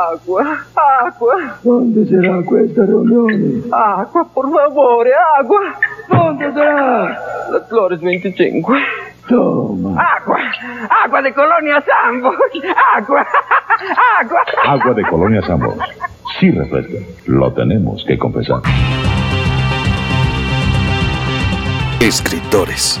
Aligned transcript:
Acqua, 0.00 0.58
acqua. 0.74 1.58
¿Dónde 1.62 2.06
será 2.06 2.42
questa 2.48 2.86
riunione? 2.86 3.62
Acqua, 3.70 4.24
por 4.32 4.50
favore, 4.50 5.10
acqua. 5.38 5.60
¿Dónde 6.08 6.52
será? 6.52 7.18
Las 7.52 7.68
Flores 7.68 8.00
25. 8.00 8.72
Toma. 9.28 9.90
Agua, 10.00 10.38
agua 11.04 11.22
de 11.22 11.32
Colonia 11.32 11.84
Sambo. 11.86 12.32
Agua, 12.96 13.26
agua. 14.20 14.40
Agua 14.66 14.94
de 14.94 15.02
Colonia 15.04 15.42
Sambo. 15.42 15.76
Sí 16.38 16.50
refresca. 16.50 16.98
Lo 17.26 17.52
tenemos 17.52 18.04
que 18.06 18.18
confesar. 18.18 18.62
Escritores. 22.00 23.00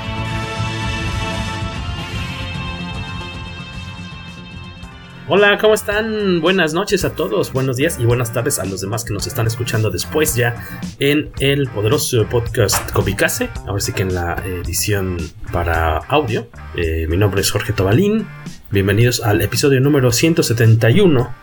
Hola, 5.33 5.57
¿cómo 5.57 5.73
están? 5.73 6.41
Buenas 6.41 6.73
noches 6.73 7.05
a 7.05 7.15
todos, 7.15 7.53
buenos 7.53 7.77
días 7.77 7.97
y 8.01 8.03
buenas 8.03 8.33
tardes 8.33 8.59
a 8.59 8.65
los 8.65 8.81
demás 8.81 9.05
que 9.05 9.13
nos 9.13 9.27
están 9.27 9.47
escuchando 9.47 9.89
después 9.89 10.35
ya 10.35 10.67
en 10.99 11.31
el 11.39 11.69
poderoso 11.69 12.25
podcast 12.25 12.91
Comicase. 12.91 13.49
Ahora 13.65 13.79
sí 13.79 13.93
que 13.93 14.01
en 14.01 14.13
la 14.13 14.35
edición 14.45 15.15
para 15.53 15.99
audio. 15.99 16.49
Eh, 16.75 17.07
mi 17.07 17.15
nombre 17.15 17.39
es 17.39 17.49
Jorge 17.49 17.71
Tobalín. 17.71 18.27
Bienvenidos 18.71 19.21
al 19.21 19.39
episodio 19.39 19.79
número 19.79 20.11
171 20.11 21.33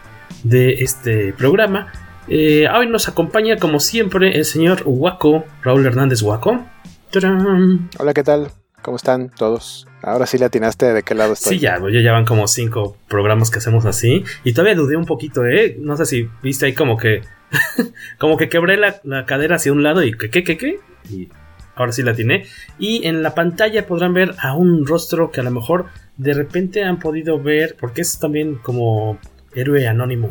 de 0.42 0.74
este 0.82 1.32
programa. 1.32 1.90
Eh, 2.28 2.68
hoy 2.68 2.88
nos 2.88 3.08
acompaña, 3.08 3.56
como 3.56 3.80
siempre, 3.80 4.36
el 4.36 4.44
señor 4.44 4.82
Huaco, 4.84 5.46
Raúl 5.62 5.86
Hernández. 5.86 6.22
¡Tarán! 7.10 7.88
Hola, 7.98 8.12
¿qué 8.12 8.22
tal? 8.22 8.50
¿Cómo 8.82 8.96
están 8.96 9.30
todos? 9.30 9.86
Ahora 10.02 10.26
sí 10.26 10.38
le 10.38 10.44
atinaste 10.44 10.92
de 10.92 11.02
qué 11.02 11.14
lado 11.14 11.32
estoy. 11.32 11.54
Sí, 11.54 11.60
ya, 11.60 11.78
ya 11.90 12.12
van 12.12 12.24
como 12.24 12.46
cinco 12.46 12.96
programas 13.08 13.50
que 13.50 13.58
hacemos 13.58 13.84
así. 13.84 14.24
Y 14.44 14.52
todavía 14.52 14.76
dudé 14.76 14.96
un 14.96 15.04
poquito, 15.04 15.44
¿eh? 15.44 15.76
No 15.80 15.96
sé 15.96 16.06
si 16.06 16.28
viste 16.42 16.66
ahí 16.66 16.74
como 16.74 16.96
que. 16.96 17.22
como 18.18 18.36
que 18.36 18.48
quebré 18.48 18.76
la, 18.76 19.00
la, 19.04 19.24
cadera 19.26 19.56
hacia 19.56 19.72
un 19.72 19.82
lado 19.82 20.02
y 20.02 20.12
¿qué, 20.12 20.30
qué, 20.30 20.44
qué, 20.44 20.56
qué? 20.56 20.80
Y 21.10 21.28
ahora 21.74 21.92
sí 21.92 22.02
la 22.02 22.12
atiné. 22.12 22.46
Y 22.78 23.06
en 23.06 23.22
la 23.22 23.34
pantalla 23.34 23.86
podrán 23.86 24.14
ver 24.14 24.34
a 24.38 24.54
un 24.54 24.86
rostro 24.86 25.30
que 25.30 25.40
a 25.40 25.44
lo 25.44 25.50
mejor 25.50 25.86
de 26.16 26.34
repente 26.34 26.84
han 26.84 26.98
podido 26.98 27.40
ver, 27.40 27.76
porque 27.80 28.02
es 28.02 28.18
también 28.18 28.56
como 28.56 29.18
héroe 29.54 29.88
anónimo. 29.88 30.30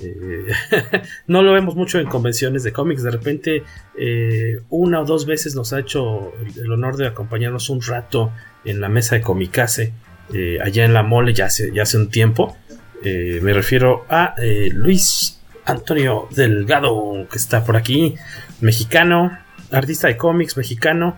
Eh, 0.00 0.46
no 1.26 1.42
lo 1.42 1.52
vemos 1.52 1.74
mucho 1.74 1.98
en 1.98 2.06
convenciones 2.06 2.62
de 2.62 2.72
cómics. 2.72 3.02
De 3.02 3.10
repente, 3.10 3.64
eh, 3.98 4.60
una 4.70 5.00
o 5.00 5.04
dos 5.04 5.26
veces 5.26 5.54
nos 5.54 5.72
ha 5.72 5.80
hecho 5.80 6.32
el, 6.56 6.70
honor 6.70 6.96
de 6.96 7.06
acompañarnos 7.06 7.70
un 7.70 7.82
rato 7.82 8.32
en 8.64 8.80
la 8.80 8.88
mesa 8.88 9.16
de 9.16 9.22
Comicase, 9.22 9.92
eh, 10.32 10.58
allá 10.62 10.84
en 10.84 10.92
la 10.92 11.02
mole, 11.02 11.34
ya 11.34 11.46
hace, 11.46 11.72
ya 11.72 11.82
hace 11.82 11.96
un 11.96 12.10
tiempo. 12.10 12.56
Me 13.02 13.52
refiero 13.52 14.04
a 14.08 14.34
Luis 14.72 15.38
Antonio 15.64 16.26
Delgado, 16.34 17.28
que 17.30 17.36
está 17.36 17.62
por 17.62 17.76
aquí, 17.76 18.16
mexicano, 18.60 19.38
artista 19.70 20.08
de 20.08 20.16
cómics 20.16 20.56
mexicano, 20.56 21.16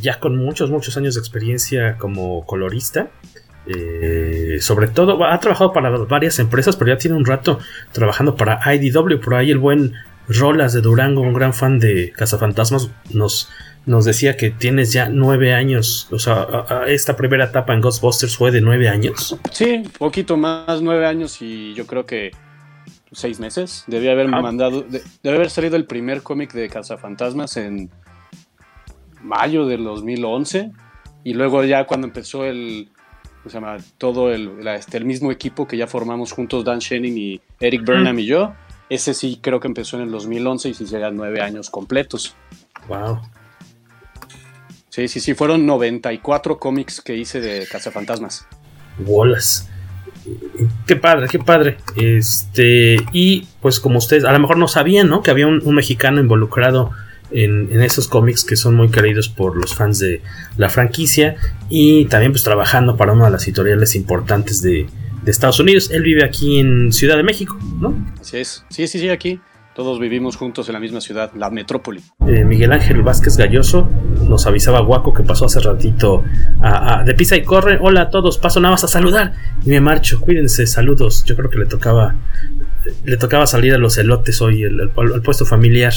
ya 0.00 0.20
con 0.20 0.38
muchos, 0.38 0.70
muchos 0.70 0.96
años 0.96 1.16
de 1.16 1.20
experiencia 1.20 1.98
como 1.98 2.46
colorista. 2.46 3.10
Eh, 3.68 4.58
sobre 4.60 4.88
todo, 4.88 5.24
ha 5.24 5.38
trabajado 5.40 5.72
para 5.72 5.90
varias 5.90 6.38
empresas, 6.38 6.76
pero 6.76 6.92
ya 6.92 6.98
tiene 6.98 7.16
un 7.16 7.24
rato 7.24 7.58
trabajando 7.92 8.36
para 8.36 8.60
IDW. 8.74 9.20
Por 9.20 9.34
ahí 9.34 9.50
el 9.50 9.58
buen 9.58 9.94
Rolas 10.28 10.72
de 10.72 10.80
Durango, 10.80 11.22
un 11.22 11.34
gran 11.34 11.54
fan 11.54 11.78
de 11.78 12.12
Cazafantasmas, 12.16 12.90
nos, 13.12 13.50
nos 13.86 14.04
decía 14.04 14.36
que 14.36 14.50
tienes 14.50 14.92
ya 14.92 15.08
nueve 15.08 15.52
años. 15.52 16.08
O 16.10 16.18
sea, 16.18 16.34
a, 16.34 16.82
a 16.82 16.88
esta 16.88 17.16
primera 17.16 17.46
etapa 17.46 17.74
en 17.74 17.80
Ghostbusters 17.80 18.36
fue 18.36 18.50
de 18.50 18.60
nueve 18.60 18.88
años. 18.88 19.36
Sí, 19.52 19.82
poquito 19.98 20.36
más, 20.36 20.80
nueve 20.82 21.06
años 21.06 21.40
y 21.40 21.74
yo 21.74 21.86
creo 21.86 22.06
que 22.06 22.30
seis 23.12 23.40
meses. 23.40 23.84
Debía 23.86 24.12
haber 24.12 24.28
ah. 24.32 24.42
mandado, 24.42 24.82
de, 24.82 25.02
debe 25.22 25.36
haber 25.36 25.50
salido 25.50 25.76
el 25.76 25.86
primer 25.86 26.22
cómic 26.22 26.52
de 26.52 26.68
Cazafantasmas 26.68 27.56
en 27.56 27.90
mayo 29.22 29.66
del 29.66 29.84
2011. 29.84 30.72
Y 31.24 31.34
luego 31.34 31.64
ya 31.64 31.86
cuando 31.86 32.06
empezó 32.06 32.44
el, 32.44 32.90
se 33.48 33.54
llama 33.54 33.76
todo 33.98 34.32
el, 34.32 34.64
la, 34.64 34.74
este, 34.76 34.98
el, 34.98 35.04
mismo 35.04 35.30
equipo 35.32 35.66
que 35.66 35.76
ya 35.76 35.86
formamos 35.86 36.32
juntos, 36.32 36.64
Dan 36.64 36.78
Shenning 36.78 37.16
y 37.16 37.40
Eric 37.60 37.84
Burnham 37.84 38.18
y 38.18 38.26
yo. 38.26 38.54
Ese 38.88 39.14
sí 39.14 39.38
creo 39.42 39.60
que 39.60 39.68
empezó 39.68 39.96
en 39.96 40.04
el 40.04 40.10
2011 40.10 40.70
y 40.70 40.74
sí 40.74 40.86
serían 40.86 41.16
nueve 41.16 41.40
años 41.40 41.70
completos. 41.70 42.34
Wow. 42.88 43.20
Sí, 44.88 45.08
sí, 45.08 45.20
sí, 45.20 45.34
fueron 45.34 45.66
94 45.66 46.58
cómics 46.58 47.00
que 47.00 47.16
hice 47.16 47.40
de 47.40 47.66
Cazafantasmas. 47.66 48.46
Bolas. 48.98 49.68
Qué 50.86 50.96
padre, 50.96 51.28
qué 51.30 51.38
padre. 51.38 51.76
Este, 51.96 52.96
y 53.12 53.46
pues 53.60 53.80
como 53.80 53.98
ustedes 53.98 54.24
a 54.24 54.32
lo 54.32 54.38
mejor 54.38 54.56
no 54.56 54.68
sabían, 54.68 55.08
¿no? 55.08 55.22
Que 55.22 55.30
había 55.30 55.46
un, 55.46 55.60
un 55.64 55.74
mexicano 55.74 56.20
involucrado 56.20 56.92
en, 57.30 57.68
en, 57.72 57.80
esos 57.82 58.08
cómics 58.08 58.44
que 58.44 58.56
son 58.56 58.74
muy 58.74 58.90
queridos 58.90 59.28
por 59.28 59.56
los 59.56 59.74
fans 59.74 59.98
de 59.98 60.22
la 60.56 60.68
franquicia 60.68 61.36
y 61.68 62.06
también 62.06 62.32
pues 62.32 62.42
trabajando 62.42 62.96
para 62.96 63.12
una 63.12 63.26
de 63.26 63.30
las 63.32 63.44
editoriales 63.44 63.94
importantes 63.94 64.62
de, 64.62 64.86
de 65.22 65.30
Estados 65.30 65.60
Unidos. 65.60 65.90
Él 65.90 66.02
vive 66.02 66.24
aquí 66.24 66.60
en 66.60 66.92
Ciudad 66.92 67.16
de 67.16 67.22
México, 67.22 67.58
¿no? 67.80 67.94
Así 68.20 68.38
es, 68.38 68.64
sí, 68.70 68.86
sí, 68.86 68.98
sí, 68.98 69.08
aquí. 69.08 69.40
Todos 69.74 70.00
vivimos 70.00 70.34
juntos 70.34 70.68
en 70.68 70.72
la 70.72 70.80
misma 70.80 71.00
ciudad, 71.00 71.30
la 71.36 71.50
metrópoli. 71.50 72.02
Eh, 72.26 72.44
Miguel 72.44 72.72
Ángel 72.72 73.00
Vázquez 73.02 73.36
Galloso 73.36 73.88
nos 74.28 74.44
avisaba 74.44 74.80
Guaco 74.80 75.14
que 75.14 75.22
pasó 75.22 75.44
hace 75.44 75.60
ratito 75.60 76.24
a, 76.60 76.98
a, 76.98 77.04
de 77.04 77.14
pisa 77.14 77.36
y 77.36 77.44
corre. 77.44 77.78
Hola 77.80 78.02
a 78.02 78.10
todos, 78.10 78.38
paso 78.38 78.58
nada 78.58 78.72
más 78.72 78.82
a 78.82 78.88
saludar 78.88 79.34
y 79.64 79.70
me 79.70 79.80
marcho. 79.80 80.20
Cuídense, 80.20 80.66
saludos. 80.66 81.22
Yo 81.24 81.36
creo 81.36 81.48
que 81.48 81.58
le 81.58 81.66
tocaba 81.66 82.16
le 83.04 83.16
tocaba 83.16 83.46
salir 83.46 83.74
a 83.74 83.78
los 83.78 83.98
elotes 83.98 84.40
hoy, 84.40 84.62
el, 84.62 84.80
el, 84.80 84.90
el 85.14 85.22
puesto 85.22 85.44
familiar. 85.44 85.92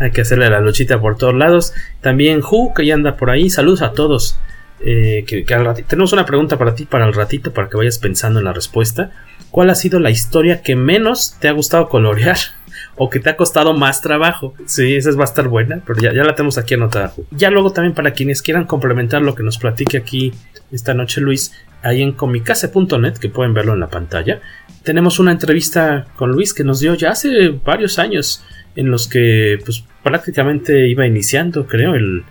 Hay 0.00 0.10
que 0.10 0.22
hacerle 0.22 0.50
la 0.50 0.60
luchita 0.60 1.00
por 1.00 1.16
todos 1.16 1.34
lados. 1.34 1.74
También 2.00 2.40
Hu, 2.42 2.72
que 2.74 2.86
ya 2.86 2.94
anda 2.94 3.16
por 3.16 3.30
ahí. 3.30 3.50
Saludos 3.50 3.82
a 3.82 3.92
todos. 3.92 4.38
Eh, 4.80 5.24
que 5.26 5.54
al 5.54 5.66
ratito. 5.66 5.88
Tenemos 5.88 6.12
una 6.14 6.24
pregunta 6.24 6.56
para 6.56 6.74
ti 6.74 6.86
para 6.86 7.06
el 7.06 7.12
ratito, 7.12 7.52
para 7.52 7.68
que 7.68 7.76
vayas 7.76 7.98
pensando 7.98 8.38
en 8.38 8.46
la 8.46 8.52
respuesta. 8.54 9.10
¿Cuál 9.50 9.68
ha 9.68 9.74
sido 9.74 10.00
la 10.00 10.10
historia 10.10 10.62
que 10.62 10.74
menos 10.74 11.36
te 11.38 11.48
ha 11.48 11.52
gustado 11.52 11.88
colorear? 11.88 12.38
O 12.96 13.08
que 13.08 13.18
te 13.18 13.30
ha 13.30 13.36
costado 13.36 13.72
más 13.72 14.02
trabajo. 14.02 14.54
Sí, 14.66 14.94
esa 14.94 15.10
va 15.12 15.22
a 15.22 15.24
estar 15.24 15.48
buena, 15.48 15.80
pero 15.86 15.98
ya, 16.00 16.12
ya 16.12 16.22
la 16.22 16.34
tenemos 16.34 16.58
aquí 16.58 16.74
anotada. 16.74 17.14
Ya 17.30 17.50
luego 17.50 17.72
también 17.72 17.94
para 17.94 18.12
quienes 18.12 18.42
quieran 18.42 18.66
complementar 18.66 19.22
lo 19.22 19.34
que 19.34 19.42
nos 19.42 19.56
platique 19.56 19.96
aquí 19.96 20.34
esta 20.70 20.92
noche 20.92 21.20
Luis, 21.20 21.52
ahí 21.82 22.02
en 22.02 22.12
comicase.net, 22.12 23.14
que 23.14 23.28
pueden 23.28 23.54
verlo 23.54 23.74
en 23.74 23.80
la 23.80 23.88
pantalla, 23.88 24.40
tenemos 24.82 25.18
una 25.18 25.32
entrevista 25.32 26.06
con 26.16 26.30
Luis 26.32 26.54
que 26.54 26.64
nos 26.64 26.80
dio 26.80 26.94
ya 26.94 27.10
hace 27.10 27.48
varios 27.48 27.98
años 27.98 28.42
en 28.76 28.90
los 28.90 29.08
que 29.08 29.58
pues 29.64 29.84
prácticamente 30.02 30.88
iba 30.88 31.06
iniciando, 31.06 31.66
creo, 31.66 31.94
el, 31.94 32.24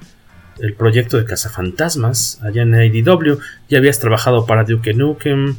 el 0.60 0.74
proyecto 0.74 1.18
de 1.18 1.26
Cazafantasmas 1.26 2.40
allá 2.44 2.64
en 2.64 2.76
IDW. 2.76 3.38
Ya 3.70 3.78
habías 3.78 4.00
trabajado 4.00 4.46
para 4.46 4.64
Duke 4.64 4.94
Nukem. 4.94 5.56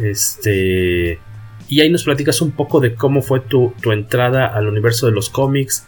Este. 0.00 1.18
Y 1.68 1.80
ahí 1.80 1.90
nos 1.90 2.04
platicas 2.04 2.42
un 2.42 2.52
poco 2.52 2.80
de 2.80 2.94
cómo 2.94 3.22
fue 3.22 3.40
tu, 3.40 3.72
tu 3.80 3.92
entrada 3.92 4.46
al 4.46 4.68
universo 4.68 5.06
de 5.06 5.12
los 5.12 5.30
cómics. 5.30 5.86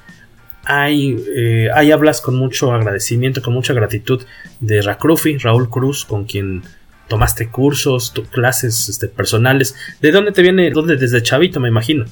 Ahí, 0.64 1.16
eh, 1.36 1.68
ahí 1.74 1.92
hablas 1.92 2.20
con 2.20 2.34
mucho 2.34 2.72
agradecimiento, 2.72 3.42
con 3.42 3.54
mucha 3.54 3.72
gratitud 3.72 4.22
de 4.58 4.82
Racrufi, 4.82 5.38
Raúl 5.38 5.68
Cruz, 5.68 6.04
con 6.04 6.24
quien 6.24 6.62
tomaste 7.08 7.50
cursos, 7.50 8.12
tu, 8.12 8.24
clases 8.24 8.88
este, 8.88 9.08
personales. 9.08 9.74
¿De 10.00 10.10
dónde 10.10 10.32
te 10.32 10.42
viene? 10.42 10.70
¿Dónde? 10.70 10.96
Desde 10.96 11.22
chavito, 11.22 11.60
me 11.60 11.68
imagino. 11.68 12.04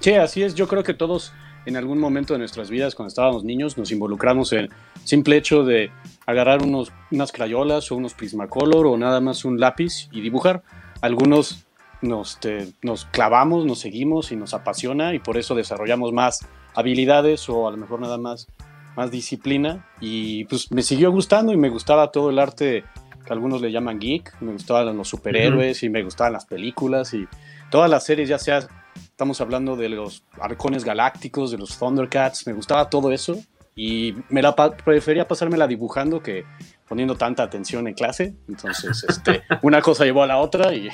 Sí, 0.00 0.14
así 0.14 0.42
es. 0.42 0.54
Yo 0.54 0.66
creo 0.66 0.82
que 0.82 0.94
todos 0.94 1.32
en 1.66 1.76
algún 1.76 1.98
momento 1.98 2.32
de 2.34 2.38
nuestras 2.38 2.70
vidas, 2.70 2.94
cuando 2.94 3.08
estábamos 3.08 3.44
niños, 3.44 3.76
nos 3.76 3.92
involucramos 3.92 4.52
en 4.52 4.60
el 4.60 4.70
simple 5.04 5.36
hecho 5.36 5.64
de 5.64 5.90
agarrar 6.26 6.62
unos, 6.62 6.92
unas 7.10 7.32
crayolas 7.32 7.90
o 7.92 7.96
unos 7.96 8.14
Prismacolor 8.14 8.86
o 8.86 8.96
nada 8.96 9.20
más 9.20 9.44
un 9.44 9.60
lápiz 9.60 10.08
y 10.10 10.20
dibujar. 10.20 10.62
Algunos 11.00 11.66
nos, 12.02 12.38
nos 12.82 13.04
clavamos, 13.06 13.66
nos 13.66 13.78
seguimos 13.78 14.32
y 14.32 14.36
nos 14.36 14.54
apasiona 14.54 15.14
y 15.14 15.18
por 15.18 15.36
eso 15.36 15.54
desarrollamos 15.54 16.12
más 16.12 16.46
habilidades 16.74 17.48
o 17.48 17.68
a 17.68 17.70
lo 17.70 17.76
mejor 17.76 18.00
nada 18.00 18.18
más, 18.18 18.48
más 18.96 19.10
disciplina. 19.10 19.86
Y 20.00 20.44
pues 20.44 20.70
me 20.72 20.82
siguió 20.82 21.10
gustando 21.12 21.52
y 21.52 21.56
me 21.56 21.68
gustaba 21.68 22.10
todo 22.10 22.30
el 22.30 22.38
arte 22.38 22.84
que 23.30 23.34
algunos 23.34 23.60
le 23.60 23.70
llaman 23.70 24.00
geek, 24.00 24.40
me 24.40 24.50
gustaban 24.50 24.96
los 24.96 25.06
superhéroes 25.06 25.84
y 25.84 25.88
me 25.88 26.02
gustaban 26.02 26.32
las 26.32 26.46
películas 26.46 27.14
y 27.14 27.28
todas 27.70 27.88
las 27.88 28.04
series, 28.04 28.28
ya 28.28 28.40
sea 28.40 28.66
Estamos 28.96 29.40
hablando 29.40 29.76
de 29.76 29.88
los 29.88 30.24
arcones 30.40 30.84
galácticos, 30.84 31.52
de 31.52 31.58
los 31.58 31.78
Thundercats. 31.78 32.44
Me 32.48 32.52
gustaba 32.52 32.90
todo 32.90 33.12
eso 33.12 33.38
y 33.76 34.16
me 34.30 34.42
la 34.42 34.56
prefería 34.56 35.28
pasármela 35.28 35.68
dibujando 35.68 36.20
que 36.20 36.44
poniendo 36.88 37.14
tanta 37.14 37.44
atención 37.44 37.86
en 37.86 37.94
clase. 37.94 38.34
Entonces, 38.48 39.04
este, 39.08 39.42
una 39.62 39.80
cosa 39.80 40.04
llevó 40.04 40.24
a 40.24 40.26
la 40.26 40.38
otra 40.38 40.74
y, 40.74 40.88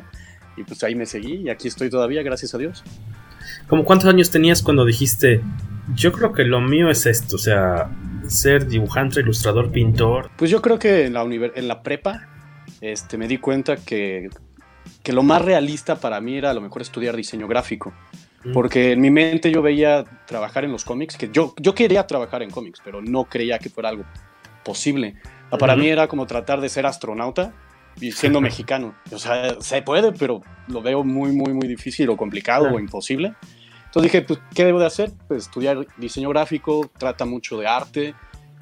y 0.56 0.64
pues 0.64 0.82
ahí 0.82 0.94
me 0.94 1.04
seguí 1.04 1.42
y 1.42 1.50
aquí 1.50 1.68
estoy 1.68 1.90
todavía, 1.90 2.22
gracias 2.22 2.54
a 2.54 2.58
Dios. 2.58 2.82
¿Cómo 3.66 3.84
cuántos 3.84 4.08
años 4.08 4.30
tenías 4.30 4.62
cuando 4.62 4.86
dijiste, 4.86 5.42
yo 5.94 6.12
creo 6.12 6.32
que 6.32 6.44
lo 6.44 6.62
mío 6.62 6.88
es 6.88 7.04
esto, 7.04 7.36
o 7.36 7.38
sea, 7.38 7.90
ser 8.28 8.66
dibujante, 8.66 9.20
ilustrador, 9.20 9.70
pintor? 9.70 10.30
Pues 10.36 10.50
yo 10.50 10.62
creo 10.62 10.78
que 10.78 11.06
en 11.06 11.14
la, 11.14 11.22
en 11.22 11.68
la 11.68 11.82
prepa 11.82 12.28
este, 12.80 13.18
me 13.18 13.28
di 13.28 13.38
cuenta 13.38 13.76
que 13.76 14.28
que 15.02 15.12
lo 15.12 15.22
más 15.22 15.42
realista 15.42 15.96
para 15.96 16.20
mí 16.20 16.36
era 16.36 16.50
a 16.50 16.54
lo 16.54 16.60
mejor 16.60 16.82
estudiar 16.82 17.16
diseño 17.16 17.48
gráfico. 17.48 17.92
Mm. 18.44 18.52
Porque 18.52 18.92
en 18.92 19.00
mi 19.00 19.10
mente 19.10 19.50
yo 19.50 19.62
veía 19.62 20.04
trabajar 20.26 20.64
en 20.64 20.72
los 20.72 20.84
cómics, 20.84 21.16
que 21.16 21.30
yo, 21.30 21.54
yo 21.58 21.74
quería 21.74 22.06
trabajar 22.06 22.42
en 22.42 22.50
cómics, 22.50 22.80
pero 22.84 23.02
no 23.02 23.24
creía 23.24 23.58
que 23.58 23.68
fuera 23.68 23.88
algo 23.88 24.04
posible. 24.64 25.16
Para 25.58 25.76
mí 25.76 25.88
era 25.88 26.08
como 26.08 26.26
tratar 26.26 26.60
de 26.60 26.68
ser 26.68 26.86
astronauta 26.86 27.52
y 28.00 28.12
siendo 28.12 28.40
mexicano. 28.40 28.94
O 29.10 29.18
sea, 29.18 29.60
se 29.60 29.82
puede, 29.82 30.12
pero 30.12 30.40
lo 30.68 30.82
veo 30.82 31.04
muy, 31.04 31.32
muy, 31.32 31.52
muy 31.52 31.68
difícil 31.68 32.08
o 32.10 32.16
complicado 32.16 32.68
o 32.72 32.80
imposible. 32.80 33.34
Entonces 33.92 34.10
dije, 34.10 34.24
pues, 34.24 34.40
¿qué 34.54 34.64
debo 34.64 34.80
de 34.80 34.86
hacer? 34.86 35.12
Pues 35.28 35.42
estudiar 35.42 35.86
diseño 35.98 36.30
gráfico, 36.30 36.90
trata 36.96 37.26
mucho 37.26 37.58
de 37.58 37.66
arte 37.66 38.14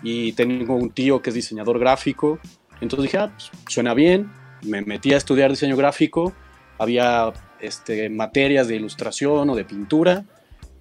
y 0.02 0.32
tengo 0.32 0.74
un 0.74 0.90
tío 0.90 1.22
que 1.22 1.30
es 1.30 1.34
diseñador 1.34 1.78
gráfico. 1.78 2.40
Entonces 2.80 3.04
dije, 3.04 3.18
ah, 3.18 3.30
pues, 3.32 3.48
suena 3.68 3.94
bien, 3.94 4.28
me 4.62 4.82
metí 4.82 5.12
a 5.12 5.16
estudiar 5.16 5.50
diseño 5.50 5.76
gráfico, 5.76 6.32
había 6.78 7.32
este, 7.60 8.10
materias 8.10 8.66
de 8.66 8.74
ilustración 8.74 9.48
o 9.48 9.54
de 9.54 9.64
pintura 9.64 10.24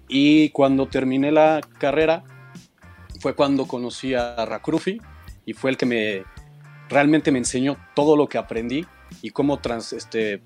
y 0.08 0.48
cuando 0.48 0.88
terminé 0.88 1.30
la 1.30 1.60
carrera 1.78 2.24
fue 3.20 3.36
cuando 3.36 3.68
conocí 3.68 4.14
a 4.14 4.44
Rakrufi 4.44 5.00
y 5.46 5.52
fue 5.52 5.70
el 5.70 5.76
que 5.76 5.86
me 5.86 6.24
realmente 6.88 7.30
me 7.30 7.38
enseñó 7.38 7.76
todo 7.94 8.16
lo 8.16 8.28
que 8.28 8.36
aprendí 8.36 8.84
y 9.22 9.30
cómo 9.30 9.60
trans, 9.60 9.92
este, 9.92 10.42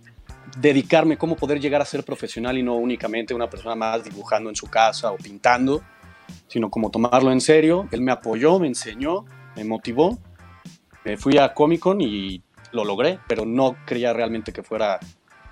dedicarme, 0.59 1.17
cómo 1.17 1.37
poder 1.37 1.61
llegar 1.61 1.81
a 1.81 1.85
ser 1.85 2.05
profesional 2.05 2.59
y 2.59 2.63
no 2.63 2.75
únicamente 2.75 3.35
una 3.35 3.49
persona 3.49 3.75
más 3.75 4.05
dibujando 4.05 4.51
en 4.51 4.57
su 4.57 4.67
casa 4.67 5.11
o 5.13 5.17
pintando, 5.17 5.83
sino 6.47 6.71
como 6.71 6.91
tomarlo 6.91 7.33
en 7.33 7.41
serio. 7.41 7.89
Él 7.91 8.01
me 8.01 8.13
apoyó, 8.13 8.59
me 8.59 8.69
enseñó, 8.69 9.25
me 9.57 9.65
motivó. 9.65 10.19
Me 11.05 11.17
fui 11.17 11.39
a 11.39 11.53
Comic 11.53 11.81
Con 11.81 12.01
y 12.01 12.43
lo 12.73 12.85
logré, 12.85 13.19
pero 13.29 13.45
no 13.45 13.77
creía 13.85 14.13
realmente 14.13 14.53
que 14.53 14.63
fuera 14.63 14.99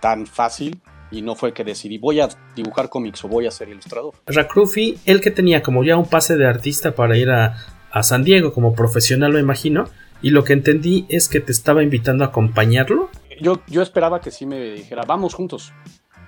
tan 0.00 0.26
fácil 0.26 0.80
y 1.12 1.22
no 1.22 1.36
fue 1.36 1.52
que 1.52 1.62
decidí 1.62 1.98
voy 1.98 2.20
a 2.20 2.28
dibujar 2.56 2.88
cómics 2.88 3.24
o 3.24 3.28
voy 3.28 3.46
a 3.46 3.50
ser 3.50 3.68
ilustrador. 3.68 4.14
Rakrufi, 4.26 4.98
él 5.04 5.20
que 5.20 5.30
tenía 5.30 5.62
como 5.62 5.84
ya 5.84 5.96
un 5.96 6.06
pase 6.06 6.36
de 6.36 6.46
artista 6.46 6.94
para 6.94 7.16
ir 7.16 7.30
a, 7.30 7.56
San 8.02 8.24
Diego 8.24 8.54
como 8.54 8.74
profesional, 8.74 9.32
lo 9.32 9.38
imagino, 9.38 9.84
y 10.22 10.30
lo 10.30 10.44
que 10.44 10.54
entendí 10.54 11.04
es 11.10 11.28
que 11.28 11.40
te 11.40 11.52
estaba 11.52 11.82
invitando 11.82 12.24
a 12.24 12.28
acompañarlo. 12.28 13.10
Yo, 13.42 13.60
yo 13.66 13.82
esperaba 13.82 14.20
que 14.20 14.30
sí 14.30 14.46
me 14.46 14.58
dijera, 14.58 15.02
vamos 15.06 15.34
juntos. 15.34 15.72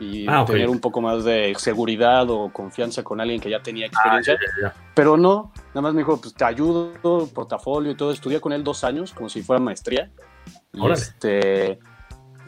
Y 0.00 0.26
ah, 0.28 0.44
tener 0.44 0.69
un 0.69 0.81
poco 0.81 1.00
más 1.00 1.25
de 1.25 1.55
seguridad 1.56 2.28
o 2.28 2.52
confianza 2.52 3.05
con 3.05 3.20
alguien 3.20 3.40
que 3.40 3.49
ya 3.49 3.62
tenía 3.62 3.87
experiencia. 3.87 4.37
Ah, 4.66 4.72
pero 4.94 5.16
no, 5.16 5.52
nada 5.69 5.82
más 5.82 5.94
me 5.94 6.00
dijo, 6.00 6.20
pues 6.20 6.34
te 6.34 6.44
ayudo, 6.44 6.94
portafolio 7.32 7.93
y 7.93 7.96
todo. 7.96 8.11
Estudié 8.11 8.40
con 8.40 8.52
él 8.52 8.64
dos 8.64 8.82
años, 8.82 9.12
como 9.12 9.28
si 9.28 9.43
fuera 9.43 9.61
maestría. 9.61 10.11
Y, 10.72 10.90
este, 10.90 11.78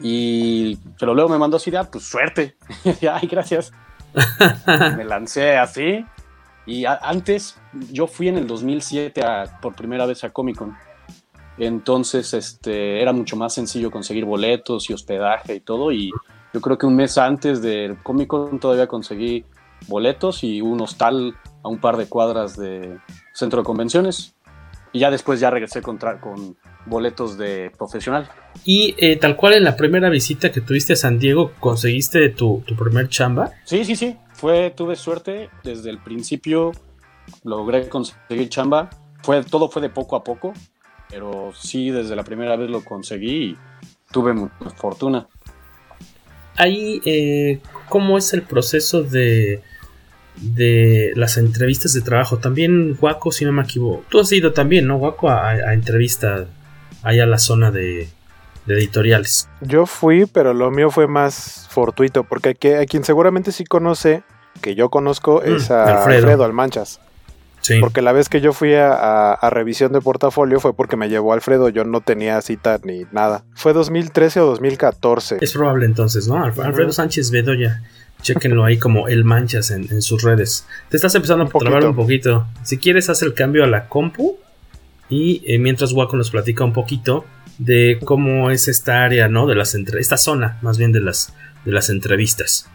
y, 0.01 0.75
pero 0.99 1.13
luego 1.13 1.29
me 1.29 1.37
mandó 1.37 1.57
así, 1.57 1.73
ah, 1.75 1.87
pues 1.89 2.03
suerte. 2.03 2.57
Ay, 3.11 3.27
gracias. 3.27 3.71
me 4.97 5.05
lancé 5.05 5.57
así. 5.57 6.05
Y 6.65 6.83
antes, 6.85 7.57
yo 7.91 8.07
fui 8.07 8.27
en 8.27 8.37
el 8.37 8.45
2007 8.45 9.23
por 9.61 9.73
primera 9.73 10.05
vez 10.05 10.25
a 10.25 10.31
Comic 10.31 10.57
Con. 10.57 10.75
Entonces, 11.57 12.33
este, 12.33 13.01
era 13.01 13.13
mucho 13.13 13.35
más 13.35 13.53
sencillo 13.53 13.91
conseguir 13.91 14.25
boletos 14.25 14.89
y 14.89 14.93
hospedaje 14.93 15.55
y 15.55 15.59
todo. 15.59 15.91
Y 15.91 16.11
yo 16.53 16.61
creo 16.61 16.77
que 16.77 16.85
un 16.85 16.95
mes 16.95 17.17
antes 17.17 17.61
del 17.61 17.97
Comic 18.03 18.27
Con 18.27 18.59
todavía 18.59 18.87
conseguí 18.87 19.45
boletos 19.87 20.43
y 20.43 20.61
un 20.61 20.81
hostal 20.81 21.35
a 21.63 21.69
un 21.69 21.79
par 21.79 21.97
de 21.97 22.07
cuadras 22.07 22.57
de 22.57 22.97
centro 23.33 23.61
de 23.61 23.65
convenciones. 23.65 24.35
Y 24.93 24.99
ya 24.99 25.11
después 25.11 25.39
ya 25.39 25.49
regresé 25.49 25.81
con, 25.81 25.97
con 25.97 26.57
boletos 26.85 27.37
de 27.37 27.71
profesional. 27.77 28.29
Y 28.65 28.95
eh, 28.97 29.17
tal 29.17 29.35
cual 29.35 29.53
en 29.53 29.63
la 29.63 29.75
primera 29.75 30.09
visita 30.09 30.51
que 30.51 30.61
tuviste 30.61 30.93
a 30.93 30.95
San 30.95 31.19
Diego, 31.19 31.51
¿conseguiste 31.59 32.29
tu, 32.29 32.63
primer 32.77 33.09
chamba? 33.09 33.51
Sí, 33.65 33.83
sí, 33.85 33.95
sí. 33.95 34.17
Fue, 34.33 34.71
tuve 34.75 34.95
suerte. 34.95 35.49
Desde 35.63 35.89
el 35.89 35.99
principio 35.99 36.71
logré 37.43 37.89
conseguir 37.89 38.49
chamba. 38.49 38.89
Fue, 39.23 39.43
todo 39.43 39.69
fue 39.69 39.81
de 39.81 39.89
poco 39.89 40.15
a 40.15 40.23
poco. 40.23 40.53
Pero 41.09 41.51
sí, 41.57 41.89
desde 41.91 42.15
la 42.15 42.23
primera 42.23 42.55
vez 42.55 42.69
lo 42.69 42.83
conseguí 42.83 43.51
y 43.51 43.57
tuve 44.11 44.33
mucha 44.33 44.69
fortuna. 44.75 45.27
Ahí, 46.57 47.01
eh, 47.05 47.59
¿cómo 47.87 48.17
es 48.17 48.33
el 48.33 48.41
proceso 48.41 49.03
de, 49.03 49.61
de 50.35 51.13
las 51.15 51.37
entrevistas 51.37 51.93
de 51.93 52.01
trabajo? 52.01 52.37
También, 52.37 52.95
Guaco, 52.95 53.31
si 53.31 53.45
no 53.45 53.51
me 53.51 53.61
equivoco. 53.63 54.03
Tú 54.09 54.19
has 54.19 54.31
ido 54.31 54.53
también, 54.53 54.87
¿no, 54.87 54.97
Guaco, 54.97 55.29
a, 55.29 55.49
a 55.49 55.73
entrevistas 55.73 56.47
allá 57.03 57.23
a 57.23 57.27
la 57.27 57.37
zona 57.39 57.71
de, 57.71 58.09
editoriales. 58.67 59.49
Yo 59.61 59.85
fui, 59.85 60.25
pero 60.25 60.53
lo 60.53 60.71
mío 60.71 60.91
fue 60.91 61.07
más 61.07 61.67
fortuito, 61.69 62.23
porque 62.23 62.49
a, 62.75 62.85
quien 62.85 63.03
seguramente 63.03 63.51
sí 63.51 63.65
conoce, 63.65 64.23
que 64.61 64.75
yo 64.75 64.89
conozco, 64.89 65.41
mm, 65.45 65.55
es 65.55 65.71
a 65.71 66.03
Alfredo, 66.03 66.43
Almanchas. 66.43 66.99
Sí. 67.67 67.79
Porque 67.81 68.01
la 68.01 68.13
vez 68.13 68.29
que 68.29 68.39
yo 68.39 68.53
fui 68.53 68.73
a, 68.75 69.37
revisión 69.49 69.91
de 69.91 69.99
portafolio 69.99 70.61
fue 70.61 70.73
porque 70.73 70.95
me 70.95 71.09
llevó 71.09 71.33
Alfredo, 71.33 71.67
yo 71.67 71.83
no 71.83 71.99
tenía 71.99 72.41
cita 72.41 72.79
ni 72.83 73.03
nada. 73.11 73.43
Fue 73.55 73.73
2013 73.73 74.39
o 74.39 74.45
2014. 74.45 75.39
Es 75.41 75.51
probable 75.51 75.85
entonces, 75.85 76.29
¿no? 76.29 76.43
Alfredo 76.43 76.93
Sánchez 76.93 77.29
Bedoya. 77.31 77.83
Chequenlo 78.21 78.63
ahí 78.63 78.77
como 78.77 79.09
el 79.09 79.25
manchas 79.25 79.69
en, 79.69 80.01
sus 80.01 80.23
redes. 80.23 80.65
Te 80.89 80.95
estás 80.95 81.13
empezando 81.15 81.43
a 81.43 81.47
trabar 81.49 81.85
un 81.85 81.95
poquito. 81.95 82.47
Si 82.63 82.77
quieres, 82.77 83.09
haz 83.09 83.21
el 83.21 83.33
cambio 83.33 83.65
a 83.65 83.67
la 83.67 83.89
compu 83.89 84.37
y 85.09 85.43
eh, 85.45 85.59
mientras 85.59 85.91
Waco 85.91 86.15
nos 86.15 86.31
platica 86.31 86.63
un 86.63 86.73
poquito 86.73 87.25
de 87.57 87.99
cómo 88.03 88.49
es 88.49 88.69
esta 88.69 89.03
área, 89.03 89.27
¿no? 89.27 89.45
De 89.45 89.55
las 89.55 89.75
esta 89.75 90.17
zona, 90.17 90.57
más 90.61 90.77
bien 90.77 90.93
de 90.93 91.01
las, 91.01 91.33
de 91.65 91.73
las 91.73 91.89
entrevistas. 91.89 92.69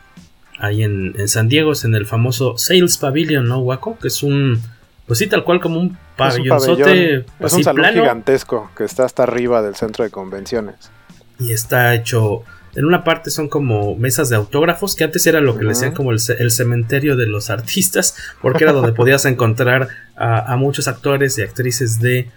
Ahí 0.58 0.82
en, 0.82 1.16
San 1.28 1.48
Diego 1.48 1.72
es 1.72 1.84
en 1.84 1.94
el 1.94 2.06
famoso 2.06 2.56
Sales 2.56 2.98
Pavilion, 2.98 3.48
¿no, 3.48 3.58
Waco? 3.58 3.98
Que 3.98 4.08
es 4.08 4.22
un, 4.22 4.62
pues 5.06 5.18
sí, 5.18 5.26
tal 5.26 5.44
cual 5.44 5.60
como 5.60 5.80
un 5.80 5.98
pabellonzote. 6.16 7.14
Es 7.14 7.24
un, 7.40 7.46
es 7.46 7.52
un 7.52 7.64
salón 7.64 7.92
gigantesco 7.92 8.70
que 8.76 8.84
está 8.84 9.04
hasta 9.04 9.24
arriba 9.24 9.62
del 9.62 9.74
centro 9.76 10.04
de 10.04 10.10
convenciones. 10.10 10.90
Y 11.38 11.52
está 11.52 11.94
hecho 11.94 12.44
en 12.74 12.86
una 12.86 13.04
parte 13.04 13.30
son 13.30 13.48
como 13.48 13.96
mesas 13.96 14.30
de 14.30 14.36
autógrafos, 14.36 14.96
que 14.96 15.04
antes 15.04 15.26
era 15.26 15.40
lo 15.40 15.56
que 15.56 15.62
le 15.62 15.70
decían 15.70 15.92
como 15.92 16.10
el, 16.10 16.20
cementerio 16.20 17.16
de 17.16 17.26
los 17.26 17.50
artistas, 17.50 18.16
porque 18.40 18.64
era 18.64 18.72
donde 18.72 18.92
podías 18.92 19.26
encontrar 19.26 19.88
a, 20.16 20.56
muchos 20.56 20.88
actores 20.88 21.36
y 21.36 21.42
actrices 21.42 22.00
de, 22.00 22.30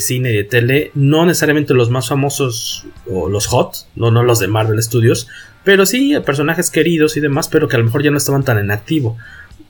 cine 0.00 0.32
y 0.32 0.36
de 0.36 0.44
tele, 0.44 0.90
no 0.94 1.24
necesariamente 1.24 1.72
los 1.72 1.90
más 1.90 2.08
famosos 2.08 2.86
o 3.08 3.28
los 3.28 3.46
hot, 3.46 3.86
no, 3.94 4.10
no 4.10 4.24
los 4.24 4.40
de 4.40 4.48
Marvel 4.48 4.82
Studios, 4.82 5.28
pero 5.62 5.86
sí 5.86 6.14
personajes 6.24 6.70
queridos 6.70 7.16
y 7.16 7.20
demás, 7.20 7.48
pero 7.48 7.68
que 7.68 7.76
a 7.76 7.78
lo 7.78 7.84
mejor 7.84 8.02
ya 8.02 8.10
no 8.10 8.18
estaban 8.18 8.42
tan 8.42 8.58
en 8.58 8.72
activo. 8.72 9.16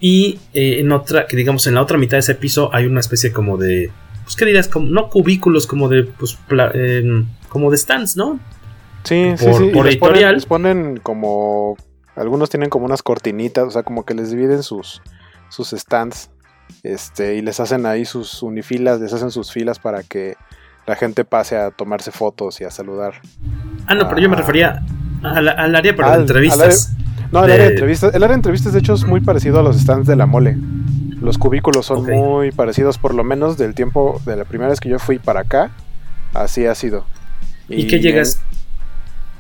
Y 0.01 0.39
eh, 0.53 0.81
en 0.81 0.93
otra, 0.93 1.27
que 1.27 1.37
digamos 1.37 1.67
en 1.67 1.75
la 1.75 1.83
otra 1.83 1.99
mitad 1.99 2.17
de 2.17 2.21
ese 2.21 2.35
piso 2.35 2.75
hay 2.75 2.87
una 2.87 3.01
especie 3.01 3.33
como 3.33 3.57
de, 3.57 3.91
pues 4.25 4.37
qué 4.37 4.45
dirías, 4.45 4.69
como, 4.69 4.89
no 4.89 5.09
cubículos, 5.09 5.67
como 5.67 5.89
de, 5.89 6.05
pues, 6.05 6.39
em, 6.75 7.27
como 7.49 7.71
de 7.71 7.77
stands, 7.77 8.17
¿no? 8.17 8.39
Sí, 9.05 9.33
sí, 9.37 9.47
sí. 9.57 9.71
Por 9.73 9.87
editorial. 9.87 10.35
les 10.35 10.47
ponen 10.47 10.99
como. 10.99 11.77
Algunos 12.17 12.51
tienen 12.51 12.71
como 12.71 12.87
unas 12.87 13.03
cortinitas, 13.03 13.65
o 13.65 13.71
sea, 13.71 13.83
como 13.83 14.05
que 14.05 14.15
les 14.15 14.31
dividen 14.31 14.63
sus, 14.63 15.03
sus 15.49 15.71
stands. 15.71 16.31
Este, 16.83 17.37
y 17.37 17.43
les 17.43 17.61
hacen 17.61 17.87
ahí 17.87 18.05
sus 18.05 18.43
unifilas, 18.43 19.01
les 19.01 19.13
hacen 19.13 19.31
sus 19.31 19.53
filas 19.53 19.79
para 19.79 20.03
que 20.03 20.35
la 20.87 20.97
gente 20.97 21.25
pase 21.25 21.57
a 21.57 21.71
tomarse 21.71 22.11
fotos 22.11 22.61
y 22.61 22.65
a 22.65 22.71
saludar. 22.71 23.21
Ah, 23.87 23.95
no, 23.95 24.09
pero 24.09 24.21
yo 24.21 24.29
me 24.29 24.37
refería 24.37 24.83
al, 25.23 25.75
área 25.75 25.95
para 25.95 26.17
entrevistas. 26.17 26.93
No, 27.33 27.45
el, 27.45 27.51
área 27.51 27.65
de 27.67 27.71
entrevistas, 27.73 28.15
el 28.15 28.23
área 28.23 28.35
de 28.35 28.39
entrevistas 28.39 28.73
de 28.73 28.79
hecho 28.79 28.95
es 28.95 29.05
muy 29.05 29.21
parecido 29.21 29.61
a 29.61 29.63
los 29.63 29.79
stands 29.79 30.07
de 30.07 30.17
la 30.17 30.27
mole. 30.27 30.57
Los 31.21 31.39
cubículos 31.39 31.87
son 31.87 32.05
muy 32.05 32.53
parecidos, 32.53 32.99
por 32.99 33.15
lo 33.15 33.25
menos 33.25 33.57
del 33.57 33.75
tiempo 33.75 34.21
de 34.27 34.37
la 34.37 34.45
primera 34.45 34.71
vez 34.71 34.81
que 34.81 34.89
yo 34.89 34.99
fui 34.99 35.19
para 35.19 35.41
acá, 35.41 35.71
así 36.35 36.67
ha 36.67 36.75
sido. 36.75 37.07
¿Y, 37.69 37.87
qué 37.87 38.01
llegas? 38.01 38.41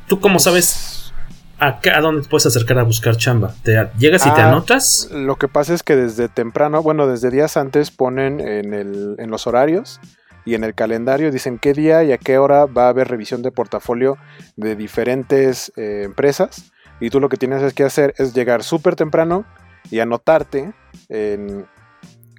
¿Tú 0.08 0.20
cómo 0.20 0.38
sabes 0.38 1.12
a, 1.58 1.78
a 1.94 2.00
dónde 2.00 2.26
puedes 2.28 2.46
acercar 2.46 2.78
a 2.78 2.82
buscar 2.82 3.16
chamba? 3.16 3.54
¿Te, 3.62 3.88
¿Llegas 3.98 4.26
y 4.26 4.30
te 4.30 4.40
ah, 4.40 4.48
anotas? 4.48 5.08
Lo 5.12 5.36
que 5.36 5.48
pasa 5.48 5.74
es 5.74 5.82
que 5.82 5.96
desde 5.96 6.28
temprano, 6.28 6.82
bueno, 6.82 7.06
desde 7.06 7.30
días 7.30 7.56
antes 7.56 7.90
ponen 7.90 8.40
en, 8.40 8.74
el, 8.74 9.16
en 9.18 9.30
los 9.30 9.46
horarios 9.46 10.00
y 10.44 10.54
en 10.54 10.64
el 10.64 10.74
calendario 10.74 11.30
dicen 11.30 11.58
qué 11.58 11.72
día 11.72 12.04
y 12.04 12.12
a 12.12 12.18
qué 12.18 12.38
hora 12.38 12.66
va 12.66 12.86
a 12.86 12.88
haber 12.88 13.08
revisión 13.08 13.42
de 13.42 13.50
portafolio 13.50 14.16
de 14.56 14.76
diferentes 14.76 15.72
eh, 15.76 16.02
empresas. 16.04 16.72
Y 17.00 17.10
tú 17.10 17.20
lo 17.20 17.28
que 17.28 17.36
tienes 17.36 17.74
que 17.74 17.84
hacer 17.84 18.14
es 18.18 18.34
llegar 18.34 18.62
súper 18.62 18.96
temprano 18.96 19.44
y 19.90 20.00
anotarte 20.00 20.72
en, 21.08 21.66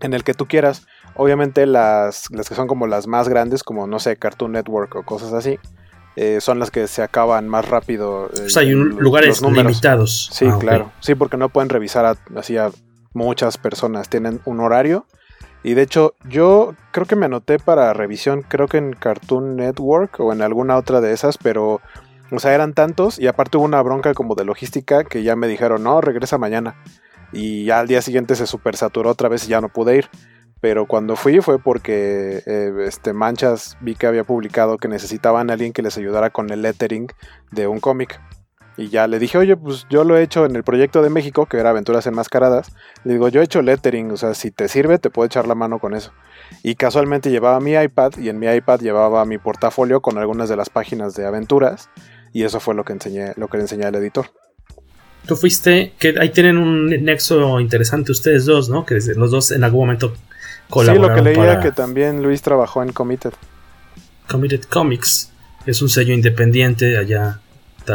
en 0.01 0.13
el 0.13 0.23
que 0.23 0.33
tú 0.33 0.47
quieras. 0.47 0.85
Obviamente 1.15 1.65
las, 1.65 2.29
las 2.31 2.49
que 2.49 2.55
son 2.55 2.67
como 2.67 2.87
las 2.87 3.07
más 3.07 3.29
grandes, 3.29 3.63
como 3.63 3.87
no 3.87 3.99
sé, 3.99 4.17
Cartoon 4.17 4.51
Network 4.53 4.95
o 4.95 5.03
cosas 5.03 5.33
así, 5.33 5.59
eh, 6.15 6.41
son 6.41 6.57
las 6.57 6.71
que 6.71 6.87
se 6.87 7.03
acaban 7.03 7.47
más 7.47 7.69
rápido. 7.69 8.29
o 8.31 8.49
sea, 8.49 8.63
hay 8.63 8.71
lugares 8.71 9.41
limitados. 9.41 10.29
Sí, 10.31 10.47
ah, 10.51 10.57
claro. 10.59 10.91
Sí, 10.99 11.13
porque 11.13 11.37
no 11.37 11.49
pueden 11.49 11.69
revisar 11.69 12.17
así 12.35 12.57
a 12.57 12.71
muchas 13.13 13.57
personas. 13.57 14.09
Tienen 14.09 14.41
un 14.45 14.59
horario. 14.59 15.05
Y 15.63 15.75
de 15.75 15.83
hecho, 15.83 16.13
yo 16.27 16.75
creo 16.91 17.05
que 17.05 17.15
me 17.15 17.25
anoté 17.25 17.59
para 17.59 17.93
revisión, 17.93 18.41
creo 18.41 18.67
que 18.67 18.77
en 18.77 18.93
Cartoon 18.93 19.57
Network 19.57 20.19
o 20.19 20.31
en 20.31 20.41
alguna 20.41 20.77
otra 20.77 21.01
de 21.01 21.13
esas, 21.13 21.37
pero, 21.37 21.81
o 22.31 22.39
sea, 22.39 22.53
eran 22.53 22.73
tantos 22.73 23.19
y 23.19 23.27
aparte 23.27 23.57
hubo 23.57 23.65
una 23.65 23.81
bronca 23.81 24.13
como 24.13 24.35
de 24.35 24.45
logística 24.45 25.03
que 25.03 25.23
ya 25.23 25.35
me 25.35 25.47
dijeron, 25.47 25.83
no, 25.83 26.01
regresa 26.01 26.37
mañana 26.37 26.75
y 27.31 27.65
ya 27.65 27.79
al 27.79 27.87
día 27.87 28.01
siguiente 28.01 28.35
se 28.35 28.47
super 28.47 28.75
saturó 28.75 29.11
otra 29.11 29.29
vez 29.29 29.45
y 29.45 29.49
ya 29.49 29.61
no 29.61 29.69
pude 29.69 29.97
ir. 29.97 30.09
Pero 30.59 30.87
cuando 30.87 31.15
fui 31.15 31.39
fue 31.39 31.59
porque 31.59 32.41
eh, 32.45 32.71
este, 32.85 33.13
Manchas 33.13 33.77
vi 33.79 33.95
que 33.95 34.07
había 34.07 34.23
publicado 34.23 34.77
que 34.77 34.87
necesitaban 34.87 35.49
a 35.49 35.53
alguien 35.53 35.71
que 35.71 35.83
les 35.83 35.97
ayudara 35.97 36.31
con 36.31 36.49
el 36.49 36.63
lettering 36.63 37.07
de 37.51 37.67
un 37.67 37.79
cómic. 37.79 38.19
Y 38.75 38.89
ya 38.89 39.07
le 39.07 39.17
dije, 39.17 39.39
oye, 39.39 39.57
pues 39.57 39.87
yo 39.89 40.03
lo 40.03 40.17
he 40.17 40.21
hecho 40.21 40.45
en 40.45 40.55
el 40.55 40.63
proyecto 40.63 41.01
de 41.01 41.09
México, 41.09 41.47
que 41.47 41.57
era 41.57 41.71
Aventuras 41.71 42.05
Enmascaradas. 42.05 42.71
Le 43.03 43.13
digo, 43.13 43.27
yo 43.27 43.41
he 43.41 43.43
hecho 43.43 43.63
lettering, 43.63 44.11
o 44.11 44.17
sea, 44.17 44.35
si 44.35 44.51
te 44.51 44.67
sirve, 44.67 44.99
te 44.99 45.09
puedo 45.09 45.25
echar 45.25 45.47
la 45.47 45.55
mano 45.55 45.79
con 45.79 45.95
eso. 45.95 46.13
Y 46.61 46.75
casualmente 46.75 47.31
llevaba 47.31 47.59
mi 47.59 47.73
iPad 47.73 48.11
y 48.17 48.29
en 48.29 48.37
mi 48.37 48.47
iPad 48.47 48.79
llevaba 48.79 49.25
mi 49.25 49.39
portafolio 49.39 50.01
con 50.01 50.19
algunas 50.19 50.47
de 50.47 50.57
las 50.57 50.69
páginas 50.69 51.15
de 51.15 51.25
aventuras. 51.25 51.89
Y 52.33 52.43
eso 52.43 52.59
fue 52.59 52.75
lo 52.75 52.83
que 52.83 52.93
enseñé, 52.93 53.33
lo 53.35 53.47
que 53.47 53.57
le 53.57 53.63
enseñé 53.63 53.85
al 53.85 53.95
editor. 53.95 54.27
Tú 55.25 55.35
fuiste, 55.35 55.93
que 55.99 56.15
ahí 56.19 56.29
tienen 56.29 56.57
un 56.57 56.87
nexo 56.87 57.59
interesante 57.59 58.11
ustedes 58.11 58.45
dos, 58.45 58.69
¿no? 58.69 58.85
Que 58.85 58.99
los 59.15 59.31
dos 59.31 59.51
en 59.51 59.63
algún 59.63 59.81
momento 59.81 60.13
colaboraron. 60.69 61.17
Sí, 61.17 61.23
lo 61.23 61.33
que 61.33 61.39
leía 61.41 61.59
que 61.59 61.71
también 61.71 62.23
Luis 62.23 62.41
trabajó 62.41 62.81
en 62.81 62.93
Committed. 62.93 63.33
Committed 64.29 64.63
Comics 64.63 65.31
es 65.65 65.81
un 65.81 65.89
sello 65.89 66.13
independiente 66.13 66.97
allá. 66.97 67.39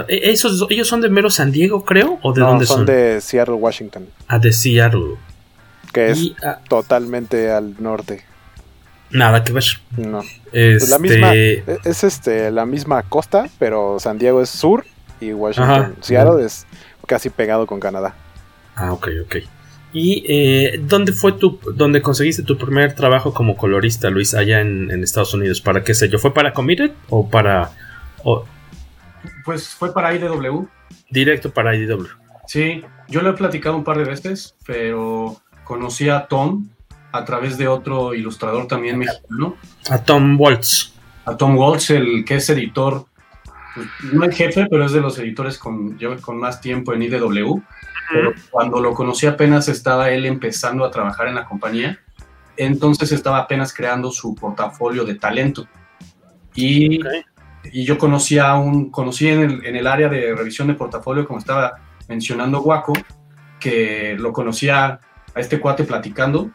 ¿E-, 0.09 0.31
¿Esos, 0.31 0.67
¿Ellos 0.71 0.89
son 0.89 1.01
de 1.01 1.09
mero 1.09 1.31
San 1.31 1.53
Diego, 1.53 1.85
creo? 1.85 2.19
¿O 2.23 2.33
de 2.33 2.41
dónde 2.41 2.67
son? 2.67 2.79
son 2.79 2.87
de 2.87 3.21
Seattle, 3.21 3.55
Washington. 3.55 4.09
Ah, 4.29 4.39
de 4.39 4.53
Seattle. 4.53 5.17
Que 5.93 6.11
es 6.11 6.33
ah, 6.43 6.61
totalmente 6.69 7.51
al 7.51 7.83
norte. 7.83 8.25
Nada 9.13 9.45
que 9.45 9.53
ver. 9.53 9.65
No. 9.97 10.23
Es 10.53 10.89
la 10.89 10.99
misma, 10.99 11.35
este 11.35 11.73
e-, 11.73 11.79
es 11.85 12.05
este, 12.05 12.51
la 12.51 12.67
misma 12.67 13.03
costa, 13.03 13.49
pero 13.59 13.99
San 14.01 14.19
Diego 14.19 14.43
es 14.43 14.49
sur 14.49 14.85
y 15.21 15.33
Washington. 15.33 15.97
Seattle 16.01 16.45
es 16.45 16.67
casi 17.07 17.31
pegado 17.31 17.67
con 17.67 17.81
Canadá. 17.81 18.15
Ah, 18.75 18.93
ok, 18.93 19.09
ok. 19.25 19.37
¿Y 19.93 20.25
eh, 20.27 20.81
dónde 20.83 21.13
fue 21.13 21.33
tu, 21.33 21.61
dónde 21.75 22.01
conseguiste 22.01 22.43
tu 22.43 22.57
primer 22.57 22.95
trabajo 22.95 23.35
como 23.35 23.57
colorista, 23.57 24.09
Luis, 24.09 24.35
allá 24.35 24.61
en, 24.61 24.91
Estados 25.03 25.35
Unidos? 25.35 25.61
¿Para 25.61 25.85
qué 25.85 25.95
sé 25.95 26.09
yo? 26.09 26.19
¿Fue 26.19 26.33
para 26.33 26.53
Committed 26.53 26.93
o 27.11 27.29
para...? 27.29 27.71
Pues 29.45 29.69
fue 29.69 29.93
para 29.93 30.15
IDW. 30.15 30.67
Directo 31.11 31.53
para 31.53 31.77
IDW. 31.77 32.07
Sí, 32.47 32.83
yo 33.09 33.21
lo 33.21 33.31
he 33.31 33.35
platicado 33.35 33.77
un 33.77 33.85
par 33.85 33.99
de 33.99 34.05
veces, 34.05 34.55
pero 34.67 35.37
conocí 35.65 36.09
a 36.09 36.27
Tom 36.27 36.69
a 37.13 37.25
través 37.25 37.59
de 37.59 37.69
otro 37.69 38.15
ilustrador 38.15 38.67
también 38.67 38.99
mexicano. 38.99 39.57
A 39.91 39.99
Tom 39.99 40.41
Waltz. 40.41 40.95
A 41.25 41.37
Tom 41.37 41.57
Waltz, 41.57 41.91
el 41.91 42.25
que 42.25 42.37
es 42.37 42.49
editor 42.51 43.07
pues, 43.75 43.87
no 44.13 44.25
el 44.25 44.33
jefe, 44.33 44.67
pero 44.71 44.85
es 44.85 44.93
de 44.93 45.01
los 45.01 45.19
editores 45.19 45.59
con, 45.59 45.99
con 46.21 46.39
más 46.39 46.61
tiempo 46.61 46.93
en 46.93 47.03
IDW. 47.03 47.61
Pero 48.11 48.33
cuando 48.51 48.81
lo 48.81 48.93
conocí 48.95 49.27
apenas 49.27 49.69
estaba 49.69 50.11
él 50.11 50.27
empezando 50.27 50.85
a 50.85 50.91
trabajar 50.91 51.29
en 51.29 51.37
la 51.37 51.45
compañía, 51.45 51.99
entonces 52.57 53.13
estaba 53.13 53.39
apenas 53.39 53.73
creando 53.73 54.11
su 54.11 54.35
portafolio 54.35 55.05
de 55.05 55.15
talento. 55.15 55.67
Y, 56.55 57.01
y 57.73 57.85
yo 57.85 57.97
conocí 57.97 58.39
a 58.39 58.55
un, 58.57 58.91
conocí 58.91 59.29
en 59.29 59.41
el, 59.41 59.65
en 59.65 59.77
el, 59.77 59.87
área 59.87 60.09
de 60.09 60.35
revisión 60.35 60.69
de 60.69 60.75
portafolio, 60.75 61.27
como 61.27 61.39
estaba 61.39 61.79
mencionando 62.09 62.61
Guaco, 62.61 62.93
que 63.59 64.17
lo 64.19 64.33
conocía 64.35 65.01
a 65.35 65.41
este 65.41 65.61
cuate 65.61 65.85
platicando, 65.85 66.51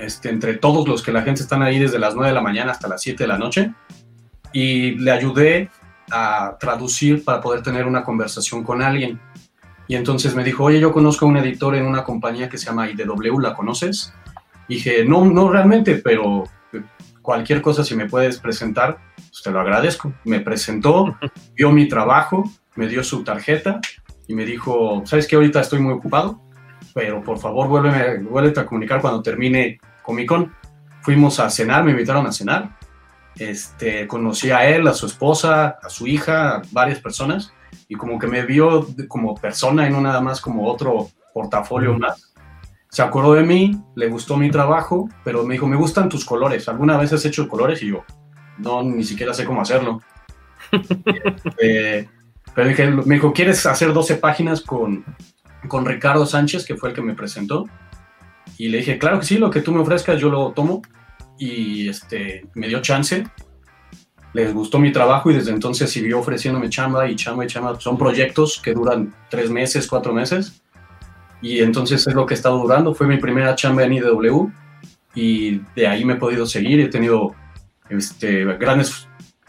este, 0.00 0.30
entre 0.30 0.54
todos 0.54 0.88
los 0.88 1.02
que 1.02 1.12
la 1.12 1.22
gente 1.22 1.42
están 1.42 1.62
ahí 1.62 1.78
desde 1.78 1.98
las 1.98 2.14
9 2.14 2.28
de 2.28 2.34
la 2.34 2.40
mañana 2.40 2.72
hasta 2.72 2.88
las 2.88 3.02
7 3.02 3.24
de 3.24 3.28
la 3.28 3.38
noche, 3.38 3.72
y 4.52 4.92
le 4.92 5.10
ayudé 5.10 5.70
a 6.10 6.56
traducir 6.58 7.24
para 7.24 7.40
poder 7.40 7.62
tener 7.62 7.86
una 7.86 8.04
conversación 8.04 8.62
con 8.62 8.82
alguien. 8.82 9.20
Y 9.86 9.96
entonces 9.96 10.34
me 10.34 10.44
dijo, 10.44 10.64
oye, 10.64 10.80
yo 10.80 10.92
conozco 10.92 11.26
a 11.26 11.28
un 11.28 11.36
editor 11.36 11.74
en 11.74 11.86
una 11.86 12.04
compañía 12.04 12.48
que 12.48 12.56
se 12.56 12.66
llama 12.66 12.88
IDW, 12.88 13.38
¿la 13.40 13.54
conoces? 13.54 14.14
Y 14.68 14.76
dije, 14.76 15.04
no, 15.04 15.24
no 15.26 15.50
realmente, 15.50 15.96
pero 15.96 16.44
cualquier 17.20 17.60
cosa 17.62 17.84
si 17.84 17.94
me 17.94 18.06
puedes 18.06 18.38
presentar, 18.38 18.98
pues 19.16 19.42
te 19.42 19.50
lo 19.50 19.60
agradezco. 19.60 20.12
Me 20.24 20.40
presentó, 20.40 21.16
vio 21.54 21.70
mi 21.70 21.88
trabajo, 21.88 22.44
me 22.76 22.86
dio 22.86 23.02
su 23.04 23.24
tarjeta 23.24 23.80
y 24.26 24.34
me 24.34 24.46
dijo, 24.46 25.02
¿sabes 25.04 25.26
qué? 25.26 25.36
Ahorita 25.36 25.60
estoy 25.60 25.80
muy 25.80 25.92
ocupado, 25.92 26.40
pero 26.94 27.22
por 27.22 27.38
favor 27.38 27.68
vuélveme, 27.68 28.18
vuélvete 28.22 28.60
a 28.60 28.66
comunicar 28.66 29.00
cuando 29.00 29.22
termine 29.22 29.78
Comic 30.02 30.28
Con. 30.28 30.54
Fuimos 31.02 31.38
a 31.40 31.50
cenar, 31.50 31.84
me 31.84 31.90
invitaron 31.90 32.26
a 32.26 32.32
cenar 32.32 32.70
este, 33.38 34.06
conocí 34.06 34.50
a 34.50 34.68
él, 34.68 34.86
a 34.86 34.94
su 34.94 35.06
esposa, 35.06 35.78
a 35.82 35.88
su 35.88 36.06
hija, 36.06 36.56
a 36.56 36.62
varias 36.70 37.00
personas, 37.00 37.52
y 37.88 37.94
como 37.96 38.18
que 38.18 38.26
me 38.26 38.44
vio 38.44 38.86
como 39.08 39.34
persona 39.34 39.88
y 39.88 39.92
no 39.92 40.00
nada 40.00 40.20
más 40.20 40.40
como 40.40 40.66
otro 40.68 41.08
portafolio 41.32 41.98
más. 41.98 42.32
Se 42.90 43.02
acordó 43.02 43.34
de 43.34 43.42
mí, 43.42 43.80
le 43.96 44.08
gustó 44.08 44.36
mi 44.36 44.50
trabajo, 44.50 45.08
pero 45.24 45.42
me 45.44 45.54
dijo, 45.54 45.66
me 45.66 45.76
gustan 45.76 46.08
tus 46.08 46.24
colores. 46.24 46.68
¿Alguna 46.68 46.96
vez 46.96 47.12
has 47.12 47.24
hecho 47.24 47.48
colores? 47.48 47.82
Y 47.82 47.88
yo, 47.88 48.04
no, 48.58 48.84
ni 48.84 49.02
siquiera 49.02 49.34
sé 49.34 49.44
cómo 49.44 49.60
hacerlo. 49.60 50.00
Eh, 51.60 52.08
pero 52.54 52.68
dije, 52.68 52.90
me 52.90 53.16
dijo, 53.16 53.32
¿quieres 53.32 53.64
hacer 53.66 53.92
12 53.92 54.16
páginas 54.16 54.60
con, 54.60 55.04
con 55.68 55.86
Ricardo 55.86 56.26
Sánchez, 56.26 56.64
que 56.64 56.76
fue 56.76 56.90
el 56.90 56.94
que 56.94 57.02
me 57.02 57.14
presentó? 57.14 57.66
Y 58.58 58.68
le 58.68 58.78
dije, 58.78 58.98
claro 58.98 59.20
que 59.20 59.26
sí, 59.26 59.38
lo 59.38 59.50
que 59.50 59.60
tú 59.60 59.72
me 59.72 59.80
ofrezcas 59.80 60.20
yo 60.20 60.28
lo 60.28 60.52
tomo 60.52 60.82
y 61.38 61.88
este, 61.88 62.46
me 62.54 62.68
dio 62.68 62.80
chance. 62.80 63.26
Les 64.32 64.52
gustó 64.52 64.78
mi 64.78 64.92
trabajo 64.92 65.30
y 65.30 65.34
desde 65.34 65.52
entonces 65.52 65.90
siguió 65.90 66.18
ofreciéndome 66.18 66.68
chamba 66.68 67.08
y 67.08 67.16
chamba 67.16 67.44
y 67.44 67.48
chamba. 67.48 67.78
Son 67.80 67.96
proyectos 67.96 68.60
que 68.62 68.72
duran 68.72 69.14
tres 69.30 69.50
meses, 69.50 69.86
cuatro 69.86 70.12
meses. 70.12 70.62
Y 71.40 71.60
entonces 71.60 72.06
es 72.06 72.14
lo 72.14 72.26
que 72.26 72.34
he 72.34 72.36
estado 72.36 72.58
durando. 72.58 72.94
Fue 72.94 73.06
mi 73.06 73.18
primera 73.18 73.54
chamba 73.54 73.84
en 73.84 73.92
IDW 73.92 74.50
y 75.14 75.60
de 75.76 75.86
ahí 75.86 76.04
me 76.04 76.14
he 76.14 76.16
podido 76.16 76.46
seguir. 76.46 76.80
He 76.80 76.88
tenido 76.88 77.34
este, 77.88 78.44
grandes 78.56 79.08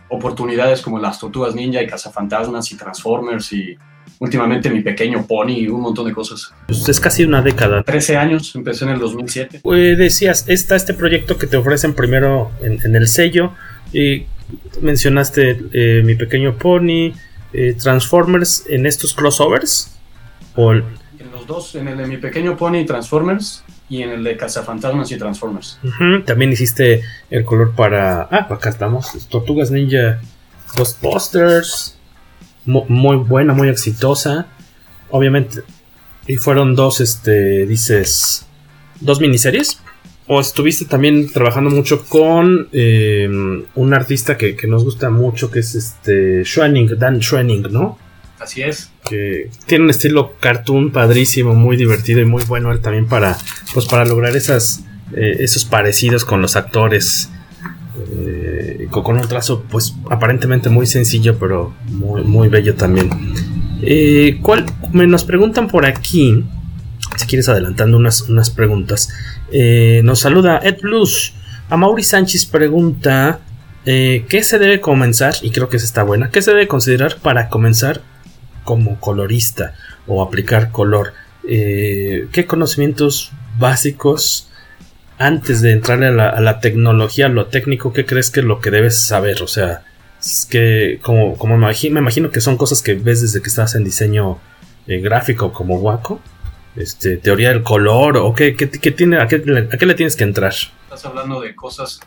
oportunidades 0.10 0.82
como 0.82 1.00
las 1.00 1.20
Tortugas 1.20 1.56
Ninja 1.56 1.82
y 1.82 1.88
Cazafantasmas 1.88 2.72
y 2.72 2.78
Transformers 2.78 3.52
y 3.54 3.78
últimamente 4.20 4.70
mi 4.70 4.82
pequeño 4.82 5.26
pony 5.26 5.52
y 5.52 5.68
un 5.68 5.82
montón 5.82 6.08
de 6.08 6.14
cosas. 6.14 6.54
Pues 6.68 6.88
es 6.88 7.00
casi 7.00 7.24
una 7.24 7.42
década. 7.42 7.84
13 7.84 8.18
años, 8.18 8.56
empecé 8.56 8.86
en 8.86 8.92
el 8.92 9.00
2007. 9.00 9.60
Pues 9.64 9.98
decías, 9.98 10.46
está 10.48 10.76
este 10.76 10.94
proyecto 10.94 11.38
que 11.38 11.48
te 11.48 11.58
ofrecen 11.58 11.94
primero 11.94 12.52
en, 12.62 12.96
el 12.96 13.08
sello. 13.08 13.54
Y 13.94 14.26
mencionaste 14.82 15.60
eh, 15.74 16.02
mi 16.04 16.16
pequeño 16.16 16.58
pony, 16.58 17.14
eh, 17.54 17.76
Transformers 17.82 18.66
en 18.70 18.86
estos 18.86 19.14
crossovers. 19.14 19.98
¿O 20.56 20.74
En 20.74 20.84
los 21.32 21.46
dos, 21.48 21.76
en 21.76 21.88
el 21.88 21.98
de 21.98 22.08
mi 22.08 22.18
pequeño 22.18 22.56
pony 22.56 22.80
y 22.80 22.86
Transformers 22.86 23.64
y 23.90 24.02
en 24.02 24.10
el 24.10 24.24
de 24.24 24.36
Cazafantasmas 24.38 25.12
y 25.12 25.18
Transformers. 25.18 25.80
También 26.26 26.52
hiciste 26.52 27.04
el 27.30 27.46
color 27.46 27.74
para. 27.76 28.24
Ah, 28.32 28.48
acá 28.50 28.70
estamos. 28.70 29.28
Tortugas 29.30 29.70
Ninja 29.70 30.20
Ghostbusters 30.76 31.96
muy 32.66 33.18
buena, 33.18 33.54
muy 33.54 33.70
exitosa. 33.70 34.48
Obviamente, 35.10 35.62
y 36.28 36.38
fueron 36.38 36.76
dos, 36.76 37.02
este, 37.02 37.66
dices, 37.66 38.46
dos 39.00 39.22
miniseries. 39.22 39.80
O 40.28 40.42
estuviste 40.42 40.86
también 40.86 41.32
trabajando 41.32 41.70
mucho 41.70 42.04
con 42.06 42.68
eh, 42.72 43.30
un 43.76 43.94
artista 43.94 44.38
que, 44.38 44.58
nos 44.68 44.84
gusta 44.84 45.12
mucho, 45.12 45.52
que 45.52 45.60
es 45.60 45.76
este 45.76 46.44
Schwenning, 46.44 46.98
Dan 46.98 47.22
Schwenning, 47.22 47.68
¿no? 47.72 48.00
Así 48.40 48.64
es. 48.64 48.90
Que 49.08 49.52
tiene 49.68 49.84
un 49.84 49.92
estilo 49.92 50.34
cartoon 50.40 50.92
padrísimo, 50.92 51.54
muy 51.54 51.78
divertido 51.78 52.22
y 52.22 52.26
muy 52.26 52.44
bueno 52.44 52.72
él 52.72 52.82
también 52.82 53.06
para, 53.08 53.38
pues 53.72 53.86
para 53.86 54.04
lograr 54.04 54.36
esas, 54.36 54.84
eh, 55.16 55.38
esos 55.42 55.64
parecidos 55.64 56.26
con 56.26 56.42
los 56.42 56.56
actores. 56.56 57.30
Eh, 57.98 58.88
con 58.90 59.18
un 59.18 59.28
trazo 59.28 59.64
pues 59.70 59.96
aparentemente 60.10 60.70
muy 60.70 60.86
sencillo 60.86 61.38
pero 61.40 61.74
muy, 61.88 62.24
muy 62.24 62.48
bello 62.50 62.76
también. 62.76 63.10
Eh, 63.82 64.40
¿cuál, 64.42 64.66
me 64.92 65.06
nos 65.08 65.24
preguntan 65.24 65.68
por 65.68 65.86
aquí, 65.86 66.44
si 67.18 67.28
quieres 67.28 67.50
adelantando 67.50 67.98
unas, 67.98 68.22
unas 68.30 68.50
preguntas. 68.50 69.10
nos 70.04 70.20
saluda 70.20 70.60
Ed 70.64 70.78
Blues. 70.82 71.34
A 71.70 71.78
Mauri 71.78 72.04
Sánchez 72.04 72.46
pregunta 72.46 73.40
¿qué 73.84 74.42
se 74.44 74.60
debe 74.60 74.82
comenzar? 74.82 75.36
Y 75.42 75.52
creo 75.52 75.70
que 75.70 75.78
esa 75.78 75.86
está 75.86 76.04
buena. 76.04 76.30
¿Qué 76.30 76.42
se 76.42 76.52
debe 76.52 76.68
considerar 76.68 77.18
para 77.22 77.50
comenzar 77.50 78.02
como 78.66 79.00
colorista 79.00 79.76
o 80.08 80.22
aplicar 80.22 80.72
color. 80.72 81.14
Eh, 81.48 82.28
¿Qué 82.34 82.46
conocimientos 82.46 83.32
básicos 83.58 84.50
antes 85.18 85.62
de 85.62 85.72
entrar 85.72 86.04
a 86.04 86.42
la, 86.42 86.60
tecnología, 86.60 87.28
lo 87.30 87.48
técnico, 87.48 87.94
qué 87.94 88.06
crees 88.06 88.32
que 88.32 88.42
es 88.42 88.46
lo 88.46 88.60
que 88.60 88.72
debes 88.72 88.98
saber? 88.98 89.42
O 89.42 89.48
sea, 89.48 89.84
es 90.20 90.48
que 90.50 91.00
como, 91.02 91.36
me, 91.58 91.74
imagino, 91.86 92.30
que 92.32 92.42
son 92.42 92.58
cosas 92.58 92.82
que 92.82 92.96
ves 92.96 93.22
desde 93.22 93.42
que 93.42 93.50
estás 93.50 93.76
en 93.76 93.84
diseño 93.84 94.40
eh, 94.88 95.00
gráfico 95.00 95.54
como 95.54 95.78
Waco. 95.78 96.20
Este, 96.76 97.16
teoría 97.16 97.50
del 97.50 97.64
color 97.64 98.18
o 98.18 98.34
qué, 98.34 98.52
tiene, 98.52 99.22
a 99.22 99.28
qué, 99.28 99.38
a 99.72 99.78
qué 99.78 99.86
le 99.86 99.94
tienes 99.94 100.18
que 100.18 100.26
entrar. 100.26 100.52
Estás 100.52 101.06
hablando 101.06 101.40
de 101.40 101.56
cosas 101.56 102.02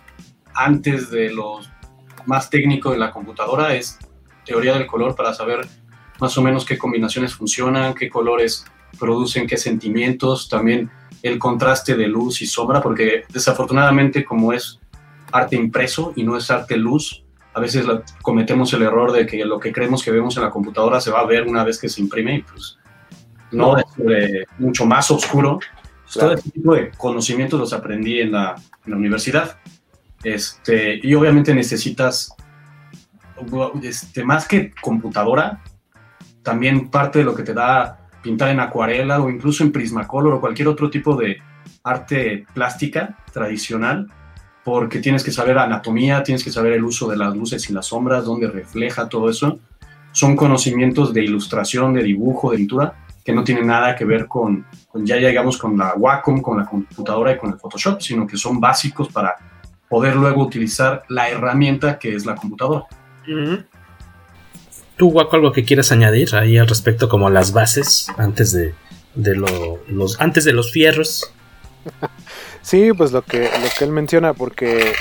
antes 0.55 1.11
de 1.11 1.31
lo 1.31 1.61
más 2.27 2.51
técnico 2.51 2.91
de 2.91 2.99
la 2.99 3.11
computadora, 3.11 3.75
es 3.75 3.99
teoría 4.45 4.75
del 4.75 4.87
color 4.87 5.17
para 5.17 5.33
saber 5.33 5.67
más 6.21 6.37
o 6.37 6.43
menos 6.43 6.67
qué 6.67 6.77
combinaciones 6.77 7.35
funcionan, 7.35 7.95
qué 7.95 8.11
colores 8.11 8.67
producen, 8.99 9.47
qué 9.47 9.57
sentimientos, 9.57 10.49
también 10.49 10.91
el 11.23 11.39
contraste 11.39 11.97
de 11.97 12.07
luz 12.07 12.43
y 12.43 12.47
sombra, 12.47 12.81
porque 12.81 13.25
desafortunadamente 13.29 14.25
como 14.25 14.53
es 14.53 14.79
arte 15.33 15.57
impreso 15.57 16.13
y 16.17 16.23
no 16.23 16.37
es 16.37 16.51
arte 16.51 16.77
luz, 16.77 17.25
a 17.55 17.61
veces 17.61 17.87
cometemos 18.23 18.73
el 18.73 18.83
error 18.83 19.13
de 19.13 19.27
que 19.27 19.45
lo 19.45 19.59
que 19.59 19.73
creemos 19.73 20.03
que 20.03 20.11
vemos 20.11 20.37
en 20.37 20.45
la 20.45 20.51
computadora 20.51 21.01
se 21.01 21.11
va 21.11 21.21
a 21.21 21.27
ver 21.27 21.47
una 21.47 21.65
vez 21.65 21.79
que 21.79 21.89
se 21.89 22.01
imprime 22.01 22.37
y 22.37 22.43
pues 22.43 22.79
no, 23.51 23.77
es 23.79 23.85
mucho 24.59 24.87
más 24.87 25.11
oscuro. 25.11 25.59
Todo 26.13 26.35
este 26.35 26.51
tipo 26.51 26.75
de 26.75 26.91
conocimientos 26.97 27.59
los 27.59 27.73
aprendí 27.73 28.21
en 28.21 28.33
la, 28.33 28.55
en 28.85 28.91
la 28.91 28.97
universidad. 28.97 29.59
Este, 30.23 31.01
y 31.03 31.15
obviamente 31.15 31.55
necesitas, 31.55 32.35
este, 33.83 34.25
más 34.25 34.47
que 34.47 34.73
computadora, 34.81 35.63
también 36.43 36.91
parte 36.91 37.21
de 37.21 37.25
lo 37.25 37.35
que 37.35 37.43
te 37.43 37.55
da 37.55 38.08
pintar 38.29 38.51
en 38.51 38.61
acuarela 38.61 39.23
o 39.23 39.31
incluso 39.31 39.65
en 39.65 39.73
Prismacolor 39.73 40.35
o 40.35 40.41
cualquier 40.41 40.69
otro 40.69 40.91
tipo 40.91 41.17
de 41.17 41.39
arte 41.83 42.45
plástica 42.53 43.17
tradicional, 43.33 44.07
porque 44.63 44.99
tienes 44.99 45.25
que 45.25 45.31
saber 45.31 45.57
anatomía, 45.57 46.23
tienes 46.23 46.45
que 46.45 46.51
saber 46.51 46.75
el 46.75 46.85
uso 46.85 47.09
de 47.09 47.17
las 47.17 47.35
luces 47.35 47.71
y 47.71 47.73
las 47.73 47.87
sombras, 47.87 48.27
dónde 48.27 48.47
refleja 48.49 49.09
todo 49.09 49.31
eso. 49.31 49.61
Son 50.13 50.37
conocimientos 50.37 51.15
de 51.15 51.25
ilustración, 51.25 51.95
de 51.95 52.03
dibujo, 52.03 52.51
de 52.51 52.59
pintura, 52.59 52.95
que 53.25 53.33
no 53.33 53.45
tienen 53.45 53.67
nada 53.67 53.97
que 53.97 54.05
ver 54.05 54.27
con, 54.27 54.67
ya 54.93 55.17
llegamos 55.17 55.57
con 55.57 55.79
la 55.79 55.95
Wacom, 55.95 56.43
con 56.43 56.59
la 56.59 56.67
computadora 56.67 57.33
y 57.33 57.39
con 57.39 57.51
el 57.51 57.59
Photoshop, 57.59 58.03
sino 58.03 58.27
que 58.27 58.37
son 58.37 58.61
básicos 58.61 59.09
para 59.09 59.37
poder 59.89 60.17
luego 60.17 60.43
utilizar 60.43 61.03
la 61.09 61.31
herramienta 61.31 61.99
que 61.99 62.15
es 62.15 62.27
la 62.27 62.35
computadora. 62.35 62.85
¿Tú, 64.99 65.13
Guaco, 65.13 65.37
algo 65.37 65.53
que 65.53 65.65
quieras 65.65 65.93
añadir 65.93 66.35
ahí 66.35 66.59
al 66.59 66.67
respecto, 66.67 67.09
como 67.09 67.31
las 67.31 67.53
bases 67.53 68.09
antes 68.19 68.53
de, 68.53 68.75
los 69.15 70.21
antes 70.21 70.45
de 70.45 70.53
los 70.53 70.73
fierros? 70.73 71.33
Sí, 72.61 72.91
pues 72.93 73.13
lo 73.13 73.23
que, 73.23 73.45
lo 73.45 73.69
que 73.79 73.85
él 73.85 73.93
menciona, 73.93 74.35
porque 74.35 74.93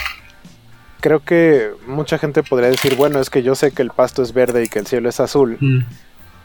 creo 1.02 1.26
que 1.26 1.72
mucha 1.86 2.18
gente 2.18 2.42
podría 2.42 2.70
decir, 2.70 2.96
bueno, 2.96 3.20
es 3.20 3.30
que 3.30 3.44
yo 3.44 3.56
sé 3.56 3.72
que 3.72 3.82
el 3.82 3.90
pasto 3.90 4.22
es 4.22 4.32
verde 4.32 4.64
y 4.64 4.68
que 4.70 4.80
el 4.80 4.88
cielo 4.88 5.10
es 5.10 5.20
azul, 5.20 5.58
mm. 5.60 5.80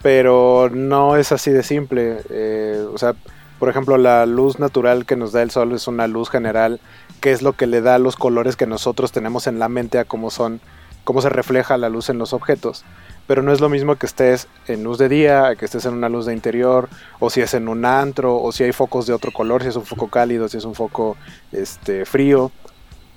pero 0.02 0.68
no 0.72 1.16
es 1.16 1.30
así 1.30 1.52
de 1.52 1.62
simple. 1.62 2.22
Eh, 2.28 2.84
o 2.92 2.98
sea, 2.98 3.14
por 3.60 3.68
ejemplo, 3.68 3.98
la 3.98 4.26
luz 4.26 4.58
natural 4.58 5.06
que 5.06 5.14
nos 5.14 5.30
da 5.30 5.42
el 5.42 5.52
sol 5.52 5.70
es 5.72 5.86
una 5.86 6.08
luz 6.08 6.28
general, 6.28 6.80
que 7.20 7.30
es 7.30 7.40
lo 7.40 7.52
que 7.52 7.68
le 7.68 7.82
da 7.82 8.00
los 8.00 8.16
colores 8.16 8.56
que 8.56 8.66
nosotros 8.66 9.12
tenemos 9.12 9.46
en 9.46 9.60
la 9.60 9.68
mente 9.68 10.00
a 10.00 10.04
cómo 10.04 10.30
son, 10.30 10.60
cómo 11.04 11.22
se 11.22 11.28
refleja 11.28 11.76
la 11.76 11.88
luz 11.88 12.08
en 12.08 12.18
los 12.18 12.32
objetos 12.32 12.84
pero 13.26 13.42
no 13.42 13.52
es 13.52 13.60
lo 13.60 13.68
mismo 13.68 13.96
que 13.96 14.06
estés 14.06 14.48
en 14.68 14.84
luz 14.84 14.98
de 14.98 15.08
día, 15.08 15.54
que 15.56 15.64
estés 15.64 15.84
en 15.86 15.94
una 15.94 16.08
luz 16.08 16.26
de 16.26 16.32
interior, 16.32 16.88
o 17.20 17.30
si 17.30 17.40
es 17.40 17.54
en 17.54 17.68
un 17.68 17.84
antro, 17.84 18.40
o 18.40 18.52
si 18.52 18.64
hay 18.64 18.72
focos 18.72 19.06
de 19.06 19.12
otro 19.12 19.32
color, 19.32 19.62
si 19.62 19.68
es 19.68 19.76
un 19.76 19.84
foco 19.84 20.08
cálido, 20.08 20.48
si 20.48 20.58
es 20.58 20.64
un 20.64 20.74
foco 20.74 21.16
este, 21.52 22.04
frío. 22.04 22.50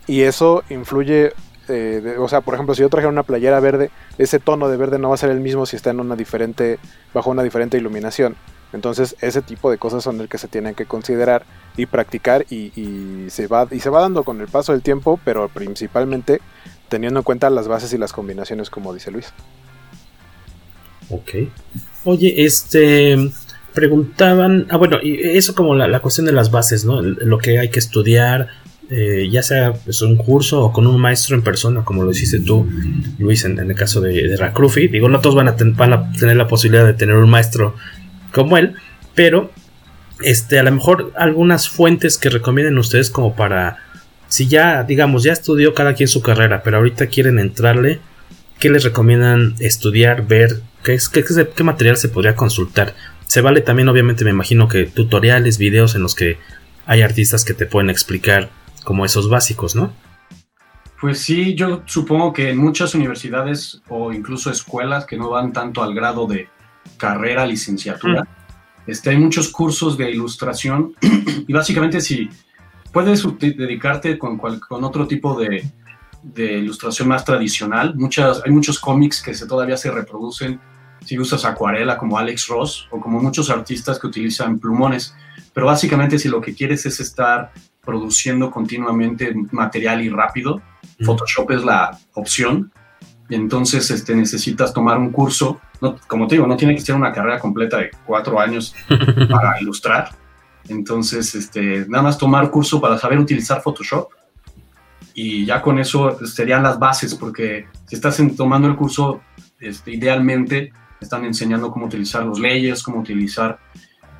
Y 0.07 0.21
eso 0.21 0.63
influye, 0.69 1.33
eh, 1.67 2.15
o 2.19 2.27
sea, 2.27 2.41
por 2.41 2.53
ejemplo, 2.53 2.75
si 2.75 2.81
yo 2.81 2.89
trajera 2.89 3.11
una 3.11 3.23
playera 3.23 3.59
verde, 3.59 3.89
ese 4.17 4.39
tono 4.39 4.69
de 4.69 4.77
verde 4.77 4.99
no 4.99 5.09
va 5.09 5.15
a 5.15 5.17
ser 5.17 5.31
el 5.31 5.39
mismo 5.39 5.65
si 5.65 5.75
está 5.75 5.89
en 5.89 5.99
una 5.99 6.15
diferente, 6.15 6.79
bajo 7.13 7.31
una 7.31 7.43
diferente 7.43 7.77
iluminación. 7.77 8.35
Entonces, 8.73 9.15
ese 9.21 9.41
tipo 9.41 9.71
de 9.71 9.77
cosas 9.77 10.03
son 10.03 10.19
el 10.19 10.27
que 10.27 10.37
se 10.37 10.47
tienen 10.47 10.75
que 10.75 10.85
considerar 10.85 11.45
y 11.77 11.85
practicar 11.85 12.45
y, 12.49 13.27
se 13.29 13.47
va, 13.47 13.67
y 13.71 13.79
se 13.79 13.89
va 13.89 14.01
dando 14.01 14.23
con 14.23 14.41
el 14.41 14.47
paso 14.47 14.73
del 14.73 14.81
tiempo, 14.81 15.19
pero 15.23 15.47
principalmente 15.47 16.41
teniendo 16.89 17.21
en 17.21 17.23
cuenta 17.23 17.49
las 17.49 17.67
bases 17.67 17.93
y 17.93 17.97
las 17.97 18.13
combinaciones, 18.13 18.69
como 18.69 18.93
dice 18.93 19.11
Luis. 19.11 19.33
Ok. 21.09 21.31
Oye, 22.03 22.45
este. 22.45 23.31
Preguntaban. 23.73 24.67
Ah, 24.69 24.77
bueno, 24.77 24.99
y 25.03 25.19
eso 25.21 25.53
como 25.53 25.75
la, 25.75 25.99
cuestión 25.99 26.25
de 26.25 26.31
las 26.31 26.49
bases, 26.49 26.85
¿no? 26.85 27.01
Lo 27.01 27.37
que 27.39 27.59
hay 27.59 27.69
que 27.69 27.79
estudiar, 27.79 28.47
eh, 28.89 29.27
ya 29.29 29.43
sea 29.43 29.73
pues, 29.73 30.01
un 30.01 30.15
curso 30.15 30.61
o 30.63 30.71
con 30.71 30.87
un 30.87 30.99
maestro 30.99 31.35
en 31.35 31.41
persona, 31.41 31.83
como 31.83 32.03
lo 32.03 32.11
hiciste 32.11 32.39
tú, 32.39 32.65
Luis, 33.19 33.43
en, 33.43 33.59
el 33.59 33.75
caso 33.75 33.99
de, 33.99 34.29
de. 34.29 34.87
Digo, 34.89 35.09
no 35.09 35.19
todos 35.19 35.35
van 35.35 35.49
a, 35.49 35.55
van 35.59 35.91
a 35.91 36.11
tener 36.13 36.37
la 36.37 36.47
posibilidad 36.47 36.85
de 36.85 36.93
tener 36.93 37.17
un 37.17 37.29
maestro 37.29 37.75
como 38.31 38.57
él, 38.57 38.75
pero 39.13 39.51
este, 40.21 40.59
a 40.59 40.63
lo 40.63 40.71
mejor 40.71 41.11
algunas 41.17 41.67
fuentes 41.67 42.17
que 42.17 42.29
recomienden 42.29 42.77
ustedes 42.77 43.09
como 43.09 43.35
para. 43.35 43.79
Si 44.27 44.47
ya, 44.47 44.83
digamos, 44.83 45.23
ya 45.23 45.33
estudió 45.33 45.73
cada 45.73 45.93
quien 45.93 46.07
su 46.07 46.21
carrera, 46.21 46.63
pero 46.63 46.77
ahorita 46.77 47.07
quieren 47.07 47.39
entrarle, 47.39 47.99
¿qué 48.59 48.69
les 48.69 48.83
recomiendan 48.83 49.55
estudiar, 49.59 50.27
ver? 50.27 50.61
¿Qué, 50.85 50.99
qué, 51.55 51.63
material 51.63 51.97
se 51.97 52.09
podría 52.09 52.35
consultar? 52.35 52.93
Se 53.25 53.41
vale 53.41 53.61
también, 53.61 53.89
obviamente, 53.89 54.23
me 54.23 54.29
imagino 54.29 54.67
que 54.67 54.85
tutoriales, 54.85 55.57
videos 55.57 55.95
en 55.95 56.03
los 56.03 56.13
que 56.13 56.37
hay 56.85 57.01
artistas 57.01 57.43
que 57.43 57.55
te 57.55 57.65
pueden 57.65 57.89
explicar 57.89 58.51
como 58.83 59.03
esos 59.03 59.27
básicos, 59.27 59.75
¿no? 59.75 59.91
Pues 61.01 61.19
sí, 61.19 61.55
yo 61.55 61.81
supongo 61.87 62.33
que 62.33 62.51
en 62.51 62.57
muchas 62.57 62.93
universidades 62.93 63.81
o 63.89 64.13
incluso 64.13 64.51
escuelas 64.51 65.05
que 65.05 65.17
no 65.17 65.31
van 65.31 65.51
tanto 65.51 65.81
al 65.81 65.95
grado 65.95 66.27
de 66.27 66.49
carrera, 66.97 67.47
licenciatura, 67.47 68.21
mm. 68.21 68.91
este, 68.91 69.09
hay 69.09 69.17
muchos 69.17 69.49
cursos 69.49 69.97
de 69.97 70.11
ilustración 70.11 70.93
y 71.47 71.51
básicamente 71.51 71.99
si 71.99 72.29
puedes 72.91 73.25
dedicarte 73.39 74.19
con, 74.19 74.37
con 74.37 74.83
otro 74.83 75.07
tipo 75.07 75.37
de, 75.39 75.67
de 76.21 76.59
ilustración 76.59 77.07
más 77.07 77.25
tradicional, 77.25 77.95
muchas, 77.95 78.43
hay 78.45 78.51
muchos 78.51 78.79
cómics 78.79 79.21
que 79.21 79.33
se, 79.33 79.47
todavía 79.47 79.77
se 79.77 79.89
reproducen 79.89 80.59
si 81.03 81.17
usas 81.19 81.45
acuarela 81.45 81.97
como 81.97 82.17
Alex 82.17 82.47
Ross 82.47 82.87
o 82.91 82.99
como 82.99 83.19
muchos 83.19 83.49
artistas 83.49 83.99
que 83.99 84.07
utilizan 84.07 84.59
plumones. 84.59 85.15
Pero 85.53 85.67
básicamente 85.67 86.19
si 86.19 86.29
lo 86.29 86.41
que 86.41 86.53
quieres 86.53 86.85
es 86.85 86.99
estar 86.99 87.51
produciendo 87.83 88.51
continuamente 88.51 89.33
material 89.51 90.01
y 90.01 90.09
rápido, 90.09 90.61
Photoshop 91.03 91.51
es 91.51 91.63
la 91.63 91.97
opción. 92.13 92.71
Entonces 93.29 93.89
este, 93.91 94.15
necesitas 94.15 94.73
tomar 94.73 94.97
un 94.97 95.11
curso, 95.11 95.59
no, 95.81 95.97
como 96.07 96.27
te 96.27 96.35
digo, 96.35 96.47
no 96.47 96.57
tiene 96.57 96.75
que 96.75 96.81
ser 96.81 96.95
una 96.95 97.11
carrera 97.11 97.39
completa 97.39 97.77
de 97.77 97.91
cuatro 98.05 98.39
años 98.39 98.75
para 99.29 99.59
ilustrar. 99.61 100.09
Entonces, 100.67 101.35
este, 101.35 101.85
nada 101.87 102.03
más 102.03 102.17
tomar 102.17 102.49
curso 102.49 102.81
para 102.81 102.97
saber 102.97 103.19
utilizar 103.19 103.61
Photoshop 103.61 104.09
y 105.13 105.45
ya 105.45 105.61
con 105.61 105.79
eso 105.79 106.17
serían 106.25 106.63
las 106.63 106.77
bases, 106.77 107.15
porque 107.15 107.67
si 107.85 107.95
estás 107.95 108.21
tomando 108.35 108.67
el 108.67 108.75
curso, 108.75 109.21
este, 109.59 109.91
idealmente 109.91 110.73
están 110.99 111.25
enseñando 111.25 111.71
cómo 111.71 111.85
utilizar 111.85 112.23
los 112.23 112.39
layers, 112.39 112.83
cómo 112.83 112.99
utilizar 112.99 113.59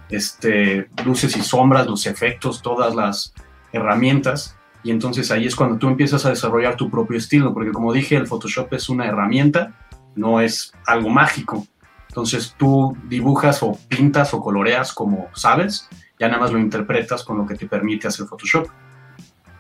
este, 0.10 0.90
luces 1.06 1.36
y 1.38 1.42
sombras, 1.42 1.88
los 1.88 2.06
efectos, 2.06 2.62
todas 2.62 2.96
las 2.96 3.34
herramientas. 3.72 4.56
Y 4.84 4.92
entonces 4.92 5.32
ahí 5.32 5.46
es 5.48 5.56
cuando 5.56 5.78
tú 5.78 5.88
empiezas 5.88 6.26
a 6.26 6.30
desarrollar 6.30 6.76
tu 6.76 6.90
propio 6.90 7.18
estilo, 7.18 7.54
porque 7.54 7.72
como 7.72 7.92
dije, 7.92 8.16
el 8.16 8.28
Photoshop 8.28 8.74
es 8.74 8.90
una 8.90 9.08
herramienta, 9.08 9.74
no 10.16 10.40
es 10.42 10.74
algo 10.86 11.10
mágico. 11.10 11.66
Entonces 12.08 12.56
tú 12.58 12.96
dibujas 13.10 13.62
o 13.64 13.78
pintas 13.90 14.34
o 14.34 14.42
coloreas 14.42 14.94
como 14.94 15.28
sabes, 15.34 15.90
ya 16.20 16.28
nada 16.28 16.40
más 16.40 16.52
lo 16.52 16.60
interpretas 16.60 17.24
con 17.24 17.38
lo 17.38 17.46
que 17.46 17.56
te 17.56 17.68
permite 17.68 18.08
hacer 18.08 18.26
Photoshop. 18.28 18.68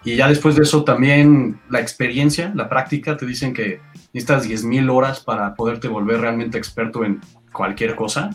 Y 0.03 0.15
ya 0.15 0.27
después 0.27 0.55
de 0.55 0.61
eso 0.61 0.83
también 0.83 1.59
la 1.69 1.81
experiencia, 1.81 2.53
la 2.55 2.69
práctica, 2.69 3.17
te 3.17 3.25
dicen 3.25 3.53
que 3.53 3.81
necesitas 4.15 4.47
10.000 4.47 4.89
horas 4.89 5.19
para 5.19 5.53
poderte 5.55 5.89
volver 5.89 6.21
realmente 6.21 6.57
experto 6.57 7.03
en 7.03 7.19
cualquier 7.51 7.95
cosa. 7.95 8.29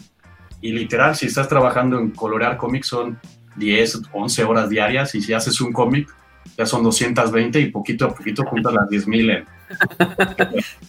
Y 0.61 0.73
literal, 0.73 1.16
si 1.16 1.27
estás 1.27 1.49
trabajando 1.49 1.99
en 1.99 2.11
colorear 2.11 2.59
cómics 2.59 2.88
son 2.88 3.19
10, 3.57 4.03
11 4.12 4.45
horas 4.45 4.69
diarias 4.69 5.14
y 5.14 5.23
si 5.23 5.33
haces 5.33 5.59
un 5.62 5.73
cómic 5.73 6.14
ya 6.59 6.66
son 6.66 6.83
220 6.83 7.61
y 7.61 7.71
poquito 7.71 8.07
a 8.07 8.14
poquito 8.14 8.45
juntas 8.45 8.75
las 8.75 8.88
10.000 8.88 9.38
en 9.38 9.45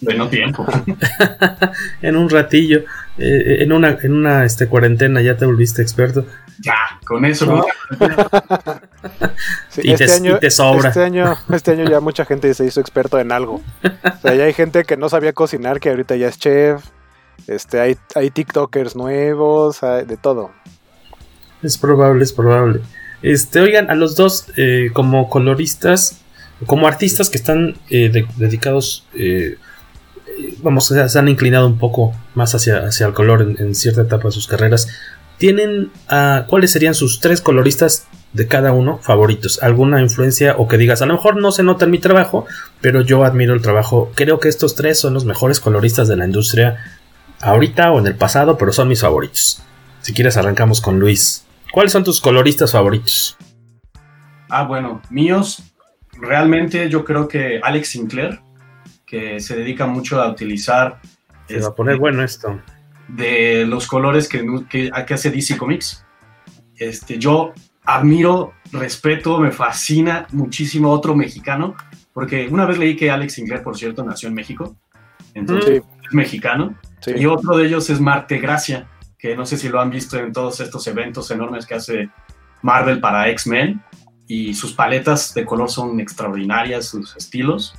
menos 0.01 0.29
tiempo. 0.29 0.65
en 2.01 2.17
un 2.17 2.29
ratillo, 2.29 2.83
eh, 3.21 3.63
en 3.63 3.71
una, 3.71 3.97
en 4.01 4.13
una 4.13 4.45
este, 4.45 4.67
cuarentena 4.67 5.21
ya 5.21 5.37
te 5.37 5.45
volviste 5.45 5.81
experto. 5.81 6.25
Ya, 6.59 6.75
con 7.05 7.25
eso. 7.25 7.65
y, 9.77 9.91
este 9.91 10.05
te, 10.05 10.11
año, 10.13 10.39
sobra. 10.49 10.89
Este 10.89 11.03
año, 11.03 11.37
este 11.51 11.71
año 11.71 11.89
ya 11.89 11.99
mucha 11.99 12.25
gente 12.25 12.53
se 12.53 12.65
hizo 12.65 12.81
experto 12.81 13.19
en 13.19 13.31
algo. 13.31 13.61
O 13.83 14.21
sea, 14.21 14.35
ya 14.35 14.43
hay 14.45 14.53
gente 14.53 14.83
que 14.83 14.97
no 14.97 15.09
sabía 15.09 15.33
cocinar 15.33 15.79
que 15.79 15.89
ahorita 15.89 16.15
ya 16.15 16.27
es 16.27 16.37
chef. 16.37 16.83
Este, 17.47 17.79
hay, 17.79 17.97
hay 18.15 18.29
TikTokers 18.29 18.95
nuevos, 18.95 19.81
de 19.81 20.17
todo. 20.17 20.51
Es 21.63 21.77
probable, 21.77 22.23
es 22.23 22.33
probable. 22.33 22.81
Este, 23.21 23.59
oigan, 23.59 23.89
a 23.89 23.95
los 23.95 24.15
dos, 24.15 24.47
eh, 24.57 24.89
como 24.93 25.29
coloristas, 25.29 26.21
como 26.65 26.87
artistas 26.87 27.29
que 27.29 27.37
están 27.37 27.75
eh, 27.89 28.25
dedicados, 28.37 29.05
eh, 29.13 29.57
vamos, 30.61 30.87
se 30.87 31.19
han 31.19 31.27
inclinado 31.27 31.67
un 31.67 31.77
poco 31.77 32.13
más 32.35 32.53
hacia, 32.55 32.85
hacia 32.85 33.07
el 33.07 33.13
color 33.13 33.55
en, 33.57 33.75
cierta 33.75 34.01
etapa 34.01 34.27
de 34.27 34.31
sus 34.31 34.47
carreras. 34.47 34.87
¿Tienen 35.37 35.91
uh, 36.11 36.45
cuáles 36.47 36.71
serían 36.71 36.93
sus 36.93 37.19
tres 37.19 37.41
coloristas 37.41 38.07
de 38.33 38.47
cada 38.47 38.73
uno 38.73 38.99
favoritos? 39.01 39.61
¿Alguna 39.63 40.01
influencia 40.01 40.55
o 40.57 40.67
que 40.67 40.77
digas, 40.77 41.01
a 41.01 41.05
lo 41.05 41.13
mejor 41.13 41.37
no 41.37 41.51
se 41.51 41.63
nota 41.63 41.85
en 41.85 41.91
mi 41.91 41.99
trabajo, 41.99 42.45
pero 42.79 43.01
yo 43.01 43.23
admiro 43.23 43.53
el 43.53 43.61
trabajo? 43.61 44.11
Creo 44.15 44.39
que 44.39 44.49
estos 44.49 44.75
tres 44.75 44.99
son 44.99 45.13
los 45.13 45.25
mejores 45.25 45.59
coloristas 45.59 46.07
de 46.07 46.15
la 46.15 46.25
industria 46.25 46.77
ahorita 47.41 47.91
o 47.91 47.99
en 47.99 48.07
el 48.07 48.15
pasado, 48.15 48.57
pero 48.57 48.71
son 48.71 48.87
mis 48.87 49.01
favoritos. 49.01 49.63
Si 50.01 50.13
quieres 50.13 50.37
arrancamos 50.37 50.81
con 50.81 50.99
Luis. 50.99 51.45
¿Cuáles 51.71 51.91
son 51.91 52.03
tus 52.03 52.21
coloristas 52.21 52.71
favoritos? 52.71 53.37
Ah, 54.49 54.63
bueno, 54.63 55.01
míos, 55.09 55.63
realmente 56.19 56.89
yo 56.89 57.05
creo 57.05 57.27
que 57.27 57.59
Alex 57.63 57.89
Sinclair, 57.89 58.41
que 59.11 59.41
se 59.41 59.57
dedica 59.57 59.85
mucho 59.87 60.21
a 60.21 60.29
utilizar... 60.31 61.01
Se 61.45 61.59
va 61.59 61.67
a 61.67 61.75
poner 61.75 61.95
este, 61.95 61.99
bueno 61.99 62.23
esto. 62.23 62.61
De 63.09 63.65
los 63.65 63.85
colores 63.85 64.29
que, 64.29 64.41
que, 64.69 64.89
hace 64.93 65.29
DC 65.29 65.57
Comics. 65.57 66.05
Este, 66.77 67.19
yo 67.19 67.51
admiro, 67.83 68.53
respeto, 68.71 69.37
me 69.37 69.51
fascina 69.51 70.27
muchísimo 70.31 70.91
otro 70.91 71.13
mexicano, 71.13 71.75
porque 72.13 72.47
una 72.49 72.65
vez 72.65 72.77
leí 72.77 72.95
que 72.95 73.11
Alex 73.11 73.33
Sinclair, 73.33 73.61
por 73.63 73.77
cierto, 73.77 74.01
nació 74.05 74.29
en 74.29 74.35
México, 74.35 74.77
entonces 75.33 75.81
es 76.07 76.13
mexicano, 76.13 76.77
y 77.05 77.25
otro 77.25 77.57
de 77.57 77.67
ellos 77.67 77.89
es 77.89 77.99
Marte 77.99 78.37
Gracia, 78.39 78.87
que 79.19 79.35
no 79.35 79.45
sé 79.45 79.57
si 79.57 79.67
lo 79.67 79.81
han 79.81 79.89
visto 79.89 80.17
en 80.17 80.31
todos 80.31 80.61
estos 80.61 80.87
eventos 80.87 81.29
enormes 81.31 81.65
que 81.65 81.73
hace 81.73 82.09
Marvel 82.61 83.01
para 83.01 83.27
X-Men, 83.29 83.81
y 84.25 84.53
sus 84.53 84.71
paletas 84.71 85.33
de 85.33 85.43
color 85.43 85.69
son 85.69 85.99
extraordinarias, 85.99 86.85
sus 86.85 87.17
estilos. 87.17 87.75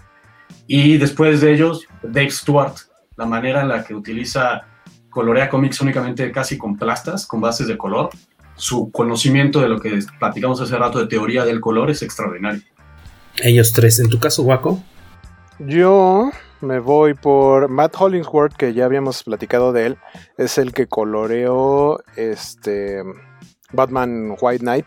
Y 0.74 0.96
después 0.96 1.42
de 1.42 1.52
ellos, 1.52 1.86
Dave 2.02 2.30
Stewart, 2.30 2.72
la 3.16 3.26
manera 3.26 3.60
en 3.60 3.68
la 3.68 3.84
que 3.84 3.94
utiliza, 3.94 4.62
colorea 5.10 5.50
cómics 5.50 5.82
únicamente 5.82 6.32
casi 6.32 6.56
con 6.56 6.78
plastas, 6.78 7.26
con 7.26 7.42
bases 7.42 7.66
de 7.66 7.76
color. 7.76 8.08
Su 8.54 8.90
conocimiento 8.90 9.60
de 9.60 9.68
lo 9.68 9.78
que 9.78 9.98
platicamos 10.18 10.62
hace 10.62 10.74
rato 10.78 10.98
de 10.98 11.08
teoría 11.08 11.44
del 11.44 11.60
color 11.60 11.90
es 11.90 12.00
extraordinario. 12.00 12.62
Ellos 13.42 13.74
tres, 13.74 14.00
¿en 14.00 14.08
tu 14.08 14.18
caso, 14.18 14.44
Waco? 14.44 14.82
Yo 15.58 16.30
me 16.62 16.78
voy 16.78 17.12
por 17.12 17.68
Matt 17.68 17.94
Hollingsworth, 17.98 18.54
que 18.54 18.72
ya 18.72 18.86
habíamos 18.86 19.24
platicado 19.24 19.74
de 19.74 19.84
él. 19.84 19.98
Es 20.38 20.56
el 20.56 20.72
que 20.72 20.86
coloreó 20.86 22.02
este 22.16 23.02
Batman 23.74 24.36
White 24.40 24.60
Knight, 24.60 24.86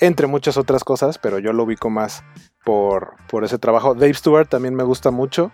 entre 0.00 0.26
muchas 0.26 0.56
otras 0.56 0.82
cosas, 0.82 1.18
pero 1.18 1.38
yo 1.38 1.52
lo 1.52 1.62
ubico 1.62 1.88
más 1.88 2.24
por, 2.64 3.14
por 3.28 3.44
ese 3.44 3.58
trabajo. 3.58 3.94
Dave 3.94 4.14
Stewart 4.14 4.48
también 4.48 4.74
me 4.74 4.84
gusta 4.84 5.10
mucho. 5.10 5.52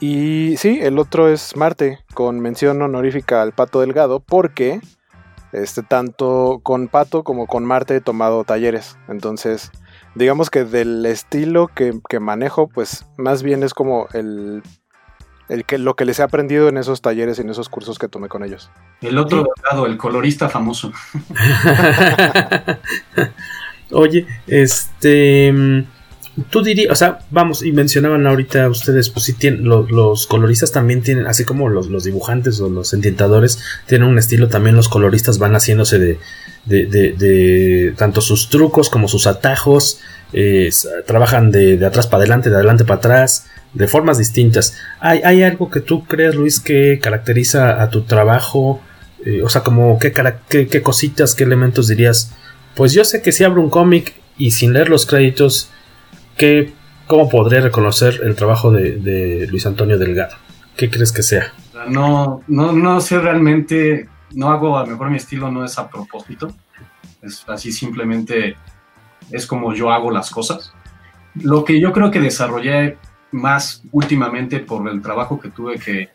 Y 0.00 0.56
sí, 0.56 0.80
el 0.82 0.98
otro 0.98 1.28
es 1.28 1.56
Marte, 1.56 2.00
con 2.14 2.40
mención 2.40 2.82
honorífica 2.82 3.42
al 3.42 3.52
Pato 3.52 3.80
Delgado, 3.80 4.20
porque 4.20 4.80
este, 5.52 5.82
tanto 5.82 6.60
con 6.62 6.88
Pato 6.88 7.22
como 7.22 7.46
con 7.46 7.64
Marte 7.64 7.96
he 7.96 8.00
tomado 8.00 8.44
talleres. 8.44 8.98
Entonces, 9.08 9.70
digamos 10.14 10.50
que 10.50 10.64
del 10.64 11.06
estilo 11.06 11.68
que, 11.68 11.98
que 12.08 12.20
manejo, 12.20 12.68
pues 12.68 13.06
más 13.16 13.42
bien 13.42 13.62
es 13.62 13.72
como 13.72 14.08
el 14.12 14.62
el 15.48 15.64
que, 15.64 15.78
lo 15.78 15.94
que 15.94 16.04
les 16.04 16.18
he 16.18 16.22
aprendido 16.22 16.68
en 16.68 16.78
esos 16.78 17.02
talleres 17.02 17.38
y 17.38 17.42
en 17.42 17.50
esos 17.50 17.68
cursos 17.68 17.98
que 17.98 18.08
tomé 18.08 18.28
con 18.28 18.44
ellos. 18.44 18.70
El 19.00 19.18
otro 19.18 19.46
lado, 19.70 19.86
el 19.86 19.96
colorista 19.96 20.48
famoso. 20.48 20.92
Oye, 23.90 24.26
este. 24.46 25.84
Tú 26.50 26.62
dirías, 26.62 26.90
o 26.90 26.96
sea, 26.96 27.20
vamos, 27.30 27.62
y 27.62 27.70
mencionaban 27.70 28.26
ahorita 28.26 28.68
ustedes, 28.68 29.08
pues 29.08 29.26
sí 29.26 29.34
tienen, 29.34 29.64
los 29.64 30.26
coloristas 30.26 30.72
también 30.72 31.02
tienen, 31.02 31.26
así 31.26 31.44
como 31.44 31.68
los, 31.68 31.88
los, 31.88 32.02
dibujantes 32.04 32.60
o 32.60 32.68
los 32.68 32.92
entientadores, 32.92 33.60
tienen 33.86 34.08
un 34.08 34.18
estilo, 34.18 34.48
también 34.48 34.74
los 34.74 34.88
coloristas 34.88 35.38
van 35.38 35.52
haciéndose 35.54 35.98
de, 35.98 36.18
de, 36.64 36.86
de, 36.86 37.94
tanto 37.96 38.20
sus 38.20 38.48
trucos 38.48 38.90
como 38.90 39.06
sus 39.06 39.28
atajos, 39.28 40.00
eh, 40.32 40.70
trabajan 41.06 41.52
de, 41.52 41.76
de, 41.76 41.86
atrás 41.86 42.08
para 42.08 42.22
adelante, 42.22 42.50
de 42.50 42.56
adelante 42.56 42.84
para 42.84 42.98
atrás, 42.98 43.46
de 43.72 43.86
formas 43.86 44.18
distintas. 44.18 44.76
¿Hay, 45.00 45.20
hay 45.24 45.42
algo 45.42 45.70
que 45.70 45.80
tú 45.80 46.04
creas, 46.04 46.34
Luis, 46.34 46.60
que 46.60 46.98
caracteriza 47.00 47.82
a 47.82 47.90
tu 47.90 48.02
trabajo? 48.02 48.80
Eh, 49.24 49.42
o 49.42 49.48
sea, 49.48 49.62
como 49.62 49.98
qué, 49.98 50.12
qué, 50.48 50.82
cositas, 50.82 51.34
qué 51.34 51.44
elementos 51.44 51.88
dirías. 51.88 52.32
Pues 52.74 52.92
yo 52.92 53.04
sé 53.04 53.22
que 53.22 53.32
si 53.32 53.44
abro 53.44 53.62
un 53.62 53.70
cómic 53.70 54.14
y 54.36 54.52
sin 54.52 54.72
leer 54.72 54.88
los 54.88 55.06
créditos, 55.06 55.70
¿qué, 56.36 56.72
¿cómo 57.06 57.28
podré 57.28 57.60
reconocer 57.60 58.20
el 58.22 58.34
trabajo 58.34 58.70
de, 58.70 59.46
Luis 59.50 59.66
Antonio 59.66 59.98
Delgado? 59.98 60.36
¿Qué 60.76 60.90
crees 60.90 61.12
que 61.12 61.22
sea? 61.22 61.52
No, 61.88 62.42
no, 62.48 62.72
no 62.72 63.00
sé 63.00 63.18
realmente, 63.20 64.08
no 64.32 64.50
hago, 64.50 64.78
a 64.78 64.84
lo 64.84 64.92
mejor 64.92 65.10
mi 65.10 65.16
estilo 65.16 65.50
no 65.50 65.64
es 65.64 65.78
a 65.78 65.88
propósito, 65.88 66.52
es 67.22 67.44
así 67.48 67.72
simplemente, 67.72 68.56
es 69.30 69.46
como 69.46 69.74
yo 69.74 69.90
hago 69.90 70.10
las 70.10 70.30
cosas. 70.30 70.72
Lo 71.34 71.64
que 71.64 71.80
yo 71.80 71.92
creo 71.92 72.10
que 72.10 72.20
desarrollé 72.20 72.96
más 73.32 73.82
últimamente 73.92 74.60
por 74.60 74.88
el 74.88 75.02
trabajo 75.02 75.40
que 75.40 75.50
tuve 75.50 75.78
que 75.78 76.10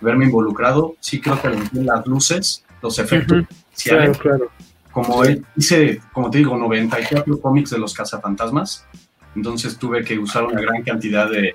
verme 0.00 0.24
involucrado, 0.26 0.96
sí 1.00 1.20
creo 1.20 1.40
que 1.40 1.50
las 1.72 2.06
luces, 2.06 2.64
los 2.82 2.98
efectos 2.98 3.44
claro, 3.84 4.50
Como 4.90 5.22
hice, 5.56 6.00
como 6.12 6.30
te 6.30 6.38
digo, 6.38 6.56
94 6.56 7.40
cómics 7.40 7.70
de 7.70 7.78
los 7.78 7.94
cazafantasmas, 7.94 8.86
entonces 9.34 9.78
tuve 9.78 10.04
que 10.04 10.18
usar 10.18 10.44
una 10.44 10.60
gran 10.60 10.82
cantidad 10.82 11.30
de, 11.30 11.54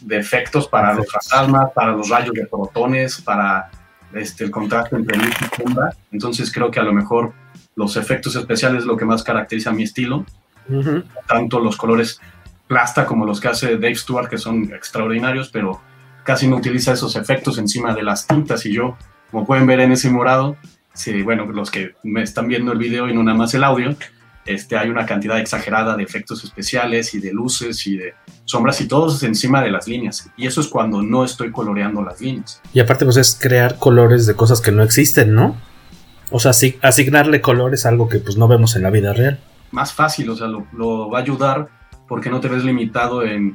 de 0.00 0.18
efectos 0.18 0.68
para 0.68 0.94
los 0.94 1.06
fantasmas, 1.10 1.70
para 1.72 1.92
los 1.92 2.08
rayos 2.08 2.34
de 2.34 2.46
protones, 2.46 3.20
para 3.20 3.70
este, 4.12 4.44
el 4.44 4.50
contraste 4.50 4.96
entre 4.96 5.16
luz 5.16 5.34
y 5.40 5.62
sombra. 5.62 5.94
Entonces 6.10 6.52
creo 6.52 6.70
que 6.70 6.80
a 6.80 6.84
lo 6.84 6.92
mejor 6.92 7.32
los 7.74 7.96
efectos 7.96 8.36
especiales 8.36 8.80
es 8.80 8.86
lo 8.86 8.96
que 8.96 9.04
más 9.04 9.22
caracteriza 9.22 9.72
mi 9.72 9.84
estilo. 9.84 10.24
Tanto 11.26 11.60
los 11.60 11.76
colores 11.76 12.20
plasta 12.66 13.04
como 13.04 13.26
los 13.26 13.40
que 13.40 13.48
hace 13.48 13.74
Dave 13.74 13.96
Stewart, 13.96 14.28
que 14.28 14.38
son 14.38 14.72
extraordinarios, 14.72 15.50
pero 15.50 15.80
casi 16.24 16.46
no 16.46 16.56
utiliza 16.56 16.92
esos 16.92 17.16
efectos 17.16 17.58
encima 17.58 17.94
de 17.94 18.02
las 18.02 18.26
tintas. 18.26 18.64
Y 18.66 18.72
yo, 18.72 18.96
como 19.30 19.44
pueden 19.44 19.66
ver 19.66 19.80
en 19.80 19.92
ese 19.92 20.10
morado, 20.10 20.56
si, 20.94 21.22
bueno, 21.22 21.46
los 21.46 21.70
que 21.70 21.94
me 22.02 22.22
están 22.22 22.48
viendo 22.48 22.72
el 22.72 22.78
video 22.78 23.08
y 23.08 23.14
no 23.14 23.22
nada 23.22 23.36
más 23.36 23.54
el 23.54 23.64
audio, 23.64 23.94
este, 24.44 24.76
hay 24.76 24.88
una 24.88 25.06
cantidad 25.06 25.38
exagerada 25.38 25.96
de 25.96 26.02
efectos 26.02 26.42
especiales 26.44 27.14
y 27.14 27.20
de 27.20 27.32
luces 27.32 27.86
y 27.86 27.96
de 27.96 28.14
sombras 28.44 28.80
y 28.80 28.88
todos 28.88 29.22
encima 29.22 29.62
de 29.62 29.70
las 29.70 29.86
líneas. 29.86 30.30
Y 30.36 30.46
eso 30.46 30.60
es 30.60 30.68
cuando 30.68 31.02
no 31.02 31.24
estoy 31.24 31.50
coloreando 31.50 32.02
las 32.02 32.20
líneas. 32.20 32.60
Y 32.72 32.80
aparte, 32.80 33.04
pues 33.04 33.16
es 33.16 33.38
crear 33.40 33.78
colores 33.78 34.26
de 34.26 34.34
cosas 34.34 34.60
que 34.60 34.72
no 34.72 34.82
existen, 34.82 35.34
¿no? 35.34 35.56
O 36.30 36.40
sea, 36.40 36.52
asignarle 36.82 37.40
colores 37.40 37.84
a 37.84 37.90
algo 37.90 38.08
que 38.08 38.18
pues 38.18 38.36
no 38.36 38.48
vemos 38.48 38.74
en 38.74 38.82
la 38.82 38.90
vida 38.90 39.12
real. 39.12 39.38
Más 39.70 39.92
fácil, 39.92 40.30
o 40.30 40.36
sea, 40.36 40.46
lo, 40.46 40.66
lo 40.72 41.10
va 41.10 41.18
a 41.18 41.22
ayudar 41.22 41.68
porque 42.12 42.28
no 42.28 42.40
te 42.40 42.48
ves 42.48 42.62
limitado 42.62 43.24
en, 43.24 43.54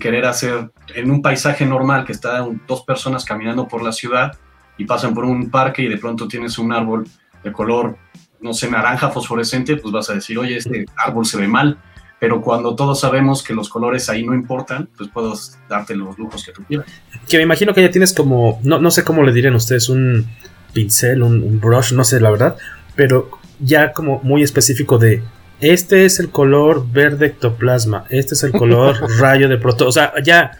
querer 0.00 0.24
hacer 0.26 0.70
en 0.94 1.10
un 1.10 1.22
paisaje 1.22 1.66
normal 1.66 2.04
que 2.04 2.12
están 2.12 2.62
dos 2.68 2.82
personas 2.82 3.24
caminando 3.24 3.66
por 3.66 3.82
la 3.82 3.90
ciudad 3.90 4.38
y 4.76 4.84
pasan 4.84 5.14
por 5.14 5.24
un 5.24 5.50
parque 5.50 5.82
y 5.82 5.88
de 5.88 5.96
pronto 5.96 6.28
tienes 6.28 6.58
un 6.58 6.72
árbol 6.72 7.08
de 7.42 7.50
color, 7.50 7.96
no 8.40 8.52
sé, 8.54 8.70
naranja 8.70 9.10
fosforescente, 9.10 9.76
pues 9.76 9.92
vas 9.92 10.10
a 10.10 10.14
decir, 10.14 10.38
oye, 10.38 10.56
este 10.56 10.86
árbol 10.96 11.26
se 11.26 11.38
ve 11.38 11.48
mal. 11.48 11.78
Pero 12.20 12.42
cuando 12.42 12.74
todos 12.74 12.98
sabemos 12.98 13.44
que 13.44 13.54
los 13.54 13.68
colores 13.68 14.08
ahí 14.08 14.26
no 14.26 14.34
importan, 14.34 14.88
pues 14.96 15.08
puedo 15.08 15.34
darte 15.68 15.94
los 15.94 16.18
lujos 16.18 16.44
que 16.44 16.50
tú 16.50 16.64
quieras. 16.64 16.86
Que 17.28 17.36
me 17.36 17.44
imagino 17.44 17.72
que 17.72 17.82
ya 17.82 17.90
tienes 17.92 18.12
como, 18.12 18.60
no, 18.64 18.80
no 18.80 18.90
sé 18.90 19.04
cómo 19.04 19.22
le 19.22 19.32
dirían 19.32 19.54
ustedes, 19.54 19.88
un 19.88 20.26
pincel, 20.72 21.22
un 21.22 21.60
brush, 21.60 21.92
no 21.92 22.02
sé 22.02 22.20
la 22.20 22.30
verdad, 22.30 22.56
pero 22.96 23.30
ya 23.60 23.92
como 23.92 24.20
muy 24.22 24.42
específico 24.42 24.98
de 24.98 25.22
este 25.60 26.04
es 26.04 26.20
el 26.20 26.30
color 26.30 26.86
verde 26.90 27.26
ectoplasma, 27.26 28.04
este 28.10 28.34
es 28.34 28.44
el 28.44 28.52
color 28.52 28.96
rayo 29.18 29.48
de 29.48 29.58
proto, 29.58 29.88
o 29.88 29.92
sea, 29.92 30.12
ya 30.22 30.52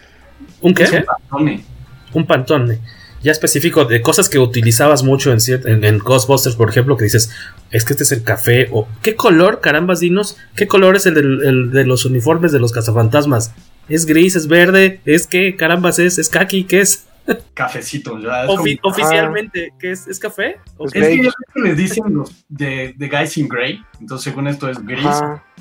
un 0.61 0.73
qué? 0.73 0.83
Un 0.83 1.05
pantone. 1.05 1.63
Un 2.13 2.25
pantone. 2.25 2.79
Ya 3.21 3.31
específico 3.31 3.85
de 3.85 4.01
cosas 4.01 4.29
que 4.29 4.39
utilizabas 4.39 5.03
mucho 5.03 5.31
en, 5.31 5.39
en, 5.65 5.83
en, 5.83 5.99
Ghostbusters, 5.99 6.55
por 6.55 6.69
ejemplo, 6.69 6.95
que 6.95 7.03
dices, 7.03 7.31
es 7.71 7.83
que 7.83 7.93
este 7.93 8.03
es 8.03 8.11
el 8.11 8.23
café, 8.23 8.69
o 8.71 8.87
¿qué 9.01 9.15
color, 9.15 9.59
carambas, 9.59 9.99
dinos? 9.99 10.37
¿Qué 10.55 10.67
color 10.67 10.95
es 10.95 11.05
el, 11.05 11.71
de 11.71 11.85
los 11.85 12.05
uniformes 12.05 12.51
de 12.51 12.59
los 12.59 12.71
cazafantasmas? 12.71 13.53
¿Es 13.89 14.05
gris, 14.05 14.35
es 14.35 14.47
verde? 14.47 15.01
¿Es 15.05 15.27
qué, 15.27 15.55
carambas, 15.55 15.99
es? 15.99 16.17
¿Es 16.17 16.29
kaki? 16.29 16.63
¿Qué 16.63 16.81
es? 16.81 17.07
Cafecito, 17.53 18.19
ya. 18.19 18.45
oficialmente, 18.81 19.73
¿qué 19.79 19.91
es? 19.91 20.07
¿Es 20.07 20.19
café? 20.19 20.57
es 20.79 20.93
que 20.93 21.29
les 21.55 21.77
dicen 21.77 22.03
los 22.13 22.45
de, 22.47 22.93
de, 22.97 23.09
Guys 23.09 23.37
in 23.37 23.47
Grey, 23.47 23.81
entonces 23.99 24.23
según 24.23 24.47
esto 24.47 24.69
es 24.69 24.83
gris, 24.83 25.05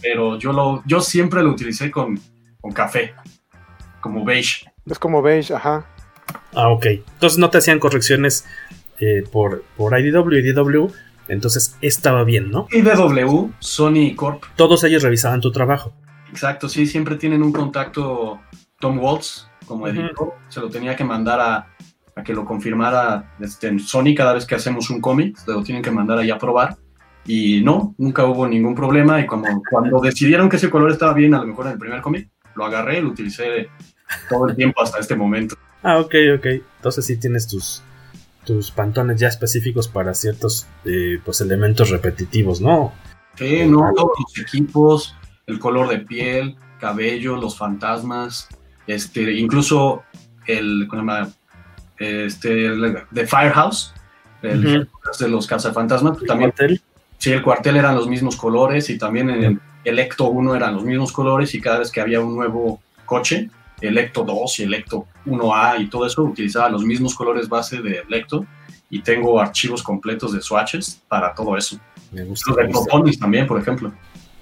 pero 0.00 0.38
yo, 0.38 0.52
lo, 0.52 0.82
yo 0.86 1.00
siempre 1.00 1.42
lo 1.42 1.50
utilicé 1.50 1.90
con, 1.90 2.18
con 2.60 2.72
café, 2.72 3.14
como 4.00 4.24
beige. 4.24 4.70
Es 4.86 4.98
como 4.98 5.20
beige, 5.20 5.52
ajá. 5.54 5.86
Ah, 6.54 6.68
ok. 6.68 6.86
Entonces 6.86 7.38
no 7.38 7.50
te 7.50 7.58
hacían 7.58 7.78
correcciones 7.78 8.46
eh, 9.00 9.24
por, 9.30 9.64
por 9.76 9.98
IDW 9.98 10.32
y 10.34 10.52
DW. 10.52 10.88
Entonces 11.28 11.76
estaba 11.82 12.24
bien, 12.24 12.50
¿no? 12.50 12.66
IDW, 12.70 13.52
Sony 13.58 14.14
Corp. 14.16 14.44
Todos 14.56 14.82
ellos 14.84 15.02
revisaban 15.02 15.40
tu 15.40 15.52
trabajo. 15.52 15.92
Exacto, 16.30 16.68
sí, 16.68 16.86
siempre 16.86 17.16
tienen 17.16 17.42
un 17.42 17.52
contacto 17.52 18.40
Tom 18.80 18.98
Waltz 18.98 19.48
como 19.66 19.86
editor. 19.88 20.34
Se 20.48 20.60
lo 20.60 20.70
tenía 20.70 20.96
que 20.96 21.04
mandar 21.04 21.40
a, 21.40 21.68
a 22.16 22.22
que 22.22 22.32
lo 22.32 22.44
confirmara 22.44 23.34
este, 23.40 23.68
en 23.68 23.78
Sony 23.78 24.14
cada 24.16 24.32
vez 24.32 24.46
que 24.46 24.54
hacemos 24.54 24.88
un 24.90 25.00
cómic. 25.00 25.36
Se 25.36 25.52
lo 25.52 25.62
tienen 25.62 25.82
que 25.82 25.90
mandar 25.90 26.18
ahí 26.18 26.30
a 26.30 26.38
probar. 26.38 26.76
Y 27.26 27.60
no, 27.62 27.94
nunca 27.98 28.24
hubo 28.24 28.48
ningún 28.48 28.74
problema. 28.74 29.20
Y 29.20 29.26
como, 29.26 29.62
cuando 29.70 30.00
decidieron 30.00 30.48
que 30.48 30.56
ese 30.56 30.70
color 30.70 30.90
estaba 30.90 31.12
bien, 31.12 31.34
a 31.34 31.40
lo 31.40 31.46
mejor 31.46 31.66
en 31.66 31.72
el 31.72 31.78
primer 31.78 32.00
cómic, 32.00 32.30
lo 32.54 32.64
agarré 32.64 33.00
lo 33.02 33.10
utilicé 33.10 33.68
todo 34.28 34.48
el 34.48 34.56
tiempo 34.56 34.82
hasta 34.82 34.98
este 34.98 35.14
momento. 35.14 35.54
Ah, 35.82 35.98
ok, 35.98 36.14
ok. 36.36 36.46
Entonces 36.76 37.06
sí 37.06 37.16
tienes 37.16 37.46
tus, 37.46 37.82
tus 38.44 38.70
pantones 38.70 39.20
ya 39.20 39.28
específicos 39.28 39.88
para 39.88 40.14
ciertos 40.14 40.66
eh, 40.84 41.20
pues 41.24 41.40
elementos 41.40 41.90
repetitivos, 41.90 42.60
¿no? 42.60 42.92
Sí, 43.36 43.66
no, 43.66 43.92
todos 43.94 44.12
los 44.20 44.38
equipos, 44.38 45.14
el 45.46 45.58
color 45.58 45.88
de 45.88 46.00
piel, 46.00 46.56
cabello, 46.80 47.36
los 47.36 47.56
fantasmas, 47.56 48.48
este, 48.86 49.32
incluso 49.34 50.02
el, 50.46 50.88
este, 51.98 52.70
de 53.10 53.26
Firehouse, 53.26 53.94
el 54.42 54.88
de 55.18 55.28
los 55.28 55.46
cazafantasmas, 55.46 56.18
también. 56.26 56.50
Cuartel? 56.50 56.82
Sí, 57.18 57.32
el 57.32 57.42
cuartel 57.42 57.76
eran 57.76 57.96
los 57.96 58.08
mismos 58.08 58.36
colores 58.36 58.88
y 58.90 58.98
también 58.98 59.30
en 59.30 59.42
el 59.42 59.60
Electo 59.84 60.28
1 60.28 60.54
eran 60.54 60.74
los 60.74 60.84
mismos 60.84 61.12
colores 61.12 61.54
y 61.54 61.60
cada 61.60 61.80
vez 61.80 61.90
que 61.90 62.00
había 62.00 62.20
un 62.20 62.34
nuevo 62.34 62.80
coche, 63.04 63.50
Electo 63.80 64.24
2 64.24 64.60
y 64.60 64.62
Electo 64.64 65.06
1A 65.26 65.80
y 65.80 65.88
todo 65.88 66.06
eso, 66.06 66.22
utilizaba 66.22 66.68
los 66.68 66.84
mismos 66.84 67.14
colores 67.14 67.48
base 67.48 67.80
de 67.80 68.02
Electo 68.08 68.46
y 68.90 69.02
tengo 69.02 69.40
archivos 69.40 69.82
completos 69.82 70.32
de 70.32 70.40
swatches 70.40 71.02
para 71.08 71.34
todo 71.34 71.56
eso. 71.56 71.78
Me 72.12 72.24
gusta. 72.24 72.50
Los 72.50 72.56
de 72.56 72.68
protones 72.68 73.18
también, 73.18 73.46
por 73.46 73.60
ejemplo. 73.60 73.92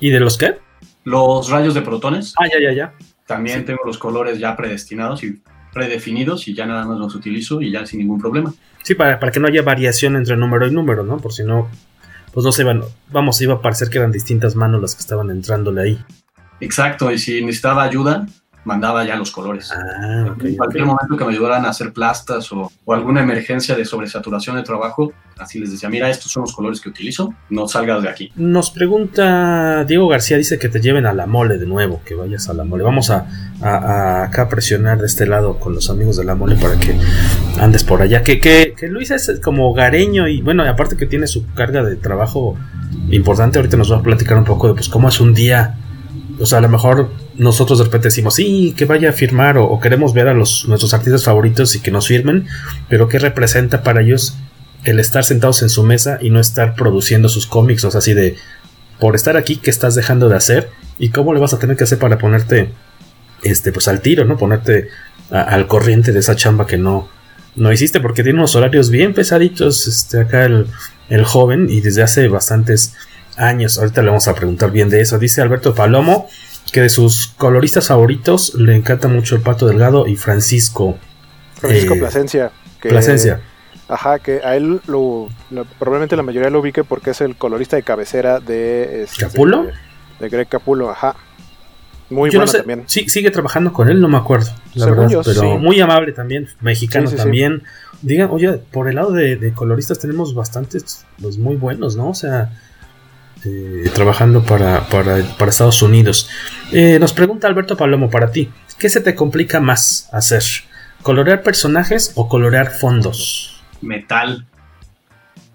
¿Y 0.01 0.11
de 0.11 0.21
los 0.21 0.39
qué? 0.39 0.59
Los 1.05 1.51
rayos 1.51 1.75
de 1.75 1.83
protones. 1.83 2.35
Ah, 2.39 2.47
ya, 2.53 2.61
ya, 2.61 2.73
ya. 2.73 2.95
También 3.27 3.65
tengo 3.65 3.81
los 3.85 3.99
colores 3.99 4.39
ya 4.39 4.57
predestinados 4.57 5.25
y 5.25 5.41
predefinidos 5.73 6.49
y 6.49 6.55
ya 6.55 6.65
nada 6.65 6.87
más 6.87 6.99
los 6.99 7.15
utilizo 7.15 7.61
y 7.61 7.71
ya 7.71 7.85
sin 7.85 7.99
ningún 7.99 8.21
problema. 8.21 8.55
Sí, 8.83 8.95
para, 8.95 9.19
para 9.19 9.33
que 9.33 9.41
no 9.41 9.49
haya 9.49 9.63
variación 9.63 10.17
entre 10.17 10.37
número 10.37 10.67
y 10.67 10.71
número, 10.71 11.03
¿no? 11.03 11.19
Por 11.19 11.33
si 11.33 11.43
no, 11.43 11.69
pues 12.33 12.45
no 12.45 12.53
se 12.53 12.63
iban, 12.63 12.83
vamos, 13.11 13.41
iba 13.41 13.55
a 13.55 13.61
parecer 13.61 13.91
que 13.91 13.99
eran 13.99 14.13
distintas 14.13 14.55
manos 14.55 14.81
las 14.81 14.95
que 14.95 15.01
estaban 15.01 15.31
entrándole 15.31 15.83
ahí. 15.83 16.05
Exacto, 16.61 17.11
y 17.11 17.19
si 17.19 17.45
necesitaba 17.45 17.83
ayuda, 17.83 18.27
mandaba 18.67 19.05
ya 19.05 19.17
los 19.17 19.31
colores. 19.31 19.73
Ah, 19.73 20.35
en 20.43 20.57
cualquier 20.57 20.85
momento 20.85 21.17
que 21.17 21.25
me 21.25 21.33
ayudaran 21.33 21.65
a 21.65 21.71
hacer 21.71 21.93
plastas 21.93 22.53
o, 22.53 22.71
alguna 22.89 23.23
emergencia 23.23 23.77
de 23.77 23.85
sobresaturación 23.85 24.57
de 24.57 24.63
trabajo, 24.63 25.13
así 25.39 25.59
les 25.59 25.71
decía, 25.71 25.89
mira, 25.89 26.11
estos 26.11 26.33
son 26.33 26.43
los 26.43 26.53
colores 26.53 26.81
que 26.81 26.89
utilizo, 26.89 27.33
no 27.49 27.69
salgas 27.69 28.03
de 28.03 28.09
aquí. 28.09 28.33
Nos 28.35 28.71
pregunta 28.71 29.85
Diego 29.85 30.09
García, 30.09 30.37
dice 30.37 30.59
que 30.59 30.69
te 30.69 30.81
lleven 30.81 31.07
a 31.07 31.15
la 31.15 31.27
mole 31.27 31.59
de 31.59 31.67
nuevo, 31.67 32.03
que 32.05 32.15
vayas 32.15 32.49
a 32.49 32.55
la 32.55 32.65
mole. 32.65 32.83
Vamos 32.83 33.11
a, 33.11 33.27
a, 33.63 34.25
acá 34.25 34.49
presionar 34.49 34.99
de 34.99 35.07
este 35.07 35.27
lado 35.27 35.59
con 35.59 35.73
los 35.73 35.89
amigos 35.89 36.17
de 36.17 36.25
la 36.25 36.35
mole 36.35 36.57
para 36.57 36.77
que 36.79 36.99
andes 37.61 37.85
por 37.85 38.03
allá. 38.03 38.23
Que, 38.23 38.41
que, 38.41 38.75
que 38.77 38.89
Luis 38.89 39.13
es 39.13 39.41
como 39.43 39.73
gareño 39.73 40.27
y 40.27 40.43
bueno, 40.43 40.65
aparte 40.65 40.97
que 40.97 41.07
tiene 41.07 41.29
su 41.29 41.47
carga 41.55 41.85
de 41.85 41.97
trabajo 41.97 42.57
importante, 43.11 43.59
ahorita 43.59 43.77
nos 43.77 43.93
va 43.93 43.99
a 43.99 44.03
platicar 44.03 44.37
un 44.37 44.45
poco 44.45 44.69
de 44.69 44.75
pues 44.75 44.89
cómo 44.89 45.09
es 45.09 45.21
un 45.21 45.35
día 45.35 45.77
o 46.39 46.47
sea, 46.47 46.59
a 46.59 46.61
lo 46.61 46.69
mejor 46.69 47.11
nosotros 47.39 47.79
de 47.79 47.85
repente 47.85 48.09
decimos, 48.09 48.35
sí, 48.35 48.75
que 48.77 48.85
vaya 48.85 49.11
a 49.11 49.13
firmar 49.13 49.59
o, 49.59 49.79
queremos 49.81 50.15
ver 50.15 50.29
a 50.29 50.35
los, 50.35 50.67
nuestros 50.69 50.95
artistas 50.95 51.25
favoritos 51.25 51.75
y 51.75 51.81
que 51.81 51.91
nos 51.91 52.09
firmen, 52.09 52.47
pero 52.89 53.09
¿qué 53.09 53.19
representa 53.19 53.83
para 53.83 54.03
ellos 54.03 54.37
el 54.85 55.01
estar 55.01 55.25
sentados 55.25 55.63
en 55.63 55.69
su 55.69 55.83
mesa 55.83 56.19
y 56.21 56.31
no 56.31 56.41
estar 56.41 56.75
produciendo 56.75 57.29
sus 57.29 57.47
cómics? 57.47 57.85
O 57.85 57.91
sea, 57.91 57.99
así 57.99 58.15
de, 58.15 58.37
por 58.99 59.15
estar 59.15 59.37
aquí, 59.37 59.57
¿qué 59.57 59.71
estás 59.71 59.95
dejando 59.95 60.29
de 60.29 60.37
hacer? 60.37 60.71
¿Y 60.99 61.11
cómo 61.11 61.35
le 61.35 61.41
vas 61.41 61.53
a 61.53 61.59
tener 61.59 61.77
que 61.77 61.85
hacer 61.85 61.99
para 61.99 62.19
ponerte, 62.19 62.71
este, 63.43 63.73
pues 63.73 63.89
al 63.89 64.01
tiro, 64.01 64.25
¿no? 64.25 64.37
Ponerte 64.37 64.89
al 65.31 65.67
corriente 65.67 66.13
de 66.13 66.21
esa 66.21 66.37
chamba 66.37 66.67
que 66.67 66.79
no, 66.79 67.09
no 67.55 67.73
hiciste, 67.73 68.01
porque 68.01 68.23
tiene 68.23 68.39
unos 68.39 68.55
horarios 68.57 68.91
bien 68.91 69.13
pesaditos, 69.13 69.87
este, 69.87 70.21
acá 70.21 70.45
el, 70.45 70.67
el 71.09 71.25
joven, 71.25 71.69
y 71.69 71.81
desde 71.81 72.03
hace 72.03 72.29
bastantes 72.29 72.95
años. 73.37 73.79
Ahorita 73.79 74.03
le 74.03 74.09
vamos 74.09 74.29
a 74.29 74.35
preguntar 74.35 74.71
bien 74.71 74.89
de 74.89 75.01
eso. 75.01 75.19
Dice 75.19 75.43
Alberto 75.43 75.75
Palomo 75.75 76.29
que 76.73 76.83
de 76.83 76.89
sus 76.89 77.29
coloristas 77.29 77.89
favoritos 77.89 78.55
le 78.55 78.75
encanta 78.77 79.09
mucho 79.09 79.37
el 79.37 79.43
Pato 79.43 79.67
Delgado 79.67 80.07
y 80.07 80.17
Francisco. 80.17 80.99
Francisco 81.55 81.95
eh, 81.95 81.99
Plasencia. 81.99 82.53
Plasencia. 82.81 83.41
Ajá, 83.89 84.19
que 84.19 84.41
a 84.43 84.57
él 84.57 84.81
lo, 84.87 85.29
probablemente 85.79 86.17
la 86.17 86.23
mayoría 86.23 86.51
lo 86.51 86.61
ubique 86.61 86.83
porque 86.83 87.11
es 87.11 87.21
el 87.21 87.37
colorista 87.37 87.77
de 87.77 87.85
cabecera 87.85 88.41
de... 88.41 89.05
Este, 89.05 89.27
¿Capulo? 89.27 89.67
De, 90.19 90.29
Greg 90.29 90.49
Capulo, 90.49 90.91
ajá. 90.91 91.15
Muy 92.11 92.31
bueno 92.31 92.51
también. 92.51 92.85
Sí, 92.87 93.09
sigue 93.09 93.31
trabajando 93.31 93.73
con 93.73 93.89
él, 93.89 94.01
no 94.01 94.09
me 94.09 94.17
acuerdo, 94.17 94.51
la 94.75 94.87
verdad. 94.87 95.23
pero 95.25 95.59
muy 95.59 95.81
amable 95.81 96.13
también, 96.13 96.49
mexicano 96.61 97.11
también. 97.11 97.63
Digan, 98.03 98.29
oye, 98.31 98.53
por 98.53 98.89
el 98.89 98.97
lado 98.97 99.13
de, 99.13 99.53
coloristas 99.55 99.99
tenemos 99.99 100.35
bastantes, 100.35 101.05
los 101.19 101.39
muy 101.39 101.57
buenos, 101.57 101.97
¿no? 101.97 102.11
O 102.11 102.15
sea, 102.15 102.53
eh, 103.45 103.91
trabajando 103.95 104.43
para, 104.43 104.89
para, 104.89 105.19
Estados 105.49 105.83
Unidos. 105.83 106.29
Eh, 106.73 106.99
nos 106.99 107.13
pregunta 107.13 107.47
Alberto 107.47 107.77
Palomo 107.77 108.11
para 108.11 108.31
ti, 108.31 108.51
¿qué 108.79 108.89
se 108.89 109.01
te 109.01 109.15
complica 109.15 109.61
más 109.61 110.09
hacer? 110.13 110.43
¿Colorear 111.03 111.43
personajes 111.43 112.13
o 112.15 112.29
colorear 112.29 112.73
fondos? 112.73 113.63
Metal. 113.81 114.47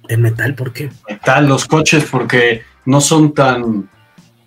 ¿El 0.08 0.20
metal 0.20 0.56
por 0.56 0.74
qué? 0.74 0.91
Metal, 1.10 1.48
los 1.48 1.65
coches 1.65 2.06
porque 2.10 2.63
no 2.86 3.02
son 3.02 3.34
tan 3.34 3.89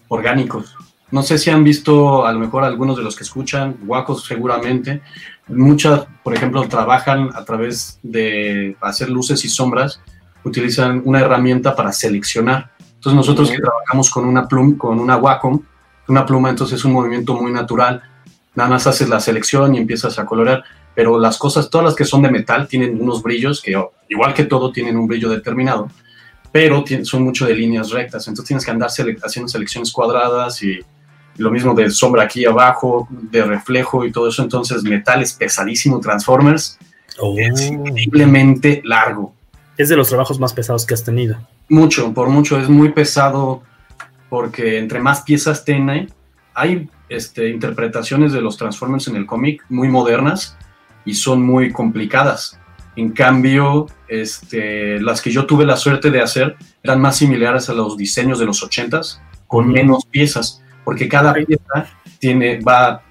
orgánicos. 0.08 0.74
No 1.10 1.22
sé 1.22 1.38
si 1.38 1.50
han 1.50 1.62
visto 1.62 2.26
a 2.26 2.32
lo 2.32 2.38
mejor 2.38 2.64
algunos 2.64 2.96
de 2.96 3.02
los 3.02 3.14
que 3.14 3.24
escuchan, 3.24 3.76
guacos 3.82 4.24
seguramente. 4.24 5.00
Muchas, 5.46 6.06
por 6.22 6.34
ejemplo, 6.34 6.66
trabajan 6.68 7.30
a 7.34 7.44
través 7.44 7.98
de 8.02 8.76
hacer 8.80 9.10
luces 9.10 9.44
y 9.44 9.48
sombras, 9.48 10.00
utilizan 10.44 11.02
una 11.04 11.20
herramienta 11.20 11.76
para 11.76 11.92
seleccionar. 11.92 12.73
Entonces 13.04 13.16
nosotros 13.18 13.50
que 13.50 13.58
trabajamos 13.58 14.08
con 14.08 14.24
una 14.24 14.48
pluma, 14.48 14.78
con 14.78 14.98
una 14.98 15.18
Wacom, 15.18 15.60
una 16.08 16.24
pluma 16.24 16.48
entonces 16.48 16.78
es 16.78 16.86
un 16.86 16.92
movimiento 16.92 17.34
muy 17.34 17.52
natural, 17.52 18.02
nada 18.54 18.70
más 18.70 18.86
haces 18.86 19.10
la 19.10 19.20
selección 19.20 19.74
y 19.74 19.78
empiezas 19.78 20.18
a 20.18 20.24
colorear, 20.24 20.64
pero 20.94 21.18
las 21.18 21.36
cosas, 21.36 21.68
todas 21.68 21.84
las 21.84 21.94
que 21.94 22.06
son 22.06 22.22
de 22.22 22.30
metal 22.30 22.66
tienen 22.66 22.98
unos 22.98 23.22
brillos 23.22 23.60
que 23.60 23.78
igual 24.08 24.32
que 24.32 24.44
todo 24.44 24.72
tienen 24.72 24.96
un 24.96 25.06
brillo 25.06 25.28
determinado, 25.28 25.90
pero 26.50 26.82
son 27.02 27.24
mucho 27.24 27.44
de 27.44 27.54
líneas 27.54 27.90
rectas, 27.90 28.26
entonces 28.26 28.48
tienes 28.48 28.64
que 28.64 28.70
andar 28.70 28.88
haciendo 28.88 29.48
selecciones 29.48 29.92
cuadradas 29.92 30.62
y, 30.62 30.80
lo 31.36 31.50
mismo 31.50 31.74
de 31.74 31.90
sombra 31.90 32.22
aquí 32.22 32.46
abajo, 32.46 33.06
de 33.10 33.44
reflejo 33.44 34.06
y 34.06 34.12
todo 34.12 34.28
eso, 34.28 34.42
entonces 34.42 34.82
metal 34.82 35.20
es 35.20 35.34
pesadísimo, 35.34 36.00
Transformers 36.00 36.78
oh. 37.18 37.34
es 37.36 37.60
increíblemente 37.66 38.80
largo. 38.82 39.34
Es 39.76 39.88
de 39.88 39.96
los 39.96 40.08
trabajos 40.08 40.38
más 40.38 40.52
pesados 40.52 40.86
que 40.86 40.94
has 40.94 41.04
tenido. 41.04 41.36
Mucho, 41.68 42.12
por 42.14 42.28
mucho, 42.28 42.58
es 42.58 42.68
muy 42.68 42.90
pesado 42.92 43.62
porque 44.28 44.78
entre 44.78 45.00
más 45.00 45.22
piezas 45.22 45.64
tiene, 45.64 46.08
hay 46.54 46.88
este, 47.08 47.50
interpretaciones 47.50 48.32
de 48.32 48.40
los 48.40 48.56
Transformers 48.56 49.08
en 49.08 49.16
el 49.16 49.26
cómic 49.26 49.64
muy 49.68 49.88
modernas 49.88 50.56
y 51.04 51.14
son 51.14 51.42
muy 51.42 51.72
complicadas. 51.72 52.58
En 52.96 53.10
cambio, 53.10 53.86
este, 54.08 55.00
las 55.00 55.20
que 55.20 55.30
yo 55.30 55.46
tuve 55.46 55.66
la 55.66 55.76
suerte 55.76 56.10
de 56.10 56.20
hacer 56.20 56.56
eran 56.82 57.00
más 57.00 57.16
similares 57.16 57.68
a 57.68 57.74
los 57.74 57.96
diseños 57.96 58.38
de 58.38 58.46
los 58.46 58.62
80s, 58.62 59.20
con 59.46 59.68
menos 59.68 60.04
piezas, 60.06 60.62
porque 60.84 61.08
cada 61.08 61.34
pieza 61.34 61.86
tiene, 62.18 62.60
va, 62.60 63.02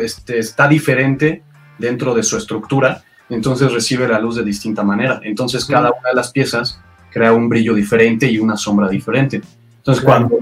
este, 0.00 0.38
está 0.38 0.68
diferente 0.68 1.42
dentro 1.78 2.14
de 2.14 2.22
su 2.22 2.36
estructura, 2.36 3.02
entonces 3.32 3.72
recibe 3.72 4.06
la 4.06 4.18
luz 4.18 4.36
de 4.36 4.44
distinta 4.44 4.82
manera. 4.82 5.20
Entonces, 5.24 5.64
cada 5.64 5.90
una 5.90 6.10
de 6.10 6.14
las 6.14 6.30
piezas 6.30 6.78
crea 7.10 7.32
un 7.32 7.48
brillo 7.48 7.74
diferente 7.74 8.26
y 8.26 8.38
una 8.38 8.56
sombra 8.56 8.88
diferente. 8.88 9.40
Entonces, 9.78 10.04
cuando 10.04 10.38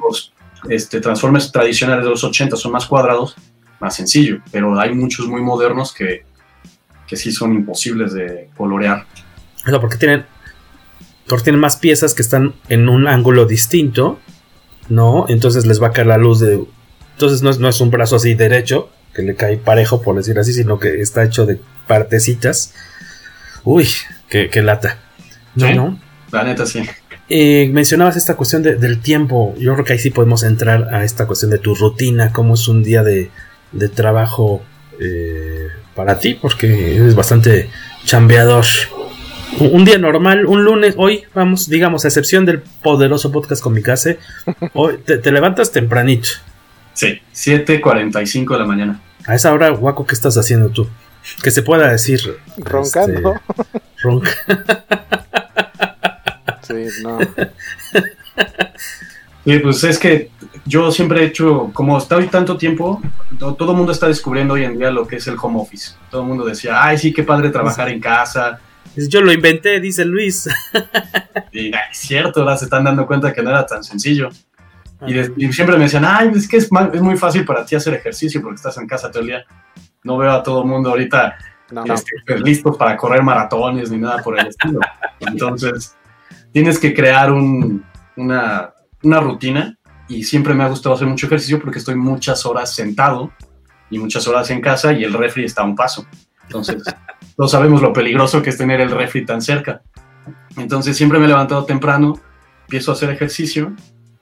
este, 0.69 1.01
Transformers 1.01 1.53
tradicionales 1.53 2.05
de 2.05 2.11
los 2.11 2.25
80 2.25 2.57
son 2.57 2.73
más 2.73 2.87
cuadrados, 2.87 3.37
más 3.81 3.95
sencillo, 3.95 4.39
pero 4.51 4.79
hay 4.79 4.95
muchos 4.95 5.27
muy 5.29 5.41
modernos 5.41 5.95
que, 5.95 6.25
que 7.07 7.17
sí 7.17 7.33
son 7.33 7.55
imposibles 7.55 8.13
de 8.13 8.51
colorear. 8.57 9.07
No, 9.67 9.81
porque 9.81 9.97
tienen, 9.97 10.27
porque 11.29 11.45
tienen 11.45 11.61
más 11.61 11.77
piezas 11.77 12.13
que 12.13 12.23
están 12.23 12.55
en 12.69 12.89
un 12.89 13.07
ángulo 13.07 13.47
distinto, 13.47 14.19
¿no? 14.89 15.27
Entonces 15.29 15.65
les 15.65 15.83
va 15.83 15.89
a 15.89 15.93
caer 15.93 16.09
la 16.09 16.19
luz 16.19 16.41
de... 16.41 16.65
Entonces 17.13 17.43
no 17.43 17.51
es, 17.51 17.59
no 17.59 17.69
es 17.69 17.81
un 17.81 17.91
brazo 17.91 18.17
así 18.17 18.35
derecho, 18.35 18.91
que 19.15 19.23
le 19.23 19.35
cae 19.35 19.59
parejo, 19.59 20.03
por 20.03 20.17
decir 20.17 20.39
así, 20.39 20.53
sino 20.53 20.79
que 20.79 21.01
está 21.01 21.25
hecho 21.25 21.47
de 21.47 21.61
partecitas. 21.91 22.73
Uy, 23.65 23.89
qué, 24.29 24.49
lata. 24.63 24.99
No, 25.57 25.75
no. 25.75 26.01
La 26.31 26.45
neta 26.45 26.65
sí. 26.65 26.89
Eh, 27.29 27.69
mencionabas 27.73 28.17
esta 28.17 28.37
cuestión 28.37 28.63
del 28.63 29.01
tiempo. 29.01 29.57
Yo 29.59 29.73
creo 29.75 29.85
que 29.85 29.95
ahí 29.95 29.99
sí 29.99 30.11
podemos 30.11 30.45
entrar 30.45 30.95
a 30.95 31.03
esta 31.03 31.27
cuestión 31.27 31.51
de 31.51 31.59
tu 31.59 31.75
rutina, 31.75 32.33
cómo 32.33 32.55
es 32.55 32.69
un 32.69 32.85
día 32.85 33.03
de, 33.03 33.29
trabajo 33.93 34.63
eh, 35.01 35.67
para 35.97 36.21
ti, 36.21 36.39
porque 36.41 36.95
eres 36.95 37.17
bastante 37.17 37.69
chambeador. 38.05 38.67
Un, 39.59 39.85
día 39.85 39.99
normal, 39.99 40.47
un 40.47 40.63
lunes, 40.63 40.95
hoy, 40.97 41.25
vamos, 41.35 41.69
digamos, 41.69 42.05
a 42.05 42.09
excepción 42.09 42.47
del 42.47 42.61
poderoso 42.61 43.33
podcast 43.33 43.61
con 43.61 43.73
mi 43.73 43.83
casa, 43.83 44.15
hoy 44.75 44.99
te, 44.99 45.33
levantas 45.33 45.73
tempranito. 45.73 46.29
Sí, 46.93 47.21
7.45 47.35 48.53
de 48.53 48.59
la 48.61 48.65
mañana. 48.65 49.01
A 49.27 49.35
esa 49.35 49.53
hora, 49.53 49.71
guaco, 49.71 50.07
¿qué 50.07 50.15
estás 50.15 50.39
haciendo 50.39 50.69
tú? 50.69 50.87
Que 51.43 51.51
se 51.51 51.63
pueda 51.63 51.91
decir. 51.91 52.39
Roncando. 52.59 53.35
Este, 53.97 54.31
sí, 56.91 57.03
no. 57.03 57.19
Sí, 59.45 59.59
pues 59.59 59.85
es 59.85 59.99
que 59.99 60.31
yo 60.67 60.93
siempre 60.93 61.23
he 61.23 61.27
hecho, 61.27 61.71
como 61.73 61.97
estoy 61.99 62.27
tanto 62.27 62.57
tiempo, 62.57 63.01
todo 63.39 63.71
el 63.71 63.77
mundo 63.77 63.93
está 63.93 64.07
descubriendo 64.07 64.55
hoy 64.55 64.65
en 64.65 64.79
día 64.79 64.91
lo 64.91 65.07
que 65.07 65.17
es 65.17 65.27
el 65.27 65.37
home 65.41 65.61
office. 65.61 65.95
Todo 66.11 66.23
el 66.23 66.29
mundo 66.29 66.45
decía, 66.45 66.83
ay, 66.83 66.99
sí, 66.99 67.13
qué 67.13 67.23
padre 67.23 67.51
trabajar 67.51 67.89
en 67.89 68.01
casa. 68.01 68.61
Yo 68.97 69.21
lo 69.21 69.33
inventé, 69.33 69.81
dice 69.81 70.05
Luis. 70.05 70.49
Y 71.53 71.69
es 71.75 71.99
cierto, 71.99 72.41
ahora 72.41 72.57
se 72.57 72.67
están 72.67 72.85
dando 72.85 73.07
cuenta 73.07 73.33
que 73.33 73.43
no 73.43 73.51
era 73.51 73.67
tan 73.67 73.83
sencillo. 73.83 74.29
Y, 75.07 75.53
siempre 75.53 75.77
me 75.77 75.85
decían, 75.85 76.05
ay, 76.07 76.31
es 76.35 76.47
que 76.47 76.59
es, 76.59 76.69
es, 76.93 77.01
muy 77.01 77.17
fácil 77.17 77.45
para 77.45 77.65
ti 77.65 77.75
hacer 77.75 77.95
ejercicio 77.95 78.41
porque 78.41 78.57
estás 78.57 78.77
en 78.77 78.87
casa 78.87 79.11
todo 79.11 79.23
el 79.23 79.29
día. 79.29 79.45
No 80.05 80.17
veo 80.17 80.33
a 80.33 80.43
todo 80.43 80.63
el 80.63 80.69
mundo 80.69 80.91
ahorita 80.91 81.37
este, 81.85 82.13
pues, 82.27 82.41
listos 82.41 82.77
para 82.77 82.97
correr 82.97 83.23
maratones 83.23 83.91
ni 83.91 83.99
nada 83.99 84.23
por 84.23 84.39
el 84.39 84.47
estilo. 84.47 84.81
Entonces, 85.21 85.97
tienes 86.53 86.79
que 86.79 86.95
crear 86.95 87.33
una, 87.33 88.75
una 89.03 89.21
rutina 89.21 89.79
y 90.09 90.25
siempre 90.25 90.55
me 90.55 90.65
ha 90.65 90.69
gustado 90.69 90.95
hacer 90.95 91.07
mucho 91.07 91.27
ejercicio 91.27 91.61
porque 91.61 91.79
estoy 91.79 91.95
muchas 91.95 92.45
horas 92.45 92.75
sentado 92.75 93.33
y 93.91 93.99
muchas 93.99 94.27
horas 94.27 94.51
en 94.51 94.61
casa 94.61 94.93
y 94.93 95.05
el 95.05 95.13
refri 95.13 95.45
está 95.45 95.63
a 95.63 95.65
un 95.65 95.77
paso. 95.77 96.07
Entonces, 96.43 96.83
no 97.39 97.47
sabemos 97.47 97.81
lo 97.83 97.93
peligroso 97.93 98.43
que 98.43 98.51
es 98.51 98.59
tener 98.59 98.81
el 98.81 98.91
refri 98.91 99.25
tan 99.25 99.41
cerca. 99.41 99.83
Entonces, 100.57 100.97
siempre 100.97 101.19
me 101.19 101.27
he 101.27 101.29
levantado 101.29 101.65
temprano, 101.65 102.21
empiezo 102.63 102.91
a 102.91 102.95
hacer 102.95 103.11
ejercicio 103.11 103.73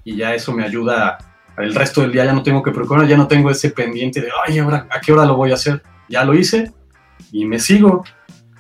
y 0.05 0.17
ya 0.17 0.35
eso 0.35 0.53
me 0.53 0.65
ayuda. 0.65 1.19
El 1.59 1.75
resto 1.75 2.03
del 2.03 2.13
día 2.13 2.25
ya 2.25 2.33
no 2.33 2.43
tengo 2.43 2.63
que 2.63 2.71
preocupar, 2.71 3.07
ya 3.07 3.17
no 3.17 3.27
tengo 3.27 3.51
ese 3.51 3.71
pendiente 3.71 4.21
de, 4.21 4.29
ay, 4.47 4.59
ahora, 4.59 4.87
¿a 4.91 5.01
qué 5.01 5.13
hora 5.13 5.25
lo 5.25 5.37
voy 5.37 5.51
a 5.51 5.55
hacer? 5.55 5.83
Ya 6.09 6.25
lo 6.25 6.35
hice 6.35 6.73
y 7.33 7.45
me 7.45 7.59
sigo. 7.59 8.05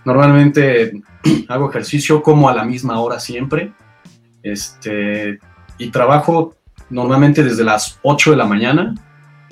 Normalmente 0.04 0.92
hago 1.48 1.70
ejercicio 1.70 2.22
como 2.22 2.48
a 2.48 2.54
la 2.54 2.64
misma 2.64 3.00
hora 3.00 3.20
siempre. 3.20 3.72
Este, 4.42 5.38
y 5.78 5.90
trabajo 5.90 6.56
normalmente 6.90 7.42
desde 7.42 7.64
las 7.64 7.98
8 8.02 8.32
de 8.32 8.36
la 8.36 8.46
mañana 8.46 8.94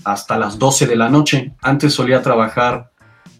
hasta 0.04 0.38
las 0.38 0.58
12 0.58 0.86
de 0.86 0.96
la 0.96 1.08
noche. 1.08 1.54
Antes 1.62 1.94
solía 1.94 2.22
trabajar 2.22 2.90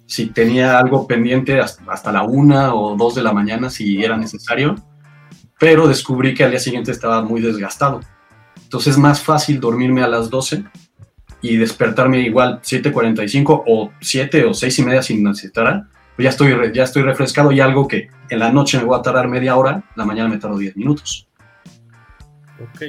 si 0.07 0.27
tenía 0.27 0.79
algo 0.79 1.07
pendiente 1.07 1.61
hasta 1.61 2.12
la 2.12 2.23
1 2.23 2.75
o 2.75 2.97
2 2.97 3.14
de 3.16 3.23
la 3.23 3.33
mañana 3.33 3.71
si 3.71 4.03
era 4.03 4.16
necesario, 4.16 4.77
pero 5.59 5.88
descubrí 5.88 6.35
que 6.35 6.45
al 6.45 6.51
día 6.51 6.61
siguiente 6.61 6.92
estaba 6.92 7.23
muy 7.23 7.40
desgastado. 7.40 8.01
Entonces 8.66 8.94
es 8.94 8.98
más 8.98 9.22
fácil 9.22 9.61
dormirme 9.61 10.02
a 10.02 10.09
las 10.09 10.29
12 10.29 10.64
y 11.40 11.57
despertarme 11.57 12.20
igual 12.20 12.61
7.45 12.61 13.62
o 13.64 13.92
7 14.00 14.44
o 14.44 14.52
6 14.52 14.79
y 14.81 14.83
media 14.83 15.02
sin 15.02 15.22
necesitar. 15.22 15.85
Pues 16.16 16.24
ya 16.24 16.31
estoy, 16.31 16.72
ya 16.74 16.83
estoy 16.83 17.02
refrescado 17.02 17.52
y 17.52 17.61
algo 17.61 17.87
que 17.87 18.09
en 18.29 18.38
la 18.40 18.50
noche 18.50 18.79
me 18.79 18.85
voy 18.85 18.98
a 18.98 19.02
tardar 19.02 19.29
media 19.29 19.55
hora, 19.55 19.85
la 19.94 20.05
mañana 20.05 20.29
me 20.29 20.38
tardo 20.38 20.59
10 20.59 20.76
minutos. 20.76 21.29
Ok. 22.61 22.83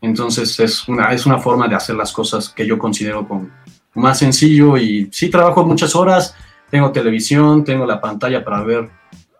Entonces 0.00 0.58
es 0.58 0.88
una, 0.88 1.12
es 1.12 1.24
una 1.24 1.38
forma 1.38 1.68
de 1.68 1.76
hacer 1.76 1.94
las 1.94 2.12
cosas 2.12 2.48
que 2.48 2.66
yo 2.66 2.76
considero 2.78 3.28
con, 3.28 3.52
más 3.94 4.18
sencillo 4.18 4.76
y 4.76 5.08
sí 5.12 5.30
trabajo 5.30 5.64
muchas 5.64 5.94
horas, 5.94 6.34
tengo 6.68 6.90
televisión, 6.90 7.62
tengo 7.62 7.86
la 7.86 8.00
pantalla 8.00 8.44
para 8.44 8.62
ver 8.62 8.90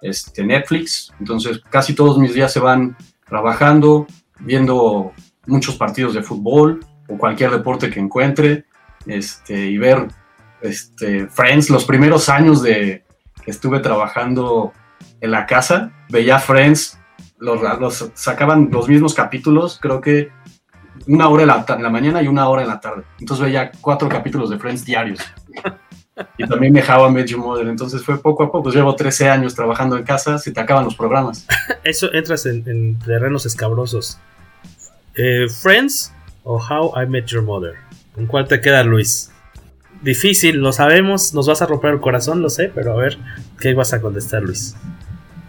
este, 0.01 0.45
Netflix, 0.45 1.13
entonces 1.19 1.61
casi 1.69 1.95
todos 1.95 2.19
mis 2.19 2.35
días 2.35 2.53
se 2.53 2.61
van 2.61 2.97
trabajando, 3.27 4.07
viendo 4.41 5.13
muchos 5.47 5.77
partidos 5.77 6.15
de 6.15 6.23
fútbol 6.23 6.81
o 7.09 7.19
cualquier 7.19 7.51
deporte 7.51 7.91
que 7.91 8.01
encuentre 8.01 8.65
este, 9.07 9.67
y 9.67 9.79
ver 9.79 10.09
este, 10.61 11.27
Friends, 11.29 11.71
los 11.71 11.85
primeros 11.85 12.29
años 12.29 12.63
de 12.63 13.05
que 13.45 13.51
estuve 13.51 13.81
trabajando 13.81 14.73
en 15.21 15.31
la 15.31 15.47
casa, 15.47 15.93
veía 16.09 16.39
Friends, 16.39 16.99
los, 17.39 17.61
los 17.81 18.11
sacaban 18.15 18.69
los 18.71 18.89
mismos 18.89 19.15
capítulos, 19.15 19.79
creo 19.81 20.01
que 20.01 20.31
una 21.09 21.29
hora 21.29 21.43
en 21.43 21.49
la, 21.49 21.65
en 21.69 21.83
la, 21.83 21.91
mañana 21.91 22.23
y 22.23 22.29
una 22.29 22.49
hora 22.49 22.63
en 22.63 22.69
la 22.69 22.81
tarde. 22.81 23.03
Entonces 23.19 23.47
veía 23.47 23.73
cuatro 23.81 24.09
capítulos 24.09 24.51
de 24.51 24.59
Friends 24.59 24.85
diarios. 24.85 25.21
Y 26.37 26.47
también 26.47 26.75
dejaba 26.75 27.11
Medio 27.11 27.39
Model. 27.39 27.69
Entonces 27.69 28.05
fue 28.05 28.21
poco 28.21 28.43
a 28.43 28.47
poco. 28.47 28.65
Pues 28.65 28.75
llevo 28.75 28.95
13 28.95 29.31
años 29.31 29.55
trabajando 29.55 29.97
en 29.97 30.05
casa, 30.05 30.39
se 30.39 30.53
te 30.53 30.61
acaban 30.61 30.85
los 30.85 30.95
programas. 30.95 31.47
Eso 31.85 32.13
entras 32.13 32.45
en 32.45 32.99
terrenos 32.99 33.47
escabrosos. 33.47 34.21
Eh, 35.15 35.47
¿Friends 35.49 36.13
o 36.43 36.57
How 36.57 37.03
I 37.03 37.07
Met 37.07 37.27
Your 37.27 37.43
Mother? 37.43 37.75
¿Con 38.15 38.27
cuál 38.27 38.49
te 38.49 38.61
queda, 38.61 38.83
Luis? 38.83 39.31
Difícil, 40.03 40.57
lo 40.57 40.73
sabemos, 40.73 41.35
nos 41.35 41.47
vas 41.47 41.63
a 41.63 41.67
romper 41.67 41.93
el 41.93 42.01
corazón, 42.01 42.43
lo 42.43 42.51
sé, 42.51 42.71
pero 42.75 42.93
a 42.93 42.97
ver, 42.97 43.19
¿qué 43.61 43.75
vas 43.75 43.93
a 43.93 44.01
contestar, 44.01 44.43
Luis? 44.43 44.75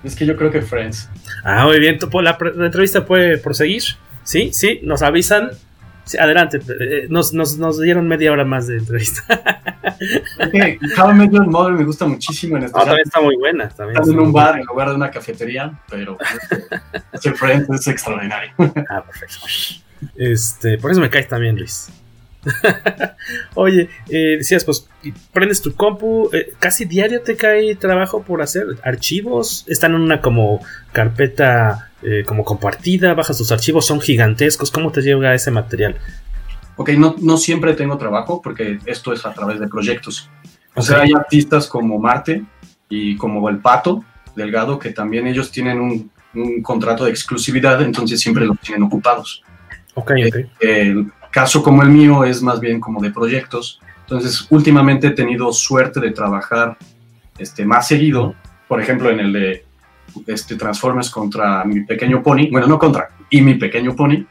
Es 0.04 0.15
que 0.15 0.26
yo 0.26 0.36
creo 0.36 0.52
que 0.52 0.62
Friends. 0.62 1.10
Ah, 1.43 1.65
muy 1.65 1.80
bien, 1.80 1.97
la, 2.21 2.38
entrevista 2.65 3.06
puede 3.06 3.38
proseguir. 3.38 3.84
Sí, 4.23 4.52
sí, 4.54 4.80
nos 4.84 5.02
avisan. 5.02 5.52
Adelante, 6.20 6.60
eh, 6.80 7.08
nos, 7.10 7.80
dieron 7.80 8.08
media 8.08 8.32
hora 8.32 8.46
más 8.46 8.68
de 8.68 8.78
entrevista. 8.78 9.24
How 10.98 11.12
I 11.12 11.13
Met 11.13 11.32
Your 11.32 11.46
Mother 11.48 11.74
me 11.74 11.84
gusta 11.84 12.06
muchísimo 12.06 12.58
en 12.58 12.63
este 12.63 12.78
ah, 12.78 12.86
también 12.86 13.08
está 13.08 13.22
muy 13.22 13.38
buena. 13.38 13.70
También 13.70 13.98
Estás 13.98 14.13
en 14.13 14.20
un 14.20 14.34
bar 14.34 14.60
en 14.60 14.66
lugar 14.66 14.89
de 14.89 14.96
una 14.96 15.10
cafetería, 15.10 15.80
pero 15.89 16.18
Friends 17.36 17.70
es 17.70 17.88
extraordinario. 17.88 18.52
ah, 18.89 19.04
perfecto. 19.04 19.38
Este, 20.16 20.78
por 20.78 20.92
eso 20.92 21.00
me 21.00 21.10
caes 21.10 21.28
también, 21.28 21.56
Luis. 21.56 21.89
Oye, 23.56 23.90
eh, 24.10 24.38
decías, 24.38 24.64
pues 24.66 24.88
prendes 25.32 25.62
tu 25.62 25.74
compu, 25.74 26.30
eh, 26.34 26.54
casi 26.60 26.86
diario 26.86 27.22
te 27.22 27.36
cae 27.36 27.76
trabajo 27.76 28.24
por 28.24 28.42
hacer 28.42 28.66
archivos, 28.84 29.66
están 29.68 29.96
en 29.96 30.02
una 30.02 30.22
como 30.22 30.60
carpeta 30.92 31.92
eh, 32.02 32.24
como 32.26 32.44
compartida, 32.44 33.14
bajas 33.14 33.38
tus 33.38 33.52
archivos, 33.52 33.86
son 33.86 34.02
gigantescos, 34.02 34.72
¿cómo 34.72 34.92
te 34.92 35.02
llega 35.02 35.34
ese 35.34 35.52
material? 35.52 35.96
Ok, 36.76 36.90
no, 36.92 37.16
no 37.20 37.38
siempre 37.38 37.74
tengo 37.74 37.98
trabajo 37.98 38.42
porque 38.42 38.80
esto 38.86 39.14
es 39.14 39.26
a 39.26 39.34
través 39.34 39.60
de 39.60 39.68
proyectos. 39.68 40.30
O 40.76 40.82
sea, 40.82 41.02
hay 41.02 41.14
artistas 41.14 41.68
como 41.68 42.00
Marte 42.00 42.44
y 42.90 43.16
como 43.18 43.48
El 43.48 43.60
Pato 43.60 44.04
Delgado 44.36 44.80
que 44.80 44.90
también 44.90 45.28
ellos 45.28 45.52
tienen 45.52 45.80
un, 45.80 46.12
un 46.34 46.64
contrato 46.64 47.06
de 47.06 47.12
exclusividad, 47.12 47.80
entonces 47.84 48.20
siempre 48.20 48.46
los 48.46 48.60
tienen 48.60 48.84
ocupados. 48.84 49.44
Ok, 49.94 50.12
ok. 50.28 50.36
El 50.60 51.12
caso 51.34 51.63
como 51.63 51.82
el 51.82 51.89
mío 51.89 52.24
es 52.24 52.43
más 52.43 52.60
bien 52.60 52.80
como 52.80 53.02
de 53.02 53.10
proyectos. 53.10 53.82
Entonces, 54.02 54.46
últimamente 54.52 55.08
he 55.08 55.12
tenido 55.12 55.52
suerte 55.52 56.00
de 56.00 56.12
trabajar 56.12 56.78
este, 57.39 57.65
más 57.65 57.88
seguido. 57.88 58.36
Por 58.67 58.80
ejemplo, 58.80 59.10
en 59.10 59.19
el 59.19 59.34
de 59.34 59.65
este, 60.28 60.56
Transformers 60.56 61.10
contra 61.10 61.63
mi 61.63 61.82
pequeño 61.82 62.22
pony. 62.22 62.50
Bueno, 62.52 62.67
no 62.67 62.78
contra, 62.78 63.10
y 63.32 63.41
mi 63.41 63.56
pequeño 63.56 63.96
pony. 63.96 64.26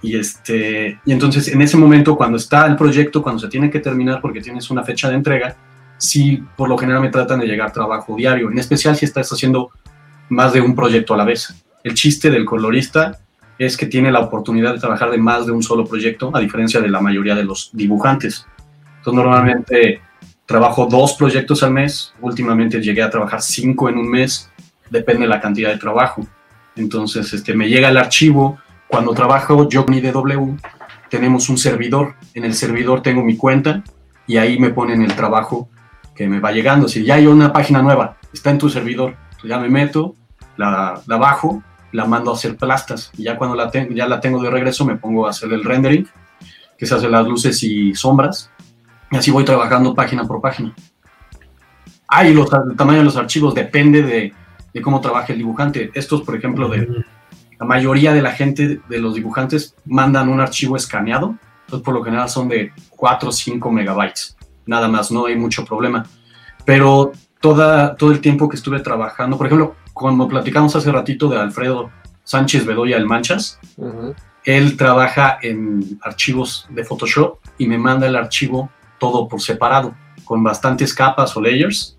Y, 0.00 0.16
este, 0.16 0.98
y 1.04 1.12
entonces, 1.12 1.48
en 1.48 1.60
ese 1.60 1.76
momento, 1.76 2.16
cuando 2.16 2.38
está 2.38 2.66
el 2.66 2.76
proyecto, 2.76 3.22
cuando 3.22 3.40
se 3.40 3.48
tiene 3.48 3.70
que 3.70 3.80
terminar 3.80 4.22
porque 4.22 4.40
tienes 4.40 4.70
una 4.70 4.82
fecha 4.82 5.10
de 5.10 5.16
entrega, 5.16 5.56
sí, 5.98 6.42
por 6.56 6.70
lo 6.70 6.78
general 6.78 7.02
me 7.02 7.10
tratan 7.10 7.40
de 7.40 7.46
llegar 7.46 7.70
trabajo 7.70 8.16
diario, 8.16 8.50
en 8.50 8.58
especial 8.58 8.96
si 8.96 9.04
estás 9.04 9.30
haciendo 9.30 9.70
más 10.30 10.54
de 10.54 10.62
un 10.62 10.74
proyecto 10.74 11.12
a 11.12 11.18
la 11.18 11.24
vez. 11.24 11.54
El 11.84 11.92
chiste 11.92 12.30
del 12.30 12.46
colorista 12.46 13.18
es 13.60 13.76
que 13.76 13.84
tiene 13.84 14.10
la 14.10 14.20
oportunidad 14.20 14.72
de 14.72 14.80
trabajar 14.80 15.10
de 15.10 15.18
más 15.18 15.44
de 15.44 15.52
un 15.52 15.62
solo 15.62 15.84
proyecto, 15.84 16.34
a 16.34 16.40
diferencia 16.40 16.80
de 16.80 16.88
la 16.88 17.02
mayoría 17.02 17.34
de 17.34 17.44
los 17.44 17.68
dibujantes. 17.74 18.46
Entonces, 18.96 19.22
normalmente 19.22 20.00
trabajo 20.46 20.86
dos 20.86 21.12
proyectos 21.12 21.62
al 21.62 21.72
mes, 21.72 22.14
últimamente 22.22 22.80
llegué 22.80 23.02
a 23.02 23.10
trabajar 23.10 23.42
cinco 23.42 23.90
en 23.90 23.98
un 23.98 24.10
mes, 24.10 24.50
depende 24.88 25.22
de 25.22 25.28
la 25.28 25.42
cantidad 25.42 25.68
de 25.68 25.76
trabajo. 25.76 26.26
Entonces, 26.74 27.34
este, 27.34 27.52
me 27.52 27.68
llega 27.68 27.90
el 27.90 27.98
archivo, 27.98 28.58
cuando 28.88 29.12
trabajo 29.12 29.68
yo 29.68 29.84
con 29.84 29.92
IDW, 29.92 30.56
tenemos 31.10 31.50
un 31.50 31.58
servidor. 31.58 32.14
En 32.32 32.46
el 32.46 32.54
servidor 32.54 33.02
tengo 33.02 33.22
mi 33.22 33.36
cuenta 33.36 33.84
y 34.26 34.38
ahí 34.38 34.58
me 34.58 34.70
ponen 34.70 35.02
el 35.02 35.14
trabajo 35.14 35.68
que 36.14 36.26
me 36.26 36.40
va 36.40 36.50
llegando. 36.50 36.88
Si 36.88 37.04
ya 37.04 37.16
hay 37.16 37.26
una 37.26 37.52
página 37.52 37.82
nueva, 37.82 38.16
está 38.32 38.48
en 38.50 38.56
tu 38.56 38.70
servidor, 38.70 39.16
ya 39.44 39.58
me 39.58 39.68
meto, 39.68 40.16
la, 40.56 41.02
la 41.06 41.16
bajo, 41.18 41.62
la 41.92 42.04
mando 42.04 42.30
a 42.30 42.34
hacer 42.34 42.56
plastas. 42.56 43.10
Y 43.16 43.24
ya 43.24 43.36
cuando 43.36 43.56
la, 43.56 43.70
ya 43.72 44.06
la 44.06 44.20
tengo 44.20 44.42
de 44.42 44.50
regreso, 44.50 44.84
me 44.84 44.96
pongo 44.96 45.26
a 45.26 45.30
hacer 45.30 45.52
el 45.52 45.64
rendering, 45.64 46.08
que 46.78 46.86
se 46.86 46.94
hace 46.94 47.08
las 47.08 47.26
luces 47.26 47.62
y 47.62 47.94
sombras. 47.94 48.50
Y 49.10 49.16
así 49.16 49.30
voy 49.30 49.44
trabajando 49.44 49.94
página 49.94 50.24
por 50.24 50.40
página. 50.40 50.74
Ah, 52.08 52.26
y 52.26 52.34
los, 52.34 52.50
el 52.52 52.76
tamaño 52.76 52.98
de 52.98 53.04
los 53.04 53.16
archivos 53.16 53.54
depende 53.54 54.02
de, 54.02 54.32
de 54.72 54.82
cómo 54.82 55.00
trabaja 55.00 55.32
el 55.32 55.38
dibujante. 55.38 55.90
Estos, 55.94 56.22
por 56.22 56.36
ejemplo, 56.36 56.68
de 56.68 57.04
la 57.58 57.66
mayoría 57.66 58.12
de 58.12 58.22
la 58.22 58.32
gente, 58.32 58.80
de 58.88 58.98
los 58.98 59.14
dibujantes, 59.14 59.74
mandan 59.84 60.28
un 60.28 60.40
archivo 60.40 60.76
escaneado. 60.76 61.36
Entonces, 61.66 61.84
por 61.84 61.94
lo 61.94 62.02
general 62.02 62.28
son 62.28 62.48
de 62.48 62.72
4 62.90 63.28
o 63.28 63.32
5 63.32 63.70
megabytes. 63.70 64.36
Nada 64.66 64.88
más, 64.88 65.10
no 65.12 65.26
hay 65.26 65.36
mucho 65.36 65.64
problema. 65.64 66.06
Pero 66.64 67.12
toda, 67.40 67.96
todo 67.96 68.12
el 68.12 68.20
tiempo 68.20 68.48
que 68.48 68.56
estuve 68.56 68.80
trabajando, 68.80 69.36
por 69.36 69.46
ejemplo, 69.46 69.76
cuando 70.00 70.26
platicamos 70.26 70.74
hace 70.74 70.90
ratito 70.90 71.28
de 71.28 71.38
Alfredo 71.38 71.90
Sánchez 72.24 72.64
Bedoya 72.64 72.96
el 72.96 73.04
Manchas, 73.04 73.60
él 74.44 74.78
trabaja 74.78 75.38
en 75.42 75.98
archivos 76.00 76.66
de 76.70 76.84
Photoshop 76.84 77.38
y 77.58 77.66
me 77.66 77.76
manda 77.76 78.06
el 78.06 78.16
archivo 78.16 78.70
todo 78.98 79.28
por 79.28 79.42
separado, 79.42 79.94
con 80.24 80.42
bastantes 80.42 80.94
capas 80.94 81.36
o 81.36 81.42
layers. 81.42 81.98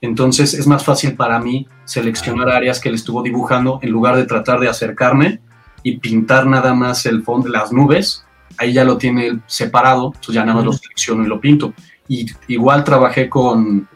Entonces 0.00 0.54
es 0.54 0.68
más 0.68 0.84
fácil 0.84 1.16
para 1.16 1.40
mí 1.40 1.66
seleccionar 1.84 2.48
áreas 2.48 2.78
que 2.78 2.88
él 2.88 2.94
estuvo 2.94 3.24
dibujando 3.24 3.80
en 3.82 3.90
lugar 3.90 4.14
de 4.14 4.24
tratar 4.24 4.60
de 4.60 4.68
acercarme 4.68 5.40
y 5.82 5.98
pintar 5.98 6.46
nada 6.46 6.74
más 6.74 7.06
el 7.06 7.24
fondo 7.24 7.48
de 7.48 7.58
las 7.58 7.72
nubes. 7.72 8.24
Ahí 8.56 8.72
ya 8.72 8.84
lo 8.84 8.98
tiene 8.98 9.40
separado, 9.46 10.12
entonces 10.14 10.34
ya 10.36 10.44
nada 10.44 10.58
más 10.58 10.64
lo 10.64 10.72
selecciono 10.74 11.24
y 11.24 11.26
lo 11.26 11.40
pinto. 11.40 11.74
Y 12.06 12.26
igual 12.46 12.84
trabajé 12.84 13.28
con 13.28 13.88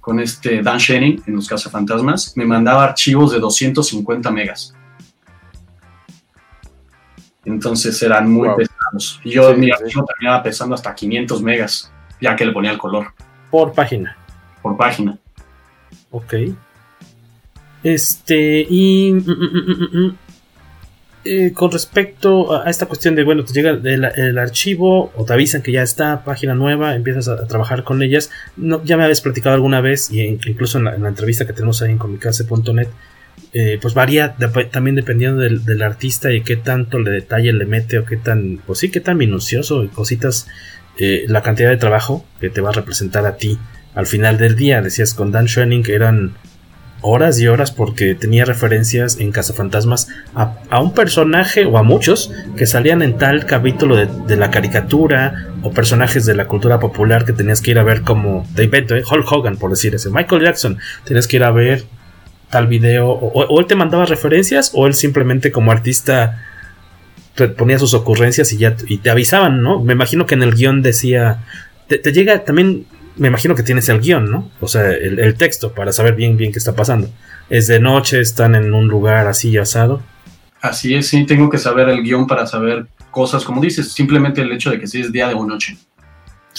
con 0.00 0.18
este 0.20 0.62
Dan 0.62 0.78
Shenning 0.78 1.22
en 1.26 1.36
los 1.36 1.46
cazafantasmas, 1.46 2.36
me 2.36 2.44
mandaba 2.44 2.84
archivos 2.84 3.32
de 3.32 3.38
250 3.38 4.30
megas. 4.30 4.74
Entonces 7.44 8.02
eran 8.02 8.30
muy 8.30 8.48
pesados. 8.56 9.20
Y 9.24 9.30
yo 9.30 9.54
mi 9.54 9.70
archivo 9.70 10.04
terminaba 10.04 10.42
pesando 10.42 10.74
hasta 10.74 10.94
500 10.94 11.42
megas, 11.42 11.92
ya 12.20 12.36
que 12.36 12.44
le 12.44 12.52
ponía 12.52 12.70
el 12.70 12.78
color. 12.78 13.12
Por 13.50 13.72
página. 13.72 14.16
Por 14.62 14.76
página. 14.76 15.18
Ok. 16.10 16.34
Este, 17.82 18.66
y 18.68 19.12
mm, 19.12 19.30
mm, 19.30 19.98
mm, 19.98 20.16
eh, 21.22 21.52
con 21.52 21.70
respecto 21.70 22.62
a 22.62 22.70
esta 22.70 22.86
cuestión 22.86 23.14
de, 23.14 23.24
bueno, 23.24 23.44
te 23.44 23.52
llega 23.52 23.70
el, 23.70 24.38
archivo 24.38 25.12
o 25.14 25.24
te 25.26 25.34
avisan 25.34 25.60
que 25.60 25.70
ya 25.70 25.82
está, 25.82 26.24
página 26.24 26.54
nueva, 26.54 26.94
empiezas 26.94 27.28
a, 27.28 27.46
trabajar 27.46 27.84
con 27.84 28.02
ellas. 28.02 28.30
Ya 28.56 28.96
me 28.96 29.04
habías 29.04 29.20
platicado 29.20 29.54
alguna 29.54 29.82
vez, 29.82 30.10
y 30.10 30.22
incluso 30.22 30.78
en 30.78 30.84
la, 30.84 31.08
entrevista 31.08 31.46
que 31.46 31.52
tenemos 31.52 31.82
ahí 31.82 31.90
en 31.90 31.98
comicase.net, 31.98 32.88
eh, 33.52 33.78
pues 33.82 33.94
varía 33.94 34.36
también 34.70 34.96
dependiendo 34.96 35.42
del, 35.42 35.82
artista 35.82 36.32
y 36.32 36.42
qué 36.42 36.56
tanto 36.56 36.98
le 36.98 37.10
detalle 37.10 37.52
le 37.52 37.66
mete 37.66 37.98
o 37.98 38.06
qué 38.06 38.16
tan, 38.16 38.60
pues 38.66 38.78
sí, 38.78 38.90
qué 38.90 39.00
tan 39.00 39.18
minucioso 39.18 39.84
y 39.84 39.88
cositas, 39.88 40.48
eh, 40.98 41.24
la 41.28 41.42
cantidad 41.42 41.68
de 41.68 41.76
trabajo 41.76 42.24
que 42.40 42.48
te 42.48 42.60
va 42.60 42.70
a 42.70 42.72
representar 42.72 43.26
a 43.26 43.36
ti 43.36 43.58
al 43.94 44.06
final 44.06 44.38
del 44.38 44.56
día. 44.56 44.80
Decías 44.80 45.12
con 45.12 45.32
Dan 45.32 45.48
Schoening 45.48 45.82
que 45.82 45.94
eran 45.94 46.34
horas 47.02 47.40
y 47.40 47.48
horas 47.48 47.70
porque 47.70 48.14
tenía 48.14 48.44
referencias 48.44 49.18
en 49.18 49.32
Cazafantasmas 49.32 50.08
a, 50.34 50.54
a 50.70 50.80
un 50.80 50.92
personaje 50.92 51.64
o 51.64 51.78
a 51.78 51.82
muchos 51.82 52.32
que 52.56 52.66
salían 52.66 53.02
en 53.02 53.16
tal 53.16 53.46
capítulo 53.46 53.96
de, 53.96 54.36
la 54.36 54.50
caricatura 54.50 55.48
o 55.62 55.70
personajes 55.70 56.26
de 56.26 56.34
la 56.34 56.46
cultura 56.46 56.78
popular 56.78 57.24
que 57.24 57.32
tenías 57.32 57.60
que 57.60 57.72
ir 57.72 57.78
a 57.78 57.82
ver 57.82 58.02
como 58.02 58.46
de 58.54 58.64
invento, 58.64 58.96
¿eh? 58.96 59.02
Hulk 59.08 59.30
Hogan 59.30 59.56
por 59.56 59.70
decir 59.70 59.94
ese, 59.94 60.10
Michael 60.10 60.42
Jackson, 60.42 60.78
tenías 61.04 61.26
que 61.26 61.36
ir 61.36 61.44
a 61.44 61.50
ver 61.50 61.84
tal 62.50 62.66
video 62.66 63.08
o, 63.08 63.60
él 63.60 63.66
te 63.66 63.76
mandaba 63.76 64.04
referencias 64.06 64.72
o 64.74 64.86
él 64.86 64.94
simplemente 64.94 65.50
como 65.52 65.72
artista 65.72 66.44
ponía 67.56 67.78
sus 67.78 67.94
ocurrencias 67.94 68.52
y 68.52 68.58
ya 68.58 68.76
y 68.86 68.98
te 68.98 69.10
avisaban, 69.10 69.62
¿no? 69.62 69.80
Me 69.80 69.94
imagino 69.94 70.26
que 70.26 70.34
en 70.34 70.42
el 70.42 70.54
guion 70.54 70.82
decía, 70.82 71.38
te 71.86 72.12
llega 72.12 72.44
también 72.44 72.86
me 73.16 73.28
imagino 73.28 73.54
que 73.54 73.62
tienes 73.62 73.88
el 73.88 74.00
guion, 74.00 74.30
¿no? 74.30 74.50
O 74.60 74.68
sea, 74.68 74.90
el, 74.90 75.34
texto 75.36 75.72
para 75.72 75.92
saber 75.92 76.14
bien, 76.14 76.36
bien 76.36 76.52
qué 76.52 76.58
está 76.58 76.74
pasando. 76.74 77.08
Es 77.48 77.66
de 77.66 77.80
noche, 77.80 78.20
están 78.20 78.54
en 78.54 78.72
un 78.72 78.88
lugar 78.88 79.26
así 79.26 79.56
asado. 79.58 80.02
Así 80.60 80.94
es, 80.94 81.08
sí, 81.08 81.24
tengo 81.24 81.48
que 81.48 81.58
saber 81.58 81.88
el 81.88 82.02
guion 82.02 82.26
para 82.26 82.46
saber 82.46 82.86
cosas, 83.10 83.44
como 83.44 83.60
dices, 83.60 83.92
simplemente 83.92 84.42
el 84.42 84.52
hecho 84.52 84.70
de 84.70 84.78
que 84.78 84.86
si 84.86 85.00
es 85.00 85.10
día 85.10 85.28
de 85.28 85.34
o 85.34 85.44
noche. 85.44 85.76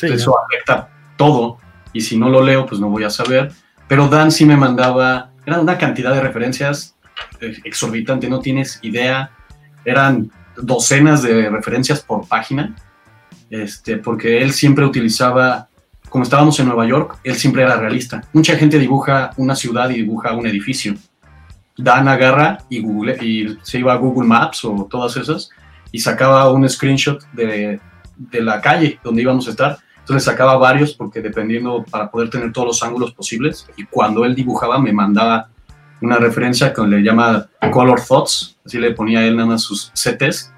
Eso 0.01 0.35
afecta 0.39 0.89
todo, 1.17 1.57
y 1.93 2.01
si 2.01 2.17
no 2.17 2.29
lo 2.29 2.43
leo, 2.43 2.65
pues 2.65 2.81
no 2.81 2.89
voy 2.89 3.03
a 3.03 3.09
saber. 3.09 3.51
Pero 3.87 4.07
Dan 4.07 4.31
sí 4.31 4.45
me 4.45 4.57
mandaba, 4.57 5.31
era 5.45 5.59
una 5.59 5.77
cantidad 5.77 6.13
de 6.13 6.21
referencias 6.21 6.95
eh, 7.39 7.57
exorbitante, 7.63 8.29
no 8.29 8.39
tienes 8.39 8.79
idea. 8.81 9.31
Eran 9.85 10.31
docenas 10.57 11.21
de 11.21 11.49
referencias 11.49 12.01
por 12.01 12.27
página, 12.27 12.75
este, 13.49 13.97
porque 13.97 14.41
él 14.41 14.53
siempre 14.53 14.85
utilizaba 14.85 15.69
como 16.11 16.25
estábamos 16.25 16.59
en 16.59 16.65
Nueva 16.67 16.85
York, 16.85 17.19
él 17.23 17.35
siempre 17.35 17.63
era 17.63 17.77
realista. 17.77 18.21
Mucha 18.33 18.57
gente 18.57 18.77
dibuja 18.77 19.31
una 19.37 19.55
ciudad 19.55 19.89
y 19.89 19.93
dibuja 19.93 20.33
un 20.33 20.45
edificio. 20.45 20.95
Dan 21.77 22.09
agarra 22.09 22.57
y, 22.67 22.81
Google, 22.81 23.17
se 23.61 23.79
iba 23.79 23.93
a 23.93 23.95
Google 23.95 24.27
Maps 24.27 24.65
o 24.65 24.89
todas 24.91 25.15
esas 25.15 25.49
y 25.89 25.99
sacaba 25.99 26.51
un 26.51 26.67
screenshot 26.67 27.23
de, 27.31 27.79
de 28.17 28.41
la 28.41 28.59
calle 28.59 28.99
donde 29.01 29.21
íbamos 29.21 29.47
a 29.47 29.51
estar. 29.51 29.77
Entonces 29.99 30.25
sacaba 30.25 30.57
varios 30.57 30.93
porque 30.93 31.21
dependiendo 31.21 31.85
para 31.89 32.11
poder 32.11 32.29
tener 32.29 32.51
todos 32.51 32.67
los 32.67 32.83
ángulos 32.83 33.13
posibles. 33.13 33.65
Y 33.77 33.85
cuando 33.85 34.25
él 34.25 34.35
dibujaba 34.35 34.79
me 34.79 34.91
mandaba 34.91 35.47
una 36.01 36.17
referencia 36.17 36.73
que 36.73 36.81
le 36.81 37.01
llama 37.01 37.47
Color 37.71 38.01
Thoughts, 38.01 38.57
así 38.65 38.79
le 38.79 38.91
ponía 38.91 39.25
él 39.25 39.37
nada 39.37 39.47
más 39.47 39.61
sus 39.61 39.93
CTs. 39.93 40.51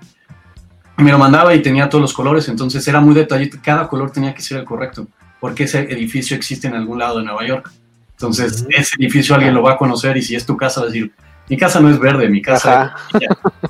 Me 0.97 1.11
lo 1.11 1.19
mandaba 1.19 1.53
y 1.53 1.61
tenía 1.61 1.87
todos 1.89 2.01
los 2.01 2.13
colores, 2.13 2.49
entonces 2.49 2.87
era 2.87 2.99
muy 2.99 3.13
detallado, 3.13 3.51
cada 3.61 3.87
color 3.87 4.09
tenía 4.09 4.33
que 4.33 4.41
ser 4.41 4.57
el 4.57 4.65
correcto 4.65 5.07
porque 5.43 5.65
ese 5.65 5.81
edificio 5.91 6.37
existe 6.37 6.69
en 6.69 6.73
algún 6.73 6.99
lado 6.99 7.17
de 7.17 7.25
Nueva 7.25 7.45
York. 7.45 7.69
Entonces, 8.11 8.65
ese 8.69 8.95
edificio 8.97 9.35
alguien 9.35 9.53
lo 9.53 9.61
va 9.61 9.73
a 9.73 9.77
conocer 9.77 10.15
y 10.15 10.21
si 10.21 10.37
es 10.37 10.45
tu 10.45 10.55
casa, 10.55 10.79
va 10.79 10.85
a 10.85 10.89
decir, 10.89 11.11
mi 11.49 11.57
casa 11.57 11.81
no 11.81 11.89
es 11.89 11.99
verde, 11.99 12.29
mi 12.29 12.41
casa 12.41 12.95
es 13.19 13.27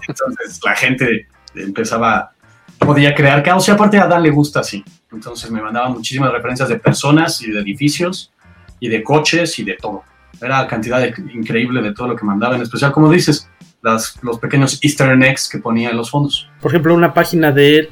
Entonces, 0.07 0.59
la 0.63 0.75
gente 0.75 1.25
empezaba, 1.55 2.31
podía 2.77 3.15
crear 3.15 3.41
caos 3.41 3.67
y 3.67 3.71
aparte 3.71 3.97
a 3.97 4.05
Dan 4.05 4.21
le 4.21 4.29
gusta 4.29 4.59
así. 4.59 4.85
Entonces, 5.11 5.49
me 5.49 5.63
mandaba 5.63 5.89
muchísimas 5.89 6.31
referencias 6.31 6.69
de 6.69 6.75
personas 6.75 7.41
y 7.41 7.49
de 7.49 7.61
edificios 7.61 8.31
y 8.79 8.87
de 8.87 9.01
coches 9.01 9.57
y 9.57 9.63
de 9.63 9.73
todo. 9.73 10.03
Era 10.39 10.67
cantidad 10.67 11.03
increíble 11.33 11.81
de 11.81 11.91
todo 11.91 12.09
lo 12.09 12.15
que 12.15 12.23
mandaba, 12.23 12.55
en 12.55 12.61
especial, 12.61 12.91
como 12.91 13.09
dices, 13.09 13.49
los 13.83 14.39
pequeños 14.39 14.79
easter 14.81 15.11
eggs 15.23 15.49
que 15.49 15.57
ponía 15.57 15.89
en 15.89 15.97
los 15.97 16.09
fondos. 16.09 16.49
Por 16.61 16.71
ejemplo, 16.71 16.93
una 16.95 17.13
página 17.13 17.51
de 17.51 17.89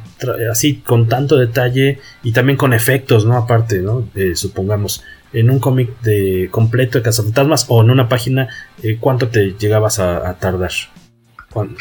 así 0.49 0.75
con 0.75 1.07
tanto 1.09 1.37
detalle 1.37 1.99
y 2.23 2.31
también 2.31 2.57
con 2.57 2.73
efectos, 2.73 3.25
¿no? 3.25 3.35
Aparte, 3.35 3.79
¿no? 3.79 4.07
supongamos, 4.33 5.03
en 5.33 5.49
un 5.49 5.59
cómic 5.59 5.99
de 6.01 6.47
completo 6.49 6.97
de 6.97 7.03
Cazafantasmas 7.03 7.65
o 7.67 7.81
en 7.81 7.89
una 7.89 8.07
página, 8.07 8.47
eh, 8.81 8.97
¿cuánto 8.99 9.27
te 9.27 9.53
llegabas 9.59 9.99
a, 9.99 10.33
tardar? 10.35 10.71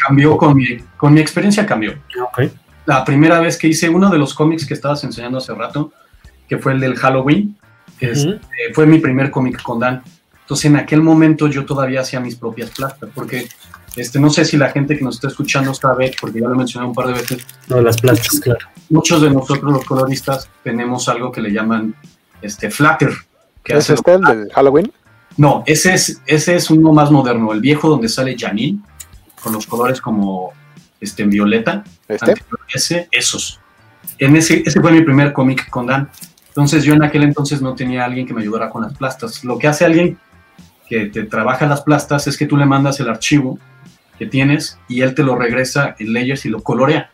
Cambió 0.06 0.36
con 0.36 0.56
mi, 0.56 0.78
con 0.96 1.14
mi 1.14 1.20
experiencia, 1.20 1.64
cambió. 1.64 1.94
La 2.86 3.04
primera 3.04 3.38
vez 3.38 3.56
que 3.56 3.68
hice 3.68 3.88
uno 3.88 4.10
de 4.10 4.18
los 4.18 4.34
cómics 4.34 4.66
que 4.66 4.74
estabas 4.74 5.04
enseñando 5.04 5.38
hace 5.38 5.54
rato, 5.54 5.92
que 6.48 6.58
fue 6.58 6.72
el 6.72 6.80
del 6.80 6.96
Halloween, 6.96 7.56
este, 8.00 8.40
fue 8.74 8.86
mi 8.86 8.98
primer 8.98 9.30
cómic 9.30 9.62
con 9.62 9.78
Dan. 9.78 10.02
Entonces 10.40 10.64
en 10.64 10.76
aquel 10.76 11.00
momento 11.00 11.46
yo 11.46 11.64
todavía 11.64 12.00
hacía 12.00 12.18
mis 12.18 12.34
propias 12.34 12.70
plastas, 12.70 13.08
porque 13.14 13.46
este, 13.96 14.20
no 14.20 14.30
sé 14.30 14.44
si 14.44 14.56
la 14.56 14.70
gente 14.70 14.96
que 14.96 15.04
nos 15.04 15.16
está 15.16 15.28
escuchando 15.28 15.74
sabe, 15.74 16.14
porque 16.20 16.40
ya 16.40 16.48
lo 16.48 16.54
mencioné 16.54 16.86
un 16.86 16.94
par 16.94 17.08
de 17.08 17.14
veces. 17.14 17.46
No, 17.68 17.80
las 17.80 17.96
plantas, 17.96 18.40
claro. 18.40 18.66
Muchos 18.88 19.20
de 19.22 19.30
nosotros 19.30 19.72
los 19.72 19.84
coloristas 19.84 20.48
tenemos 20.62 21.08
algo 21.08 21.32
que 21.32 21.40
le 21.40 21.52
llaman 21.52 21.94
este 22.40 22.70
flatter. 22.70 23.12
Que 23.64 23.76
¿Es 23.76 23.90
este 23.90 24.14
el 24.14 24.22
del 24.22 24.52
Halloween? 24.52 24.92
No, 25.36 25.62
ese 25.66 25.94
es, 25.94 26.20
ese 26.26 26.56
es 26.56 26.70
uno 26.70 26.92
más 26.92 27.10
moderno, 27.10 27.52
el 27.52 27.60
viejo 27.60 27.88
donde 27.88 28.08
sale 28.08 28.36
Janine, 28.38 28.80
con 29.42 29.52
los 29.52 29.66
colores 29.66 30.00
como 30.00 30.52
este, 31.00 31.22
en 31.22 31.30
violeta. 31.30 31.84
¿Este? 32.08 32.34
Ese, 32.72 33.08
esos. 33.10 33.60
En 34.18 34.36
ese, 34.36 34.62
ese 34.64 34.80
fue 34.80 34.92
mi 34.92 35.02
primer 35.02 35.32
cómic 35.32 35.68
con 35.70 35.86
Dan. 35.86 36.10
Entonces 36.48 36.84
yo 36.84 36.94
en 36.94 37.02
aquel 37.02 37.22
entonces 37.22 37.62
no 37.62 37.74
tenía 37.74 38.02
a 38.02 38.06
alguien 38.06 38.26
que 38.26 38.34
me 38.34 38.42
ayudara 38.42 38.70
con 38.70 38.82
las 38.82 38.96
plastas. 38.96 39.44
Lo 39.44 39.58
que 39.58 39.68
hace 39.68 39.84
alguien 39.84 40.18
que 40.88 41.06
te 41.06 41.22
trabaja 41.24 41.66
las 41.66 41.82
plastas 41.82 42.26
es 42.26 42.36
que 42.36 42.46
tú 42.46 42.56
le 42.56 42.66
mandas 42.66 42.98
el 43.00 43.08
archivo 43.08 43.58
que 44.20 44.26
tienes 44.26 44.78
y 44.86 45.00
él 45.00 45.14
te 45.14 45.22
lo 45.22 45.34
regresa 45.34 45.96
en 45.98 46.12
layers 46.12 46.44
y 46.44 46.50
lo 46.50 46.62
colorea. 46.62 47.08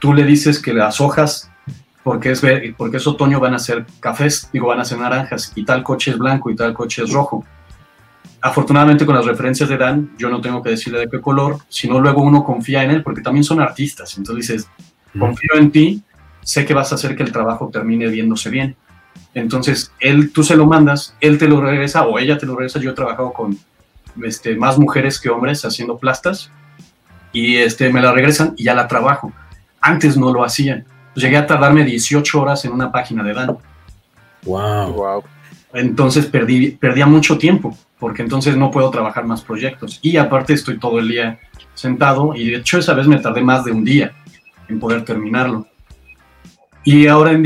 Tú 0.00 0.12
le 0.12 0.24
dices 0.24 0.60
que 0.60 0.74
las 0.74 1.00
hojas, 1.00 1.52
porque 2.02 2.32
es, 2.32 2.42
porque 2.76 2.96
es 2.96 3.06
otoño, 3.06 3.38
van 3.38 3.54
a 3.54 3.60
ser 3.60 3.86
cafés, 4.00 4.50
digo, 4.52 4.66
van 4.66 4.80
a 4.80 4.84
ser 4.84 4.98
naranjas, 4.98 5.52
y 5.54 5.64
tal 5.64 5.84
coche 5.84 6.10
es 6.10 6.18
blanco 6.18 6.50
y 6.50 6.56
tal 6.56 6.74
coche 6.74 7.04
es 7.04 7.12
rojo. 7.12 7.44
Afortunadamente 8.40 9.06
con 9.06 9.14
las 9.14 9.24
referencias 9.24 9.68
de 9.68 9.76
Dan, 9.76 10.10
yo 10.18 10.28
no 10.30 10.40
tengo 10.40 10.60
que 10.60 10.70
decirle 10.70 10.98
de 10.98 11.08
qué 11.08 11.20
color, 11.20 11.58
sino 11.68 12.00
luego 12.00 12.22
uno 12.22 12.42
confía 12.42 12.82
en 12.82 12.90
él, 12.90 13.04
porque 13.04 13.22
también 13.22 13.44
son 13.44 13.60
artistas. 13.60 14.18
Entonces 14.18 14.48
dices, 14.48 14.70
confío 15.16 15.54
en 15.54 15.70
ti, 15.70 16.02
sé 16.42 16.64
que 16.64 16.74
vas 16.74 16.90
a 16.90 16.96
hacer 16.96 17.14
que 17.14 17.22
el 17.22 17.30
trabajo 17.30 17.70
termine 17.72 18.08
viéndose 18.08 18.50
bien. 18.50 18.74
Entonces, 19.32 19.92
él, 20.00 20.32
tú 20.32 20.42
se 20.42 20.56
lo 20.56 20.66
mandas, 20.66 21.14
él 21.20 21.38
te 21.38 21.46
lo 21.46 21.60
regresa 21.60 22.04
o 22.04 22.18
ella 22.18 22.36
te 22.36 22.46
lo 22.46 22.56
regresa. 22.56 22.80
Yo 22.80 22.90
he 22.90 22.94
trabajado 22.94 23.32
con 23.32 23.56
este, 24.24 24.56
más 24.56 24.78
mujeres 24.78 25.20
que 25.20 25.30
hombres 25.30 25.64
haciendo 25.64 25.98
plastas 25.98 26.50
y 27.32 27.56
este, 27.56 27.92
me 27.92 28.00
la 28.00 28.12
regresan 28.12 28.54
y 28.56 28.64
ya 28.64 28.74
la 28.74 28.88
trabajo. 28.88 29.32
Antes 29.80 30.16
no 30.16 30.32
lo 30.32 30.44
hacían. 30.44 30.84
Llegué 31.14 31.36
a 31.36 31.46
tardarme 31.46 31.84
18 31.84 32.40
horas 32.40 32.64
en 32.64 32.72
una 32.72 32.90
página 32.92 33.22
de 33.22 33.34
Dan. 33.34 33.58
Wow. 34.44 34.92
wow. 34.92 35.24
Entonces 35.74 36.26
perdí, 36.26 36.72
perdía 36.72 37.06
mucho 37.06 37.36
tiempo, 37.38 37.76
porque 37.98 38.22
entonces 38.22 38.56
no 38.56 38.70
puedo 38.70 38.90
trabajar 38.90 39.24
más 39.24 39.42
proyectos. 39.42 39.98
Y 40.02 40.16
aparte 40.16 40.54
estoy 40.54 40.78
todo 40.78 40.98
el 40.98 41.08
día 41.08 41.38
sentado 41.74 42.34
y 42.34 42.50
de 42.50 42.56
hecho 42.58 42.78
esa 42.78 42.94
vez 42.94 43.06
me 43.06 43.18
tardé 43.18 43.42
más 43.42 43.64
de 43.64 43.72
un 43.72 43.84
día 43.84 44.12
en 44.68 44.80
poder 44.80 45.04
terminarlo. 45.04 45.66
Y 46.84 47.06
ahora, 47.06 47.32
en, 47.32 47.44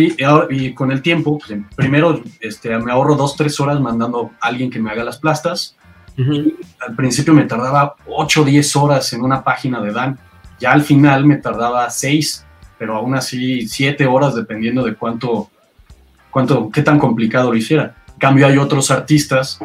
y 0.50 0.72
con 0.72 0.92
el 0.92 1.02
tiempo, 1.02 1.38
pues, 1.38 1.58
primero 1.74 2.22
este, 2.40 2.78
me 2.78 2.92
ahorro 2.92 3.16
dos, 3.16 3.34
tres 3.34 3.58
horas 3.58 3.80
mandando 3.80 4.30
a 4.40 4.46
alguien 4.46 4.70
que 4.70 4.78
me 4.78 4.90
haga 4.90 5.02
las 5.02 5.18
plastas. 5.18 5.76
Al 6.16 6.96
principio 6.96 7.32
me 7.34 7.44
tardaba 7.44 7.94
8 8.06 8.42
o 8.42 8.44
10 8.44 8.76
horas 8.76 9.12
en 9.12 9.22
una 9.22 9.42
página 9.42 9.80
de 9.80 9.92
Dan. 9.92 10.18
Ya 10.58 10.72
al 10.72 10.82
final 10.82 11.24
me 11.24 11.36
tardaba 11.36 11.88
6, 11.88 12.44
pero 12.78 12.96
aún 12.96 13.14
así 13.14 13.66
7 13.66 14.06
horas 14.06 14.34
dependiendo 14.34 14.84
de 14.84 14.94
cuánto, 14.94 15.50
cuánto, 16.30 16.70
qué 16.70 16.82
tan 16.82 16.98
complicado 16.98 17.50
lo 17.50 17.56
hiciera. 17.56 17.96
En 18.12 18.18
cambio 18.18 18.46
hay 18.46 18.58
otros 18.58 18.90
artistas 18.90 19.58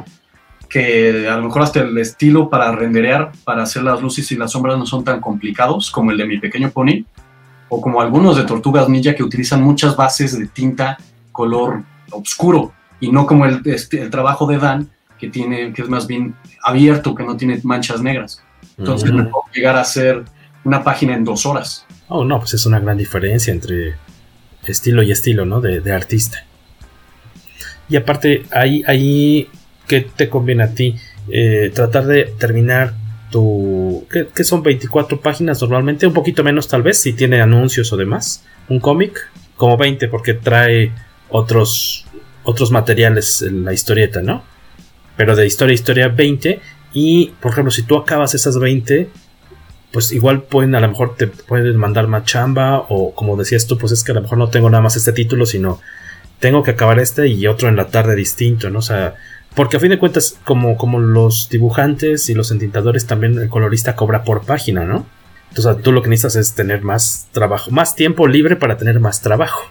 que 0.69 1.27
a 1.29 1.37
lo 1.37 1.43
mejor 1.43 1.61
hasta 1.63 1.79
el 1.79 1.97
estilo 1.97 2.49
para 2.49 2.71
renderear, 2.71 3.31
para 3.43 3.63
hacer 3.63 3.83
las 3.83 4.01
luces 4.01 4.31
y 4.31 4.35
las 4.35 4.51
sombras 4.51 4.77
no 4.77 4.85
son 4.85 5.03
tan 5.03 5.21
complicados 5.21 5.91
como 5.91 6.11
el 6.11 6.17
de 6.17 6.25
mi 6.25 6.39
pequeño 6.39 6.71
pony 6.71 7.05
o 7.69 7.81
como 7.81 8.01
algunos 8.01 8.37
de 8.37 8.43
Tortugas 8.43 8.89
Ninja 8.89 9.15
que 9.15 9.23
utilizan 9.23 9.61
muchas 9.61 9.95
bases 9.95 10.37
de 10.37 10.47
tinta 10.47 10.97
color 11.31 11.83
oscuro 12.11 12.73
y 12.99 13.11
no 13.11 13.25
como 13.25 13.45
el, 13.45 13.61
este, 13.65 14.01
el 14.01 14.09
trabajo 14.09 14.47
de 14.47 14.57
Dan 14.57 14.89
que 15.18 15.30
tiene 15.30 15.74
que 15.74 15.82
es 15.82 15.89
más 15.89 16.07
bien 16.07 16.36
abierto 16.63 17.15
que 17.15 17.24
no 17.24 17.38
tiene 17.38 17.59
manchas 17.63 18.01
negras. 18.01 18.43
Entonces 18.78 19.11
me 19.11 19.24
puedo 19.24 19.43
llegar 19.53 19.76
a 19.76 19.82
hacer 19.82 20.24
una 20.63 20.84
página 20.84 21.15
en 21.15 21.24
dos 21.24 21.45
horas. 21.45 21.86
Oh 22.07 22.24
no 22.24 22.39
pues 22.39 22.53
es 22.53 22.65
una 22.65 22.80
gran 22.80 22.97
diferencia 22.97 23.51
entre 23.51 23.95
estilo 24.65 25.03
y 25.03 25.11
estilo 25.11 25.45
no 25.45 25.61
de, 25.61 25.82
de 25.82 25.91
artista. 25.91 26.45
Y 27.89 27.95
aparte 27.95 28.45
ahí 28.51 28.84
ahí 28.88 29.49
que 29.88 30.01
te 30.01 30.30
conviene 30.30 30.63
a 30.63 30.74
ti 30.74 30.95
eh, 31.30 31.72
tratar 31.74 32.05
de 32.05 32.26
terminar 32.38 32.93
tu 33.32 34.05
que, 34.09 34.43
son 34.43 34.63
24 34.63 35.20
páginas 35.20 35.61
normalmente, 35.61 36.07
un 36.07 36.13
poquito 36.13 36.43
menos 36.43 36.68
tal 36.68 36.84
vez 36.84 37.01
si 37.01 37.13
tiene 37.13 37.41
anuncios 37.41 37.91
o 37.91 37.97
demás, 37.97 38.45
un 38.70 38.80
cómic 38.80 39.30
como 39.57 39.78
20 39.78 40.07
porque 40.07 40.34
trae 40.34 40.91
otros 41.30 42.05
otros 42.43 42.72
materiales 42.72 43.41
en 43.41 43.65
la 43.65 43.74
historieta, 43.74 44.22
¿no? 44.22 44.43
Pero 45.18 45.36
de 45.36 45.45
historia 45.45 45.72
a 45.72 45.76
historia 45.76 46.07
20 46.07 46.59
y 46.93 47.34
por 47.41 47.51
ejemplo, 47.51 47.72
si 47.72 47.84
tú 47.84 47.97
acabas 47.97 48.34
esas 48.34 48.57
20 48.57 49.09
pues 49.91 50.11
igual 50.11 50.43
pueden 50.43 50.76
a 50.76 50.80
lo 50.80 50.89
mejor 50.89 51.15
te 51.15 51.28
pueden 51.28 51.78
mandar 51.78 52.07
más 52.07 52.26
chamba 52.26 52.86
o 52.89 53.13
como 53.15 53.36
decías 53.38 53.68
tú, 53.68 53.78
pues 53.78 53.91
es 53.91 54.03
que 54.03 54.11
a 54.11 54.15
lo 54.15 54.22
mejor 54.22 54.38
no 54.38 54.49
tengo 54.49 54.70
nada 54.70 54.84
más 54.84 54.95
este 54.95 55.13
título, 55.13 55.45
sino 55.45 55.80
tengo 56.39 56.61
que 56.63 56.72
acabar 56.72 56.99
este 56.99 57.28
y 57.28 57.47
otro 57.47 57.70
en 57.70 57.76
la 57.76 57.88
tarde 57.88 58.15
distinto, 58.15 58.70
¿no? 58.70 58.80
O 58.80 58.84
sea, 58.84 59.15
porque 59.55 59.78
a 59.78 59.80
fin 59.80 59.89
de 59.89 59.97
cuentas, 59.97 60.39
como, 60.43 60.78
como 60.78 60.99
los 60.99 61.49
dibujantes 61.49 62.30
y 62.30 62.36
los 62.36 62.51
entintadores, 62.51 63.07
también 63.07 63.39
el 63.39 63.49
colorista 63.49 63.95
cobra 63.95 64.24
por 64.24 64.45
página, 64.45 64.86
¿no? 64.86 65.05
Entonces 65.49 65.82
tú 65.82 65.91
lo 65.91 66.03
que 66.03 66.09
necesitas 66.09 66.36
es 66.36 66.53
tener 66.53 66.84
más 66.84 67.28
trabajo, 67.32 67.72
más 67.72 67.95
tiempo 67.95 68.28
libre 68.28 68.55
para 68.55 68.78
tener 68.78 68.99
más 68.99 69.22
trabajo. 69.22 69.63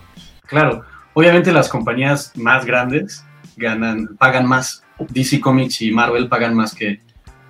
Claro, 0.47 0.85
obviamente 1.13 1.53
las 1.53 1.69
compañías 1.69 2.33
más 2.35 2.65
grandes 2.65 3.25
ganan, 3.57 4.17
pagan 4.19 4.47
más. 4.47 4.83
DC 4.99 5.41
Comics 5.41 5.83
y 5.83 5.93
Marvel 5.93 6.29
pagan 6.29 6.55
más 6.55 6.75
que, 6.75 7.01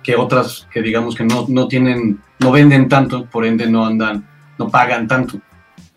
que 0.03 0.15
otras 0.15 0.67
que 0.71 0.81
digamos 0.81 1.15
que 1.15 1.23
no, 1.23 1.45
no 1.47 1.67
tienen, 1.67 2.21
no 2.39 2.51
venden 2.51 2.89
tanto, 2.89 3.25
por 3.25 3.45
ende 3.45 3.67
no 3.67 3.85
andan, 3.85 4.27
no 4.57 4.69
pagan 4.69 5.07
tanto. 5.07 5.39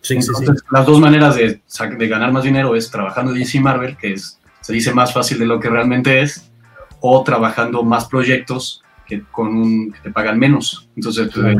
Entonces, 0.09 0.63
las 0.71 0.85
dos 0.85 0.99
maneras 0.99 1.35
de, 1.35 1.61
de, 1.97 2.07
ganar 2.07 2.31
más 2.31 2.43
dinero 2.43 2.75
es 2.75 2.89
trabajando 2.89 3.33
DC 3.33 3.59
Marvel, 3.59 3.95
que 3.97 4.13
es 4.13 4.39
se 4.61 4.73
dice 4.73 4.93
más 4.93 5.13
fácil 5.13 5.39
de 5.39 5.45
lo 5.45 5.59
que 5.59 5.69
realmente 5.69 6.21
es, 6.21 6.51
o 6.99 7.23
trabajando 7.23 7.83
más 7.83 8.05
proyectos 8.05 8.83
que, 9.07 9.23
con 9.31 9.47
un, 9.47 9.91
que 9.91 9.99
te 9.99 10.11
pagan 10.11 10.39
menos. 10.39 10.87
Entonces 10.95 11.29
pues, 11.33 11.57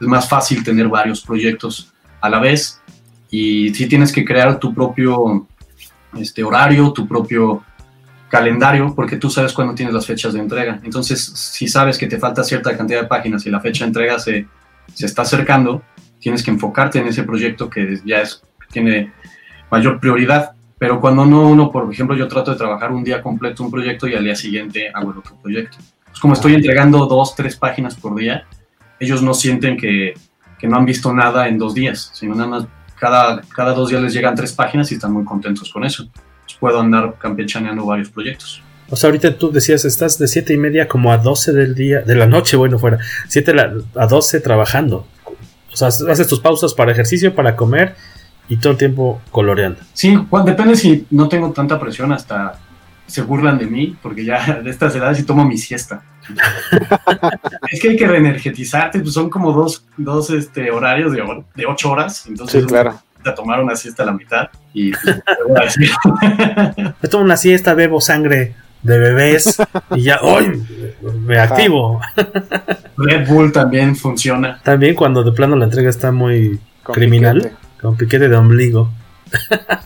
es 0.00 0.06
más 0.06 0.28
fácil 0.28 0.64
tener 0.64 0.88
varios 0.88 1.20
proyectos 1.20 1.92
a 2.20 2.28
la 2.28 2.40
vez 2.40 2.80
y 3.30 3.72
si 3.74 3.86
tienes 3.86 4.10
que 4.10 4.24
crear 4.24 4.58
tu 4.58 4.74
propio 4.74 5.46
este, 6.14 6.42
horario, 6.42 6.92
tu 6.92 7.06
propio 7.06 7.62
calendario, 8.30 8.94
porque 8.94 9.16
tú 9.16 9.28
sabes 9.28 9.52
cuándo 9.52 9.74
tienes 9.74 9.94
las 9.94 10.06
fechas 10.06 10.32
de 10.32 10.40
entrega. 10.40 10.80
Entonces, 10.84 11.22
si 11.22 11.68
sabes 11.68 11.98
que 11.98 12.06
te 12.06 12.18
falta 12.18 12.44
cierta 12.44 12.76
cantidad 12.76 13.02
de 13.02 13.08
páginas 13.08 13.44
y 13.44 13.50
la 13.50 13.60
fecha 13.60 13.84
de 13.84 13.88
entrega 13.88 14.18
se, 14.18 14.46
se 14.94 15.06
está 15.06 15.22
acercando, 15.22 15.82
tienes 16.18 16.42
que 16.42 16.50
enfocarte 16.50 16.98
en 16.98 17.08
ese 17.08 17.24
proyecto 17.24 17.68
que 17.68 18.00
ya 18.04 18.22
es, 18.22 18.42
tiene 18.70 19.12
mayor 19.70 20.00
prioridad 20.00 20.52
pero 20.80 20.98
cuando 20.98 21.26
no 21.26 21.46
uno, 21.46 21.70
por 21.70 21.92
ejemplo, 21.92 22.16
yo 22.16 22.26
trato 22.26 22.52
de 22.52 22.56
trabajar 22.56 22.90
un 22.90 23.04
día 23.04 23.20
completo 23.20 23.62
un 23.62 23.70
proyecto 23.70 24.08
y 24.08 24.14
al 24.14 24.24
día 24.24 24.34
siguiente 24.34 24.90
hago 24.94 25.12
el 25.12 25.18
otro 25.18 25.36
proyecto. 25.36 25.76
Es 26.10 26.18
como 26.18 26.32
estoy 26.32 26.54
entregando 26.54 27.04
dos, 27.04 27.36
tres 27.36 27.54
páginas 27.54 27.94
por 27.96 28.18
día, 28.18 28.46
ellos 28.98 29.22
no 29.22 29.34
sienten 29.34 29.76
que, 29.76 30.14
que 30.58 30.66
no 30.66 30.78
han 30.78 30.86
visto 30.86 31.12
nada 31.12 31.48
en 31.48 31.58
dos 31.58 31.74
días, 31.74 32.10
sino 32.14 32.34
nada 32.34 32.48
más 32.48 32.66
cada, 32.98 33.42
cada 33.54 33.74
dos 33.74 33.90
días 33.90 34.00
les 34.00 34.14
llegan 34.14 34.34
tres 34.34 34.54
páginas 34.54 34.90
y 34.90 34.94
están 34.94 35.12
muy 35.12 35.22
contentos 35.22 35.70
con 35.70 35.84
eso. 35.84 36.08
Puedo 36.60 36.80
andar 36.80 37.16
campechaneando 37.18 37.84
varios 37.84 38.10
proyectos. 38.10 38.62
O 38.90 38.96
sea, 38.96 39.08
ahorita 39.08 39.36
tú 39.38 39.52
decías, 39.52 39.84
estás 39.84 40.18
de 40.18 40.26
siete 40.28 40.52
y 40.52 40.56
media 40.56 40.88
como 40.88 41.12
a 41.12 41.18
12 41.18 41.52
del 41.52 41.74
día, 41.74 42.00
de 42.00 42.14
la 42.16 42.26
noche, 42.26 42.56
bueno, 42.56 42.78
fuera, 42.78 42.98
7 43.28 43.54
a 43.94 44.06
12 44.06 44.40
trabajando. 44.40 45.06
O 45.72 45.76
sea, 45.76 45.88
haces 45.88 46.26
tus 46.26 46.40
pausas 46.40 46.74
para 46.74 46.90
ejercicio, 46.90 47.34
para 47.34 47.54
comer 47.54 47.94
y 48.48 48.56
todo 48.56 48.72
el 48.72 48.78
tiempo 48.78 49.22
coloreando. 49.30 49.78
Sí, 49.92 50.18
depende 50.44 50.74
si 50.74 51.06
no 51.10 51.28
tengo 51.28 51.52
tanta 51.52 51.78
presión, 51.78 52.12
hasta 52.12 52.58
se 53.06 53.22
burlan 53.22 53.58
de 53.58 53.66
mí, 53.66 53.96
porque 54.02 54.24
ya 54.24 54.60
de 54.64 54.70
estas 54.70 54.94
edades 54.96 55.20
y 55.20 55.22
tomo 55.22 55.44
mi 55.44 55.56
siesta. 55.56 56.02
es 57.70 57.80
que 57.80 57.90
hay 57.90 57.96
que 57.96 58.06
reenergetizarte, 58.06 59.00
pues 59.00 59.14
son 59.14 59.30
como 59.30 59.52
dos, 59.52 59.84
dos 59.96 60.30
este, 60.30 60.70
horarios 60.70 61.12
de, 61.12 61.22
de 61.54 61.66
ocho 61.66 61.92
horas, 61.92 62.26
entonces 62.26 62.62
sí, 62.62 62.66
claro. 62.66 63.00
A 63.24 63.34
tomar 63.34 63.62
una 63.62 63.76
siesta 63.76 64.02
a 64.02 64.06
la 64.06 64.12
mitad 64.12 64.48
y 64.72 64.92
pues, 64.92 65.76
Me 67.02 67.08
tomo 67.08 67.24
una 67.24 67.36
siesta, 67.36 67.74
bebo 67.74 68.00
sangre 68.00 68.54
de 68.82 68.98
bebés 68.98 69.58
y 69.94 70.02
ya 70.02 70.20
hoy 70.22 70.62
me 71.02 71.38
activo. 71.38 72.00
Red 72.96 73.28
Bull 73.28 73.52
también 73.52 73.96
funciona. 73.96 74.60
También 74.62 74.94
cuando 74.94 75.22
de 75.22 75.32
plano 75.32 75.56
la 75.56 75.66
entrega 75.66 75.90
está 75.90 76.12
muy 76.12 76.60
criminal. 76.82 77.56
Con 77.80 77.96
piquete 77.96 78.28
de 78.28 78.36
ombligo. 78.36 78.90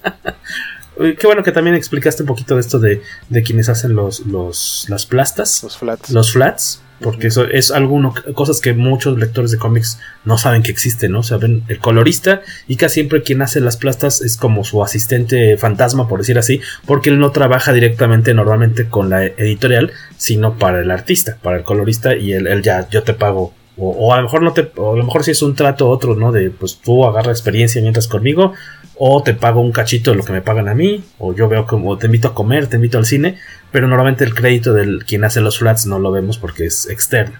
Qué 0.96 1.26
bueno 1.26 1.42
que 1.42 1.52
también 1.52 1.74
explicaste 1.74 2.22
un 2.22 2.28
poquito 2.28 2.54
de 2.54 2.60
esto 2.60 2.78
de, 2.78 3.02
de 3.28 3.42
quienes 3.42 3.68
hacen 3.68 3.94
los, 3.94 4.20
los, 4.26 4.86
las 4.88 5.06
plastas. 5.06 5.62
Los 5.62 5.76
flats. 5.76 6.10
Los 6.10 6.32
flats. 6.32 6.82
Porque 7.00 7.26
eso 7.26 7.44
es 7.44 7.70
alguno, 7.70 8.14
cosas 8.34 8.60
que 8.60 8.72
muchos 8.72 9.18
lectores 9.18 9.50
de 9.50 9.58
cómics 9.58 9.98
no 10.24 10.38
saben 10.38 10.62
que 10.62 10.70
existen, 10.70 11.12
¿no? 11.12 11.20
O 11.20 11.22
sea, 11.22 11.38
ven 11.38 11.64
el 11.68 11.78
colorista 11.78 12.42
y 12.68 12.76
casi 12.76 12.94
siempre 12.94 13.22
quien 13.22 13.42
hace 13.42 13.60
las 13.60 13.76
plastas 13.76 14.20
es 14.20 14.36
como 14.36 14.64
su 14.64 14.82
asistente 14.82 15.56
fantasma, 15.56 16.08
por 16.08 16.20
decir 16.20 16.38
así, 16.38 16.60
porque 16.86 17.10
él 17.10 17.18
no 17.18 17.32
trabaja 17.32 17.72
directamente 17.72 18.32
normalmente 18.32 18.86
con 18.88 19.10
la 19.10 19.26
editorial, 19.26 19.92
sino 20.16 20.56
para 20.56 20.80
el 20.80 20.90
artista, 20.90 21.36
para 21.42 21.58
el 21.58 21.64
colorista 21.64 22.14
y 22.14 22.32
él, 22.32 22.62
ya, 22.62 22.88
yo 22.88 23.02
te 23.02 23.12
pago 23.12 23.52
o, 23.76 24.12
a 24.14 24.18
lo 24.18 24.22
mejor 24.22 24.42
no 24.42 24.52
te, 24.52 24.70
o 24.76 24.94
a 24.94 24.96
lo 24.96 25.02
mejor 25.02 25.24
si 25.24 25.32
es 25.32 25.42
un 25.42 25.56
trato 25.56 25.88
otro, 25.88 26.14
¿no? 26.14 26.30
De 26.30 26.50
pues 26.50 26.78
tú 26.78 27.04
agarra 27.04 27.32
experiencia 27.32 27.82
mientras 27.82 28.06
conmigo, 28.06 28.52
o 28.96 29.22
te 29.22 29.34
pago 29.34 29.60
un 29.60 29.72
cachito 29.72 30.10
de 30.10 30.16
lo 30.16 30.24
que 30.24 30.32
me 30.32 30.42
pagan 30.42 30.68
a 30.68 30.74
mí, 30.74 31.04
o 31.18 31.34
yo 31.34 31.48
veo 31.48 31.66
como 31.66 31.98
te 31.98 32.06
invito 32.06 32.28
a 32.28 32.34
comer, 32.34 32.66
te 32.68 32.76
invito 32.76 32.98
al 32.98 33.06
cine, 33.06 33.38
pero 33.72 33.88
normalmente 33.88 34.24
el 34.24 34.34
crédito 34.34 34.72
del 34.72 35.04
quien 35.04 35.24
hace 35.24 35.40
los 35.40 35.58
flats 35.58 35.86
no 35.86 35.98
lo 35.98 36.12
vemos 36.12 36.38
porque 36.38 36.66
es 36.66 36.88
externo. 36.88 37.38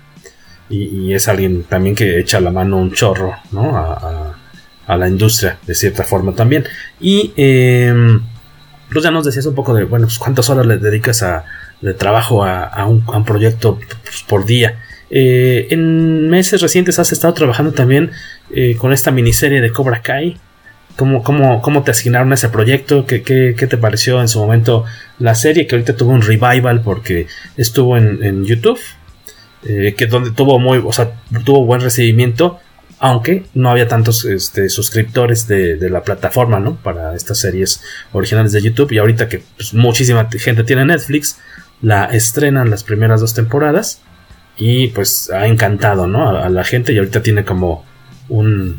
Y, 0.70 1.12
es 1.12 1.28
alguien 1.28 1.62
también 1.64 1.94
que 1.94 2.18
echa 2.18 2.40
la 2.40 2.50
mano 2.50 2.78
un 2.78 2.92
chorro, 2.92 3.34
¿no? 3.52 3.76
A, 3.76 4.96
la 4.96 5.08
industria, 5.08 5.58
de 5.66 5.74
cierta 5.74 6.04
forma 6.04 6.34
también. 6.34 6.64
Y 7.00 7.32
eh, 7.36 8.18
ya 9.02 9.10
nos 9.10 9.24
decías 9.24 9.46
un 9.46 9.54
poco 9.54 9.74
de, 9.74 9.84
bueno, 9.84 10.06
pues 10.06 10.18
cuántas 10.18 10.50
horas 10.50 10.66
le 10.66 10.78
dedicas 10.78 11.22
a, 11.22 11.44
de 11.80 11.94
trabajo 11.94 12.44
a, 12.44 12.86
un, 12.86 13.04
a 13.06 13.16
un, 13.16 13.24
proyecto 13.24 13.78
pues, 14.02 14.22
por 14.26 14.44
día. 14.44 14.78
Eh, 15.10 15.68
en 15.70 16.28
meses 16.28 16.60
recientes 16.60 16.98
has 16.98 17.12
estado 17.12 17.34
trabajando 17.34 17.72
también 17.72 18.10
eh, 18.54 18.76
con 18.76 18.92
esta 18.92 19.10
miniserie 19.10 19.60
de 19.60 19.70
Cobra 19.70 20.02
Kai. 20.02 20.40
¿Cómo, 20.96 21.22
cómo, 21.22 21.60
cómo 21.60 21.82
te 21.82 21.90
asignaron 21.90 22.32
ese 22.32 22.48
proyecto? 22.48 23.04
¿Qué, 23.04 23.22
¿Qué, 23.22 23.54
qué, 23.58 23.66
te 23.66 23.76
pareció 23.76 24.20
en 24.20 24.28
su 24.28 24.38
momento 24.38 24.84
la 25.18 25.34
serie? 25.34 25.66
Que 25.66 25.74
ahorita 25.74 25.96
tuvo 25.96 26.12
un 26.12 26.22
revival 26.22 26.82
porque 26.82 27.26
estuvo 27.56 27.96
en, 27.96 28.44
YouTube. 28.44 28.78
Eh, 29.64 29.94
que 29.96 30.06
donde 30.06 30.30
tuvo 30.30 30.58
muy, 30.58 30.82
o 30.84 30.92
sea, 30.92 31.12
tuvo 31.44 31.64
buen 31.64 31.80
recibimiento. 31.80 32.60
aunque 33.00 33.44
no 33.54 33.70
había 33.70 33.88
tantos 33.88 34.24
este, 34.24 34.68
suscriptores 34.68 35.48
de, 35.48 35.90
la 35.90 36.02
plataforma, 36.02 36.60
¿no? 36.60 36.76
Para 36.76 37.14
estas 37.14 37.38
series 37.38 37.82
originales 38.12 38.52
de 38.52 38.62
YouTube 38.62 38.92
y 38.92 38.98
ahorita 38.98 39.28
que 39.28 39.42
pues, 39.56 39.74
muchísima 39.74 40.28
gente 40.30 40.64
tiene 40.64 40.84
Netflix, 40.84 41.38
la 41.82 42.04
estrenan 42.06 42.70
las 42.70 42.84
primeras 42.84 43.20
dos 43.20 43.34
temporadas 43.34 44.00
y 44.56 44.88
pues 44.88 45.30
ha 45.30 45.46
encantado, 45.46 46.06
¿no? 46.06 46.28
A, 46.28 46.48
la 46.48 46.64
gente 46.64 46.92
y 46.92 46.98
ahorita 46.98 47.22
tiene 47.22 47.44
como 47.44 47.84
un, 48.28 48.78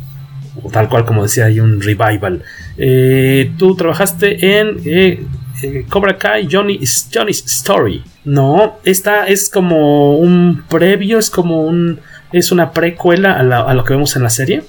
tal 0.71 0.89
cual 0.89 1.05
como 1.05 1.23
decía, 1.23 1.45
hay 1.45 1.59
un 1.59 1.81
revival. 1.81 2.43
Eh, 2.77 3.51
tú 3.57 3.75
trabajaste 3.75 4.59
en 4.59 4.79
eh, 4.85 5.25
eh, 5.63 5.85
Cobra 5.89 6.17
Kai 6.17 6.47
Johnny, 6.51 6.79
Johnny's 7.13 7.45
Story. 7.45 8.03
No, 8.23 8.77
esta 8.83 9.27
es 9.27 9.49
como 9.49 10.17
un 10.17 10.63
previo, 10.67 11.19
es 11.19 11.29
como 11.29 11.63
un 11.63 11.99
¿Es 12.35 12.51
una 12.51 12.71
precuela 12.71 13.33
a, 13.33 13.73
lo 13.73 13.85
que 13.85 13.93
vemos 13.93 14.13
en 14.17 14.23
la 14.23 14.29
serie? 14.29 14.61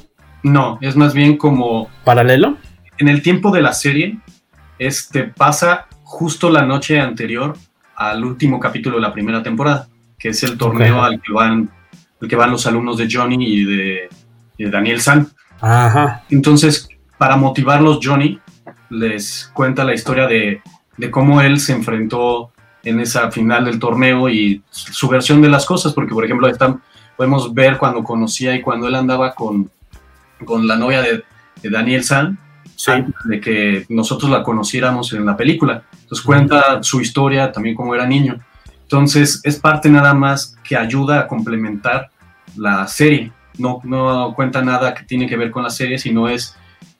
No, 0.45 0.79
es 0.81 0.95
más 0.95 1.15
bien 1.15 1.37
como... 1.37 1.91
¿Paralelo? 2.05 2.59
En 2.97 3.09
el 3.09 3.23
tiempo 3.23 3.51
de 3.51 3.61
la 3.61 3.73
serie, 3.73 4.21
este 4.79 5.25
pasa 5.25 5.89
justo 6.05 6.49
la 6.49 6.63
noche 6.63 7.01
anterior 7.01 7.57
al 7.97 8.25
último 8.25 8.61
capítulo 8.61 8.97
de 8.97 9.03
la 9.03 9.13
primera 9.13 9.43
temporada, 9.43 9.89
que 10.17 10.29
es 10.29 10.45
el 10.45 10.57
torneo 10.57 11.03
al 11.03 11.21
que 11.21 11.33
van, 11.33 11.69
que 12.29 12.37
van 12.37 12.53
los 12.53 12.69
alumnos 12.69 12.99
de 12.99 13.09
Johnny 13.11 13.37
y 13.41 13.65
de, 13.65 14.09
Daniel 14.71 15.01
San. 15.01 15.27
Ajá. 15.61 16.25
Entonces, 16.31 16.89
para 17.19 17.37
motivarlos, 17.37 18.01
Johnny 18.03 18.39
les 18.91 19.51
cuenta 19.55 19.85
la 19.85 19.95
historia 19.95 20.27
de, 20.27 20.63
de 20.97 21.11
cómo 21.11 21.41
él 21.41 21.59
se 21.61 21.73
enfrentó 21.73 22.53
en 22.83 23.01
esa 23.01 23.31
final 23.31 23.65
del 23.65 23.79
torneo 23.79 24.29
y 24.29 24.63
su 24.71 25.09
versión 25.09 25.43
de 25.43 25.49
las 25.49 25.67
cosas, 25.67 25.93
porque 25.93 26.15
por 26.15 26.25
ejemplo 26.25 26.47
están 26.47 26.81
podemos 27.17 27.53
ver 27.55 27.79
cuando 27.79 28.05
conocía 28.05 28.55
y 28.55 28.63
cuando 28.63 28.87
él 28.89 28.95
andaba 28.95 29.35
con, 29.35 29.71
con 30.45 30.67
la 30.67 30.77
novia 30.77 31.03
de, 31.03 31.25
Daniel 31.69 32.05
San, 32.05 32.39
de 33.25 33.41
que 33.41 33.87
nosotros 33.89 34.31
la 34.31 34.45
conociéramos 34.45 35.13
en 35.15 35.25
la 35.25 35.37
película. 35.37 35.83
Entonces 36.03 36.25
cuenta 36.25 36.81
su 36.83 37.01
historia 37.01 37.51
también 37.51 37.75
como 37.75 37.95
era 37.95 38.07
niño. 38.07 38.39
Entonces 38.83 39.41
es 39.43 39.59
parte 39.59 39.89
nada 39.89 40.15
más 40.15 40.57
que 40.63 40.77
ayuda 40.77 41.21
a 41.21 41.27
complementar 41.27 42.11
la 42.57 42.87
serie. 42.87 43.33
No, 43.59 43.81
no 43.85 44.35
cuenta 44.35 44.63
nada 44.63 44.95
que 44.95 45.05
tiene 45.05 45.27
que 45.27 45.37
ver 45.37 45.51
con 45.51 45.63
la 45.63 45.71
serie, 45.71 45.99
sino 45.99 46.29
es 46.29 46.57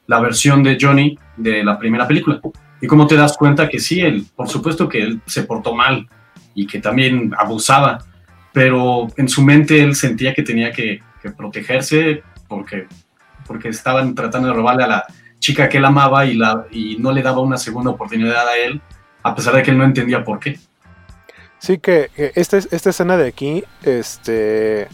la 0.07 0.21
versión 0.21 0.63
de 0.63 0.79
Johnny 0.81 1.19
de 1.37 1.65
la 1.65 1.79
primera 1.79 2.07
película. 2.07 2.41
Y 2.81 2.87
cómo 2.87 3.07
te 3.07 3.17
das 3.17 3.37
cuenta 3.37 3.69
que 3.69 3.79
sí, 3.79 4.01
él, 4.01 4.27
por 4.35 4.49
supuesto 4.49 4.89
que 4.89 5.03
él 5.03 5.21
se 5.27 5.45
portó 5.45 5.75
mal 5.75 6.09
y 6.55 6.67
que 6.67 6.81
también 6.81 7.33
abusaba, 7.39 7.99
pero 8.53 9.09
en 9.17 9.29
su 9.29 9.43
mente 9.43 9.83
él 9.83 9.95
sentía 9.95 10.35
que 10.35 10.43
tenía 10.43 10.73
que, 10.73 11.03
protegerse 11.37 12.23
porque, 12.47 12.87
porque 13.49 13.69
estaban 13.69 14.15
tratando 14.15 14.47
de 14.47 14.55
robarle 14.55 14.85
a 14.85 14.87
la 14.87 15.05
chica 15.41 15.69
que 15.69 15.79
él 15.79 15.85
amaba 15.85 16.25
y, 16.25 16.35
la, 16.35 16.67
y 16.71 16.99
no 16.99 17.11
le 17.11 17.21
daba 17.21 17.41
una 17.41 17.57
segunda 17.57 17.91
oportunidad 17.91 18.47
a 18.47 18.57
él, 18.57 18.81
a 19.25 19.35
pesar 19.35 19.57
de 19.57 19.65
que 19.65 19.73
él 19.73 19.79
no 19.79 19.83
entendía 19.83 20.23
por 20.23 20.39
qué. 20.39 20.57
Sí, 21.59 21.79
que 21.79 22.11
esta, 22.37 22.59
esta 22.59 22.91
escena 22.91 23.17
de 23.17 23.27
aquí, 23.27 23.65
este, 23.83 24.87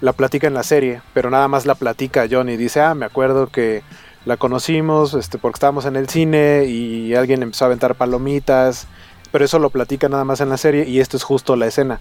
la 0.00 0.12
platica 0.12 0.46
en 0.46 0.54
la 0.54 0.62
serie, 0.62 1.02
pero 1.14 1.30
nada 1.30 1.48
más 1.48 1.66
la 1.66 1.74
platica 1.74 2.26
Johnny. 2.30 2.56
Dice, 2.56 2.80
ah, 2.80 2.94
me 2.94 3.06
acuerdo 3.06 3.48
que 3.48 3.82
la 4.24 4.36
conocimos 4.36 5.14
este, 5.14 5.38
porque 5.38 5.56
estábamos 5.56 5.86
en 5.86 5.96
el 5.96 6.08
cine 6.08 6.64
y 6.66 7.14
alguien 7.14 7.42
empezó 7.42 7.64
a 7.64 7.66
aventar 7.66 7.94
palomitas, 7.94 8.86
pero 9.32 9.44
eso 9.44 9.58
lo 9.58 9.70
platica 9.70 10.08
nada 10.08 10.24
más 10.24 10.40
en 10.40 10.48
la 10.48 10.56
serie 10.56 10.86
y 10.88 11.00
esto 11.00 11.16
es 11.16 11.22
justo 11.22 11.56
la 11.56 11.66
escena 11.66 12.00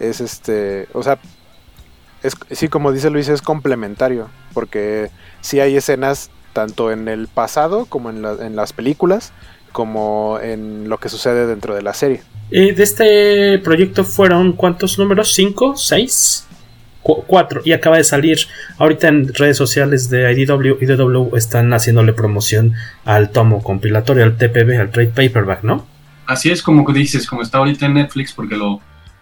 es 0.00 0.20
este, 0.20 0.88
o 0.92 1.02
sea, 1.02 1.18
es, 2.22 2.34
sí, 2.50 2.68
como 2.68 2.90
dice 2.90 3.10
Luis, 3.10 3.28
es 3.28 3.42
complementario, 3.42 4.28
porque 4.52 5.10
sí 5.40 5.60
hay 5.60 5.76
escenas 5.76 6.30
tanto 6.52 6.90
en 6.90 7.06
el 7.06 7.28
pasado 7.28 7.84
como 7.86 8.10
en, 8.10 8.24
en 8.24 8.56
las 8.56 8.72
películas, 8.72 9.32
como 9.72 10.38
en 10.42 10.88
lo 10.88 10.98
que 10.98 11.08
sucede 11.08 11.46
dentro 11.46 11.74
de 11.74 11.82
la 11.82 11.94
serie. 11.94 12.22
de 12.50 12.82
este 12.82 13.58
proyecto 13.60 14.04
fueron 14.04 14.54
cuántos 14.54 14.98
números? 14.98 15.32
¿Cinco? 15.32 15.76
¿Seis? 15.76 16.46
Cuatro. 17.02 17.62
Y 17.64 17.72
acaba 17.72 17.96
de 17.96 18.04
salir. 18.04 18.38
Ahorita 18.78 19.08
en 19.08 19.32
redes 19.34 19.56
sociales 19.56 20.10
de 20.10 20.32
IDW 20.32 20.76
y 20.80 20.86
DW 20.86 21.36
están 21.36 21.72
haciéndole 21.72 22.12
promoción 22.12 22.74
al 23.04 23.30
tomo 23.30 23.62
compilatorio, 23.62 24.24
al 24.24 24.36
TPB, 24.36 24.80
al 24.80 24.90
Trade 24.90 25.08
Paperback, 25.08 25.62
¿no? 25.62 25.86
Así 26.26 26.50
es 26.50 26.62
como 26.62 26.90
dices, 26.92 27.26
como 27.26 27.42
está 27.42 27.58
ahorita 27.58 27.86
en 27.86 27.94
Netflix, 27.94 28.32
porque 28.32 28.54
lo, 28.56 28.80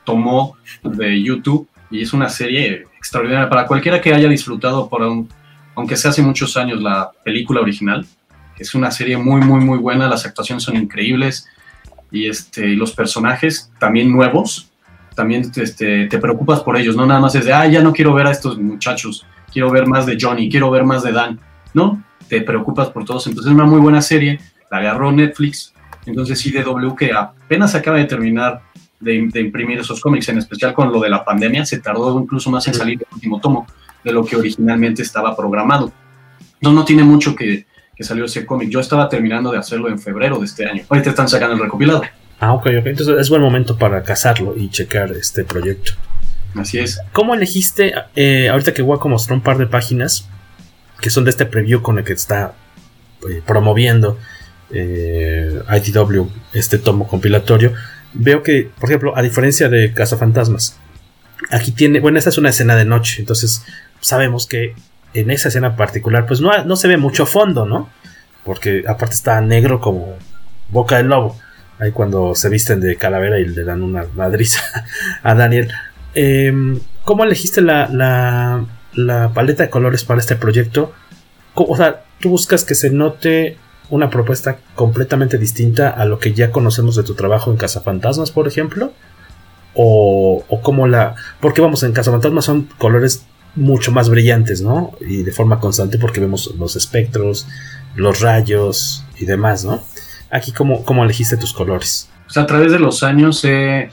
tomó 0.09 0.57
de 0.83 1.23
YouTube 1.23 1.69
y 1.91 2.01
es 2.01 2.15
una 2.15 2.31
serie 2.31 2.87
extraordinaria 2.97 3.47
para 3.51 3.67
cualquiera 3.67 4.01
que 4.01 4.15
haya 4.15 4.27
disfrutado 4.27 4.89
por 4.89 5.03
un, 5.03 5.29
aunque 5.75 5.99
sea 5.99 6.13
hace 6.13 6.23
muchos 6.23 6.57
años 6.57 6.81
la 6.81 7.11
película 7.23 7.61
original. 7.61 8.07
Es 8.59 8.75
una 8.75 8.91
serie 8.91 9.19
muy 9.19 9.43
muy 9.43 9.61
muy 9.61 9.77
buena, 9.77 10.09
las 10.09 10.25
actuaciones 10.25 10.65
son 10.65 10.77
increíbles 10.79 11.47
y 12.11 12.27
este 12.27 12.69
los 12.69 12.93
personajes 12.93 13.71
también 13.79 14.11
nuevos, 14.11 14.71
también 15.19 15.51
este, 15.57 16.07
te 16.07 16.19
preocupas 16.19 16.61
por 16.61 16.77
ellos, 16.77 16.95
no 16.95 17.05
nada 17.05 17.19
más 17.19 17.35
es 17.35 17.45
de, 17.45 17.53
ah, 17.53 17.67
ya 17.67 17.83
no 17.83 17.93
quiero 17.93 18.15
ver 18.15 18.29
a 18.29 18.31
estos 18.31 18.57
muchachos, 18.57 19.27
quiero 19.53 19.69
ver 19.69 19.85
más 19.85 20.07
de 20.07 20.17
Johnny, 20.19 20.49
quiero 20.49 20.71
ver 20.71 20.85
más 20.85 21.03
de 21.03 21.11
Dan, 21.11 21.41
no, 21.75 22.01
te 22.29 22.41
preocupas 22.43 22.91
por 22.91 23.05
todos, 23.05 23.27
entonces 23.27 23.51
es 23.51 23.55
una 23.57 23.65
muy 23.65 23.81
buena 23.81 24.01
serie, 24.01 24.39
la 24.71 24.79
agarró 24.79 25.11
Netflix, 25.11 25.75
entonces 26.07 26.47
IDW 26.47 26.95
que 26.95 27.13
apenas 27.13 27.75
acaba 27.75 27.97
de 27.97 28.05
terminar 28.05 28.63
de, 29.01 29.17
imprimir 29.41 29.81
esos 29.81 30.01
cómics, 30.01 30.29
en 30.29 30.39
especial 30.39 30.73
con 30.73 30.93
lo 30.93 31.01
de 31.01 31.09
la 31.09 31.25
pandemia, 31.25 31.67
se 31.67 31.81
tardó 31.81 32.17
incluso 32.21 32.49
más 32.49 32.69
en 32.69 32.75
salir 32.75 33.01
el 33.01 33.13
último 33.13 33.41
tomo 33.41 33.67
de 34.05 34.13
lo 34.13 34.25
que 34.25 34.37
originalmente 34.37 35.03
estaba 35.03 35.37
programado. 35.37 35.93
No, 36.61 36.73
no 36.73 36.85
tiene 36.85 37.03
mucho 37.03 37.35
que, 37.35 37.67
que 37.97 38.05
salió 38.05 38.25
ese 38.25 38.47
cómic. 38.47 38.69
Yo 38.69 38.79
estaba 38.79 39.09
terminando 39.09 39.51
de 39.51 39.59
hacerlo 39.59 39.89
en 39.89 39.99
febrero 39.99 40.39
de 40.39 40.45
este 40.45 40.65
año. 40.65 40.85
Ahorita 40.89 41.11
están 41.11 41.29
sacando 41.29 41.57
el 41.57 41.63
recopilado. 41.63 42.03
Ah, 42.41 42.53
ok, 42.55 42.67
ok. 42.81 42.87
Entonces 42.87 43.19
es 43.19 43.31
buen 43.31 43.43
momento 43.43 43.77
para 43.77 44.03
cazarlo 44.03 44.55
y 44.57 44.71
checar 44.71 45.13
este 45.13 45.45
proyecto. 45.45 45.93
Así 46.55 46.79
es. 46.79 47.01
¿Cómo 47.13 47.35
elegiste, 47.35 47.95
eh, 48.17 48.49
ahorita 48.49 48.73
que 48.73 48.83
Waco 48.83 49.09
mostró 49.09 49.35
un 49.35 49.43
par 49.43 49.59
de 49.59 49.67
páginas 49.67 50.29
que 51.01 51.11
son 51.11 51.25
de 51.25 51.31
este 51.31 51.47
preview 51.47 51.83
con 51.83 51.99
el 51.99 52.05
que 52.05 52.15
está 52.15 52.55
eh, 53.29 53.43
promoviendo 53.47 54.19
eh, 54.71 55.63
IDW, 55.69 56.29
este 56.53 56.79
tomo 56.79 57.07
compilatorio? 57.07 57.73
veo 58.15 58.43
que, 58.43 58.71
por 58.81 58.89
ejemplo, 58.89 59.17
a 59.17 59.23
diferencia 59.23 59.69
de 59.69 59.93
Fantasmas 60.19 60.79
aquí 61.51 61.73
tiene, 61.73 62.01
bueno, 62.01 62.19
esta 62.19 62.31
es 62.31 62.39
una 62.39 62.51
escena 62.51 62.77
de 62.77 62.85
noche, 62.85 63.21
entonces 63.21 63.65
sabemos 64.01 64.47
que 64.47 64.75
en 65.15 65.31
esa 65.31 65.49
escena 65.49 65.77
particular, 65.77 66.27
pues 66.27 66.41
no, 66.41 66.51
no 66.65 66.77
se 66.77 66.89
ve 66.89 66.97
mucho 66.97 67.27
fondo, 67.27 67.65
¿no? 67.65 67.89
Porque 68.45 68.85
aparte 68.87 69.15
está 69.15 69.41
negro 69.41 69.81
como 69.81 70.17
boca 70.69 70.99
del 70.99 71.09
lobo. 71.09 71.39
Ahí 71.79 71.93
cuando 71.93 72.35
se 72.35 72.49
visten 72.49 72.81
de 72.81 72.97
calavera 72.97 73.39
y 73.39 73.47
le 73.47 73.65
dan 73.65 73.83
una 73.83 74.07
madriza 74.15 74.61
a 75.23 75.35
Daniel. 75.35 75.71
Em, 76.15 76.81
¿Cómo 77.05 77.25
elegiste 77.25 77.61
la, 77.61 77.89
la, 78.95 79.31
paleta 79.33 79.63
de 79.63 79.71
colores 79.71 80.05
para 80.05 80.21
este 80.21 80.37
proyecto? 80.37 80.93
O 81.55 81.77
sea, 81.77 82.05
tú 82.21 82.31
buscas 82.31 82.65
que 82.65 82.75
se 82.75 82.91
note 82.91 83.57
una 83.91 84.11
propuesta 84.11 84.59
completamente 84.75 85.39
distinta 85.39 85.89
a 85.89 86.05
lo 86.05 86.19
que 86.19 86.35
ya 86.35 86.51
conocemos 86.51 86.97
de 86.97 87.05
tu 87.05 87.15
trabajo 87.15 87.51
en 87.51 87.57
Cazafantasmas, 87.57 88.31
por 88.31 88.47
ejemplo? 88.47 88.93
O, 89.75 90.45
o 90.49 90.61
como 90.61 90.87
la... 90.87 91.15
Porque 91.41 91.61
vamos, 91.61 91.83
en 91.83 91.93
Cazafantasmas 91.93 92.45
son 92.45 92.69
colores 92.79 93.25
mucho 93.55 93.93
más 93.93 94.09
brillantes, 94.09 94.61
¿no? 94.63 94.93
Y 95.01 95.23
de 95.23 95.33
forma 95.33 95.61
constante 95.61 95.99
porque 95.99 96.21
vemos 96.21 96.55
los 96.59 96.77
espectros, 96.77 97.47
los 97.95 98.21
rayos 98.21 99.05
y 99.19 99.25
demás, 99.25 99.65
¿no? 99.65 99.83
Aquí, 100.31 100.53
¿cómo, 100.53 100.85
cómo 100.85 101.05
elegiste 101.05 101.37
tus 101.37 101.53
colores? 101.53 102.11
Pues 102.25 102.37
a 102.37 102.47
través 102.47 102.73
de 102.73 102.79
los 102.79 103.03
años 103.03 103.45
he, 103.45 103.91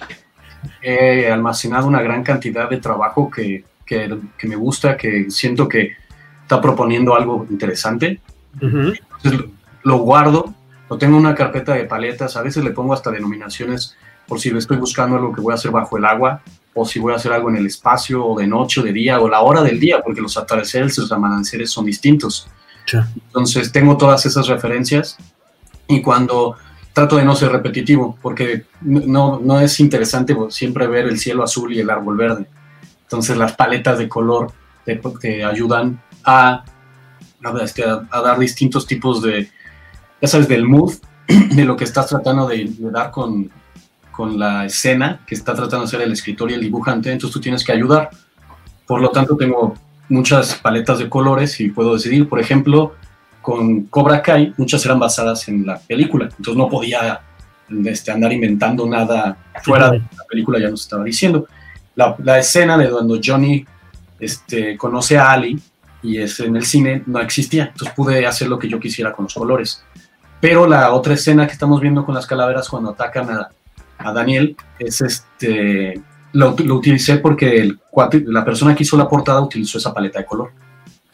almacenado 1.31 1.87
una 1.87 2.01
gran 2.01 2.23
cantidad 2.23 2.69
de 2.69 2.77
trabajo 2.77 3.29
que, 3.31 3.63
que, 3.85 4.17
me 4.43 4.55
gusta, 4.55 4.97
que 4.97 5.29
siento 5.29 5.67
que 5.67 5.93
está 6.43 6.61
proponiendo 6.61 7.15
algo 7.15 7.47
interesante 7.49 8.19
lo 9.83 9.97
guardo, 9.99 10.53
lo 10.89 10.97
tengo 10.97 11.17
en 11.17 11.21
una 11.21 11.35
carpeta 11.35 11.73
de 11.73 11.85
paletas, 11.85 12.35
a 12.35 12.41
veces 12.41 12.63
le 12.63 12.71
pongo 12.71 12.93
hasta 12.93 13.11
denominaciones 13.11 13.95
por 14.27 14.39
si 14.39 14.49
estoy 14.49 14.77
buscando 14.77 15.15
algo 15.15 15.31
que 15.31 15.41
voy 15.41 15.51
a 15.51 15.55
hacer 15.55 15.71
bajo 15.71 15.97
el 15.97 16.05
agua, 16.05 16.41
o 16.73 16.85
si 16.85 16.99
voy 16.99 17.13
a 17.13 17.17
hacer 17.17 17.31
algo 17.31 17.49
en 17.49 17.57
el 17.57 17.67
espacio, 17.67 18.25
o 18.25 18.37
de 18.37 18.47
noche, 18.47 18.81
o 18.81 18.83
de 18.83 18.91
día, 18.91 19.19
o 19.19 19.29
la 19.29 19.41
hora 19.41 19.61
del 19.61 19.79
día, 19.79 20.01
porque 20.03 20.21
los 20.21 20.35
atardeceres 20.37 20.97
y 20.97 21.01
los 21.01 21.11
amaneceres 21.11 21.69
son 21.69 21.85
distintos. 21.85 22.47
Entonces 23.27 23.71
tengo 23.71 23.97
todas 23.97 24.25
esas 24.25 24.47
referencias 24.47 25.17
y 25.87 26.01
cuando 26.01 26.55
trato 26.93 27.17
de 27.17 27.25
no 27.25 27.35
ser 27.35 27.51
repetitivo, 27.51 28.17
porque 28.21 28.65
no, 28.81 29.39
no 29.39 29.59
es 29.59 29.79
interesante 29.79 30.35
siempre 30.49 30.87
ver 30.87 31.05
el 31.05 31.19
cielo 31.19 31.43
azul 31.43 31.73
y 31.73 31.79
el 31.79 31.89
árbol 31.89 32.15
verde. 32.15 32.47
Entonces 33.03 33.35
las 33.35 33.53
paletas 33.53 33.99
de 33.99 34.07
color 34.07 34.53
te, 34.85 35.43
ayudan 35.43 36.01
a, 36.23 36.63
este, 37.61 37.83
a 37.83 38.21
dar 38.21 38.39
distintos 38.39 38.87
tipos 38.87 39.21
de, 39.21 39.49
ya 40.21 40.27
sabes, 40.27 40.47
del 40.47 40.65
mood, 40.65 40.93
de 41.27 41.65
lo 41.65 41.75
que 41.75 41.83
estás 41.83 42.07
tratando 42.07 42.47
de, 42.47 42.71
dar 42.79 43.11
con, 43.11 43.51
con, 44.11 44.39
la 44.39 44.65
escena 44.65 45.21
que 45.27 45.35
está 45.35 45.53
tratando 45.53 45.79
de 45.79 45.85
hacer 45.85 46.01
el 46.01 46.13
escritor 46.13 46.49
y 46.49 46.53
el 46.53 46.61
dibujante, 46.61 47.11
entonces 47.11 47.33
tú 47.33 47.41
tienes 47.41 47.63
que 47.63 47.73
ayudar. 47.73 48.09
Por 48.87 49.01
lo 49.01 49.09
tanto, 49.09 49.35
tengo 49.35 49.73
muchas 50.07 50.55
paletas 50.55 50.99
de 50.99 51.09
colores 51.09 51.59
y 51.59 51.69
puedo 51.69 51.93
decidir, 51.93 52.29
por 52.29 52.39
ejemplo, 52.39 52.93
con 53.45 53.83
Cobra 53.83 54.23
Kai, 54.23 54.55
muchas 54.57 54.83
eran 54.85 54.97
basadas 54.97 55.47
en 55.49 55.67
la 55.67 55.77
película, 55.77 56.25
entonces 56.25 56.55
no 56.55 56.67
podía 56.67 57.21
este, 57.85 58.09
andar 58.09 58.33
inventando 58.33 58.87
nada 58.87 59.37
fuera 59.61 59.91
de 59.91 59.99
la 59.99 60.23
película, 60.27 60.57
ya 60.57 60.71
nos 60.71 60.81
estaba 60.81 61.03
diciendo. 61.03 61.45
La, 61.93 62.15
la 62.23 62.39
escena 62.39 62.75
de 62.75 62.89
cuando 62.89 63.19
Johnny 63.23 63.63
este, 64.19 64.75
conoce 64.75 65.19
a 65.19 65.31
Ali 65.31 65.61
y 66.01 66.17
es 66.17 66.39
en 66.39 66.55
el 66.55 66.65
cine 66.65 67.03
no 67.05 67.19
existía, 67.19 67.65
entonces 67.65 67.93
pude 67.95 68.25
hacer 68.25 68.47
lo 68.47 68.57
que 68.57 68.67
yo 68.67 68.79
quisiera 68.79 69.13
con 69.13 69.25
los 69.25 69.35
colores. 69.35 69.83
Pero 70.41 70.65
la 70.65 70.91
otra 70.91 71.13
escena 71.13 71.45
que 71.45 71.53
estamos 71.53 71.79
viendo 71.79 72.03
con 72.03 72.15
las 72.15 72.25
calaveras 72.25 72.67
cuando 72.67 72.89
atacan 72.89 73.29
a, 73.29 73.49
a 73.99 74.11
Daniel 74.11 74.57
es 74.79 75.01
este 75.01 76.01
lo, 76.33 76.55
lo, 76.65 76.75
utilicé 76.77 77.17
porque 77.17 77.57
el, 77.57 77.79
la 78.25 78.43
persona 78.43 78.73
que 78.73 78.81
hizo 78.81 78.97
la 78.97 79.07
portada 79.07 79.39
utilizó 79.39 79.77
esa 79.77 79.93
paleta 79.93 80.17
de 80.17 80.25
color. 80.25 80.51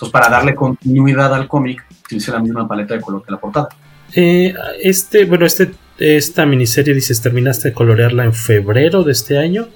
Entonces, 0.02 0.14
para 0.14 0.30
darle 0.30 0.56
continuidad 0.56 1.32
al 1.32 1.48
cómic, 1.48 1.86
utilicé 2.04 2.32
la 2.32 2.40
misma 2.40 2.68
paleta 2.68 2.96
de 2.96 3.02
color 3.02 3.24
que 3.24 3.32
la 3.32 3.40
portada. 3.40 3.70
Eh, 4.16 4.52
este, 4.82 5.26
bueno, 5.26 5.46
este, 5.46 5.74
esta 6.00 6.44
miniserie 6.44 6.96
dices, 6.96 7.22
terminaste 7.22 7.70
de 7.70 7.74
colorearla 7.76 8.24
en 8.24 8.34
febrero 8.34 9.04
de 9.04 9.12
este 9.12 9.38
año. 9.38 9.68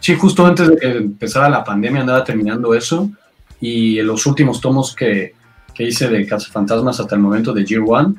Sí, 0.00 0.16
justo 0.16 0.44
antes 0.44 0.68
de 0.68 0.76
que 0.76 0.90
empezara 0.90 1.48
la 1.48 1.62
pandemia 1.62 2.00
andaba 2.00 2.24
terminando 2.24 2.74
eso. 2.74 3.08
Y 3.60 4.02
los 4.02 4.26
últimos 4.26 4.60
tomos 4.60 4.92
que, 4.92 5.34
que 5.72 5.84
hice 5.84 6.08
de 6.08 6.26
Fantasmas 6.26 6.98
hasta 6.98 7.14
el 7.14 7.20
momento 7.20 7.52
de 7.52 7.64
Year 7.64 7.82
One 7.86 8.16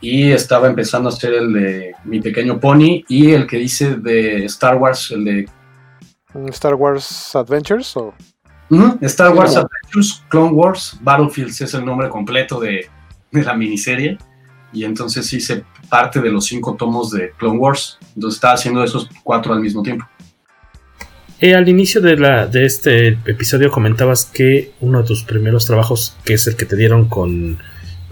y 0.00 0.30
estaba 0.30 0.68
empezando 0.68 1.08
a 1.08 1.12
hacer 1.12 1.34
el 1.34 1.52
de 1.52 1.92
Mi 2.04 2.20
Pequeño 2.20 2.60
Pony 2.60 3.02
y 3.08 3.32
el 3.32 3.48
que 3.48 3.58
hice 3.58 3.96
de 3.96 4.44
Star 4.44 4.76
Wars, 4.76 5.10
el 5.10 5.24
de... 5.24 5.48
Star 6.50 6.74
Wars 6.76 7.34
Adventures 7.34 7.96
o... 7.96 8.14
Star 9.02 9.34
Wars 9.34 9.56
Adventures, 9.56 10.24
Clone 10.28 10.52
Wars, 10.52 10.98
Battlefields 11.00 11.60
es 11.60 11.74
el 11.74 11.84
nombre 11.84 12.08
completo 12.08 12.58
de, 12.60 12.86
de, 13.30 13.42
la 13.42 13.54
miniserie 13.54 14.18
y 14.72 14.84
entonces 14.84 15.30
hice 15.32 15.64
parte 15.88 16.20
de 16.20 16.30
los 16.30 16.46
cinco 16.46 16.74
tomos 16.74 17.10
de 17.10 17.32
Clone 17.38 17.58
Wars, 17.58 17.98
entonces 18.14 18.36
estaba 18.36 18.54
haciendo 18.54 18.82
esos 18.82 19.08
cuatro 19.22 19.52
al 19.52 19.60
mismo 19.60 19.82
tiempo. 19.82 20.06
Eh, 21.40 21.54
al 21.54 21.68
inicio 21.68 22.00
de, 22.00 22.16
la, 22.16 22.46
de 22.46 22.64
este 22.64 23.08
episodio 23.26 23.70
comentabas 23.70 24.24
que 24.24 24.72
uno 24.80 25.02
de 25.02 25.08
tus 25.08 25.24
primeros 25.24 25.66
trabajos, 25.66 26.16
que 26.24 26.34
es 26.34 26.46
el 26.46 26.56
que 26.56 26.64
te 26.64 26.76
dieron 26.76 27.08
con 27.08 27.58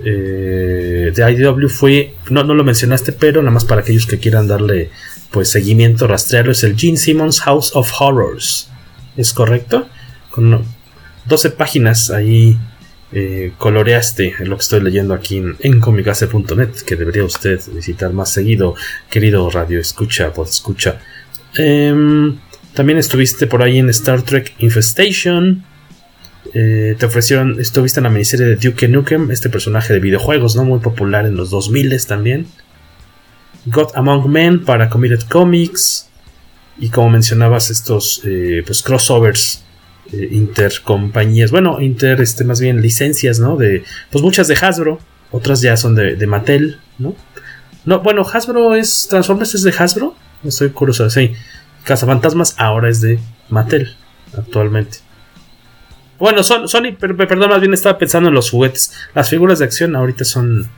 eh, 0.04 1.12
de 1.14 1.32
IDW 1.32 1.68
fue, 1.68 2.14
no, 2.30 2.42
no 2.44 2.54
lo 2.54 2.64
mencionaste, 2.64 3.12
pero 3.12 3.40
nada 3.40 3.52
más 3.52 3.64
para 3.64 3.82
aquellos 3.82 4.06
que 4.06 4.18
quieran 4.18 4.48
darle 4.48 4.90
pues 5.30 5.50
seguimiento, 5.50 6.06
rastrearlo, 6.06 6.52
es 6.52 6.64
el 6.64 6.76
Gene 6.76 6.96
Simmons 6.96 7.40
House 7.40 7.74
of 7.74 7.90
Horrors. 7.98 8.68
¿Es 9.16 9.32
correcto? 9.32 9.88
Con 10.32 10.64
12 11.26 11.50
páginas 11.50 12.10
ahí 12.10 12.58
eh, 13.12 13.52
coloreaste 13.58 14.34
lo 14.40 14.56
que 14.56 14.62
estoy 14.62 14.80
leyendo 14.80 15.12
aquí 15.12 15.36
en, 15.36 15.56
en 15.60 15.80
comicase.net, 15.80 16.70
que 16.86 16.96
debería 16.96 17.24
usted 17.24 17.60
visitar 17.74 18.12
más 18.14 18.32
seguido, 18.32 18.74
querido 19.10 19.50
radio 19.50 19.78
escucha, 19.78 20.32
pod 20.32 20.48
escucha. 20.48 20.98
Em, 21.54 22.38
también 22.72 22.98
estuviste 22.98 23.46
por 23.46 23.62
ahí 23.62 23.78
en 23.78 23.90
Star 23.90 24.22
Trek 24.22 24.54
Infestation. 24.58 25.62
Eh, 26.54 26.96
te 26.98 27.06
ofrecieron, 27.06 27.60
estuviste 27.60 28.00
en 28.00 28.04
la 28.04 28.10
miniserie 28.10 28.46
de 28.46 28.56
Duke 28.56 28.88
Nukem, 28.88 29.30
este 29.30 29.50
personaje 29.50 29.92
de 29.92 30.00
videojuegos, 30.00 30.56
¿no? 30.56 30.64
Muy 30.64 30.80
popular 30.80 31.26
en 31.26 31.36
los 31.36 31.50
2000 31.50 32.06
también. 32.06 32.46
God 33.66 33.88
Among 33.94 34.30
Men 34.30 34.64
para 34.64 34.88
Committed 34.88 35.28
Comics. 35.28 36.08
Y 36.78 36.88
como 36.88 37.10
mencionabas, 37.10 37.70
estos 37.70 38.22
eh, 38.24 38.62
pues 38.64 38.82
crossovers 38.82 39.61
eh, 40.10 40.28
intercompañías. 40.32 41.50
Bueno, 41.50 41.80
inter, 41.80 42.20
este, 42.20 42.44
más 42.44 42.60
bien 42.60 42.80
licencias, 42.82 43.38
¿no? 43.38 43.56
De, 43.56 43.84
pues 44.10 44.22
muchas 44.22 44.48
de 44.48 44.54
Hasbro, 44.54 44.98
otras 45.30 45.60
ya 45.60 45.76
son 45.76 45.94
de, 45.94 46.16
de 46.16 46.26
Mattel, 46.26 46.80
¿no? 46.98 47.14
No, 47.84 48.00
bueno, 48.00 48.22
Hasbro 48.22 48.74
es. 48.74 49.06
Transformers 49.08 49.54
es 49.54 49.62
de 49.62 49.74
Hasbro. 49.76 50.14
Estoy 50.44 50.70
curioso, 50.70 51.08
sí. 51.10 51.32
Cazafantasmas 51.84 52.54
ahora 52.58 52.88
es 52.88 53.00
de 53.00 53.18
Mattel, 53.48 53.94
actualmente. 54.36 54.98
Bueno, 56.18 56.44
son, 56.44 56.68
Sony, 56.68 56.94
perdón, 56.96 57.48
más 57.48 57.60
bien 57.60 57.74
estaba 57.74 57.98
pensando 57.98 58.28
en 58.28 58.34
los 58.34 58.50
juguetes. 58.50 58.92
Las 59.14 59.28
figuras 59.28 59.58
de 59.58 59.64
acción 59.64 59.96
ahorita 59.96 60.24
son 60.24 60.68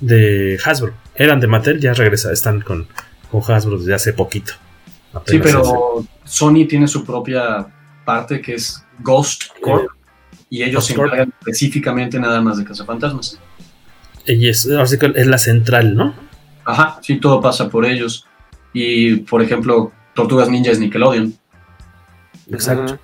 de 0.00 0.58
Hasbro. 0.64 0.94
Eran 1.14 1.38
de 1.38 1.46
Mattel, 1.46 1.80
ya 1.80 1.92
regresa, 1.92 2.32
están 2.32 2.60
con, 2.62 2.88
con 3.30 3.42
Hasbro 3.42 3.78
desde 3.78 3.94
hace 3.94 4.12
poquito. 4.12 4.54
Sí, 5.26 5.38
pero 5.38 6.04
Sony 6.24 6.66
tiene 6.68 6.88
su 6.88 7.04
propia 7.04 7.66
parte 8.04 8.40
que 8.40 8.54
es 8.54 8.84
Ghost 9.00 9.44
Corp. 9.60 9.88
y 10.50 10.62
ellos 10.62 10.86
se 10.86 10.94
encargan 10.94 11.32
específicamente 11.40 12.18
nada 12.18 12.40
más 12.40 12.58
de 12.58 12.64
Cazafantasmas. 12.64 13.38
Y 14.26 14.48
es, 14.48 14.66
es 14.66 15.26
la 15.26 15.38
central, 15.38 15.96
¿no? 15.96 16.14
Ajá, 16.64 16.98
sí, 17.02 17.18
todo 17.18 17.40
pasa 17.40 17.68
por 17.68 17.84
ellos. 17.84 18.26
Y, 18.72 19.16
por 19.16 19.42
ejemplo, 19.42 19.92
Tortugas 20.14 20.48
Ninja 20.48 20.70
es 20.70 20.78
Nickelodeon. 20.78 21.34
Exacto. 22.50 22.98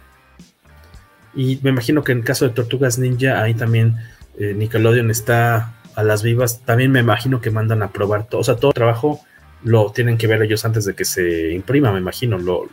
Y 1.35 1.59
me 1.63 1.71
imagino 1.71 2.03
que 2.03 2.13
en 2.13 2.19
el 2.19 2.25
caso 2.25 2.47
de 2.47 2.53
Tortugas 2.55 2.99
Ninja, 2.99 3.43
ahí 3.43 3.55
también 3.55 3.97
eh, 4.39 4.55
Nickelodeon 4.55 5.11
está 5.11 5.75
a 5.95 6.03
las 6.03 6.23
vivas. 6.23 6.63
También 6.65 6.93
me 6.93 7.01
imagino 7.01 7.41
que 7.41 7.51
mandan 7.51 7.83
a 7.83 7.91
probar 7.91 8.29
todo. 8.29 8.41
O 8.41 8.45
sea, 8.45 8.57
todo 8.57 8.71
el 8.71 8.75
trabajo 8.75 9.21
lo 9.65 9.91
tienen 9.91 10.17
que 10.19 10.27
ver 10.27 10.43
ellos 10.43 10.65
antes 10.65 10.85
de 10.85 10.95
que 10.95 11.05
se 11.05 11.53
imprima, 11.53 11.93
me 11.93 11.99
imagino. 11.99 12.39
Lo, 12.39 12.69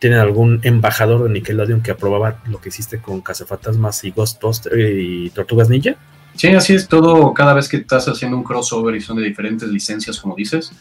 ¿Tienen 0.00 0.18
algún 0.18 0.60
embajador 0.62 1.24
de 1.24 1.28
Nickelodeon 1.28 1.82
que 1.82 1.90
aprobaba 1.90 2.42
lo 2.48 2.58
que 2.58 2.70
hiciste 2.70 3.02
con 3.02 3.20
Cazafantasmas 3.20 4.02
y 4.04 4.10
Ghostbusters 4.10 4.74
y 4.78 5.28
Tortugas 5.28 5.68
Ninja? 5.68 5.94
Sí, 6.34 6.48
así 6.48 6.74
es 6.74 6.88
todo. 6.88 7.34
Cada 7.34 7.52
vez 7.52 7.68
que 7.68 7.76
estás 7.76 8.08
haciendo 8.08 8.38
un 8.38 8.42
crossover 8.42 8.94
y 8.96 9.02
son 9.02 9.18
de 9.18 9.24
diferentes 9.24 9.68
licencias, 9.68 10.18
como 10.18 10.34
dices, 10.34 10.72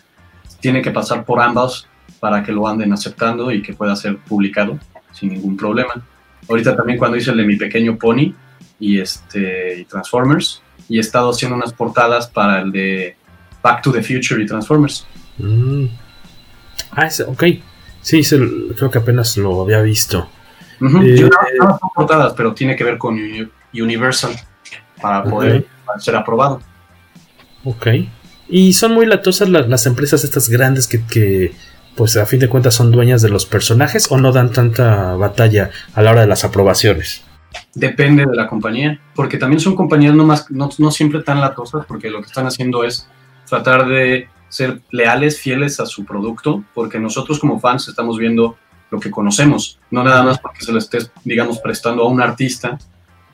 tiene 0.62 0.82
que 0.82 0.92
pasar 0.92 1.26
por 1.26 1.42
ambas 1.42 1.86
para 2.22 2.42
que 2.44 2.54
lo 2.54 2.66
anden 2.66 2.94
aceptando 2.94 3.52
y 3.52 3.62
que 3.62 3.74
pueda 3.74 3.94
ser 3.98 4.18
publicado 4.20 4.80
sin 5.12 5.34
ningún 5.34 5.58
problema. 5.58 6.02
Ahorita 6.48 6.78
también 6.78 6.98
cuando 6.98 7.18
hice 7.18 7.32
el 7.32 7.38
de 7.38 7.46
mi 7.46 7.58
pequeño 7.58 7.98
pony 7.98 8.34
y 8.80 9.02
este 9.02 9.86
Transformers 9.90 10.62
y 10.88 10.96
he 10.96 11.02
estado 11.02 11.32
haciendo 11.32 11.58
unas 11.58 11.74
portadas 11.74 12.28
para 12.28 12.62
el 12.62 12.72
de 12.72 13.18
Back 13.62 13.82
to 13.82 13.92
the 13.92 14.02
Future 14.02 14.42
y 14.42 14.46
Transformers. 14.46 15.06
Mm. 15.38 15.88
Ah, 16.92 17.06
ese, 17.06 17.24
ok. 17.24 17.44
Sí, 18.02 18.22
creo 18.76 18.90
que 18.90 18.98
apenas 18.98 19.38
lo 19.38 19.62
había 19.62 19.82
visto. 19.82 20.30
Eh, 20.82 21.18
Yo 21.18 21.30
no, 21.60 21.78
son 21.80 21.90
portadas, 21.94 22.34
pero 22.36 22.54
tiene 22.54 22.76
que 22.76 22.84
ver 22.84 22.98
con 22.98 23.20
Universal 23.74 24.32
para 25.02 25.24
poder 25.24 25.66
ser 26.00 26.16
aprobado. 26.16 26.62
Ok. 27.64 27.88
Y 28.48 28.74
son 28.74 28.94
muy 28.94 29.06
latosas 29.06 29.50
las, 29.50 29.68
las 29.68 29.86
empresas 29.86 30.24
estas 30.24 30.50
grandes 30.50 30.88
que, 30.88 31.06
que 31.06 31.54
pues 32.00 32.16
a 32.16 32.26
fin 32.26 32.40
de 32.40 32.48
cuentas 32.48 32.76
son 32.76 32.92
dueñas 32.92 33.22
de 33.22 33.28
los 33.28 33.46
personajes 33.46 34.08
o 34.10 34.18
no 34.18 34.32
dan 34.32 34.54
tanta 34.54 35.16
batalla 35.16 35.70
a 35.94 36.02
la 36.02 36.12
hora 36.12 36.22
de 36.22 36.28
las 36.28 36.46
aprobaciones? 36.46 37.26
Depende 37.76 38.26
de 38.26 38.36
la 38.38 38.48
compañía, 38.48 39.02
porque 39.14 39.38
también 39.38 39.60
son 39.60 39.76
compañías 39.76 40.14
no, 40.14 40.24
más, 40.24 40.50
no, 40.50 40.92
siempre 40.92 41.22
tan 41.24 41.42
latosas, 41.42 41.86
porque 41.86 42.10
lo 42.10 42.22
que 42.22 42.28
están 42.28 42.48
haciendo 42.48 42.86
es 42.86 43.10
tratar 43.50 43.86
de 43.88 44.30
ser 44.50 44.82
leales, 44.92 45.40
fieles 45.40 45.80
a 45.80 45.86
su 45.86 46.06
producto, 46.06 46.64
porque 46.74 47.00
nosotros 47.00 47.40
como 47.40 47.60
fans 47.60 47.88
estamos 47.88 48.18
viendo 48.18 48.58
lo 48.92 49.00
que 49.00 49.12
conocemos, 49.12 49.80
no 49.92 50.04
nada 50.04 50.24
más 50.24 50.40
porque 50.40 50.62
se 50.62 50.72
lo 50.72 50.80
estés, 50.80 51.12
digamos, 51.24 51.60
prestando 51.60 52.04
a 52.04 52.08
un 52.08 52.22
artista, 52.22 52.78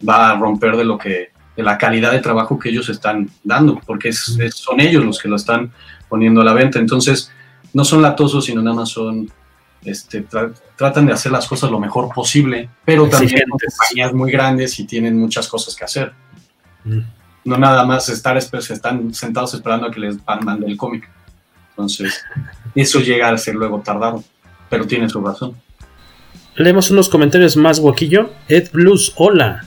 va 0.07 0.31
a 0.31 0.35
romper 0.37 0.75
de 0.75 0.83
lo 0.83 0.97
que, 0.97 1.31
de 1.55 1.63
la 1.63 1.77
calidad 1.77 2.11
de 2.11 2.19
trabajo 2.19 2.59
que 2.59 2.69
ellos 2.69 2.89
están 2.89 3.29
dando, 3.43 3.79
porque 3.85 4.11
son 4.11 4.81
ellos 4.81 5.05
los 5.05 5.19
que 5.19 5.29
lo 5.29 5.37
están 5.37 5.71
poniendo 6.09 6.41
a 6.41 6.43
la 6.43 6.53
venta. 6.53 6.79
Entonces, 6.79 7.31
no 7.73 7.85
son 7.85 8.01
latosos, 8.01 8.45
sino 8.45 8.61
nada 8.61 8.75
más 8.75 8.89
son, 8.89 9.31
este, 9.83 10.25
tratan 10.75 11.05
de 11.05 11.13
hacer 11.13 11.31
las 11.31 11.47
cosas 11.47 11.71
lo 11.71 11.79
mejor 11.79 12.13
posible, 12.13 12.69
pero 12.83 13.07
también 13.07 13.43
son 13.49 13.59
compañías 13.59 14.13
muy 14.13 14.31
grandes 14.31 14.77
y 14.79 14.85
tienen 14.85 15.17
muchas 15.17 15.47
cosas 15.47 15.75
que 15.75 15.85
hacer. 15.85 16.13
Mm. 16.83 16.99
No 17.45 17.57
nada 17.57 17.85
más 17.85 18.09
estar, 18.09 18.35
están 18.37 19.13
sentados 19.13 19.53
esperando 19.53 19.87
a 19.87 19.91
que 19.91 19.99
les 19.99 20.17
mande 20.41 20.67
el 20.67 20.75
cómic. 20.75 21.09
Entonces, 21.69 22.21
eso 22.75 22.99
llega 22.99 23.29
a 23.29 23.37
ser 23.37 23.55
luego 23.55 23.79
tardado, 23.79 24.23
pero 24.69 24.85
tiene 24.85 25.07
su 25.07 25.21
razón. 25.21 25.55
Leemos 26.55 26.89
unos 26.91 27.07
comentarios 27.07 27.55
más, 27.55 27.79
Guaquillo. 27.79 28.31
Ed 28.47 28.69
Blues, 28.73 29.13
hola. 29.15 29.65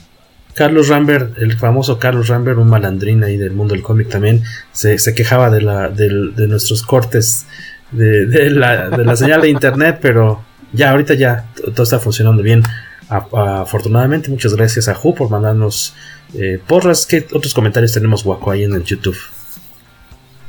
Carlos 0.54 0.88
Rambert, 0.88 1.38
el 1.38 1.56
famoso 1.56 1.98
Carlos 2.00 2.28
Rambert, 2.28 2.58
un 2.58 2.68
malandrín 2.68 3.22
ahí 3.22 3.36
del 3.36 3.52
mundo 3.52 3.74
del 3.74 3.82
cómic 3.84 4.08
también, 4.08 4.42
se, 4.72 4.96
quejaba 5.14 5.50
de, 5.50 5.60
la, 5.62 5.88
de, 5.88 6.32
de 6.34 6.48
nuestros 6.48 6.82
cortes 6.82 7.46
de, 7.92 8.50
la, 8.50 9.16
señal 9.16 9.42
de 9.42 9.50
internet, 9.50 9.98
pero 10.00 10.42
ya 10.72 10.90
ahorita 10.90 11.14
ya 11.14 11.44
todo 11.74 11.82
está 11.82 11.98
funcionando 11.98 12.42
bien. 12.42 12.62
Afortunadamente, 13.08 14.30
muchas 14.30 14.54
gracias 14.54 14.88
a 14.88 14.94
Ju 14.94 15.14
por 15.14 15.30
mandarnos 15.30 15.94
eh, 16.34 16.60
porras. 16.66 17.06
¿Qué 17.06 17.26
otros 17.32 17.54
comentarios 17.54 17.92
tenemos 17.92 18.24
guaco 18.24 18.50
ahí 18.50 18.64
en 18.64 18.74
el 18.74 18.84
YouTube? 18.84 19.16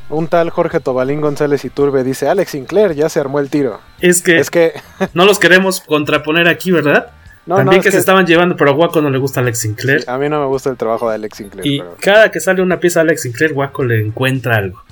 Un 0.10 0.28
tal 0.28 0.50
Jorge 0.50 0.80
Tobalín 0.80 1.22
González 1.22 1.64
Iturbe 1.66 2.04
dice, 2.04 2.28
Alex 2.28 2.52
Sinclair, 2.52 2.96
ya 2.96 3.10
se 3.10 3.20
armó 3.20 3.40
el 3.40 3.50
tiro. 3.50 3.80
Es 4.02 4.22
que, 4.22 4.40
es 4.40 4.50
que... 4.50 4.74
no 5.14 5.26
los 5.26 5.38
queremos 5.38 5.82
contraponer 5.82 6.48
aquí, 6.48 6.72
¿verdad? 6.72 7.12
También 7.48 7.82
que, 7.82 7.92
se 7.92 7.98
estaban 7.98 8.26
llevando, 8.26 8.56
pero 8.56 8.72
a 8.72 8.74
Waco 8.74 9.02
no 9.02 9.10
le 9.10 9.18
gusta 9.18 9.40
Alex 9.40 9.60
Sinclair. 9.60 10.04
a 10.08 10.18
mí 10.18 10.30
no 10.30 10.40
me 10.40 10.46
gusta 10.46 10.70
el 10.70 10.78
trabajo 10.78 11.10
de 11.10 11.16
Alex 11.16 11.38
Sinclair. 11.38 11.66
Y 11.66 11.84
cada 12.00 12.32
que 12.32 12.40
sale 12.40 12.62
una 12.62 12.80
pieza 12.80 13.00
de 13.00 13.10
Alex 13.10 13.24
Sinclair, 13.24 13.54
Waco 13.54 13.84
le 13.84 14.02
encuentra 14.02 14.58
algo. 14.58 14.84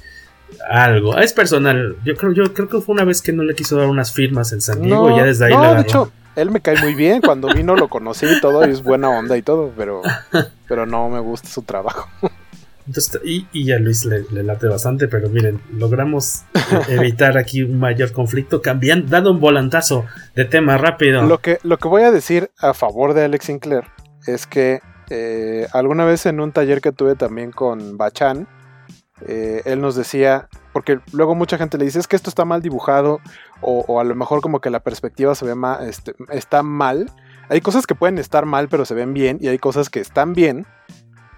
Algo. 0.70 1.18
Es 1.18 1.34
personal. 1.34 1.97
Yo 2.03 2.15
creo, 2.15 2.32
yo 2.32 2.53
creo 2.53 2.68
que 2.68 2.80
fue 2.80 2.93
una 2.93 3.03
vez 3.03 3.22
que 3.22 3.32
no 3.32 3.43
le 3.43 3.53
quiso 3.53 3.78
dar 3.78 3.88
unas 3.88 4.13
firmas 4.13 4.53
en 4.53 4.61
San 4.61 4.82
Diego 4.82 5.11
y 5.11 5.18
ya 5.18 5.26
desde 5.26 5.45
ahí 5.45 5.53
no, 5.53 5.76
de 5.76 5.82
hecho, 5.82 6.11
él 6.38 6.51
me 6.51 6.61
cae 6.61 6.79
muy 6.81 6.93
bien. 6.93 7.21
Cuando 7.21 7.53
vino 7.53 7.75
lo 7.75 7.89
conocí 7.89 8.25
y 8.25 8.39
todo, 8.39 8.65
y 8.65 8.71
es 8.71 8.83
buena 8.83 9.09
onda 9.09 9.35
y 9.38 9.41
todo, 9.41 9.73
pero, 9.75 10.01
pero 10.67 10.85
no 10.85 11.09
me 11.09 11.19
gusta 11.19 11.49
su 11.49 11.63
trabajo. 11.63 12.07
Entonces, 12.85 13.19
y, 13.25 13.71
a 13.71 13.79
Luis 13.79 14.05
le, 14.05 14.23
late 14.43 14.67
bastante, 14.67 15.09
pero 15.09 15.27
miren, 15.27 15.59
logramos 15.73 16.43
evitar 16.88 17.38
aquí 17.38 17.63
un 17.63 17.79
mayor 17.79 18.13
conflicto, 18.13 18.61
cambiando, 18.61 19.09
dando 19.09 19.31
un 19.31 19.41
volantazo 19.41 20.05
de 20.35 20.45
tema 20.45 20.77
rápido. 20.77 21.23
Lo 21.23 21.39
que, 21.39 21.59
lo 21.63 21.77
que 21.77 21.88
voy 21.89 22.03
a 22.03 22.11
decir 22.11 22.49
a 22.59 22.73
favor 22.73 23.13
de 23.13 23.25
Alex 23.25 23.45
Sinclair 23.45 23.83
es 24.25 24.47
que 24.47 24.79
eh, 25.09 25.67
alguna 25.73 26.05
vez 26.05 26.25
en 26.27 26.39
un 26.39 26.53
taller 26.53 26.79
que 26.79 26.93
tuve 26.93 27.15
también 27.15 27.51
con 27.51 27.97
Bachan, 27.97 28.47
eh, 29.27 29.63
él 29.65 29.81
nos 29.81 29.95
decía, 29.95 30.47
porque 30.78 30.99
luego 31.11 31.34
mucha 31.34 31.57
gente 31.57 31.75
le 31.80 31.86
dice, 31.86 31.97
es 31.97 32.07
que 32.07 32.15
esto 32.15 32.30
está 32.30 32.45
mal 32.45 32.61
dibujado, 32.61 33.19
o, 33.61 33.99
a 33.99 34.03
lo 34.03 34.13
mejor 34.13 34.41
como 34.41 34.61
que 34.61 34.69
la 34.69 34.80
perspectiva 34.80 35.34
se 35.34 35.43
ve 35.43 35.55
mal, 35.55 35.89
este, 35.89 36.13
está 36.30 36.61
mal. 36.61 37.11
Hay 37.49 37.61
cosas 37.61 37.88
que 37.88 37.95
pueden 37.95 38.19
estar 38.19 38.45
mal, 38.45 38.69
pero 38.69 38.86
se 38.86 38.93
ven 38.93 39.11
bien, 39.11 39.39
y 39.41 39.47
hay 39.47 39.57
cosas 39.57 39.89
que 39.89 39.99
están 39.99 40.34
bien, 40.34 40.67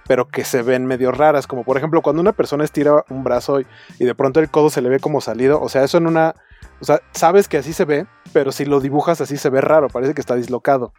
pero 0.10 0.28
que 0.28 0.44
se 0.44 0.62
ven 0.62 0.86
medio 0.86 1.14
raras, 1.14 1.48
como 1.48 1.64
por 1.64 1.78
ejemplo 1.78 2.02
cuando 2.02 2.22
una 2.22 2.34
persona 2.34 2.66
estira 2.66 3.06
un 3.10 3.24
brazo 3.24 3.62
y, 3.62 3.66
de 3.98 4.14
pronto 4.14 4.42
el 4.42 4.50
codo 4.50 4.70
se 4.70 4.82
le 4.82 4.90
ve 4.90 5.00
como 5.00 5.22
salido, 5.22 5.62
o 5.62 5.70
sea, 5.70 5.86
eso 5.86 6.00
en 6.00 6.08
una, 6.08 6.36
o 6.82 6.84
sea, 6.84 7.00
sabes 7.14 7.48
que 7.48 7.60
así 7.60 7.72
se 7.72 7.86
ve, 7.86 8.08
pero 8.34 8.52
si 8.52 8.66
lo 8.66 8.82
dibujas 8.82 9.22
así 9.22 9.38
se 9.38 9.50
ve 9.50 9.62
raro, 9.62 9.88
parece 9.88 10.14
que 10.14 10.20
está 10.20 10.36
dislocado. 10.36 10.92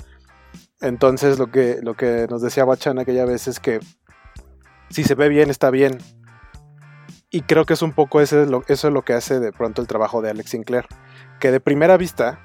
Entonces 0.80 1.38
lo 1.38 1.51
que, 1.51 1.80
lo 1.82 1.93
que 1.93 2.26
nos 2.30 2.41
decía 2.41 2.64
Bachan 2.64 2.99
aquella 2.99 3.26
vez 3.26 3.49
es 3.49 3.61
que 3.61 3.80
si 4.88 5.05
se 5.05 5.14
ve 5.14 5.28
bien, 5.28 5.51
está 5.51 5.68
bien. 5.68 5.99
Y 7.31 7.43
creo 7.43 7.64
que 7.64 7.74
es 7.74 7.83
un 7.83 7.93
poco 7.93 8.20
ese, 8.20 8.47
eso 8.66 8.89
es 8.89 8.95
lo 8.95 9.03
que 9.03 9.12
hace 9.12 9.39
de 9.39 9.53
pronto 9.53 9.81
el 9.81 9.89
trabajo 9.89 10.20
de 10.20 10.31
Alex 10.31 10.51
Sinclair. 10.51 10.87
Que 11.39 11.53
de 11.53 11.61
primera 11.61 11.97
vista 11.97 12.41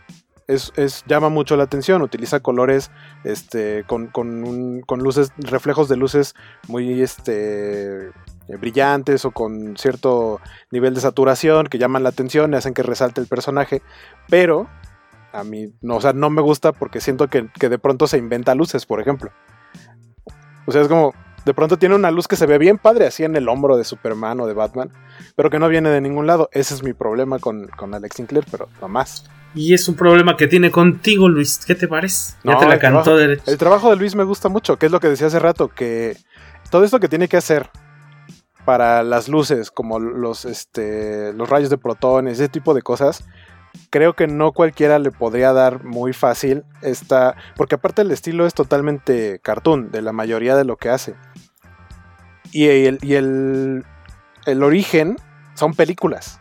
es, 0.48 1.04
llama 1.08 1.30
mucho 1.30 1.58
la 1.58 1.64
atención. 1.64 2.04
Utiliza 2.04 2.40
colores 2.40 2.92
este, 3.24 3.84
con, 3.86 4.12
luces, 5.00 5.34
reflejos 5.38 5.90
de 5.90 5.98
luces 5.98 6.36
muy 6.68 7.02
este, 7.02 8.12
brillantes 8.60 9.26
o 9.26 9.32
con 9.32 9.76
cierto 9.76 10.40
nivel 10.70 10.94
de 10.94 11.02
saturación 11.02 11.66
que 11.66 11.80
llaman 11.80 12.04
la 12.04 12.10
atención 12.10 12.54
y 12.54 12.58
hacen 12.58 12.76
que 12.76 12.84
resalte 12.84 13.22
el 13.22 13.28
personaje. 13.28 13.82
Pero 14.30 14.68
a 15.34 15.44
mí 15.44 15.74
no, 15.82 15.96
o 15.98 16.02
sea, 16.02 16.14
no 16.14 16.30
me 16.30 16.44
gusta 16.44 16.74
porque 16.74 17.02
siento 17.02 17.28
que, 17.28 17.50
que 17.60 17.70
de 17.70 17.80
pronto 17.80 18.06
se 18.08 18.20
inventa 18.20 18.54
luces, 18.54 18.86
por 18.86 19.02
ejemplo. 19.02 19.32
O 20.68 20.72
sea, 20.72 20.82
es 20.82 20.88
como, 20.88 21.14
de 21.46 21.54
pronto 21.54 21.78
tiene 21.78 21.96
una 21.96 22.12
luz 22.12 22.28
que 22.28 22.36
se 22.36 22.46
ve 22.46 22.58
bien 22.58 22.78
padre 22.78 23.08
así 23.08 23.24
en 23.24 23.36
el 23.36 23.48
hombro 23.48 23.78
de 23.78 23.84
Superman 23.84 24.40
o 24.40 24.48
de 24.48 24.54
Batman, 24.54 24.92
pero 25.36 25.50
que 25.50 25.60
no 25.60 25.70
viene 25.70 25.90
de 25.90 26.02
ningún 26.02 26.28
lado. 26.28 26.50
Ese 26.52 26.74
es 26.74 26.84
mi 26.84 26.94
problema 26.94 27.40
con, 27.40 27.68
con 27.68 27.94
Alex 27.94 28.16
Sinclair, 28.18 28.46
pero 28.50 28.68
no 28.82 28.88
más. 28.88 29.26
Y 29.54 29.74
es 29.74 29.88
un 29.88 29.96
problema 29.96 30.36
que 30.36 30.48
tiene 30.48 30.70
contigo, 30.70 31.30
Luis. 31.30 31.64
¿Qué 31.66 31.76
te 31.76 31.88
parece? 31.88 32.36
Ya 32.44 32.58
te 32.58 32.68
la 32.68 32.78
cantó 32.78 33.16
trabajo, 33.16 33.42
El 33.46 33.58
trabajo 33.58 33.90
de 33.90 33.96
Luis 33.96 34.16
me 34.16 34.26
gusta 34.26 34.50
mucho, 34.50 34.78
que 34.78 34.88
es 34.88 34.92
lo 34.92 35.00
que 35.00 35.08
decía 35.08 35.28
hace 35.28 35.40
rato, 35.40 35.70
que 35.70 36.18
todo 36.70 36.84
esto 36.84 37.00
que 37.00 37.08
tiene 37.08 37.30
que 37.30 37.38
hacer 37.38 37.70
para 38.66 39.04
las 39.04 39.30
luces, 39.30 39.72
como 39.72 40.00
los, 40.00 40.44
este, 40.44 41.32
los 41.34 41.48
rayos 41.48 41.70
de 41.70 41.78
protones, 41.78 42.40
ese 42.40 42.50
tipo 42.50 42.74
de 42.74 42.82
cosas, 42.82 43.24
creo 43.90 44.14
que 44.14 44.28
no 44.28 44.52
cualquiera 44.52 45.00
le 45.00 45.12
podría 45.12 45.54
dar 45.54 45.84
muy 45.84 46.12
fácil 46.12 46.64
esta, 46.82 47.36
porque 47.56 47.76
aparte 47.76 48.02
el 48.02 48.12
estilo 48.12 48.46
es 48.46 48.54
totalmente 48.54 49.40
cartoon 49.42 49.92
de 49.92 50.02
la 50.02 50.12
mayoría 50.12 50.56
de 50.56 50.66
lo 50.66 50.78
que 50.78 50.90
hace. 50.90 51.16
Y 52.56 52.68
el, 52.70 53.84
el, 54.46 54.64
origen 54.64 55.18
son 55.56 55.74
películas 55.74 56.40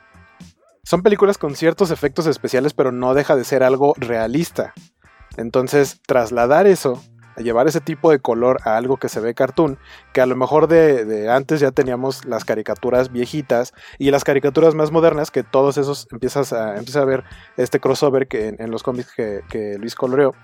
son 0.84 1.02
películas 1.02 1.38
con 1.38 1.56
ciertos 1.56 1.90
efectos 1.90 2.26
especiales, 2.26 2.72
pero 2.72 2.92
no 2.92 3.14
deja 3.14 3.34
de 3.34 3.42
ser 3.42 3.64
algo 3.64 3.94
realista. 3.96 4.74
Entonces, 5.38 6.00
trasladar 6.06 6.68
eso, 6.68 7.02
llevar 7.36 7.66
ese 7.66 7.80
tipo 7.80 8.10
de 8.12 8.20
color 8.20 8.60
a 8.64 8.76
algo 8.76 8.98
que 8.98 9.08
se 9.08 9.18
ve 9.18 9.34
cartoon, 9.34 9.78
que 10.12 10.20
a 10.20 10.26
lo 10.26 10.36
mejor 10.36 10.68
de, 10.68 11.28
antes 11.30 11.58
ya 11.58 11.72
teníamos 11.72 12.24
las 12.26 12.44
caricaturas 12.44 13.10
viejitas 13.10 13.72
y 13.98 14.10
las 14.10 14.22
caricaturas 14.22 14.74
más 14.74 14.92
modernas, 14.92 15.30
que 15.30 15.42
todos 15.42 15.78
esos 15.78 16.06
empiezas 16.12 16.52
a, 16.52 16.76
empieza 16.76 17.00
a 17.00 17.06
ver 17.06 17.24
este 17.56 17.80
crossover 17.80 18.28
que 18.28 18.54
en, 18.58 18.70
los 18.70 18.82
cómics 18.82 19.12
que, 19.16 19.76
Luis 19.78 19.94
coloreó. 19.94 20.34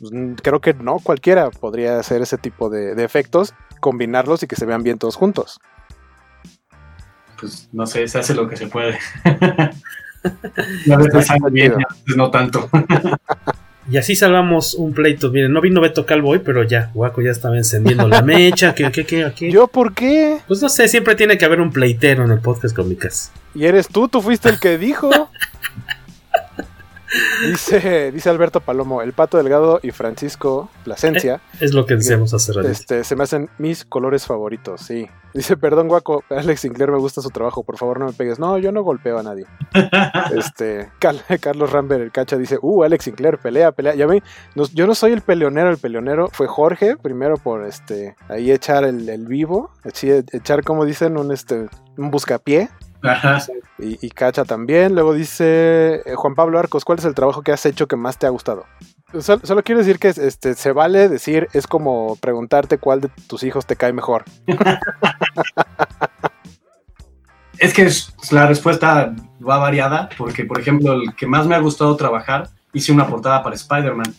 Pues, 0.00 0.12
creo 0.42 0.60
que 0.60 0.74
no, 0.74 0.98
cualquiera 0.98 1.50
podría 1.50 1.98
hacer 1.98 2.22
ese 2.22 2.38
tipo 2.38 2.70
de, 2.70 2.94
de 2.94 3.04
efectos, 3.04 3.54
combinarlos 3.80 4.42
y 4.42 4.46
que 4.46 4.56
se 4.56 4.66
vean 4.66 4.82
bien 4.82 4.98
todos 4.98 5.16
juntos 5.16 5.60
pues 7.40 7.68
no 7.72 7.86
sé, 7.86 8.06
se 8.06 8.18
hace 8.18 8.34
lo 8.34 8.48
que 8.48 8.56
se 8.56 8.66
puede. 8.66 8.98
a 9.24 10.96
veces 10.96 11.26
sale 11.26 11.50
bien, 11.50 11.72
a 11.72 11.76
veces 11.76 12.16
no 12.16 12.30
tanto. 12.30 12.68
Y 13.90 13.96
así 13.96 14.14
salvamos 14.14 14.74
un 14.74 14.92
pleito. 14.92 15.30
Miren, 15.30 15.52
no 15.52 15.60
vino 15.60 15.80
Beto 15.80 16.06
Calvo 16.06 16.30
hoy, 16.30 16.40
pero 16.40 16.62
ya, 16.62 16.90
Guaco 16.94 17.22
ya 17.22 17.30
estaba 17.30 17.56
encendiendo 17.56 18.06
la 18.06 18.22
mecha. 18.22 18.74
¿Qué, 18.74 18.92
qué, 18.92 19.04
qué, 19.04 19.32
qué? 19.34 19.50
¿Yo 19.50 19.66
por 19.66 19.94
qué? 19.94 20.38
Pues 20.46 20.62
no 20.62 20.68
sé, 20.68 20.86
siempre 20.86 21.14
tiene 21.14 21.38
que 21.38 21.44
haber 21.44 21.60
un 21.60 21.72
pleitero 21.72 22.24
en 22.24 22.30
el 22.30 22.40
podcast 22.40 22.76
cómicas. 22.76 23.32
Y 23.54 23.64
eres 23.64 23.88
tú, 23.88 24.06
tú 24.08 24.20
fuiste 24.20 24.48
el 24.48 24.60
que 24.60 24.78
dijo. 24.78 25.10
Dice, 27.46 28.12
dice 28.12 28.30
Alberto 28.30 28.60
Palomo, 28.60 29.02
el 29.02 29.12
Pato 29.12 29.36
Delgado 29.36 29.80
y 29.82 29.90
Francisco 29.90 30.70
Plasencia. 30.84 31.40
Eh, 31.54 31.58
es 31.60 31.74
lo 31.74 31.86
que 31.86 31.96
decíamos 31.96 32.32
hace 32.34 32.52
rato. 32.52 32.68
Este, 32.68 33.04
se 33.04 33.16
me 33.16 33.24
hacen 33.24 33.48
mis 33.58 33.84
colores 33.84 34.26
favoritos, 34.26 34.82
sí. 34.82 35.08
Dice, 35.32 35.56
perdón, 35.56 35.88
guaco, 35.88 36.24
Alex 36.28 36.60
Sinclair 36.60 36.90
me 36.90 36.98
gusta 36.98 37.20
su 37.22 37.30
trabajo, 37.30 37.62
por 37.62 37.78
favor 37.78 38.00
no 38.00 38.06
me 38.06 38.12
pegues. 38.12 38.38
No, 38.38 38.58
yo 38.58 38.72
no 38.72 38.82
golpeo 38.82 39.18
a 39.18 39.22
nadie. 39.22 39.46
este, 40.36 40.90
Carlos 41.40 41.70
Rambert, 41.70 42.02
el 42.02 42.12
cacha, 42.12 42.36
dice, 42.36 42.58
uh, 42.60 42.82
Alex 42.82 43.04
Sinclair, 43.04 43.38
pelea, 43.38 43.72
pelea. 43.72 43.94
Ya 43.94 44.06
ven, 44.06 44.22
yo 44.74 44.86
no 44.86 44.94
soy 44.94 45.12
el 45.12 45.20
peleonero, 45.20 45.70
el 45.70 45.78
peleonero 45.78 46.28
fue 46.32 46.46
Jorge, 46.46 46.96
primero 46.96 47.36
por 47.36 47.64
este, 47.64 48.16
ahí 48.28 48.50
echar 48.50 48.84
el, 48.84 49.26
vivo, 49.26 49.70
echar, 49.84 50.64
como 50.64 50.84
dicen, 50.84 51.16
un, 51.16 51.32
este, 51.32 51.68
un 51.96 52.10
buscapié. 52.10 52.68
Y, 53.78 54.10
Cacha 54.10 54.44
también. 54.44 54.94
Luego 54.94 55.14
dice 55.14 56.02
eh, 56.04 56.14
Juan 56.14 56.34
Pablo 56.34 56.58
Arcos, 56.58 56.84
¿cuál 56.84 56.98
es 56.98 57.04
el 57.04 57.14
trabajo 57.14 57.42
que 57.42 57.52
has 57.52 57.64
hecho 57.66 57.88
que 57.88 57.96
más 57.96 58.18
te 58.18 58.26
ha 58.26 58.30
gustado? 58.30 58.66
Solo, 59.18 59.64
quiero 59.64 59.80
decir 59.80 59.98
que 59.98 60.08
este, 60.08 60.54
se 60.54 60.72
vale 60.72 61.08
decir, 61.08 61.48
es 61.52 61.66
como 61.66 62.16
preguntarte 62.16 62.78
cuál 62.78 63.00
de 63.00 63.08
tus 63.26 63.42
hijos 63.42 63.66
te 63.66 63.74
cae 63.74 63.92
mejor. 63.92 64.24
es 67.58 67.74
que 67.74 67.90
la 68.30 68.46
respuesta 68.46 69.12
va 69.46 69.58
variada, 69.58 70.08
porque 70.16 70.44
por 70.44 70.60
ejemplo, 70.60 70.92
el 70.92 71.14
que 71.16 71.26
más 71.26 71.46
me 71.46 71.56
ha 71.56 71.58
gustado 71.58 71.96
trabajar, 71.96 72.50
hice 72.72 72.92
una 72.92 73.08
portada 73.08 73.42
para 73.42 73.56
Spider-Man. 73.56 74.14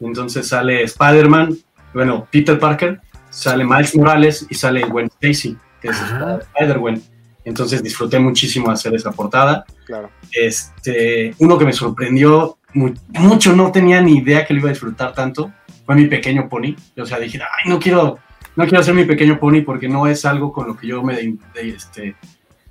Entonces 0.00 0.48
sale 0.48 0.82
Spider-Man, 0.84 1.58
bueno, 1.92 2.26
Peter 2.30 2.58
Parker, 2.58 3.02
sale 3.28 3.64
Miles 3.64 3.94
Morales 3.94 4.46
y 4.48 4.54
sale 4.54 4.82
Gwen 4.82 5.10
Stacy, 5.20 5.58
que 5.80 5.88
es 5.88 6.00
Spider-Gwen. 6.00 7.11
Entonces 7.44 7.82
disfruté 7.82 8.18
muchísimo 8.18 8.70
hacer 8.70 8.94
esa 8.94 9.10
portada. 9.10 9.64
Claro. 9.86 10.10
Este, 10.30 11.34
uno 11.38 11.58
que 11.58 11.64
me 11.64 11.72
sorprendió 11.72 12.58
mucho, 12.74 13.54
no 13.54 13.70
tenía 13.72 14.00
ni 14.00 14.18
idea 14.18 14.46
que 14.46 14.54
lo 14.54 14.60
iba 14.60 14.70
a 14.70 14.72
disfrutar 14.72 15.12
tanto, 15.12 15.52
fue 15.84 15.94
mi 15.94 16.06
pequeño 16.06 16.48
pony. 16.48 16.74
O 16.98 17.04
sea, 17.04 17.18
dije, 17.18 17.38
ay, 17.40 17.70
no 17.70 17.78
quiero, 17.78 18.18
no 18.56 18.64
quiero 18.64 18.80
hacer 18.80 18.94
mi 18.94 19.04
pequeño 19.04 19.38
pony 19.38 19.62
porque 19.64 19.88
no 19.88 20.06
es 20.06 20.24
algo 20.24 20.52
con 20.52 20.68
lo 20.68 20.76
que 20.76 20.86
yo 20.86 21.02
me, 21.02 21.36
este, 21.54 22.16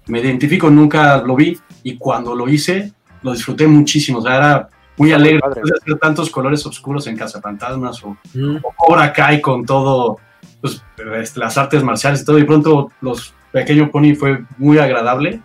me 0.07 0.19
identifico, 0.19 0.69
nunca 0.69 1.17
lo 1.21 1.35
vi 1.35 1.59
y 1.83 1.97
cuando 1.97 2.35
lo 2.35 2.49
hice, 2.49 2.93
lo 3.21 3.33
disfruté 3.33 3.67
muchísimo. 3.67 4.19
O 4.19 4.21
sea, 4.21 4.37
era 4.37 4.69
muy 4.97 5.11
alegre 5.11 5.41
de 5.55 5.71
hacer 5.79 5.99
tantos 5.99 6.29
colores 6.29 6.65
oscuros 6.65 7.07
en 7.07 7.17
Casa 7.17 7.41
Fantasmas 7.41 8.03
o, 8.03 8.17
mm. 8.33 8.57
Cobra 8.77 9.11
Kai 9.13 9.41
con 9.41 9.65
todo, 9.65 10.17
pues, 10.59 10.83
las 11.35 11.57
artes 11.57 11.83
marciales 11.83 12.21
y 12.21 12.25
todo. 12.25 12.39
Y 12.39 12.43
pronto 12.43 12.91
los 13.01 13.33
Pequeño 13.51 13.91
Pony 13.91 14.15
fue 14.15 14.43
muy 14.57 14.77
agradable, 14.77 15.41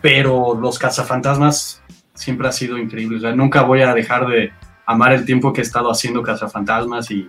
pero 0.00 0.54
los 0.54 0.78
cazafantasmas 0.78 1.82
siempre 2.14 2.48
ha 2.48 2.52
sido 2.52 2.78
increíble. 2.78 3.26
O 3.26 3.36
nunca 3.36 3.62
voy 3.62 3.82
a 3.82 3.94
dejar 3.94 4.26
de 4.26 4.52
amar 4.86 5.12
el 5.12 5.24
tiempo 5.24 5.52
que 5.52 5.60
he 5.60 5.64
estado 5.64 5.90
haciendo 5.90 6.22
cazafantasmas 6.22 7.10
y, 7.10 7.28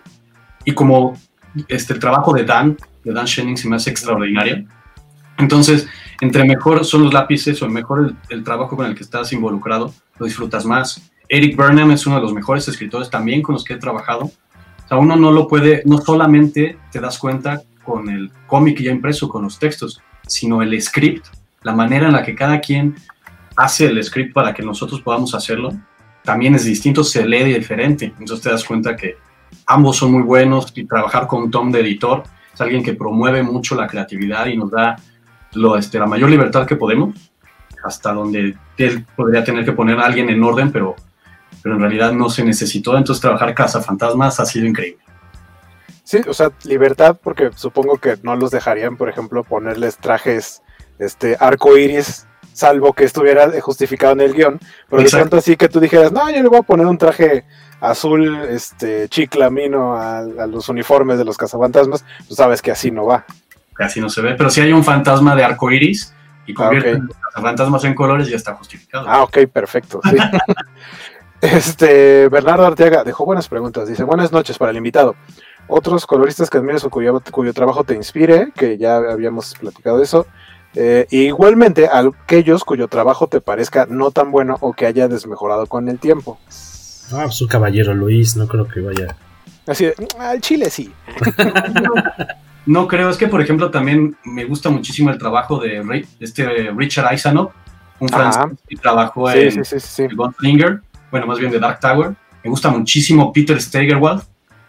y 0.63 0.73
como 0.73 1.17
este, 1.67 1.93
el 1.93 1.99
trabajo 1.99 2.33
de 2.33 2.43
Dan, 2.43 2.77
de 3.03 3.13
Dan 3.13 3.25
Shenning, 3.25 3.57
se 3.57 3.67
me 3.67 3.75
hace 3.75 3.89
extraordinario. 3.89 4.65
Entonces, 5.37 5.87
entre 6.21 6.45
mejor 6.45 6.83
son 6.85 7.03
los 7.03 7.13
lápices 7.13 7.61
o 7.61 7.69
mejor 7.69 8.15
el, 8.29 8.43
trabajo 8.43 8.75
con 8.75 8.85
el 8.85 8.95
que 8.95 9.03
estás 9.03 9.31
involucrado, 9.33 9.93
lo 10.17 10.25
disfrutas 10.25 10.65
más. 10.65 11.11
Eric 11.29 11.55
Burnham 11.55 11.91
es 11.91 12.07
uno 12.07 12.15
de 12.17 12.21
los 12.21 12.33
mejores 12.33 12.67
escritores 12.67 13.09
también 13.09 13.41
con 13.41 13.53
los 13.53 13.63
que 13.63 13.73
he 13.73 13.77
trabajado. 13.77 14.25
O 14.25 14.87
sea, 14.87 14.97
uno 14.97 15.15
no 15.15 15.31
lo 15.31 15.47
puede, 15.47 15.83
no 15.85 15.97
solamente 15.99 16.77
te 16.91 16.99
das 16.99 17.19
cuenta 17.19 17.61
con 17.87 18.09
el 18.09 18.29
cómic 18.47 18.81
ya 18.81 18.91
impreso, 18.91 19.29
con 19.29 19.43
los 19.43 19.57
textos, 19.57 20.01
sino 20.27 20.61
el 20.61 20.79
script, 20.81 21.25
la 21.63 21.71
manera 21.71 22.07
en 22.07 22.13
la 22.13 22.21
que 22.21 22.35
cada 22.35 22.59
quien 22.59 22.95
hace 23.55 23.85
el 23.85 24.03
script 24.03 24.33
para 24.33 24.53
que 24.53 24.61
nosotros 24.61 24.99
podamos 24.99 25.33
hacerlo, 25.33 25.71
también 26.21 26.53
es 26.53 26.65
distinto, 26.65 27.01
se 27.05 27.25
lee 27.25 27.45
diferente. 27.45 28.13
Entonces 28.19 28.41
te 28.41 28.49
das 28.49 28.65
cuenta 28.65 28.97
que 28.97 29.15
ambos 29.65 29.95
son 29.95 30.11
muy 30.11 30.23
buenos 30.23 30.73
y 30.75 30.83
trabajar 30.83 31.27
con 31.27 31.49
Tom 31.49 31.71
de 31.71 31.79
editor 31.79 32.23
es 32.53 32.59
alguien 32.59 32.83
que 32.83 32.93
promueve 32.93 33.41
mucho 33.41 33.73
la 33.75 33.87
creatividad 33.87 34.47
y 34.47 34.57
nos 34.57 34.69
da 34.69 34.97
lo, 35.53 35.77
este, 35.77 35.97
la 35.97 36.07
mayor 36.07 36.29
libertad 36.29 36.67
que 36.67 36.75
podemos, 36.75 37.15
hasta 37.85 38.11
donde 38.11 38.57
él 38.77 39.05
podría 39.15 39.45
tener 39.45 39.63
que 39.63 39.71
poner 39.71 39.97
a 39.97 40.05
alguien 40.05 40.29
en 40.29 40.43
orden, 40.43 40.73
pero, 40.73 40.95
pero 41.63 41.75
en 41.75 41.81
realidad 41.81 42.11
no 42.11 42.29
se 42.29 42.43
necesitó. 42.43 42.97
Entonces 42.97 43.21
trabajar 43.21 43.55
Casa 43.55 43.81
Fantasmas 43.81 44.41
ha 44.41 44.45
sido 44.45 44.65
increíble. 44.65 45.06
Sí, 46.07 46.21
o 46.25 46.33
sea, 46.33 46.51
libertad, 46.63 47.17
porque 47.21 47.49
supongo 47.53 47.97
que 47.97 48.17
no 48.23 48.37
los 48.37 48.49
dejarían, 48.49 48.95
por 48.95 49.09
ejemplo, 49.09 49.43
ponerles 49.43 49.97
trajes 49.97 50.61
este 50.99 51.35
arco 51.37 51.77
iris, 51.77 52.25
salvo 52.53 52.93
que 52.93 53.03
estuviera 53.03 53.51
justificado 53.59 54.13
en 54.13 54.21
el 54.21 54.33
guion. 54.33 54.57
Pero 54.89 55.03
de 55.03 55.09
pronto 55.09 55.35
así 55.35 55.57
que 55.57 55.67
tú 55.67 55.81
dijeras, 55.81 56.13
no, 56.13 56.29
yo 56.29 56.41
le 56.41 56.47
voy 56.47 56.59
a 56.59 56.61
poner 56.61 56.85
un 56.85 56.97
traje 56.97 57.43
azul, 57.81 58.37
este, 58.49 59.09
chiclamino 59.09 59.97
a, 59.97 60.19
a 60.19 60.47
los 60.47 60.69
uniformes 60.69 61.17
de 61.17 61.25
los 61.25 61.35
cazafantasmas, 61.35 62.05
tú 62.25 62.35
sabes 62.35 62.61
que 62.61 62.71
así 62.71 62.89
no 62.89 63.05
va. 63.05 63.25
Así 63.77 63.99
no 63.99 64.09
se 64.09 64.21
ve, 64.21 64.35
pero 64.35 64.49
si 64.49 64.61
hay 64.61 64.71
un 64.71 64.85
fantasma 64.85 65.35
de 65.35 65.43
arco 65.43 65.69
iris 65.69 66.13
y 66.45 66.53
convierte 66.53 66.91
ah, 66.91 66.99
los 67.05 67.17
cazafantasmas 67.17 67.83
en 67.83 67.93
colores, 67.93 68.29
ya 68.29 68.37
está 68.37 68.53
justificado. 68.53 69.05
Ah, 69.09 69.23
ok, 69.23 69.39
perfecto. 69.51 69.99
este, 71.41 72.29
Bernardo 72.29 72.65
Arteaga 72.65 73.03
dejó 73.03 73.25
buenas 73.25 73.49
preguntas. 73.49 73.89
Dice, 73.89 74.05
buenas 74.05 74.31
noches 74.31 74.57
para 74.57 74.71
el 74.71 74.77
invitado 74.77 75.13
otros 75.67 76.05
coloristas 76.05 76.49
que 76.49 76.57
admires 76.57 76.83
o 76.83 76.89
cuyo, 76.89 77.21
trabajo 77.53 77.83
te 77.83 77.95
inspire, 77.95 78.51
que 78.55 78.77
ya 78.77 78.97
habíamos 78.97 79.55
platicado 79.55 79.97
de 79.97 80.03
eso. 80.03 80.27
Eh, 80.75 81.07
igualmente, 81.09 81.89
aquellos 81.91 82.63
cuyo 82.63 82.87
trabajo 82.87 83.27
te 83.27 83.41
parezca 83.41 83.87
no 83.89 84.11
tan 84.11 84.31
bueno 84.31 84.57
o 84.61 84.73
que 84.73 84.85
haya 84.85 85.07
desmejorado 85.07 85.65
con 85.65 85.89
el 85.89 85.99
tiempo. 85.99 86.37
Ah, 87.11 87.29
su 87.29 87.45
pues 87.45 87.51
caballero 87.51 87.93
Luis, 87.93 88.35
no 88.35 88.47
creo 88.47 88.67
que 88.67 88.81
vaya. 88.81 89.15
Así 89.65 89.85
de, 89.85 89.95
al 90.19 90.41
chile 90.41 90.69
sí. 90.69 90.91
no, 92.65 92.87
creo, 92.87 93.09
es 93.09 93.17
que 93.17 93.27
por 93.27 93.41
ejemplo 93.41 93.71
también 93.71 94.17
me 94.23 94.45
gusta 94.45 94.69
muchísimo 94.69 95.09
el 95.09 95.17
trabajo 95.17 95.59
de 95.59 96.05
este 96.19 96.71
Richard 96.71 97.13
Isanov, 97.13 97.51
un 97.99 98.09
francés 98.09 98.43
que 98.67 98.75
trabajó 98.75 99.29
en 99.31 99.65
sí, 99.65 100.07
bueno, 101.09 101.27
más 101.27 101.39
bien 101.39 101.51
de 101.51 101.59
Dark 101.59 101.79
Tower. 101.79 102.13
Me 102.43 102.49
gusta 102.49 102.69
muchísimo 102.69 103.31
Peter 103.33 103.61
Stegerwald, 103.61 104.23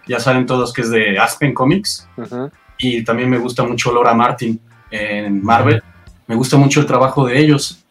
ya 0.09 0.18
saben 0.18 0.46
todos 0.46 0.72
que 0.72 0.82
es 0.82 0.90
de 0.90 1.18
Aspen 1.18 1.54
Comics. 1.54 2.09
Y 2.78 3.04
también 3.04 3.28
me 3.28 3.38
gusta 3.38 3.62
mucho 3.62 3.92
Laura 3.92 4.14
Martin 4.14 4.61
en 4.90 5.42
Marvel. 5.42 5.82
Me 6.26 6.34
gusta 6.34 6.56
mucho 6.56 6.80
el 6.80 6.86
trabajo 6.86 7.26
de 7.26 7.38
ellos. 7.38 7.84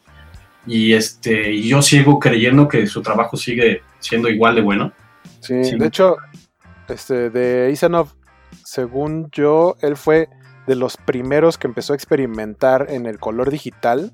Y 0.65 0.93
este, 0.93 1.61
yo 1.61 1.81
sigo 1.81 2.19
creyendo 2.19 2.67
que 2.67 2.87
su 2.87 3.01
trabajo 3.01 3.37
sigue 3.37 3.83
siendo 3.99 4.29
igual 4.29 4.55
de 4.55 4.61
bueno. 4.61 4.91
Sí, 5.39 5.53
de 5.53 5.85
hecho, 5.85 6.17
este, 6.89 7.29
de 7.29 7.71
Isanov, 7.71 8.09
según 8.65 9.29
yo, 9.31 9.75
él 9.81 9.95
fue 9.95 10.27
de 10.65 10.75
los 10.75 10.97
primeros 10.97 11.57
que 11.57 11.67
empezó 11.67 11.93
a 11.93 11.95
experimentar 11.95 12.87
en 12.89 13.05
el 13.05 13.19
color 13.19 13.49
digital, 13.49 14.13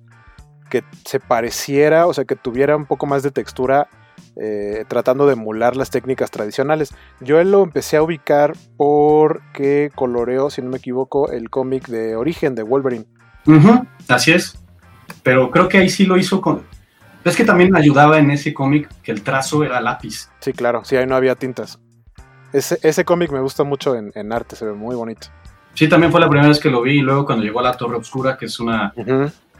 que 0.69 0.83
se 1.05 1.19
pareciera, 1.19 2.05
o 2.05 2.13
sea, 2.13 2.25
que 2.25 2.35
tuviera 2.35 2.75
un 2.75 2.85
poco 2.85 3.05
más 3.05 3.23
de 3.23 3.31
textura 3.31 3.87
eh, 4.35 4.85
tratando 4.87 5.27
de 5.27 5.33
emular 5.33 5.75
las 5.75 5.91
técnicas 5.91 6.31
tradicionales. 6.31 6.93
Yo 7.19 7.43
lo 7.43 7.63
empecé 7.63 7.97
a 7.97 8.03
ubicar 8.03 8.53
porque 8.77 9.91
coloreó, 9.93 10.49
si 10.49 10.61
no 10.61 10.69
me 10.69 10.77
equivoco, 10.77 11.31
el 11.31 11.49
cómic 11.49 11.87
de 11.87 12.15
origen 12.15 12.55
de 12.55 12.63
Wolverine. 12.63 13.05
así 14.07 14.31
es. 14.31 14.57
Pero 15.21 15.51
creo 15.51 15.67
que 15.67 15.77
ahí 15.77 15.89
sí 15.89 16.05
lo 16.05 16.17
hizo 16.17 16.41
con... 16.41 16.63
Es 17.23 17.37
que 17.37 17.45
también 17.45 17.75
ayudaba 17.75 18.19
en 18.19 18.31
ese 18.31 18.53
cómic 18.53 18.89
que 19.01 19.11
el 19.11 19.21
trazo 19.21 19.63
era 19.63 19.79
lápiz. 19.79 20.29
Sí, 20.39 20.51
claro, 20.51 20.83
sí, 20.83 20.95
ahí 20.97 21.05
no 21.05 21.15
había 21.15 21.35
tintas. 21.35 21.79
Ese, 22.51 23.05
cómic 23.05 23.31
me 23.31 23.39
gusta 23.39 23.63
mucho 23.63 23.95
en, 23.95 24.33
arte, 24.33 24.55
se 24.55 24.65
ve 24.65 24.73
muy 24.73 24.95
bonito. 24.95 25.27
Sí, 25.73 25.87
también 25.87 26.11
fue 26.11 26.19
la 26.19 26.29
primera 26.29 26.49
vez 26.49 26.59
que 26.59 26.69
lo 26.69 26.81
vi 26.81 26.99
y 26.99 27.01
luego 27.01 27.25
cuando 27.25 27.43
llegó 27.43 27.61
a 27.61 27.63
La 27.63 27.77
Torre 27.77 27.95
Oscura, 27.95 28.37
que 28.37 28.45
es 28.45 28.59
una, 28.59 28.93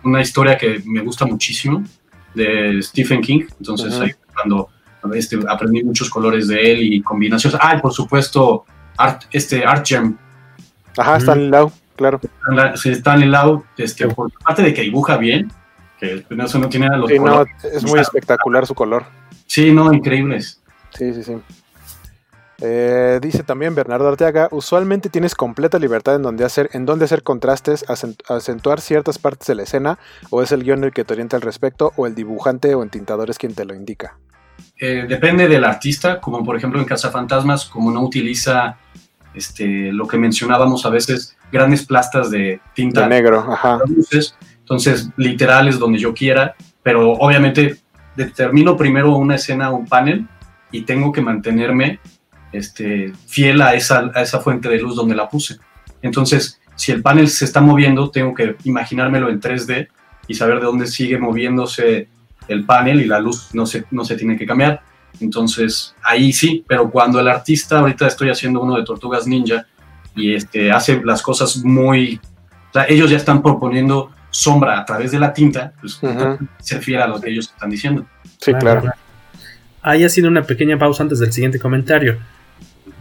una 0.04 0.22
historia 0.22 0.58
que 0.58 0.82
me 0.86 1.02
gusta 1.02 1.26
muchísimo, 1.26 1.84
de 2.36 2.80
Stephen 2.82 3.22
King. 3.22 3.46
Entonces 3.58 4.00
ahí 4.00 4.12
cuando 4.34 4.70
este, 5.14 5.40
aprendí 5.48 5.84
muchos 5.84 6.10
colores 6.10 6.48
de 6.48 6.72
él 6.72 6.94
y 6.94 7.02
combinaciones. 7.02 7.60
Ah, 7.62 7.76
y 7.78 7.82
por 7.82 7.94
supuesto, 7.94 8.66
Art, 8.98 9.24
este 9.32 9.66
Art 9.66 9.86
Gem. 9.86 10.18
Ajá, 10.98 11.18
Stanley 11.18 11.50
Lau, 11.50 11.72
claro. 11.96 12.20
Sí, 12.76 12.92
Stanley 12.92 13.30
Lau, 13.30 13.64
este, 13.78 14.08
por 14.08 14.32
parte 14.44 14.62
de 14.62 14.74
que 14.74 14.82
dibuja 14.82 15.18
bien, 15.18 15.52
que 16.00 16.26
eso 16.30 16.60
no 16.60 16.70
tiene 16.70 16.88
los 16.98 17.10
sí, 17.10 17.20
No, 17.20 17.46
es 17.64 17.84
muy 17.84 18.00
espectacular 18.00 18.66
su 18.66 18.76
color. 18.76 19.06
Sí, 19.46 19.72
no, 19.72 19.94
increíbles. 19.94 20.62
Sí, 20.92 21.14
sí, 21.14 21.24
sí. 21.24 21.36
Eh, 22.66 23.20
dice 23.22 23.44
también 23.44 23.76
Bernardo 23.76 24.08
Arteaga, 24.08 24.48
usualmente 24.52 25.10
tienes 25.10 25.36
completa 25.36 25.80
libertad 25.80 26.16
en 26.16 26.22
donde 26.22 26.46
hacer, 26.46 26.70
en 26.72 26.86
donde 26.86 27.04
hacer 27.04 27.22
contrastes, 27.22 27.84
acentuar 28.30 28.80
ciertas 28.80 29.20
partes 29.20 29.48
de 29.48 29.56
la 29.56 29.64
escena, 29.64 30.00
o 30.30 30.42
es 30.42 30.54
el 30.54 30.64
guion 30.64 30.86
el 30.86 30.94
que 30.94 31.04
te 31.04 31.12
orienta 31.12 31.36
al 31.36 31.42
respecto, 31.42 31.92
o 31.98 32.08
el 32.08 32.16
dibujante 32.16 32.74
o 32.74 32.82
entintador 32.82 33.30
es 33.30 33.38
quien 33.38 33.54
te 33.54 33.66
lo 33.66 33.76
indica. 33.76 34.18
Eh, 34.80 35.06
depende 35.10 35.50
del 35.50 35.66
artista, 35.66 36.22
como 36.22 36.42
por 36.46 36.56
ejemplo 36.56 36.80
en 36.80 36.86
Casa 36.86 37.12
Fantasmas, 37.12 37.66
como 37.66 37.92
no 37.92 38.02
utiliza 38.02 38.78
este, 39.34 39.92
lo 39.92 40.08
que 40.08 40.18
mencionábamos 40.18 40.86
a 40.86 40.90
veces, 40.90 41.36
grandes 41.52 41.86
plastas 41.86 42.32
de 42.32 42.62
tinta 42.74 43.10
negro, 43.10 43.40
ajá. 43.40 43.80
entonces 44.60 45.10
literal 45.18 45.68
es 45.68 45.78
donde 45.78 46.00
yo 46.00 46.14
quiera, 46.14 46.56
pero 46.82 47.12
obviamente 47.12 47.78
determino 48.16 48.78
primero 48.78 49.18
una 49.18 49.36
escena, 49.36 49.70
un 49.70 49.86
panel, 49.86 50.28
y 50.72 50.82
tengo 50.82 51.12
que 51.12 51.22
mantenerme 51.22 52.00
este, 52.54 53.12
fiel 53.28 53.62
a 53.62 53.74
esa, 53.74 54.12
a 54.14 54.22
esa 54.22 54.40
fuente 54.40 54.70
de 54.70 54.80
luz 54.80 54.96
donde 54.96 55.16
la 55.16 55.28
puse. 55.28 55.58
Entonces, 56.02 56.62
si 56.76 56.92
el 56.92 57.02
panel 57.02 57.28
se 57.28 57.46
está 57.46 57.60
moviendo, 57.60 58.10
tengo 58.10 58.34
que 58.34 58.56
imaginármelo 58.64 59.30
en 59.30 59.42
3D 59.42 59.88
y 60.28 60.34
saber 60.36 60.60
de 60.60 60.66
dónde 60.66 60.88
sigue 60.88 61.18
moviéndose 61.18 62.08
el 62.48 62.66
panel 62.66 63.02
y 63.02 63.06
la 63.06 63.20
luz 63.20 63.50
no 63.54 63.66
se, 63.66 63.86
no 63.92 64.06
se 64.06 64.16
tiene 64.16 64.38
que 64.38 64.46
cambiar. 64.46 64.82
Entonces, 65.20 65.96
ahí 66.04 66.34
sí, 66.34 66.64
pero 66.68 66.90
cuando 66.90 67.20
el 67.20 67.28
artista, 67.28 67.80
ahorita 67.80 68.08
estoy 68.08 68.30
haciendo 68.30 68.62
uno 68.62 68.76
de 68.76 68.84
Tortugas 68.84 69.28
Ninja 69.28 69.66
y 70.16 70.34
este, 70.34 70.72
hace 70.72 71.02
las 71.04 71.22
cosas 71.22 71.58
muy... 71.58 72.20
O 72.70 72.74
sea, 72.74 72.86
ellos 72.88 73.10
ya 73.10 73.18
están 73.18 73.42
proponiendo 73.42 74.12
sombra 74.32 74.80
a 74.80 74.86
través 74.86 75.12
de 75.12 75.20
la 75.20 75.32
tinta, 75.32 75.74
pues 75.80 76.00
se 76.60 76.76
refiere 76.76 77.04
a 77.04 77.08
lo 77.08 77.22
que 77.22 77.30
ellos 77.30 77.52
están 77.54 77.70
diciendo. 77.70 78.06
Sí, 78.40 78.52
claro. 78.56 78.92
Ahí 79.84 80.04
ha 80.04 80.10
sido 80.10 80.28
una 80.28 80.42
pequeña 80.42 80.78
pausa 80.80 81.04
antes 81.04 81.20
del 81.20 81.32
siguiente 81.32 81.60
comentario 81.60 82.18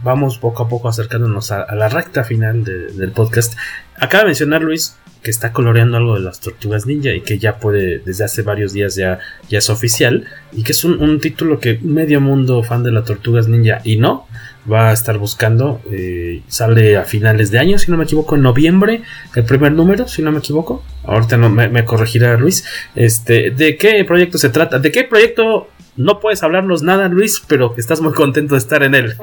vamos 0.03 0.37
poco 0.37 0.63
a 0.63 0.67
poco 0.67 0.89
acercándonos 0.89 1.51
a, 1.51 1.73
la 1.75 1.89
recta 1.89 2.23
final 2.23 2.63
del 2.63 3.11
podcast. 3.11 3.57
Acaba 3.97 4.23
de 4.23 4.27
mencionar 4.27 4.61
Luis 4.61 4.97
que 5.23 5.31
está 5.31 5.53
coloreando 5.53 5.95
algo 5.95 6.15
de 6.15 6.21
las 6.21 6.41
tortugas 6.41 6.85
ninja 6.85 7.11
y 7.11 7.21
que 7.21 7.39
ya 7.39 7.57
puede, 7.57 7.99
desde 7.99 8.25
hace 8.25 8.41
varios 8.41 8.73
días 8.73 8.95
ya, 8.95 9.19
ya 9.49 9.59
es 9.59 9.69
oficial 9.69 10.25
y 10.51 10.63
que 10.63 10.73
es 10.73 10.83
un, 10.83 11.19
título 11.21 11.59
que 11.59 11.79
medio 11.81 12.19
mundo 12.19 12.61
fan 12.61 12.83
de 12.83 12.91
las 12.91 13.05
tortugas 13.05 13.47
ninja 13.47 13.79
y 13.85 13.95
no 13.95 14.27
va 14.69 14.89
a 14.89 14.93
estar 14.93 15.17
buscando. 15.17 15.81
Eh, 15.89 16.41
sale 16.47 16.97
a 16.97 17.03
finales 17.05 17.51
de 17.51 17.59
año, 17.59 17.77
si 17.77 17.89
no 17.89 17.97
me 17.97 18.03
equivoco, 18.03 18.35
en 18.35 18.41
noviembre, 18.41 19.01
el 19.33 19.45
primer 19.45 19.71
número, 19.71 20.07
si 20.09 20.21
no 20.21 20.31
me 20.31 20.39
equivoco. 20.39 20.83
Ahorita 21.05 21.37
no 21.37 21.49
me, 21.49 21.69
me 21.69 21.85
corregirá 21.85 22.35
Luis. 22.37 22.65
Este, 22.93 23.51
¿de 23.51 23.77
qué 23.77 24.03
proyecto 24.03 24.37
se 24.37 24.49
trata? 24.49 24.79
¿De 24.79 24.91
qué 24.91 25.05
proyecto 25.05 25.69
no 25.95 26.19
puedes 26.19 26.43
hablarnos 26.43 26.83
nada, 26.83 27.07
Luis, 27.07 27.41
pero 27.47 27.73
estás 27.77 28.01
muy 28.01 28.13
contento 28.13 28.55
de 28.55 28.59
estar 28.59 28.83
en 28.83 28.95
él. 28.95 29.15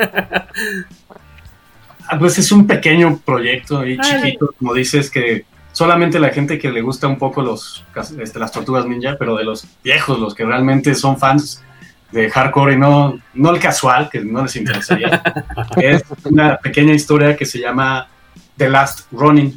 Ah, 2.08 2.18
pues 2.18 2.38
es 2.38 2.50
un 2.50 2.66
pequeño 2.66 3.20
proyecto 3.24 3.86
y 3.86 3.96
chiquito, 3.96 4.52
como 4.58 4.74
dices, 4.74 5.10
que 5.10 5.44
solamente 5.70 6.18
la 6.18 6.30
gente 6.30 6.58
que 6.58 6.70
le 6.70 6.82
gusta 6.82 7.06
un 7.06 7.18
poco 7.18 7.40
los, 7.40 7.84
este, 8.20 8.38
las 8.40 8.50
tortugas 8.50 8.84
ninja, 8.84 9.16
pero 9.16 9.36
de 9.36 9.44
los 9.44 9.64
viejos, 9.84 10.18
los 10.18 10.34
que 10.34 10.44
realmente 10.44 10.94
son 10.96 11.18
fans 11.18 11.62
de 12.10 12.28
hardcore 12.28 12.74
y 12.74 12.76
no, 12.76 13.20
no 13.34 13.50
el 13.50 13.60
casual, 13.60 14.08
que 14.10 14.20
no 14.24 14.42
les 14.42 14.56
interesaría. 14.56 15.22
es 15.76 16.02
una 16.24 16.56
pequeña 16.56 16.94
historia 16.94 17.36
que 17.36 17.46
se 17.46 17.60
llama 17.60 18.08
The 18.56 18.68
Last 18.68 19.06
Running, 19.12 19.56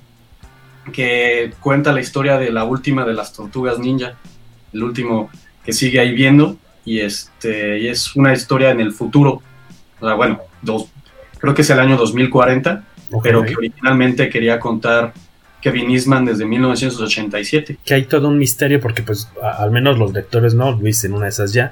que 0.92 1.54
cuenta 1.60 1.92
la 1.92 2.02
historia 2.02 2.38
de 2.38 2.52
la 2.52 2.66
última 2.66 3.04
de 3.04 3.14
las 3.14 3.34
tortugas 3.34 3.80
ninja, 3.80 4.14
el 4.72 4.84
último 4.84 5.32
que 5.66 5.74
sigue 5.74 6.00
ahí 6.00 6.14
viendo 6.14 6.58
y 6.86 7.00
este 7.00 7.80
y 7.80 7.88
es 7.88 8.16
una 8.16 8.34
historia 8.34 8.72
en 8.72 8.80
el 8.80 8.92
futuro. 8.92 9.42
O 10.00 10.06
sea, 10.06 10.16
bueno, 10.16 10.40
dos, 10.62 10.88
creo 11.40 11.54
que 11.54 11.62
es 11.62 11.70
el 11.70 11.80
año 11.80 11.98
2040, 11.98 12.84
pero 13.22 13.44
que 13.44 13.56
originalmente 13.56 14.30
quería 14.30 14.60
contar 14.60 15.14
Kevin 15.62 15.92
Eastman 15.92 16.26
desde 16.26 16.46
1987. 16.46 17.78
Que 17.86 17.94
hay 17.94 18.04
todo 18.04 18.28
un 18.28 18.38
misterio 18.38 18.82
porque 18.82 19.02
pues 19.02 19.30
al 19.42 19.72
menos 19.72 19.98
los 19.98 20.14
lectores 20.14 20.54
no, 20.54 20.72
Luis 20.72 21.04
en 21.04 21.14
una 21.14 21.26
de 21.26 21.30
esas 21.30 21.54
ya, 21.54 21.72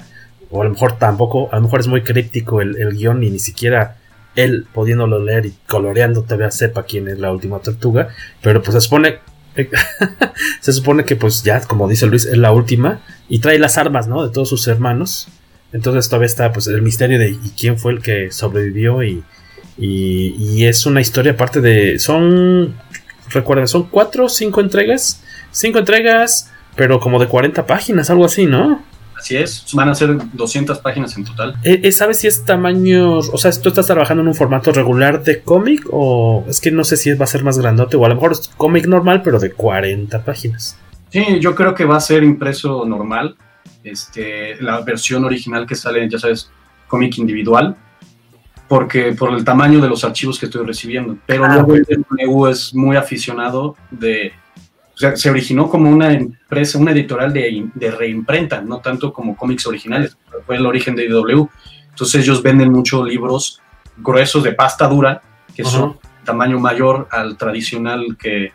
o 0.50 0.62
a 0.62 0.64
lo 0.64 0.70
mejor 0.70 0.98
tampoco, 0.98 1.48
a 1.52 1.56
lo 1.56 1.62
mejor 1.62 1.80
es 1.80 1.88
muy 1.88 2.02
críptico 2.02 2.60
el, 2.60 2.76
el 2.80 2.96
guion 2.96 3.22
y 3.22 3.30
ni 3.30 3.38
siquiera 3.38 3.96
él 4.34 4.66
pudiéndolo 4.72 5.22
leer 5.22 5.46
y 5.46 5.54
coloreando 5.66 6.22
todavía 6.22 6.50
sepa 6.50 6.84
quién 6.84 7.08
es 7.08 7.18
la 7.18 7.32
última 7.32 7.58
tortuga, 7.58 8.08
pero 8.40 8.62
pues 8.62 8.74
se 8.74 8.80
supone 8.80 9.18
se 10.60 10.72
supone 10.72 11.04
que 11.04 11.16
pues 11.16 11.42
ya, 11.42 11.60
como 11.60 11.88
dice 11.88 12.06
Luis, 12.06 12.24
es 12.24 12.38
la 12.38 12.52
última 12.52 13.00
y 13.28 13.40
trae 13.40 13.58
las 13.58 13.78
armas, 13.78 14.08
¿no? 14.08 14.26
De 14.26 14.32
todos 14.32 14.48
sus 14.48 14.66
hermanos. 14.68 15.28
Entonces 15.72 16.08
todavía 16.08 16.26
está 16.26 16.52
pues 16.52 16.66
el 16.66 16.82
misterio 16.82 17.18
de 17.18 17.36
quién 17.58 17.78
fue 17.78 17.92
el 17.92 18.02
que 18.02 18.30
sobrevivió 18.30 19.02
y, 19.02 19.24
y, 19.78 20.64
es 20.64 20.86
una 20.86 21.00
historia 21.00 21.32
aparte 21.32 21.60
de... 21.60 21.98
Son... 21.98 22.74
Recuerden, 23.30 23.66
son 23.66 23.84
cuatro 23.84 24.26
o 24.26 24.28
cinco 24.28 24.60
entregas. 24.60 25.22
Cinco 25.50 25.78
entregas, 25.78 26.50
pero 26.76 27.00
como 27.00 27.18
de 27.18 27.26
40 27.26 27.66
páginas, 27.66 28.10
algo 28.10 28.26
así, 28.26 28.44
¿no? 28.46 28.82
Así 29.22 29.36
es, 29.36 29.64
van 29.72 29.88
a 29.88 29.94
ser 29.94 30.18
200 30.32 30.80
páginas 30.80 31.16
en 31.16 31.24
total. 31.24 31.54
Eh, 31.62 31.78
eh, 31.84 31.92
¿Sabes 31.92 32.18
si 32.18 32.26
es 32.26 32.44
tamaño, 32.44 33.18
o 33.18 33.38
sea, 33.38 33.52
tú 33.52 33.68
estás 33.68 33.86
trabajando 33.86 34.20
en 34.20 34.26
un 34.26 34.34
formato 34.34 34.72
regular 34.72 35.22
de 35.22 35.42
cómic 35.42 35.86
o 35.92 36.44
es 36.48 36.60
que 36.60 36.72
no 36.72 36.82
sé 36.82 36.96
si 36.96 37.12
va 37.12 37.22
a 37.22 37.28
ser 37.28 37.44
más 37.44 37.56
grandote 37.56 37.96
o 37.96 38.04
a 38.04 38.08
lo 38.08 38.16
mejor 38.16 38.32
es 38.32 38.50
cómic 38.56 38.88
normal 38.88 39.22
pero 39.22 39.38
de 39.38 39.52
40 39.52 40.24
páginas? 40.24 40.76
Sí, 41.10 41.38
yo 41.38 41.54
creo 41.54 41.72
que 41.72 41.84
va 41.84 41.98
a 41.98 42.00
ser 42.00 42.24
impreso 42.24 42.84
normal. 42.84 43.36
Este, 43.84 44.60
la 44.60 44.80
versión 44.80 45.24
original 45.24 45.68
que 45.68 45.76
sale, 45.76 46.08
ya 46.10 46.18
sabes, 46.18 46.50
cómic 46.88 47.16
individual, 47.18 47.76
porque 48.66 49.12
por 49.12 49.32
el 49.34 49.44
tamaño 49.44 49.80
de 49.80 49.88
los 49.88 50.02
archivos 50.02 50.36
que 50.36 50.46
estoy 50.46 50.66
recibiendo. 50.66 51.16
Pero 51.26 51.44
ah, 51.44 51.54
luego 51.54 51.76
el 51.76 52.50
es 52.50 52.74
muy 52.74 52.96
aficionado 52.96 53.76
de 53.92 54.32
o 54.94 54.98
sea, 54.98 55.16
se 55.16 55.30
originó 55.30 55.68
como 55.68 55.88
una 55.90 56.12
empresa, 56.12 56.78
una 56.78 56.92
editorial 56.92 57.32
de, 57.32 57.68
de 57.74 57.90
reimprenta, 57.90 58.60
no 58.60 58.80
tanto 58.80 59.12
como 59.12 59.36
cómics 59.36 59.66
originales, 59.66 60.16
fue 60.46 60.56
el 60.56 60.66
origen 60.66 60.94
de 60.94 61.06
IDW. 61.06 61.48
Entonces 61.90 62.22
ellos 62.22 62.42
venden 62.42 62.72
muchos 62.72 63.06
libros 63.06 63.60
gruesos 63.96 64.42
de 64.42 64.52
pasta 64.52 64.86
dura, 64.88 65.22
que 65.54 65.64
son 65.64 65.98
tamaño 66.24 66.58
mayor 66.58 67.08
al 67.10 67.36
tradicional 67.36 68.16
que, 68.18 68.52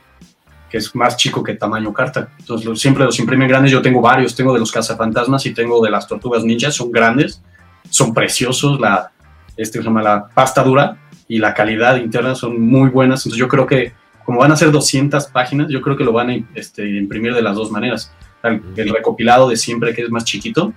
que, 0.69 0.77
es 0.77 0.95
más 0.95 1.17
chico 1.17 1.43
que 1.43 1.55
tamaño 1.55 1.93
carta. 1.93 2.29
Entonces 2.39 2.79
siempre 2.79 3.03
los 3.03 3.19
imprimen 3.19 3.47
grandes, 3.47 3.71
yo 3.71 3.81
tengo 3.81 4.01
varios, 4.01 4.35
tengo 4.35 4.53
de 4.53 4.59
los 4.59 4.71
cazafantasmas 4.71 5.45
y 5.45 5.53
tengo 5.53 5.83
de 5.83 5.91
las 5.91 6.07
tortugas 6.07 6.43
ninjas, 6.43 6.75
son 6.75 6.91
grandes, 6.91 7.41
son 7.89 8.13
preciosos, 8.13 8.79
la, 8.79 9.11
este, 9.55 9.79
se 9.79 9.83
llama 9.83 10.01
la 10.01 10.27
pasta 10.27 10.63
dura 10.63 10.97
y 11.27 11.39
la 11.39 11.53
calidad 11.53 11.97
interna 11.97 12.35
son 12.35 12.61
muy 12.61 12.89
buenas, 12.89 13.21
entonces 13.21 13.39
yo 13.39 13.47
creo 13.47 13.67
que 13.67 13.93
como 14.27 14.39
van 14.39 14.51
a 14.51 14.57
ser 14.57 14.71
200 14.71 15.27
páginas, 15.27 15.67
yo 15.69 15.81
creo 15.81 15.95
que 15.95 16.03
lo 16.03 16.11
van 16.11 16.29
a 16.29 16.37
este, 16.53 16.85
imprimir 16.85 17.33
de 17.33 17.41
las 17.41 17.55
dos 17.55 17.71
maneras. 17.71 18.11
El, 18.43 18.61
recopilado 18.93 19.47
de 19.47 19.55
siempre, 19.55 19.93
que 19.93 20.01
es 20.01 20.09
más 20.09 20.25
chiquito, 20.25 20.73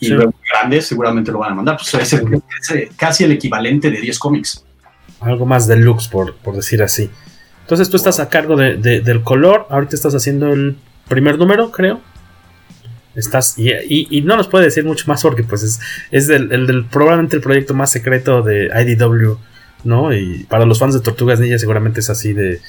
y 0.00 0.08
luego 0.08 0.32
grande, 0.50 0.80
seguramente 0.80 1.30
lo 1.30 1.40
van 1.40 1.52
a 1.52 1.54
mandar. 1.56 1.76
Pues 1.76 2.14
es, 2.14 2.88
casi 2.96 3.24
el 3.24 3.32
equivalente 3.32 3.90
de 3.90 4.00
10 4.00 4.18
cómics. 4.18 4.64
Algo 5.20 5.44
más 5.44 5.66
deluxe, 5.66 6.08
por, 6.08 6.36
por 6.36 6.56
decir 6.56 6.82
así. 6.82 7.10
Entonces 7.60 7.90
tú 7.90 7.98
estás 7.98 8.18
a 8.18 8.30
cargo 8.30 8.56
de, 8.56 8.78
del 8.78 9.22
color, 9.22 9.66
ahorita 9.68 9.94
estás 9.94 10.14
haciendo 10.14 10.54
el 10.54 10.78
primer 11.06 11.36
número, 11.36 11.70
creo. 11.72 12.00
Estás, 13.14 13.58
y, 13.58 14.22
no 14.22 14.38
nos 14.38 14.48
puede 14.48 14.64
decir 14.64 14.86
mucho 14.86 15.04
más 15.06 15.20
porque 15.20 15.42
pues 15.42 15.62
es, 15.62 15.80
es 16.10 16.30
el 16.30 16.48
del, 16.66 16.86
probablemente 16.86 17.36
el 17.36 17.42
proyecto 17.42 17.74
más 17.74 17.90
secreto 17.90 18.40
de 18.40 18.70
IDW 18.74 19.36
¿no? 19.84 20.12
Y 20.14 20.44
para 20.44 20.66
los 20.66 20.78
fans 20.78 20.94
de 20.94 21.00
Tortugas 21.00 21.40
Ninja 21.40 21.58
seguramente 21.58 22.00
es 22.00 22.10
así 22.10 22.32
de 22.32 22.60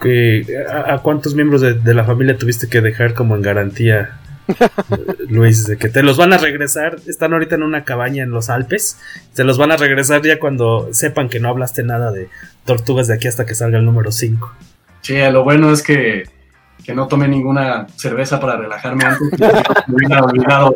que 0.00 0.46
a, 0.68 0.98
cuántos 0.98 1.34
miembros 1.34 1.60
de, 1.60 1.94
la 1.94 2.04
familia 2.04 2.36
tuviste 2.36 2.68
que 2.68 2.80
dejar 2.80 3.14
como 3.14 3.34
en 3.34 3.42
garantía 3.42 4.20
Luis, 5.28 5.66
de 5.66 5.76
que 5.76 5.88
te 5.88 6.02
los 6.02 6.16
van 6.16 6.32
a 6.32 6.38
regresar, 6.38 6.96
están 7.06 7.32
ahorita 7.32 7.56
en 7.56 7.62
una 7.62 7.84
cabaña 7.84 8.22
en 8.22 8.30
los 8.30 8.48
Alpes, 8.48 8.98
te 9.34 9.44
los 9.44 9.58
van 9.58 9.72
a 9.72 9.76
regresar 9.76 10.22
ya 10.22 10.38
cuando 10.38 10.88
sepan 10.92 11.28
que 11.28 11.40
no 11.40 11.48
hablaste 11.48 11.82
nada 11.82 12.12
de 12.12 12.28
tortugas 12.64 13.08
de 13.08 13.14
aquí 13.14 13.28
hasta 13.28 13.44
que 13.44 13.54
salga 13.54 13.78
el 13.78 13.84
número 13.84 14.10
5. 14.10 14.54
Sí, 15.02 15.16
lo 15.30 15.44
bueno 15.44 15.72
es 15.72 15.82
que 15.82 16.24
que 16.84 16.94
no 16.94 17.06
tomé 17.06 17.28
ninguna 17.28 17.86
cerveza 17.96 18.40
para 18.40 18.56
relajarme 18.56 19.04
antes. 19.04 19.28
me 19.86 19.94
hubiera 19.94 20.22
olvidado 20.22 20.74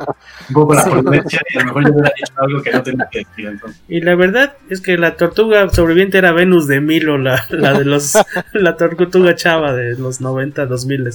un 0.48 0.54
poco 0.54 0.74
la 0.74 0.84
prudencia 0.84 1.40
y 1.48 1.56
a 1.56 1.60
lo 1.60 1.66
mejor 1.66 1.84
yo 1.84 1.92
hubiera 1.92 2.12
dicho 2.16 2.32
algo 2.36 2.62
que 2.62 2.72
no 2.72 2.82
tenía 2.82 3.08
que 3.10 3.18
decir. 3.20 3.46
Entonces. 3.46 3.82
Y 3.88 4.00
la 4.00 4.14
verdad 4.14 4.54
es 4.68 4.80
que 4.80 4.98
la 4.98 5.16
tortuga 5.16 5.68
sobreviviente 5.70 6.18
era 6.18 6.32
Venus 6.32 6.66
de 6.66 6.80
Milo, 6.80 7.18
la, 7.18 7.46
la 7.50 7.72
de 7.74 7.84
los 7.84 8.14
la 8.52 8.76
tortuga 8.76 9.34
chava 9.34 9.72
de 9.72 9.96
los 9.96 10.20
90, 10.20 10.66
2000. 10.66 11.10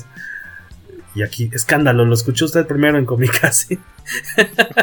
Y 1.16 1.24
aquí, 1.24 1.50
escándalo, 1.52 2.06
lo 2.06 2.14
escuchó 2.14 2.46
usted 2.46 2.68
primero 2.68 2.98
en 2.98 3.06
Comicasi. 3.06 3.80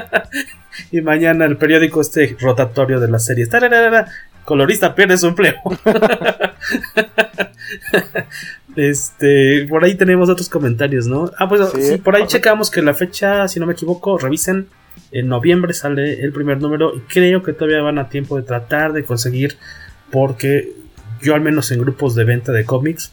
y 0.90 1.00
mañana 1.00 1.44
el 1.44 1.56
periódico 1.56 2.00
este 2.00 2.36
rotatorio 2.40 2.98
de 2.98 3.08
la 3.08 3.18
serie. 3.18 3.46
Colorista 4.44 4.94
pierde 4.94 5.16
su 5.16 5.28
empleo. 5.28 5.54
Este, 8.76 9.66
por 9.68 9.84
ahí 9.84 9.94
tenemos 9.94 10.28
otros 10.28 10.48
comentarios, 10.48 11.06
¿no? 11.06 11.30
Ah, 11.38 11.48
pues 11.48 11.70
sí, 11.80 11.96
por 11.98 12.16
ahí 12.16 12.26
checamos 12.26 12.70
que 12.70 12.82
la 12.82 12.94
fecha, 12.94 13.46
si 13.48 13.60
no 13.60 13.66
me 13.66 13.72
equivoco, 13.72 14.18
revisen. 14.18 14.68
En 15.10 15.28
noviembre 15.28 15.72
sale 15.74 16.20
el 16.22 16.32
primer 16.32 16.60
número 16.60 16.94
y 16.94 17.00
creo 17.00 17.42
que 17.42 17.52
todavía 17.52 17.82
van 17.82 17.98
a 17.98 18.08
tiempo 18.08 18.36
de 18.36 18.42
tratar 18.42 18.92
de 18.92 19.04
conseguir 19.04 19.56
porque 20.10 20.72
yo 21.20 21.34
al 21.34 21.40
menos 21.40 21.70
en 21.72 21.80
grupos 21.80 22.14
de 22.14 22.24
venta 22.24 22.52
de 22.52 22.64
cómics, 22.64 23.12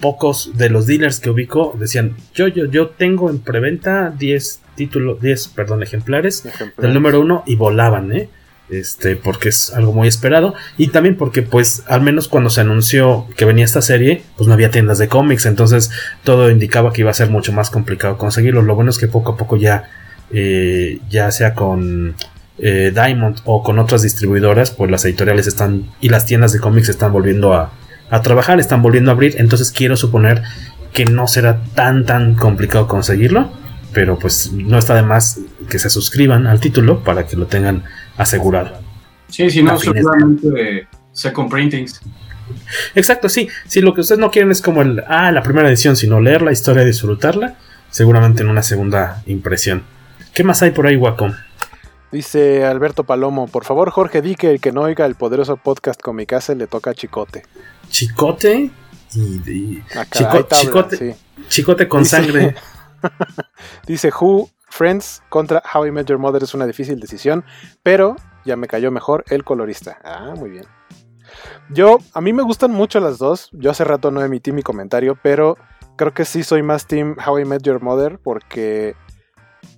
pocos 0.00 0.56
de 0.56 0.68
los 0.68 0.86
dealers 0.86 1.20
que 1.20 1.30
ubico 1.30 1.74
decían, 1.78 2.16
yo, 2.34 2.48
yo, 2.48 2.66
yo 2.66 2.88
tengo 2.88 3.30
en 3.30 3.38
preventa 3.38 4.10
10 4.10 4.60
títulos, 4.74 5.20
10, 5.20 5.48
perdón, 5.48 5.82
ejemplares, 5.82 6.44
ejemplares. 6.44 6.76
del 6.82 6.94
número 6.94 7.20
1 7.20 7.44
y 7.46 7.56
volaban, 7.56 8.12
¿eh? 8.12 8.28
Este, 8.70 9.16
porque 9.16 9.50
es 9.50 9.72
algo 9.74 9.92
muy 9.92 10.08
esperado. 10.08 10.54
Y 10.76 10.88
también 10.88 11.16
porque 11.16 11.42
pues 11.42 11.82
al 11.86 12.00
menos 12.00 12.28
cuando 12.28 12.50
se 12.50 12.60
anunció 12.60 13.26
que 13.36 13.44
venía 13.44 13.64
esta 13.64 13.82
serie 13.82 14.22
pues 14.36 14.48
no 14.48 14.54
había 14.54 14.70
tiendas 14.70 14.98
de 14.98 15.08
cómics. 15.08 15.46
Entonces 15.46 15.90
todo 16.22 16.50
indicaba 16.50 16.92
que 16.92 17.02
iba 17.02 17.10
a 17.10 17.14
ser 17.14 17.30
mucho 17.30 17.52
más 17.52 17.70
complicado 17.70 18.18
conseguirlo. 18.18 18.62
Lo 18.62 18.74
bueno 18.74 18.90
es 18.90 18.98
que 18.98 19.08
poco 19.08 19.32
a 19.32 19.36
poco 19.36 19.56
ya 19.56 19.84
eh, 20.32 21.00
ya 21.10 21.30
sea 21.30 21.54
con 21.54 22.14
eh, 22.58 22.92
Diamond 22.94 23.38
o 23.44 23.62
con 23.62 23.78
otras 23.78 24.02
distribuidoras 24.02 24.70
pues 24.70 24.90
las 24.90 25.04
editoriales 25.04 25.46
están 25.46 25.90
y 26.00 26.08
las 26.08 26.26
tiendas 26.26 26.52
de 26.52 26.60
cómics 26.60 26.88
están 26.88 27.12
volviendo 27.12 27.52
a, 27.52 27.72
a 28.10 28.22
trabajar 28.22 28.60
están 28.60 28.82
volviendo 28.82 29.10
a 29.10 29.14
abrir. 29.14 29.34
Entonces 29.38 29.70
quiero 29.70 29.96
suponer 29.96 30.42
que 30.92 31.04
no 31.04 31.26
será 31.26 31.60
tan 31.74 32.06
tan 32.06 32.34
complicado 32.34 32.86
conseguirlo 32.88 33.50
pero 33.94 34.18
pues 34.18 34.52
no 34.52 34.76
está 34.76 34.94
de 34.96 35.02
más 35.02 35.40
que 35.70 35.78
se 35.78 35.88
suscriban 35.88 36.46
al 36.46 36.60
título 36.60 37.02
para 37.04 37.26
que 37.26 37.36
lo 37.36 37.46
tengan 37.46 37.84
asegurado. 38.16 38.78
Sí, 39.28 39.50
si 39.50 39.62
no, 39.62 39.78
seguramente 39.78 40.86
second 41.12 41.50
printings. 41.50 42.00
Exacto, 42.94 43.28
sí. 43.28 43.48
Si 43.66 43.80
lo 43.80 43.94
que 43.94 44.02
ustedes 44.02 44.18
no 44.18 44.30
quieren 44.30 44.50
es 44.50 44.60
como 44.60 44.82
el, 44.82 45.02
ah, 45.08 45.32
la 45.32 45.42
primera 45.42 45.68
edición, 45.68 45.96
sino 45.96 46.20
leer 46.20 46.42
la 46.42 46.52
historia 46.52 46.82
y 46.82 46.86
disfrutarla, 46.86 47.56
seguramente 47.90 48.42
en 48.42 48.48
una 48.48 48.62
segunda 48.62 49.22
impresión. 49.26 49.82
¿Qué 50.34 50.44
más 50.44 50.62
hay 50.62 50.72
por 50.72 50.86
ahí, 50.86 50.96
Wacom? 50.96 51.32
Dice 52.14 52.64
Alberto 52.64 53.02
Palomo, 53.02 53.48
por 53.48 53.64
favor 53.64 53.90
Jorge, 53.90 54.22
di 54.22 54.36
que 54.36 54.50
el 54.50 54.60
que 54.60 54.70
no 54.70 54.82
oiga 54.82 55.04
el 55.04 55.16
poderoso 55.16 55.56
podcast 55.56 56.00
con 56.00 56.14
mi 56.14 56.26
casa 56.26 56.54
le 56.54 56.68
toca 56.68 56.94
Chicote. 56.94 57.42
¿Chicote? 57.88 58.70
Y, 59.16 59.82
chicote, 60.10 61.16
chicote 61.48 61.88
con 61.88 62.04
sangre. 62.04 62.54
Dice 63.86 64.10
Who, 64.10 64.50
Friends 64.74 65.22
contra 65.28 65.62
How 65.72 65.86
I 65.86 65.92
Met 65.92 66.08
Your 66.08 66.18
Mother 66.18 66.42
es 66.42 66.52
una 66.52 66.66
difícil 66.66 66.98
decisión, 66.98 67.44
pero 67.84 68.16
ya 68.44 68.56
me 68.56 68.66
cayó 68.66 68.90
mejor 68.90 69.24
el 69.30 69.44
colorista. 69.44 70.00
Ah, 70.02 70.34
muy 70.36 70.50
bien. 70.50 70.64
Yo, 71.70 71.98
a 72.12 72.20
mí 72.20 72.32
me 72.32 72.42
gustan 72.42 72.72
mucho 72.72 72.98
las 72.98 73.18
dos. 73.18 73.50
Yo 73.52 73.70
hace 73.70 73.84
rato 73.84 74.10
no 74.10 74.20
emití 74.20 74.50
mi 74.50 74.64
comentario, 74.64 75.16
pero 75.22 75.56
creo 75.96 76.12
que 76.12 76.24
sí 76.24 76.42
soy 76.42 76.64
más 76.64 76.88
team 76.88 77.14
How 77.24 77.38
I 77.38 77.44
Met 77.44 77.62
Your 77.62 77.80
Mother 77.82 78.18
porque... 78.18 78.96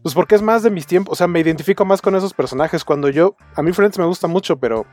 Pues 0.02 0.14
porque 0.14 0.35
es 0.35 0.40
más 0.40 0.62
de 0.62 0.70
mis 0.70 0.86
tiempos, 0.86 1.12
o 1.12 1.14
sea, 1.14 1.27
me 1.27 1.40
identifico 1.40 1.85
más 1.85 2.01
con 2.01 2.16
esos 2.16 2.32
personajes. 2.32 2.82
Cuando 2.82 3.10
yo, 3.10 3.36
a 3.55 3.62
mí 3.62 3.73
Friends 3.73 3.98
me 3.98 4.06
gusta 4.06 4.28
mucho, 4.28 4.56
pero 4.56 4.86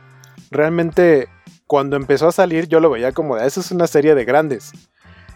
realmente 0.52 1.30
cuando 1.66 1.96
empezó 1.96 2.28
a 2.28 2.34
salir 2.34 2.68
yo 2.68 2.82
lo 2.82 2.90
veía 2.90 3.14
como 3.14 3.38
de, 3.38 3.48
esa 3.48 3.62
es 3.62 3.72
una 3.72 3.88
serie 3.88 4.16
de 4.16 4.26
grandes. 4.26 4.74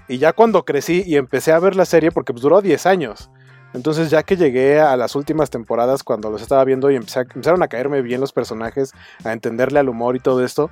Y 0.09 0.17
ya 0.17 0.33
cuando 0.33 0.65
crecí 0.65 1.03
y 1.05 1.15
empecé 1.15 1.53
a 1.53 1.59
ver 1.59 1.77
la 1.77 1.85
serie, 1.85 2.11
porque 2.11 2.33
pues 2.33 2.41
duró 2.41 2.61
10 2.61 2.85
años. 2.85 3.31
Entonces 3.73 4.09
ya 4.09 4.23
que 4.23 4.37
llegué 4.37 4.79
a 4.79 4.95
las 4.97 5.15
últimas 5.15 5.49
temporadas 5.49 6.03
cuando 6.03 6.29
los 6.29 6.41
estaba 6.41 6.63
viendo 6.63 6.89
y 6.89 6.95
empezaron 6.95 7.61
a 7.61 7.67
caerme 7.67 8.01
bien 8.01 8.21
los 8.21 8.33
personajes, 8.33 8.93
a 9.23 9.33
entenderle 9.33 9.79
al 9.79 9.89
humor 9.89 10.15
y 10.15 10.19
todo 10.19 10.43
esto, 10.43 10.71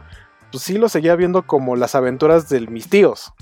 pues 0.51 0.63
sí 0.63 0.77
lo 0.77 0.89
seguía 0.89 1.15
viendo 1.15 1.45
como 1.45 1.75
las 1.75 1.95
aventuras 1.95 2.49
de 2.49 2.61
mis 2.61 2.89
tíos. 2.89 3.33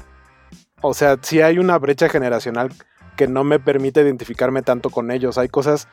O 0.82 0.94
sea, 0.94 1.18
sí 1.22 1.42
hay 1.42 1.60
una 1.60 1.78
brecha 1.78 2.10
generacional 2.10 2.72
que 3.16 3.28
no 3.28 3.44
me 3.44 3.60
permite 3.60 4.02
identificarme 4.02 4.64
tanto 4.64 4.90
con 4.90 5.12
ellos. 5.12 5.38
Hay 5.38 5.48
cosas 5.48 5.88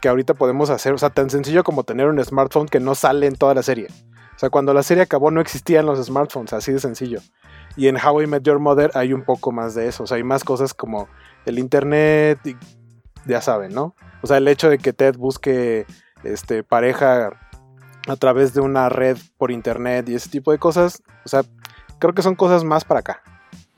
que 0.00 0.08
ahorita 0.08 0.34
podemos 0.34 0.70
hacer, 0.70 0.92
o 0.92 0.98
sea, 0.98 1.10
tan 1.10 1.30
sencillo 1.30 1.64
como 1.64 1.84
tener 1.84 2.06
un 2.06 2.22
smartphone 2.22 2.68
que 2.68 2.80
no 2.80 2.94
sale 2.94 3.26
en 3.26 3.34
toda 3.34 3.54
la 3.54 3.62
serie. 3.62 3.88
O 4.36 4.38
sea, 4.38 4.50
cuando 4.50 4.72
la 4.72 4.84
serie 4.84 5.02
acabó 5.02 5.32
no 5.32 5.40
existían 5.40 5.86
los 5.86 6.04
smartphones, 6.04 6.52
así 6.52 6.70
de 6.70 6.78
sencillo. 6.78 7.20
Y 7.76 7.88
en 7.88 7.96
How 7.96 8.22
I 8.22 8.26
Met 8.28 8.44
Your 8.44 8.60
Mother 8.60 8.92
hay 8.94 9.12
un 9.12 9.24
poco 9.24 9.50
más 9.50 9.74
de 9.74 9.88
eso. 9.88 10.04
O 10.04 10.06
sea, 10.06 10.16
hay 10.16 10.22
más 10.22 10.44
cosas 10.44 10.74
como 10.74 11.08
el 11.44 11.58
internet, 11.58 12.38
ya 13.26 13.40
saben, 13.40 13.72
¿no? 13.72 13.94
O 14.22 14.26
sea, 14.26 14.38
el 14.38 14.48
hecho 14.48 14.68
de 14.68 14.78
que 14.78 14.92
Ted 14.92 15.16
busque 15.16 15.86
este, 16.24 16.64
pareja 16.64 17.30
a 18.08 18.16
través 18.16 18.54
de 18.54 18.60
una 18.60 18.88
red 18.88 19.18
por 19.36 19.50
internet 19.50 20.08
y 20.08 20.14
ese 20.14 20.30
tipo 20.30 20.50
de 20.52 20.58
cosas. 20.58 21.02
O 21.24 21.28
sea, 21.28 21.42
creo 21.98 22.14
que 22.14 22.22
son 22.22 22.34
cosas 22.34 22.64
más 22.64 22.84
para 22.84 23.00
acá. 23.00 23.22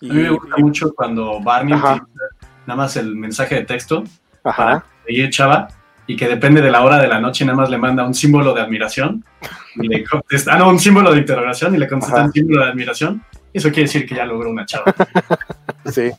Y, 0.00 0.10
a 0.10 0.14
mí 0.14 0.22
me 0.22 0.30
gusta 0.30 0.56
mucho 0.58 0.94
cuando 0.94 1.40
Barney 1.40 1.74
nada 1.74 2.76
más 2.76 2.96
el 2.96 3.16
mensaje 3.16 3.56
de 3.56 3.64
texto 3.64 4.04
Ajá. 4.44 4.84
para 5.06 5.30
chava 5.30 5.68
y 6.06 6.16
que 6.16 6.26
depende 6.26 6.60
de 6.60 6.70
la 6.70 6.82
hora 6.82 6.98
de 6.98 7.06
la 7.06 7.20
noche, 7.20 7.44
nada 7.44 7.56
más 7.56 7.70
le 7.70 7.78
manda 7.78 8.04
un 8.04 8.14
símbolo 8.14 8.54
de 8.54 8.60
admiración 8.60 9.24
y 9.76 9.86
le 9.86 10.04
contesta, 10.04 10.54
ah, 10.54 10.58
no, 10.58 10.68
un 10.68 10.78
símbolo 10.78 11.12
de 11.12 11.20
interrogación 11.20 11.74
y 11.74 11.78
le 11.78 11.88
contesta 11.88 12.24
un 12.24 12.32
símbolo 12.32 12.64
de 12.64 12.70
admiración. 12.70 13.22
Eso 13.52 13.68
quiere 13.68 13.82
decir 13.82 14.06
que 14.06 14.14
ya 14.14 14.24
logró 14.24 14.50
una 14.50 14.64
chava. 14.64 14.92
sí. 15.86 16.10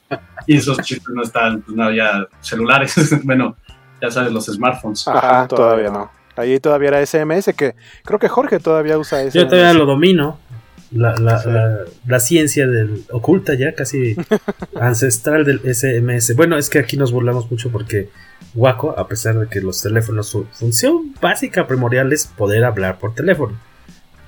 Y 0.48 0.58
esos 0.58 0.78
chistes 0.80 1.14
no 1.14 1.24
están, 1.24 1.62
pues 1.62 1.76
no, 1.76 1.92
ya 1.92 2.26
celulares, 2.40 2.96
bueno, 3.24 3.56
ya 4.02 4.10
sabes, 4.10 4.32
los 4.32 4.46
smartphones. 4.46 5.08
Ajá, 5.08 5.48
todavía, 5.48 5.90
no. 5.90 6.12
Ahí 6.36 6.60
todavía 6.60 6.90
era 6.90 7.06
SMS, 7.06 7.54
que 7.56 7.76
creo 8.04 8.20
que 8.20 8.28
Jorge 8.28 8.60
todavía 8.60 8.98
usa 8.98 9.22
SMS. 9.22 9.34
Yo 9.34 9.48
todavía 9.48 9.74
lo 9.74 9.86
domino. 9.86 10.40
La, 10.92 11.16
la, 11.16 11.42
la, 11.46 11.80
la, 12.06 12.20
ciencia 12.20 12.68
del 12.68 13.06
oculta 13.12 13.54
ya, 13.54 13.74
casi 13.74 14.18
ancestral 14.80 15.46
del 15.46 15.62
SMS. 15.74 16.36
Bueno, 16.36 16.58
es 16.58 16.70
que 16.70 16.80
aquí 16.80 16.98
nos 16.98 17.14
burlamos 17.14 17.50
mucho 17.50 17.72
porque 17.72 18.10
Waco, 18.56 18.98
a 18.98 19.08
pesar 19.08 19.40
de 19.40 19.48
que 19.48 19.62
los 19.62 19.82
teléfonos, 19.82 20.28
su 20.28 20.46
función 20.52 21.14
básica 21.22 21.68
primordial 21.68 22.12
es 22.12 22.28
poder 22.28 22.66
hablar 22.66 22.98
por 22.98 23.16
teléfono. 23.16 23.58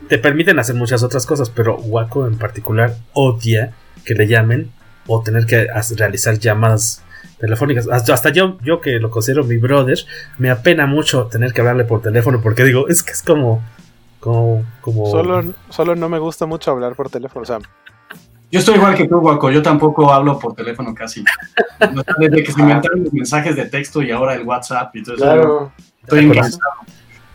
Te 0.08 0.18
permiten 0.18 0.60
hacer 0.60 0.76
muchas 0.76 1.04
otras 1.04 1.26
cosas, 1.26 1.50
pero 1.50 1.76
Waco 1.76 2.28
en 2.28 2.38
particular 2.38 2.96
odia 3.12 3.74
que 4.06 4.16
le 4.16 4.28
llamen 4.28 4.72
o 5.08 5.22
tener 5.22 5.46
que 5.46 5.68
realizar 5.96 6.40
llamadas 6.40 7.04
telefónicas. 7.40 7.88
Hasta 7.90 8.30
yo, 8.32 8.58
yo 8.64 8.82
que 8.82 9.00
lo 9.00 9.10
considero 9.10 9.44
mi 9.44 9.58
brother, 9.58 10.00
me 10.38 10.50
apena 10.50 10.86
mucho 10.86 11.28
tener 11.28 11.54
que 11.54 11.62
hablarle 11.62 11.86
por 11.86 12.02
teléfono 12.02 12.42
porque 12.42 12.64
digo, 12.64 12.88
es 12.88 13.04
que 13.04 13.12
es 13.12 13.22
como 13.22 13.62
como, 14.24 14.64
como... 14.80 15.12
Solo, 15.12 15.54
solo 15.68 15.98
no 15.98 16.08
me 16.08 16.18
gusta 16.18 16.46
mucho 16.46 16.72
hablar 16.72 16.96
por 16.96 17.10
teléfono, 17.10 17.44
o 17.44 17.46
sea, 17.46 17.60
yo 18.54 18.60
estoy 18.60 18.76
igual 18.76 18.94
que 18.96 19.08
tú, 19.08 19.20
Guaco. 19.20 19.50
Yo 19.50 19.64
tampoco 19.64 20.14
hablo 20.14 20.38
por 20.38 20.54
teléfono 20.54 20.94
casi. 20.94 21.26
Desde 22.20 22.44
que 22.44 22.52
se 22.52 22.62
inventaron 22.62 23.04
los 23.04 23.12
mensajes 23.12 23.56
de 23.56 23.66
texto 23.66 24.04
y 24.04 24.12
ahora 24.12 24.36
el 24.36 24.44
WhatsApp 24.44 24.96
y 24.96 25.02
todo 25.02 25.16
eso. 25.16 25.24
Claro. 25.24 25.72
Estoy 26.04 26.32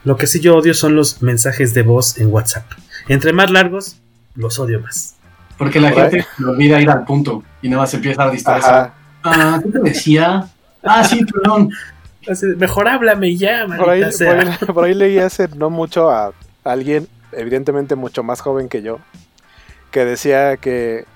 Lo 0.04 0.16
que 0.16 0.28
sí 0.28 0.38
yo 0.38 0.56
odio 0.56 0.74
son 0.74 0.94
los 0.94 1.20
mensajes 1.20 1.74
de 1.74 1.82
voz 1.82 2.18
en 2.18 2.32
WhatsApp. 2.32 2.70
Entre 3.08 3.32
más 3.32 3.50
largos, 3.50 4.00
los 4.36 4.60
odio 4.60 4.80
más. 4.80 5.17
Porque 5.58 5.80
la 5.80 5.90
gente 5.90 6.24
se 6.36 6.44
olvida 6.44 6.80
ir 6.80 6.88
al 6.88 7.04
punto 7.04 7.42
y 7.60 7.68
nada 7.68 7.82
más 7.82 7.92
empieza 7.92 8.22
a 8.22 8.30
distraerse. 8.30 8.70
Ah, 9.24 9.60
¿qué 9.62 9.70
te 9.70 9.80
decía? 9.80 10.48
Ah, 10.82 11.04
sí, 11.04 11.24
perdón. 11.24 11.70
Mejor 12.56 12.88
háblame 12.88 13.36
ya, 13.36 13.66
por 13.66 13.90
ahí, 13.90 14.02
por 14.02 14.28
ahí, 14.28 14.48
por 14.74 14.84
ahí 14.84 14.94
leí 14.94 15.18
hace 15.18 15.48
no 15.48 15.70
mucho 15.70 16.10
a 16.10 16.32
alguien, 16.62 17.08
evidentemente 17.32 17.94
mucho 17.94 18.22
más 18.22 18.40
joven 18.40 18.68
que 18.68 18.82
yo, 18.82 18.98
que 19.90 20.04
decía 20.04 20.58
que 20.58 21.06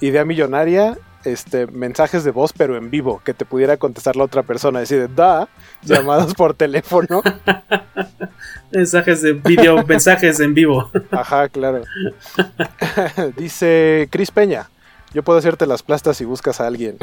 idea 0.00 0.24
millonaria, 0.24 0.96
este, 1.24 1.66
mensajes 1.66 2.24
de 2.24 2.30
voz, 2.30 2.52
pero 2.52 2.76
en 2.76 2.90
vivo, 2.90 3.20
que 3.24 3.34
te 3.34 3.44
pudiera 3.44 3.76
contestar 3.76 4.16
la 4.16 4.24
otra 4.24 4.42
persona, 4.42 4.80
decir, 4.80 5.08
da, 5.14 5.48
llamadas 5.82 6.34
por 6.34 6.54
teléfono. 6.54 7.22
mensajes 8.72 9.22
de 9.22 9.32
video, 9.32 9.84
mensajes 9.86 10.40
en 10.40 10.54
vivo. 10.54 10.90
Ajá, 11.10 11.48
claro. 11.48 11.82
Dice 13.36 14.08
Cris 14.10 14.30
Peña, 14.30 14.70
yo 15.12 15.22
puedo 15.22 15.38
hacerte 15.38 15.66
las 15.66 15.82
plastas 15.82 16.16
si 16.16 16.24
buscas 16.24 16.60
a 16.60 16.66
alguien. 16.66 16.98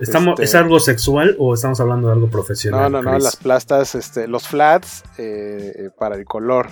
Estamos, 0.00 0.40
¿Es 0.40 0.46
este, 0.46 0.58
algo 0.58 0.80
sexual 0.80 1.36
o 1.38 1.54
estamos 1.54 1.78
hablando 1.80 2.08
de 2.08 2.14
algo 2.14 2.28
profesional? 2.28 2.90
No, 2.90 3.02
no, 3.02 3.12
no, 3.12 3.18
las 3.18 3.36
plastas, 3.36 3.94
este, 3.94 4.26
los 4.26 4.48
flats 4.48 5.04
eh, 5.18 5.90
para 5.98 6.16
el 6.16 6.24
color. 6.24 6.68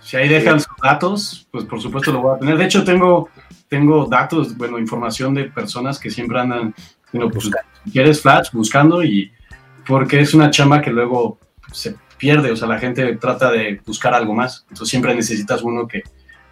Si 0.00 0.16
ahí 0.16 0.28
dejan 0.28 0.60
sus 0.60 0.76
datos, 0.82 1.46
pues 1.50 1.64
por 1.64 1.80
supuesto 1.80 2.12
lo 2.12 2.22
voy 2.22 2.36
a 2.36 2.38
tener. 2.38 2.56
De 2.56 2.64
hecho, 2.64 2.84
tengo, 2.84 3.28
tengo 3.68 4.06
datos, 4.06 4.56
bueno, 4.56 4.78
información 4.78 5.34
de 5.34 5.44
personas 5.44 5.98
que 5.98 6.10
siempre 6.10 6.40
andan, 6.40 6.74
bueno, 7.12 7.30
pues, 7.30 7.50
si 7.84 7.90
quieres 7.90 8.20
flash, 8.20 8.48
buscando 8.52 9.02
y 9.02 9.30
porque 9.86 10.20
es 10.20 10.34
una 10.34 10.50
chamba 10.50 10.80
que 10.80 10.90
luego 10.90 11.38
se 11.72 11.96
pierde, 12.16 12.50
o 12.50 12.56
sea, 12.56 12.68
la 12.68 12.78
gente 12.78 13.16
trata 13.16 13.50
de 13.50 13.80
buscar 13.86 14.14
algo 14.14 14.34
más. 14.34 14.64
Entonces 14.68 14.88
siempre 14.88 15.14
necesitas 15.14 15.62
uno 15.62 15.88
que 15.88 16.02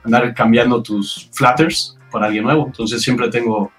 andar 0.04 0.34
cambiando 0.34 0.82
tus 0.82 1.28
flatters 1.32 1.96
para 2.10 2.26
alguien 2.26 2.44
nuevo. 2.44 2.66
Entonces 2.66 3.02
siempre 3.02 3.28
tengo 3.30 3.70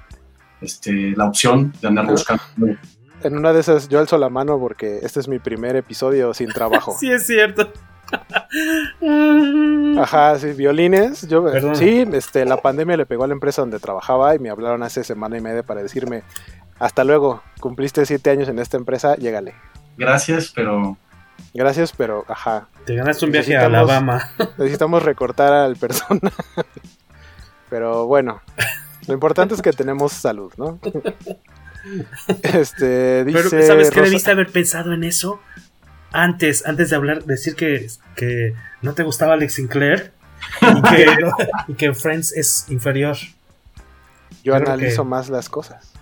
este, 0.62 1.14
la 1.16 1.26
opción 1.26 1.74
de 1.82 1.88
andar 1.88 2.06
buscando. 2.06 2.44
En 3.22 3.38
una 3.38 3.52
de 3.52 3.60
esas 3.60 3.90
yo 3.90 4.00
alzo 4.00 4.18
la 4.18 4.30
mano 4.30 4.58
porque 4.60 5.00
este 5.02 5.20
es 5.20 5.28
mi 5.28 5.40
primer 5.40 5.76
episodio 5.76 6.34
sin 6.34 6.50
trabajo. 6.50 6.96
sí, 7.00 7.12
es 7.12 7.26
cierto. 7.26 7.72
Ajá, 10.00 10.40
sí, 10.40 10.54
violines. 10.54 11.28
Yo, 11.28 11.46
sí, 11.76 12.06
este, 12.14 12.46
la 12.46 12.58
pandemia 12.58 12.98
le 12.98 13.06
pegó 13.06 13.24
a 13.24 13.28
la 13.28 13.34
empresa 13.34 13.62
donde 13.62 13.80
trabajaba 13.80 14.36
y 14.36 14.40
me 14.40 14.50
hablaron 14.50 14.84
hace 14.84 15.04
semana 15.04 15.38
y 15.38 15.42
media 15.42 15.64
para 15.64 15.82
decirme, 15.82 16.24
hasta 16.80 17.04
luego, 17.04 17.44
cumpliste 17.60 18.06
siete 18.06 18.30
años 18.30 18.48
en 18.50 18.60
esta 18.60 18.78
empresa, 18.78 19.16
llégale. 19.16 19.54
Gracias, 19.98 20.52
pero... 20.56 20.98
Gracias, 21.54 21.94
pero, 21.96 22.26
ajá. 22.28 22.68
Te 22.86 22.96
ganaste 22.96 23.26
un 23.26 23.32
viaje 23.32 23.56
a 23.56 23.66
Alabama. 23.66 24.30
necesitamos 24.58 25.04
recortar 25.04 25.54
al 25.54 25.76
personal. 25.78 26.32
pero 27.70 28.06
bueno, 28.08 28.42
lo 29.08 29.14
importante 29.14 29.56
es 29.56 29.62
que 29.62 29.74
tenemos 29.74 30.14
salud, 30.14 30.52
¿no? 30.58 30.80
Este, 32.44 33.24
dice... 33.24 33.50
Pero, 33.50 33.66
¿sabes 33.66 33.90
qué 33.90 34.02
debiste 34.02 34.30
haber 34.30 34.52
pensado 34.52 34.92
en 34.92 35.06
eso? 35.06 35.40
Antes, 36.12 36.66
antes 36.66 36.90
de 36.90 36.96
hablar, 36.96 37.24
decir 37.24 37.56
que, 37.56 37.88
que 38.16 38.54
no 38.82 38.94
te 38.94 39.04
gustaba 39.04 39.34
Alex 39.34 39.54
Sinclair 39.54 40.12
y 41.68 41.74
que, 41.76 41.94
Friends 41.94 42.32
es 42.34 42.66
inferior. 42.70 43.18
Yo, 44.44 44.56
analizo 44.56 45.04
más 45.04 45.30
las 45.30 45.50
cosas. 45.50 45.94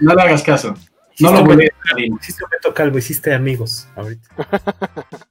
No, 0.00 0.14
le 0.14 0.22
hagas 0.22 0.42
caso. 0.42 0.74
No 1.20 1.32
lo 1.32 1.44
voy 1.44 1.64
a 1.64 2.00
Hiciste 2.20 2.44
un 2.44 2.72
calvo, 2.74 2.98
hiciste 2.98 3.34
amigos 3.34 3.88
ahorita. 3.96 4.28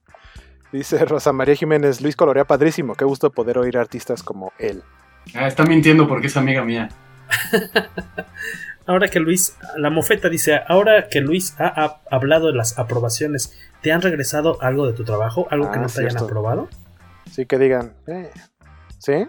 Dice 0.72 1.06
Rosa 1.06 1.32
María 1.32 1.56
Jiménez, 1.56 2.02
Luis 2.02 2.16
Colorea 2.16 2.44
padrísimo, 2.44 2.96
qué 2.96 3.06
gusto 3.06 3.30
poder 3.30 3.58
oír 3.58 3.78
artistas 3.78 4.24
como 4.24 4.52
él. 4.58 4.84
Ah, 5.34 5.48
está 5.48 5.64
mintiendo 5.64 6.08
porque 6.08 6.28
es 6.28 6.36
amiga 6.36 6.64
mía. 6.66 6.90
ahora 8.86 9.08
que 9.08 9.20
Luis, 9.20 9.56
la 9.78 9.90
mofeta 9.90 10.30
dice, 10.30 10.60
ahora 10.68 11.08
que 11.10 11.22
Luis 11.22 11.56
ha, 11.60 12.02
hablado 12.12 12.48
de 12.48 12.54
las 12.54 12.78
aprobaciones, 12.78 13.58
¿te 13.86 13.92
han 13.92 14.02
regresado 14.02 14.60
algo 14.64 14.88
de 14.88 14.94
tu 14.94 15.04
trabajo? 15.04 15.48
¿Algo 15.52 15.70
que 15.72 15.78
ah, 15.78 15.82
no 15.84 15.88
te 15.88 16.04
hayan 16.04 16.18
aprobado? 16.18 16.68
Sí, 17.32 17.46
que 17.46 17.60
digan, 17.60 17.94
eh, 18.08 18.32
¿sí? 18.98 19.28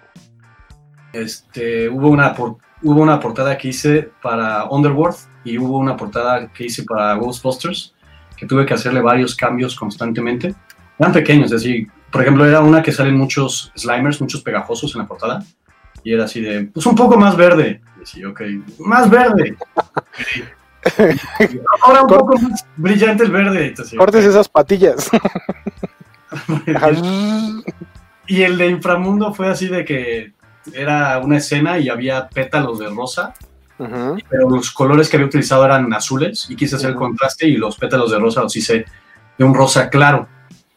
Este, 1.13 1.91
hubo 1.91 2.09
una, 2.09 2.35
hubo 2.83 3.03
una 3.03 3.21
portada 3.21 3.59
que 3.59 3.69
hice 3.69 4.09
para 4.23 4.65
Underworld 4.65 5.19
y 5.45 5.59
hubo 5.59 5.77
una 5.77 5.95
portada 5.95 6.51
que 6.55 6.65
hice 6.65 6.85
para 6.85 7.13
Ghostbusters, 7.17 7.95
que 8.35 8.47
tuve 8.47 8.65
que 8.65 8.73
hacerle 8.73 9.03
varios 9.03 9.37
cambios 9.37 9.77
constantemente. 9.77 10.55
Eran 10.99 11.13
pequeños, 11.13 11.53
es 11.53 11.63
decir, 11.63 11.89
por 12.11 12.23
ejemplo, 12.23 12.47
era 12.47 12.61
una 12.61 12.83
que 12.83 12.93
salen 12.93 13.15
muchos 13.15 13.71
slimers, 13.77 14.23
muchos 14.23 14.41
pegajosos 14.41 14.95
en 14.95 15.03
la 15.03 15.07
portada 15.07 15.45
y 16.03 16.15
era 16.15 16.25
así 16.25 16.41
de, 16.41 16.65
pues 16.65 16.87
un 16.87 16.95
poco 16.95 17.19
más 17.19 17.37
verde. 17.37 17.83
Y 18.03 18.07
sí, 18.07 18.25
ok, 18.25 18.41
más 18.79 19.11
verde. 19.11 19.55
Ahora 21.83 22.03
un 22.03 22.09
poco 22.09 22.39
más 22.39 22.67
brillante 22.77 23.25
el 23.25 23.31
verde. 23.31 23.75
Cortes 23.97 24.25
esas 24.25 24.49
patillas. 24.49 25.11
y 28.27 28.43
el 28.43 28.59
de 28.59 28.69
inframundo 28.69 29.33
fue 29.35 29.49
así 29.49 29.69
de 29.69 29.85
que 29.85 30.33
era 30.73 31.19
una 31.19 31.39
escena 31.39 31.79
y 31.79 31.89
había 31.89 32.29
pétalos 32.29 32.79
de 32.79 32.89
rosa. 32.89 33.35
Pero 33.79 34.49
los 34.49 34.71
colores 34.71 35.09
que 35.09 35.17
había 35.17 35.27
utilizado 35.27 35.65
eran 35.65 35.93
azules 35.93 36.47
y 36.49 36.57
quise 36.57 36.77
hacer 36.77 36.91
el 36.91 36.97
contraste 36.97 37.47
y 37.47 37.57
los 37.57 37.77
pétalos 37.77 38.11
de 38.11 38.19
rosa 38.19 38.43
los 38.43 38.57
hice 38.57 38.87
de 39.37 39.45
un 39.45 39.55
rosa 39.55 39.91
claro. 39.91 40.29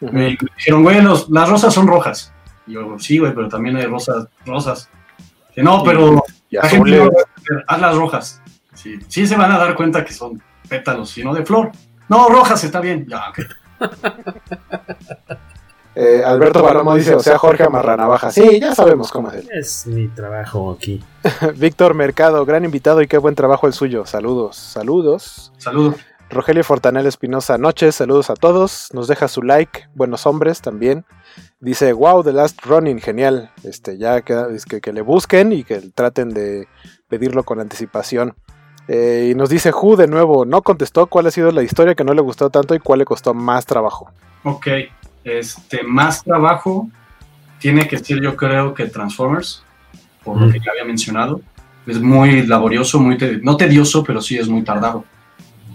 Me 0.02 0.38
dijeron, 0.58 0.84
güey, 0.84 1.02
las 1.02 1.50
rosas 1.50 1.74
son 1.74 1.88
rojas. 1.88 2.34
Y 2.68 2.74
yo, 2.74 3.00
sí, 3.00 3.18
güey, 3.20 3.34
pero 3.34 3.48
también 3.48 3.78
hay 3.78 3.86
rosas 3.86 4.28
rosas 4.46 4.90
no, 5.64 5.84
pero 5.84 6.24
haz 7.68 7.82
las 7.82 7.96
rojas. 7.96 8.42
Sí, 8.82 8.98
sí 9.10 9.28
se 9.28 9.36
van 9.36 9.52
a 9.52 9.58
dar 9.58 9.76
cuenta 9.76 10.06
que 10.06 10.14
son 10.14 10.42
pétalos, 10.70 11.10
sino 11.10 11.34
de 11.34 11.46
flor. 11.46 11.72
No, 12.08 12.30
rojas 12.30 12.64
está 12.64 12.80
bien. 12.80 13.06
Ya, 13.10 13.34
eh, 15.96 16.22
Alberto 16.26 16.64
Palomo 16.64 16.96
dice, 16.96 17.14
o 17.14 17.20
sea, 17.20 17.38
Jorge 17.38 17.64
Amarranavaja. 17.64 18.32
Sí, 18.32 18.58
ya 18.60 18.74
sabemos 18.74 19.12
cómo 19.12 19.32
es. 19.32 19.50
Es 19.50 19.86
mi 19.88 20.08
trabajo 20.08 20.72
aquí. 20.72 21.04
Víctor 21.58 21.94
Mercado, 21.94 22.46
gran 22.46 22.64
invitado 22.64 23.02
y 23.02 23.08
qué 23.08 23.18
buen 23.18 23.36
trabajo 23.36 23.68
el 23.68 23.74
suyo. 23.74 24.06
Saludos, 24.06 24.56
saludos. 24.56 25.52
Saludos. 25.58 25.96
Rogelio 26.30 26.64
Fortanel 26.64 27.06
Espinosa, 27.08 27.58
noches, 27.58 27.96
saludos 27.96 28.30
a 28.30 28.36
todos. 28.36 28.94
Nos 28.94 29.10
deja 29.10 29.28
su 29.28 29.42
like, 29.42 29.90
buenos 29.94 30.26
hombres 30.26 30.62
también. 30.62 31.04
Dice, 31.60 31.92
wow, 31.92 32.24
The 32.24 32.32
Last 32.32 32.66
Running, 32.66 33.00
genial. 33.00 33.52
Este, 33.64 33.98
ya 33.98 34.22
que, 34.22 34.36
que, 34.82 34.94
le 34.94 35.02
busquen 35.02 35.52
y 35.52 35.64
que 35.64 35.82
traten 35.82 36.30
de 36.30 36.68
pedirlo 37.10 37.44
con 37.44 37.60
anticipación. 37.60 38.36
Eh, 38.92 39.30
y 39.32 39.36
nos 39.36 39.50
dice 39.50 39.72
Who 39.72 39.96
de 39.98 40.08
nuevo, 40.08 40.46
no 40.46 40.64
contestó 40.64 41.06
cuál 41.06 41.28
ha 41.28 41.32
sido 41.32 41.52
la 41.52 41.62
historia 41.62 41.94
que 41.94 42.04
no 42.04 42.16
le 42.16 42.22
gustó 42.22 42.50
tanto 42.50 42.74
y 42.74 42.80
cuál 42.80 42.98
le 42.98 43.06
costó 43.06 43.36
más 43.36 43.68
trabajo. 43.68 44.10
Ok, 44.42 44.68
este, 45.24 45.84
más 45.84 46.24
trabajo 46.24 46.90
tiene 47.60 47.88
que 47.88 48.00
ser 48.00 48.20
yo 48.20 48.36
creo 48.36 48.74
que 48.74 48.88
Transformers, 48.88 49.64
por 50.24 50.42
lo 50.42 50.52
que 50.52 50.60
ya 50.60 50.72
había 50.72 50.86
mencionado. 50.86 51.40
Es 51.86 52.02
muy 52.02 52.48
laborioso, 52.48 53.00
muy 53.00 53.16
no 53.44 53.58
tedioso, 53.58 54.04
pero 54.04 54.22
sí 54.22 54.40
es 54.40 54.48
muy 54.48 54.64
tardado. 54.64 55.06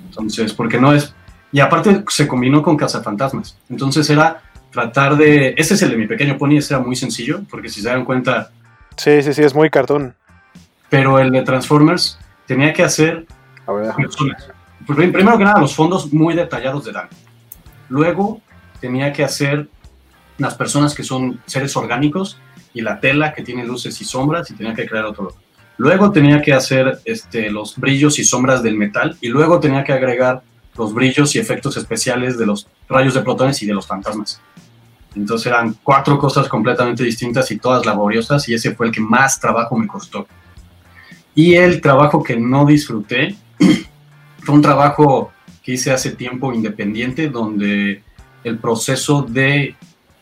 Entonces, 0.07 0.53
porque 0.53 0.81
no 0.81 0.93
es, 0.93 1.15
Y 1.53 1.61
aparte 1.61 2.03
se 2.09 2.27
combinó 2.27 2.63
con 2.63 2.77
Cazafantasmas. 2.77 3.57
Entonces 3.71 4.11
era 4.11 4.43
tratar 4.73 5.17
de... 5.17 5.55
Ese 5.57 5.75
es 5.75 5.83
el 5.83 5.91
de 5.91 5.97
mi 5.97 6.09
pequeño 6.09 6.37
pony, 6.37 6.57
ese 6.57 6.75
era 6.75 6.83
muy 6.83 6.97
sencillo, 6.97 7.43
porque 7.49 7.69
si 7.69 7.81
se 7.81 7.89
dan 7.89 8.05
cuenta... 8.05 8.51
Sí, 8.97 9.23
sí, 9.23 9.33
sí, 9.33 9.43
es 9.43 9.55
muy 9.55 9.71
cartón. 9.71 10.17
Pero 10.89 11.21
el 11.21 11.31
de 11.31 11.43
Transformers 11.43 12.19
tenía 12.47 12.73
que 12.73 12.83
hacer... 12.83 13.27
A 13.67 13.73
ver. 13.73 13.93
Primero 14.87 15.39
que 15.39 15.45
nada, 15.45 15.61
los 15.61 15.75
fondos 15.75 16.13
muy 16.13 16.35
detallados 16.35 16.85
de 16.85 16.93
Dan. 16.93 17.09
Luego 17.89 18.41
tenía 18.81 19.13
que 19.13 19.25
hacer 19.25 19.69
las 20.39 20.55
personas 20.55 20.95
que 20.95 21.05
son 21.05 21.41
seres 21.47 21.77
orgánicos 21.77 22.39
y 22.75 22.83
la 22.83 23.01
tela 23.01 23.33
que 23.33 23.43
tiene 23.43 23.65
luces 23.65 24.01
y 24.01 24.05
sombras 24.05 24.51
y 24.51 24.55
tenía 24.55 24.75
que 24.75 24.87
crear 24.87 25.05
otro. 25.05 25.35
Luego 25.77 26.13
tenía 26.13 26.43
que 26.43 26.53
hacer 26.53 27.01
este, 27.05 27.51
los 27.51 27.77
brillos 27.77 28.19
y 28.19 28.25
sombras 28.25 28.63
del 28.63 28.77
metal 28.77 29.17
y 29.21 29.29
luego 29.29 29.61
tenía 29.61 29.85
que 29.85 29.93
agregar 29.93 30.43
los 30.77 30.93
brillos 30.93 31.35
y 31.35 31.39
efectos 31.39 31.77
especiales 31.77 32.37
de 32.37 32.47
los 32.47 32.67
rayos 32.89 33.15
de 33.15 33.23
protones 33.23 33.63
y 33.63 33.67
de 33.67 33.75
los 33.75 33.87
fantasmas. 33.87 34.41
Entonces 35.15 35.47
eran 35.47 35.77
cuatro 35.83 36.19
cosas 36.19 36.49
completamente 36.49 37.05
distintas 37.05 37.51
y 37.51 37.59
todas 37.59 37.87
laboriosas 37.87 38.49
y 38.49 38.55
ese 38.55 38.75
fue 38.75 38.87
el 38.87 38.93
que 38.93 39.01
más 39.01 39.39
trabajo 39.39 39.77
me 39.77 39.87
costó. 39.87 40.27
Y 41.35 41.55
el 41.55 41.81
trabajo 41.81 42.23
que 42.23 42.37
no 42.37 42.65
disfruté 42.65 43.37
fue 44.41 44.55
un 44.55 44.63
trabajo 44.63 45.33
que 45.63 45.73
hice 45.73 45.91
hace 45.91 46.11
tiempo 46.13 46.53
independiente 46.53 47.29
donde 47.29 48.03
el 48.45 48.59
proceso 48.59 49.23
de, 49.23 49.75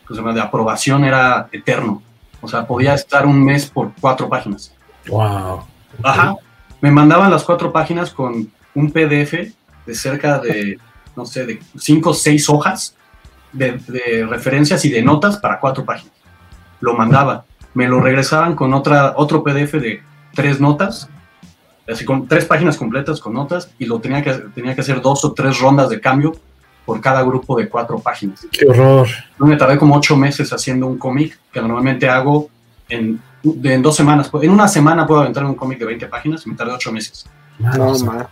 pues, 0.07 0.19
de 0.23 0.41
aprobación 0.41 1.03
era 1.03 1.49
eterno. 1.51 2.01
O 2.41 2.47
sea, 2.47 2.65
podía 2.65 2.93
estar 2.93 3.25
un 3.25 3.43
mes 3.43 3.69
por 3.69 3.91
cuatro 3.99 4.27
páginas. 4.29 4.73
Wow. 5.07 5.63
Ajá. 6.01 6.35
Me 6.81 6.91
mandaban 6.91 7.31
las 7.31 7.43
cuatro 7.43 7.71
páginas 7.71 8.11
con 8.11 8.51
un 8.75 8.91
PDF 8.91 9.53
de 9.85 9.95
cerca 9.95 10.39
de, 10.39 10.77
no 11.15 11.25
sé, 11.25 11.45
de 11.45 11.59
cinco 11.77 12.11
o 12.11 12.13
seis 12.13 12.49
hojas 12.49 12.95
de, 13.51 14.25
referencias 14.29 14.83
y 14.85 14.89
de 14.89 15.01
notas 15.01 15.37
para 15.37 15.59
cuatro 15.59 15.85
páginas. 15.85 16.13
Lo 16.81 16.95
mandaba. 16.95 17.45
Me 17.73 17.87
lo 17.87 18.01
regresaban 18.01 18.55
con 18.55 18.73
otra, 18.73 19.13
otro 19.15 19.43
PDF 19.43 19.73
de 19.73 20.03
tres 20.33 20.59
notas, 20.59 21.09
así 21.87 22.05
con 22.05 22.27
tres 22.27 22.45
páginas 22.45 22.77
completas 22.77 23.19
con 23.19 23.33
notas, 23.33 23.69
y 23.79 23.85
lo 23.85 23.99
tenía 23.99 24.21
que, 24.21 24.33
tenía 24.53 24.75
que 24.75 24.81
hacer 24.81 25.01
dos 25.01 25.23
o 25.25 25.33
tres 25.33 25.59
rondas 25.59 25.89
de 25.89 25.99
cambio 25.99 26.33
por 26.85 26.99
cada 26.99 27.23
grupo 27.23 27.57
de 27.57 27.69
cuatro 27.69 27.99
páginas. 27.99 28.45
¡Qué 28.51 28.65
horror! 28.65 29.07
Me 29.39 29.55
tardé 29.55 29.77
como 29.77 29.95
ocho 29.95 30.17
meses 30.17 30.51
haciendo 30.51 30.87
un 30.87 30.97
cómic 30.97 31.39
que 31.51 31.61
normalmente 31.61 32.09
hago 32.09 32.49
en, 32.89 33.21
en, 33.43 33.81
dos 33.81 33.95
semanas. 33.95 34.29
En 34.41 34.49
una 34.49 34.67
semana 34.67 35.07
puedo 35.07 35.21
aventar 35.21 35.45
un 35.45 35.55
cómic 35.55 35.79
de 35.79 35.85
20 35.85 36.07
páginas 36.07 36.45
y 36.45 36.49
me 36.49 36.55
tardé 36.55 36.73
ocho 36.73 36.91
meses. 36.91 37.25
no, 37.59 38.27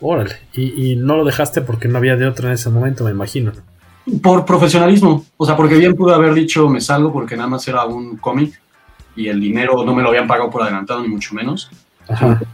Órale. 0.00 0.36
Y, 0.52 0.92
y, 0.92 0.96
no 0.96 1.16
lo 1.16 1.24
dejaste 1.24 1.62
porque 1.62 1.88
no 1.88 1.98
había 1.98 2.16
de 2.16 2.26
otra 2.26 2.48
en 2.48 2.54
ese 2.54 2.68
momento, 2.68 3.04
me 3.04 3.10
imagino. 3.10 3.52
Por 4.22 4.44
profesionalismo. 4.44 5.24
O 5.36 5.46
sea, 5.46 5.56
porque 5.56 5.76
bien 5.76 5.94
pude 5.94 6.14
haber 6.14 6.34
dicho 6.34 6.68
me 6.68 6.80
salgo 6.80 7.12
porque 7.12 7.36
nada 7.36 7.48
más 7.48 7.66
era 7.66 7.84
un 7.86 8.18
cómic 8.18 8.60
y 9.16 9.28
el 9.28 9.40
dinero 9.40 9.84
no 9.84 9.94
me 9.94 10.02
lo 10.02 10.10
habían 10.10 10.26
pagado 10.26 10.50
por 10.50 10.62
adelantado, 10.62 11.02
ni 11.02 11.08
mucho 11.08 11.34
menos. 11.34 11.70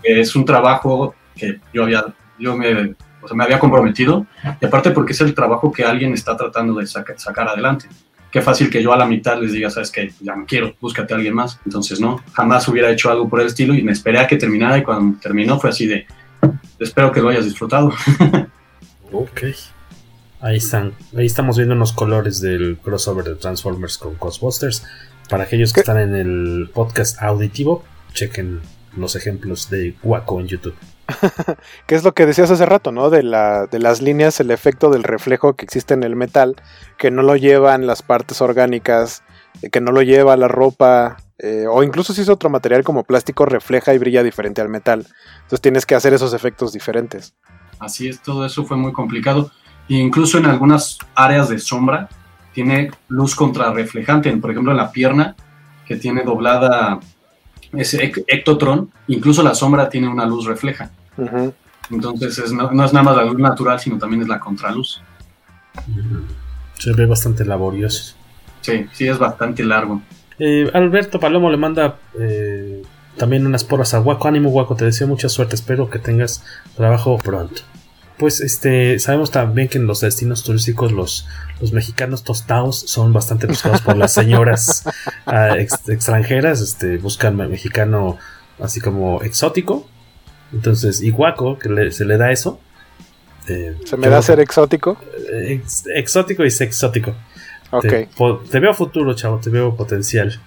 Es 0.02 0.34
un 0.34 0.44
trabajo 0.44 1.14
que 1.34 1.60
yo 1.74 1.82
había, 1.82 2.04
yo 2.38 2.56
me 2.56 2.94
o 3.22 3.28
sea, 3.28 3.36
me 3.36 3.44
había 3.44 3.58
comprometido, 3.58 4.26
y 4.60 4.66
aparte 4.66 4.90
porque 4.90 5.12
es 5.12 5.20
el 5.20 5.34
trabajo 5.34 5.70
que 5.70 5.84
alguien 5.84 6.12
está 6.12 6.36
tratando 6.36 6.74
de 6.74 6.86
sacar 6.86 7.48
adelante. 7.48 7.88
Qué 8.30 8.40
fácil 8.40 8.70
que 8.70 8.82
yo 8.82 8.92
a 8.92 8.96
la 8.96 9.06
mitad 9.06 9.38
les 9.40 9.52
diga, 9.52 9.70
sabes 9.70 9.90
que 9.90 10.12
ya 10.20 10.34
no 10.34 10.46
quiero, 10.46 10.74
búscate 10.80 11.12
a 11.12 11.16
alguien 11.16 11.34
más. 11.34 11.60
Entonces, 11.64 12.00
no, 12.00 12.20
jamás 12.32 12.66
hubiera 12.66 12.90
hecho 12.90 13.10
algo 13.10 13.28
por 13.28 13.40
el 13.40 13.46
estilo 13.46 13.74
y 13.74 13.82
me 13.82 13.92
esperé 13.92 14.18
a 14.18 14.26
que 14.26 14.36
terminara 14.36 14.78
y 14.78 14.82
cuando 14.82 15.20
terminó 15.20 15.60
fue 15.60 15.70
así 15.70 15.86
de, 15.86 16.06
espero 16.78 17.12
que 17.12 17.20
lo 17.20 17.28
hayas 17.28 17.44
disfrutado. 17.44 17.92
ok. 19.12 19.42
Ahí 20.40 20.56
están, 20.56 20.94
ahí 21.16 21.26
estamos 21.26 21.56
viendo 21.56 21.74
unos 21.74 21.92
colores 21.92 22.40
del 22.40 22.78
crossover 22.82 23.24
de 23.26 23.36
Transformers 23.36 23.98
con 23.98 24.16
Ghostbusters. 24.18 24.84
Para 25.32 25.44
aquellos 25.44 25.72
que 25.72 25.80
están 25.80 25.98
en 25.98 26.14
el 26.14 26.68
podcast 26.74 27.22
auditivo, 27.22 27.82
chequen 28.12 28.60
los 28.94 29.16
ejemplos 29.16 29.70
de 29.70 29.96
Waco 30.02 30.38
en 30.40 30.46
YouTube. 30.46 30.74
que 31.86 31.94
es 31.94 32.04
lo 32.04 32.12
que 32.12 32.26
decías 32.26 32.50
hace 32.50 32.66
rato, 32.66 32.92
¿no? 32.92 33.08
De, 33.08 33.22
la, 33.22 33.66
de 33.66 33.78
las 33.78 34.02
líneas, 34.02 34.40
el 34.40 34.50
efecto 34.50 34.90
del 34.90 35.04
reflejo 35.04 35.54
que 35.54 35.64
existe 35.64 35.94
en 35.94 36.02
el 36.02 36.16
metal, 36.16 36.56
que 36.98 37.10
no 37.10 37.22
lo 37.22 37.34
llevan 37.36 37.86
las 37.86 38.02
partes 38.02 38.42
orgánicas, 38.42 39.22
eh, 39.62 39.70
que 39.70 39.80
no 39.80 39.90
lo 39.90 40.02
lleva 40.02 40.36
la 40.36 40.48
ropa, 40.48 41.16
eh, 41.38 41.64
o 41.66 41.82
incluso 41.82 42.12
si 42.12 42.20
es 42.20 42.28
otro 42.28 42.50
material 42.50 42.84
como 42.84 43.04
plástico, 43.04 43.46
refleja 43.46 43.94
y 43.94 43.98
brilla 43.98 44.22
diferente 44.22 44.60
al 44.60 44.68
metal. 44.68 45.06
Entonces 45.36 45.62
tienes 45.62 45.86
que 45.86 45.94
hacer 45.94 46.12
esos 46.12 46.34
efectos 46.34 46.74
diferentes. 46.74 47.32
Así 47.78 48.06
es, 48.06 48.20
todo 48.20 48.44
eso 48.44 48.66
fue 48.66 48.76
muy 48.76 48.92
complicado. 48.92 49.50
E 49.88 49.94
incluso 49.94 50.36
en 50.36 50.44
algunas 50.44 50.98
áreas 51.14 51.48
de 51.48 51.58
sombra 51.58 52.10
tiene 52.52 52.90
luz 53.08 53.34
contrarreflejante, 53.34 54.34
por 54.36 54.50
ejemplo 54.50 54.72
en 54.72 54.78
la 54.78 54.92
pierna, 54.92 55.34
que 55.86 55.96
tiene 55.96 56.22
doblada 56.22 57.00
ese 57.72 58.12
ectotron, 58.26 58.90
incluso 59.08 59.42
la 59.42 59.54
sombra 59.54 59.88
tiene 59.88 60.08
una 60.08 60.26
luz 60.26 60.46
refleja. 60.46 60.90
Entonces 61.90 62.52
no, 62.52 62.84
es 62.84 62.92
nada 62.92 63.02
más 63.02 63.16
la 63.16 63.24
luz 63.24 63.38
natural, 63.38 63.80
sino 63.80 63.98
también 63.98 64.22
es 64.22 64.28
la 64.28 64.38
contraluz. 64.38 65.00
Se 66.78 66.92
ve 66.92 67.06
bastante 67.06 67.44
laborioso. 67.44 68.14
Sí, 68.60 68.86
sí, 68.92 69.08
es 69.08 69.18
bastante 69.18 69.64
largo. 69.64 70.02
Eh, 70.38 70.70
Alberto 70.72 71.18
Palomo 71.18 71.50
le 71.50 71.56
manda 71.56 71.98
eh, 72.18 72.82
también 73.16 73.46
unas 73.46 73.64
porras 73.64 73.94
a 73.94 73.98
Guaco. 73.98 74.28
Ánimo, 74.28 74.50
Guaco, 74.50 74.76
te 74.76 74.84
deseo 74.84 75.06
mucha 75.06 75.28
suerte. 75.28 75.54
Espero 75.54 75.90
que 75.90 75.98
tengas 75.98 76.44
trabajo 76.76 77.18
pronto 77.18 77.62
pues 78.22 78.40
este 78.40 79.00
sabemos 79.00 79.32
también 79.32 79.66
que 79.66 79.78
en 79.78 79.88
los 79.88 80.00
destinos 80.00 80.44
turísticos 80.44 80.92
los, 80.92 81.26
los 81.60 81.72
mexicanos 81.72 82.22
tostados 82.22 82.78
son 82.78 83.12
bastante 83.12 83.48
buscados 83.48 83.80
por 83.80 83.96
las 83.96 84.14
señoras 84.14 84.84
ah, 85.26 85.56
extranjeras, 85.58 86.60
este 86.60 86.98
buscan 86.98 87.36
mexicano 87.36 88.18
así 88.60 88.80
como 88.80 89.20
exótico. 89.24 89.88
Entonces, 90.52 91.02
Iguaco, 91.02 91.58
que 91.58 91.90
se 91.90 92.04
le 92.04 92.16
da 92.16 92.30
eso. 92.30 92.60
Eh, 93.48 93.76
¿Se 93.84 93.96
me 93.96 94.08
da 94.08 94.22
ser 94.22 94.38
exótico? 94.38 94.96
Eh, 95.32 95.60
exótico 95.92 96.44
y 96.44 96.46
exótico. 96.46 97.16
Ok. 97.72 97.92
Te, 98.52 98.60
veo 98.60 98.72
futuro, 98.72 99.14
chavo, 99.14 99.40
te 99.40 99.50
veo 99.50 99.74
potencial. 99.74 100.40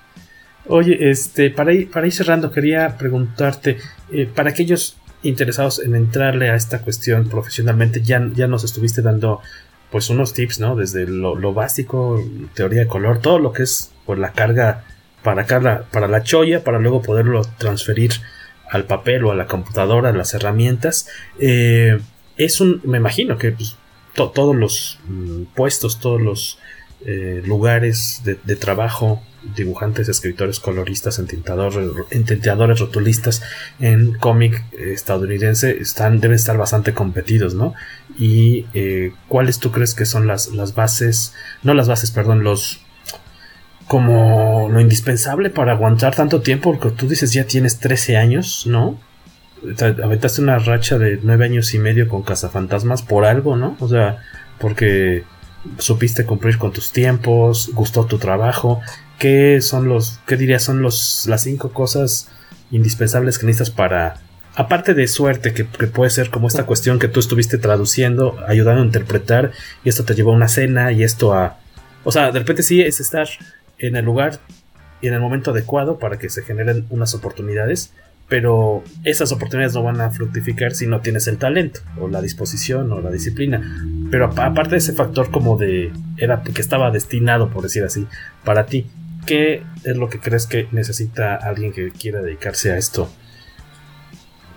Oye, 0.68 1.10
este, 1.10 1.49
para 1.49 1.73
ir, 1.73 1.91
para 1.91 2.07
ir 2.07 2.14
cerrando, 2.14 2.49
quería 2.52 2.95
preguntarte, 2.97 3.80
eh, 4.14 4.30
para 4.34 4.52
aquellos 4.52 4.95
interesados 5.23 5.79
en 5.79 5.95
entrarle 5.95 6.49
a 6.49 6.55
esta 6.55 6.81
cuestión 6.81 7.29
profesionalmente, 7.29 8.01
ya, 8.01 8.21
ya 8.33 8.47
nos 8.47 8.63
estuviste 8.63 9.01
dando 9.01 9.41
pues 9.91 10.09
unos 10.09 10.33
tips, 10.33 10.59
¿no? 10.59 10.75
Desde 10.75 11.07
lo, 11.07 11.53
básico, 11.53 12.21
teoría 12.53 12.81
de 12.81 12.87
color, 12.87 13.19
todo 13.19 13.39
lo 13.39 13.53
que 13.53 13.63
es 13.63 13.91
pues, 14.05 14.19
la 14.19 14.33
carga 14.33 14.83
para, 15.23 15.45
carga, 15.45 15.85
para 15.91 16.07
la 16.07 16.23
choya, 16.23 16.63
para 16.63 16.79
luego 16.79 17.01
poderlo 17.01 17.41
transferir 17.57 18.11
al 18.69 18.85
papel 18.85 19.25
o 19.25 19.31
a 19.31 19.35
la 19.35 19.47
computadora, 19.47 20.11
las 20.11 20.33
herramientas. 20.33 21.07
Eh, 21.39 21.99
es 22.37 22.59
un, 22.61 22.81
me 22.83 22.97
imagino 22.97 23.37
que 23.37 23.51
pues, 23.51 23.77
todos 24.13 24.55
los 24.55 24.99
mm, 25.07 25.43
puestos, 25.55 25.99
todos 25.99 26.21
los 26.21 26.59
eh, 27.05 27.43
lugares 27.45 28.21
de, 28.23 28.55
trabajo, 28.55 29.21
dibujantes, 29.55 30.09
escritores, 30.09 30.59
coloristas, 30.59 31.19
entintadores, 31.19 32.80
rotulistas 32.80 33.43
en 33.80 34.13
cómic 34.13 34.63
estadounidense 34.73 35.77
están, 35.80 36.19
deben 36.19 36.35
estar 36.35 36.57
bastante 36.57 36.93
competidos, 36.93 37.53
¿no? 37.53 37.73
Y 38.17 38.65
eh, 38.73 39.11
cuáles 39.27 39.59
tú 39.59 39.72
crees 39.72 39.93
que 39.93 40.05
son 40.05 40.27
las, 40.27 40.47
las 40.49 40.73
bases, 40.76 41.34
no 41.63 41.73
las 41.73 41.88
bases, 41.88 42.11
perdón, 42.11 42.43
los 42.43 42.81
como 43.88 44.67
lo 44.72 44.80
indispensable 44.80 45.49
para 45.49 45.73
aguantar 45.73 46.15
tanto 46.15 46.41
tiempo, 46.41 46.77
porque 46.77 46.95
tú 46.95 47.07
dices 47.07 47.34
ya 47.34 47.45
tienes 47.45 47.80
13 47.80 48.17
años, 48.17 48.65
¿no? 48.65 48.99
Aventaste 50.03 50.41
una 50.41 50.59
racha 50.59 50.97
de 50.97 51.19
9 51.22 51.45
años 51.45 51.73
y 51.73 51.80
medio 51.80 52.07
con 52.07 52.23
Cazafantasmas 52.23 53.03
por 53.03 53.26
algo, 53.26 53.55
¿no? 53.55 53.77
O 53.80 53.88
sea, 53.88 54.17
porque 54.59 55.23
supiste 55.77 56.26
cumplir 56.26 56.57
con 56.57 56.72
tus 56.72 56.91
tiempos, 56.91 57.72
gustó 57.73 58.05
tu 58.05 58.17
trabajo, 58.17 58.81
¿qué 59.19 59.61
son 59.61 59.87
los, 59.87 60.19
qué 60.27 60.37
dirías 60.37 60.63
son 60.63 60.81
los, 60.81 61.25
las 61.27 61.43
cinco 61.43 61.71
cosas 61.71 62.29
indispensables 62.71 63.37
que 63.37 63.45
necesitas 63.45 63.71
para, 63.71 64.15
aparte 64.55 64.93
de 64.93 65.07
suerte, 65.07 65.53
que, 65.53 65.65
puede 65.65 66.09
ser 66.09 66.29
como 66.29 66.47
esta 66.47 66.65
cuestión 66.65 66.99
que 66.99 67.07
tú 67.07 67.19
estuviste 67.19 67.57
traduciendo, 67.57 68.37
ayudando 68.47 68.81
a 68.81 68.85
interpretar, 68.85 69.51
y 69.83 69.89
esto 69.89 70.03
te 70.03 70.15
llevó 70.15 70.31
a 70.31 70.35
una 70.35 70.47
cena, 70.47 70.91
y 70.91 71.03
esto 71.03 71.33
a, 71.33 71.57
o 72.03 72.11
sea, 72.11 72.31
de 72.31 72.39
repente 72.39 72.63
sí 72.63 72.81
es 72.81 72.99
estar 72.99 73.27
en 73.77 73.95
el 73.95 74.05
lugar 74.05 74.39
y 75.01 75.07
en 75.07 75.13
el 75.13 75.19
momento 75.19 75.51
adecuado 75.51 75.99
para 75.99 76.17
que 76.17 76.29
se 76.29 76.43
generen 76.43 76.85
unas 76.89 77.13
oportunidades, 77.13 77.93
pero 78.27 78.83
esas 79.03 79.31
oportunidades 79.31 79.75
no 79.75 79.83
van 79.83 80.01
a 80.01 80.09
fructificar 80.09 80.73
si 80.73 80.87
no 80.87 81.01
tienes 81.01 81.27
el 81.27 81.37
talento 81.37 81.81
o 81.99 82.07
la 82.07 82.21
disposición 82.21 82.91
o 82.91 82.99
la 82.99 83.11
disciplina. 83.11 83.61
Pero 84.09 84.25
aparte 84.25 84.71
de 84.71 84.77
ese 84.77 84.93
factor 84.93 85.29
como 85.29 85.57
de 85.57 85.91
era 86.17 86.41
que 86.41 86.61
estaba 86.61 86.89
destinado, 86.89 87.49
por 87.49 87.61
decir 87.61 87.83
así, 87.83 88.07
para 88.43 88.65
ti, 88.65 88.87
¿qué 89.26 89.64
es 89.84 89.97
lo 89.97 90.10
que 90.10 90.19
crees 90.19 90.47
que 90.47 90.68
necesita 90.72 91.35
alguien 91.35 91.72
que 91.72 91.91
quiera 91.91 92.22
dedicarse 92.22 92.72
a 92.72 92.77
esto 92.77 93.10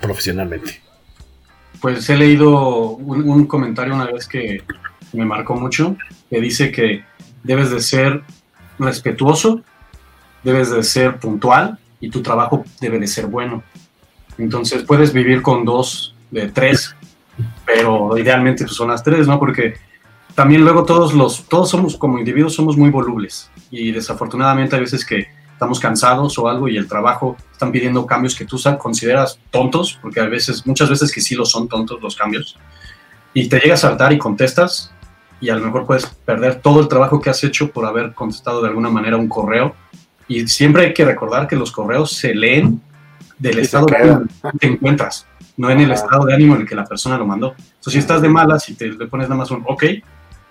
profesionalmente? 0.01 0.89
pues 1.81 2.09
he 2.11 2.17
leído 2.17 2.91
un, 2.91 3.47
comentario 3.47 3.95
una 3.95 4.07
vez 4.07 4.27
que 4.27 4.63
me 5.13 5.25
marcó 5.25 5.55
mucho, 5.55 5.97
que 6.29 6.41
dice 6.41 6.73
que 6.73 7.05
debes 7.43 7.71
de 7.71 7.81
ser 7.81 8.23
respetuoso, 8.79 9.63
debes 10.43 10.71
de 10.71 10.83
ser 10.83 11.19
puntual 11.19 11.79
y 12.01 12.11
tu 12.11 12.23
trabajo 12.23 12.65
debe 12.81 12.99
de 12.99 13.07
ser 13.07 13.27
bueno. 13.27 13.63
Entonces 14.39 14.85
puedes 14.85 15.13
vivir 15.13 15.43
con 15.43 15.65
dos 15.65 16.15
de 16.31 16.49
tres, 16.49 16.95
pero 17.65 18.17
idealmente 18.19 18.65
pues, 18.65 18.77
son 18.77 18.89
las 18.89 19.03
tres, 19.03 19.27
¿no? 19.27 19.39
Porque 19.39 19.75
también 20.39 20.63
luego 20.63 20.85
todos 20.85 21.15
los, 21.15 21.49
todos 21.49 21.69
somos 21.69 21.97
como 21.97 22.17
individuos 22.17 22.55
somos 22.55 22.77
muy 22.77 22.91
volubles 22.91 23.51
y 23.73 23.91
desafortunadamente 23.91 24.77
hay 24.77 24.83
veces 24.83 25.05
que 25.05 25.27
estamos 25.53 25.81
cansados 25.81 26.39
o 26.39 26.47
algo 26.47 26.69
y 26.69 26.77
el 26.77 26.87
trabajo 26.87 27.37
están 27.51 27.73
pidiendo 27.73 28.07
cambios 28.07 28.37
que 28.37 28.45
tú 28.45 28.57
consideras 28.79 29.41
tontos, 29.51 29.99
porque 30.01 30.21
a 30.21 30.27
veces, 30.27 30.65
muchas 30.65 30.91
veces 30.91 31.11
que 31.11 31.21
sí 31.21 31.35
lo 31.35 31.45
son 31.45 31.67
tontos 31.67 32.01
los 32.01 32.15
cambios, 32.15 32.57
y 33.35 33.49
te 33.49 33.59
llegas 33.59 33.83
a 33.83 33.89
saltar 33.89 34.13
y 34.13 34.19
contestas 34.19 34.95
y 35.41 35.49
a 35.49 35.57
lo 35.57 35.65
mejor 35.65 35.87
puedes 35.87 36.07
perder 36.07 36.61
todo 36.61 36.83
el 36.83 36.87
trabajo 36.87 37.21
que 37.21 37.31
has 37.31 37.43
hecho 37.43 37.73
por 37.73 37.85
haber 37.85 38.15
contestado 38.15 38.63
de 38.63 38.69
alguna 38.69 38.91
manera 38.91 39.17
un 39.17 39.29
correo. 39.29 39.75
Y 40.29 40.47
siempre 40.47 40.87
hay 40.87 40.95
que 40.95 41.05
recordar 41.05 41.49
que 41.49 41.57
los 41.57 41.73
correos 41.73 42.13
se 42.13 42.33
leen 42.33 42.81
del 43.41 43.59
estado 43.59 43.87
de 43.87 43.97
ánimo 43.97 44.21
en 44.21 44.29
que 44.29 44.59
te 44.59 44.67
encuentras, 44.69 45.27
no 45.57 45.69
en 45.69 45.81
el 45.81 45.91
estado 45.91 46.27
de 46.27 46.35
ánimo 46.35 46.55
en 46.55 46.61
el 46.61 46.69
que 46.69 46.77
la 46.77 46.85
persona 46.85 47.19
lo 47.19 47.27
mandó. 47.27 47.57
Entonces, 47.59 47.93
si 47.93 47.99
estás 47.99 48.23
de 48.23 48.29
malas 48.29 48.69
y 48.69 48.75
te 48.75 48.87
le 48.87 49.07
pones 49.09 49.29
nada 49.29 49.39
más 49.39 49.51
un 49.51 49.65
ok, 49.67 49.83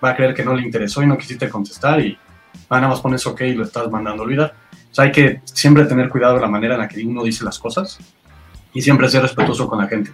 va 0.02 0.10
a 0.10 0.16
creer 0.16 0.34
que 0.34 0.44
no 0.44 0.54
le 0.54 0.62
interesó 0.62 1.02
y 1.02 1.06
no 1.06 1.18
quisiste 1.18 1.48
contestar 1.48 2.00
y 2.00 2.16
nada 2.70 2.88
más 2.88 3.00
pones 3.00 3.26
ok 3.26 3.40
y 3.42 3.54
lo 3.54 3.64
estás 3.64 3.90
mandando 3.90 4.22
a 4.22 4.26
olvidar 4.26 4.54
hay 4.98 5.12
que 5.12 5.40
siempre 5.44 5.84
tener 5.84 6.08
cuidado 6.08 6.34
de 6.34 6.40
la 6.40 6.48
manera 6.48 6.74
en 6.74 6.80
la 6.80 6.88
que 6.88 7.04
uno 7.04 7.22
dice 7.22 7.44
las 7.44 7.58
cosas 7.58 7.98
y 8.72 8.82
siempre 8.82 9.08
ser 9.08 9.22
respetuoso 9.22 9.68
con 9.68 9.78
la 9.78 9.86
gente 9.86 10.10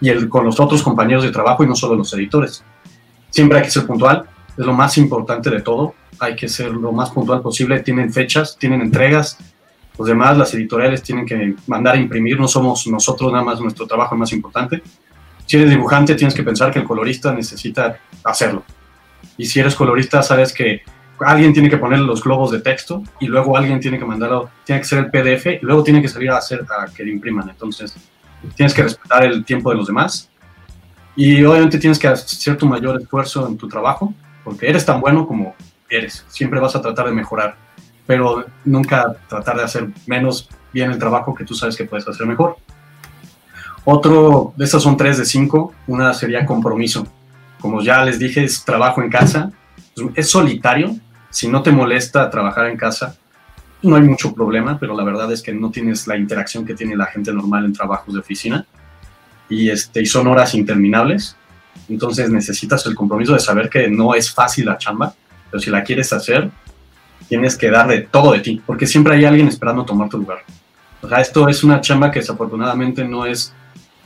y 0.00 0.08
el, 0.10 0.28
con 0.28 0.44
los 0.44 0.60
otros 0.60 0.82
compañeros 0.82 1.24
de 1.24 1.30
trabajo 1.30 1.64
y 1.64 1.66
no 1.66 1.74
solo 1.74 1.96
los 1.96 2.12
editores. 2.14 2.62
Siempre 3.30 3.58
hay 3.58 3.64
que 3.64 3.70
ser 3.70 3.86
puntual, 3.86 4.24
es 4.56 4.64
lo 4.64 4.72
más 4.72 4.96
importante 4.96 5.50
de 5.50 5.60
todo. 5.60 5.94
Hay 6.20 6.36
que 6.36 6.48
ser 6.48 6.70
lo 6.70 6.92
más 6.92 7.10
puntual 7.10 7.42
posible. 7.42 7.80
Tienen 7.80 8.12
fechas, 8.12 8.56
tienen 8.58 8.80
entregas. 8.80 9.38
Los 9.98 10.06
demás, 10.06 10.36
las 10.38 10.54
editoriales, 10.54 11.02
tienen 11.02 11.26
que 11.26 11.54
mandar 11.66 11.96
a 11.96 11.98
imprimir. 11.98 12.38
No 12.38 12.48
somos 12.48 12.86
nosotros 12.86 13.32
nada 13.32 13.44
más 13.44 13.60
nuestro 13.60 13.86
trabajo 13.86 14.14
es 14.14 14.18
más 14.18 14.32
importante. 14.32 14.82
Si 15.46 15.56
eres 15.56 15.70
dibujante, 15.70 16.14
tienes 16.14 16.34
que 16.34 16.42
pensar 16.42 16.72
que 16.72 16.78
el 16.78 16.84
colorista 16.84 17.32
necesita 17.32 17.98
hacerlo. 18.24 18.64
Y 19.38 19.46
si 19.46 19.60
eres 19.60 19.74
colorista, 19.74 20.22
sabes 20.22 20.52
que 20.52 20.82
alguien 21.20 21.52
tiene 21.52 21.70
que 21.70 21.78
poner 21.78 22.00
los 22.00 22.22
globos 22.22 22.50
de 22.50 22.60
texto 22.60 23.02
y 23.20 23.26
luego 23.26 23.56
alguien 23.56 23.80
tiene 23.80 23.98
que 23.98 24.04
mandarlo, 24.04 24.50
tiene 24.64 24.80
que 24.82 24.86
ser 24.86 24.98
el 24.98 25.10
PDF 25.10 25.46
y 25.46 25.58
luego 25.62 25.82
tiene 25.82 26.02
que 26.02 26.08
salir 26.08 26.30
a 26.30 26.36
hacer 26.36 26.66
a 26.68 26.92
que 26.92 27.04
lo 27.04 27.10
impriman. 27.10 27.48
Entonces, 27.48 27.94
tienes 28.54 28.74
que 28.74 28.82
respetar 28.82 29.24
el 29.24 29.44
tiempo 29.44 29.70
de 29.70 29.76
los 29.76 29.86
demás 29.86 30.28
y 31.16 31.42
obviamente 31.44 31.78
tienes 31.78 31.98
que 31.98 32.08
hacer 32.08 32.56
tu 32.56 32.66
mayor 32.66 33.00
esfuerzo 33.00 33.46
en 33.48 33.56
tu 33.56 33.68
trabajo 33.68 34.12
porque 34.44 34.68
eres 34.68 34.84
tan 34.84 35.00
bueno 35.00 35.26
como 35.26 35.54
eres. 35.88 36.24
Siempre 36.28 36.60
vas 36.60 36.76
a 36.76 36.82
tratar 36.82 37.06
de 37.06 37.12
mejorar, 37.12 37.56
pero 38.06 38.44
nunca 38.64 39.16
tratar 39.28 39.56
de 39.56 39.62
hacer 39.62 39.88
menos 40.06 40.48
bien 40.72 40.90
el 40.90 40.98
trabajo 40.98 41.34
que 41.34 41.44
tú 41.44 41.54
sabes 41.54 41.76
que 41.76 41.84
puedes 41.84 42.06
hacer 42.06 42.26
mejor. 42.26 42.56
Otro, 43.84 44.52
de 44.56 44.64
estas 44.64 44.82
son 44.82 44.96
tres 44.96 45.18
de 45.18 45.24
cinco, 45.24 45.72
una 45.86 46.12
sería 46.12 46.44
compromiso. 46.44 47.06
Como 47.60 47.82
ya 47.82 48.04
les 48.04 48.18
dije, 48.18 48.44
es 48.44 48.64
trabajo 48.64 49.02
en 49.02 49.10
casa, 49.10 49.50
es 50.14 50.30
solitario, 50.30 50.96
si 51.30 51.48
no 51.48 51.62
te 51.62 51.72
molesta 51.72 52.30
trabajar 52.30 52.66
en 52.66 52.76
casa, 52.76 53.16
no 53.82 53.96
hay 53.96 54.02
mucho 54.02 54.34
problema, 54.34 54.78
pero 54.78 54.96
la 54.96 55.04
verdad 55.04 55.30
es 55.32 55.42
que 55.42 55.52
no 55.52 55.70
tienes 55.70 56.06
la 56.06 56.16
interacción 56.16 56.64
que 56.64 56.74
tiene 56.74 56.96
la 56.96 57.06
gente 57.06 57.32
normal 57.32 57.64
en 57.64 57.72
trabajos 57.72 58.12
de 58.12 58.20
oficina 58.20 58.66
y, 59.48 59.70
este, 59.70 60.02
y 60.02 60.06
son 60.06 60.26
horas 60.26 60.54
interminables. 60.54 61.36
Entonces 61.88 62.30
necesitas 62.30 62.84
el 62.86 62.94
compromiso 62.94 63.34
de 63.34 63.38
saber 63.38 63.70
que 63.70 63.88
no 63.88 64.14
es 64.14 64.32
fácil 64.32 64.66
la 64.66 64.78
chamba, 64.78 65.14
pero 65.50 65.60
si 65.60 65.70
la 65.70 65.84
quieres 65.84 66.12
hacer, 66.12 66.50
tienes 67.28 67.56
que 67.56 67.70
dar 67.70 67.86
de 67.86 68.00
todo 68.00 68.32
de 68.32 68.40
ti, 68.40 68.62
porque 68.66 68.86
siempre 68.86 69.14
hay 69.14 69.24
alguien 69.24 69.48
esperando 69.48 69.84
tomar 69.84 70.08
tu 70.08 70.18
lugar. 70.18 70.38
O 71.00 71.08
sea, 71.08 71.20
esto 71.20 71.48
es 71.48 71.62
una 71.62 71.80
chamba 71.80 72.10
que 72.10 72.20
desafortunadamente 72.20 73.04
no 73.04 73.26
es, 73.26 73.52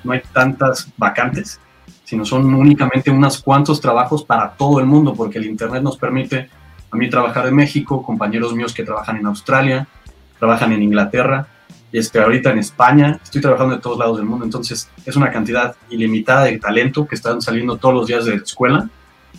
no 0.04 0.12
hay 0.12 0.22
tantas 0.32 0.88
vacantes, 0.96 1.58
sino 2.12 2.26
son 2.26 2.54
únicamente 2.54 3.10
unos 3.10 3.42
cuantos 3.42 3.80
trabajos 3.80 4.22
para 4.22 4.50
todo 4.50 4.80
el 4.80 4.84
mundo, 4.84 5.14
porque 5.14 5.38
el 5.38 5.46
Internet 5.46 5.82
nos 5.82 5.96
permite 5.96 6.46
a 6.90 6.94
mí 6.94 7.08
trabajar 7.08 7.46
en 7.46 7.56
México, 7.56 8.02
compañeros 8.02 8.54
míos 8.54 8.74
que 8.74 8.84
trabajan 8.84 9.16
en 9.16 9.24
Australia, 9.24 9.88
trabajan 10.38 10.74
en 10.74 10.82
Inglaterra, 10.82 11.48
y 11.90 11.96
este, 11.96 12.20
ahorita 12.20 12.50
en 12.50 12.58
España, 12.58 13.18
estoy 13.24 13.40
trabajando 13.40 13.76
de 13.76 13.80
todos 13.80 13.98
lados 13.98 14.18
del 14.18 14.26
mundo, 14.26 14.44
entonces 14.44 14.90
es 15.06 15.16
una 15.16 15.32
cantidad 15.32 15.74
ilimitada 15.88 16.44
de 16.44 16.58
talento 16.58 17.06
que 17.06 17.14
están 17.14 17.40
saliendo 17.40 17.78
todos 17.78 17.94
los 17.94 18.06
días 18.06 18.26
de 18.26 18.36
la 18.36 18.42
escuela 18.42 18.90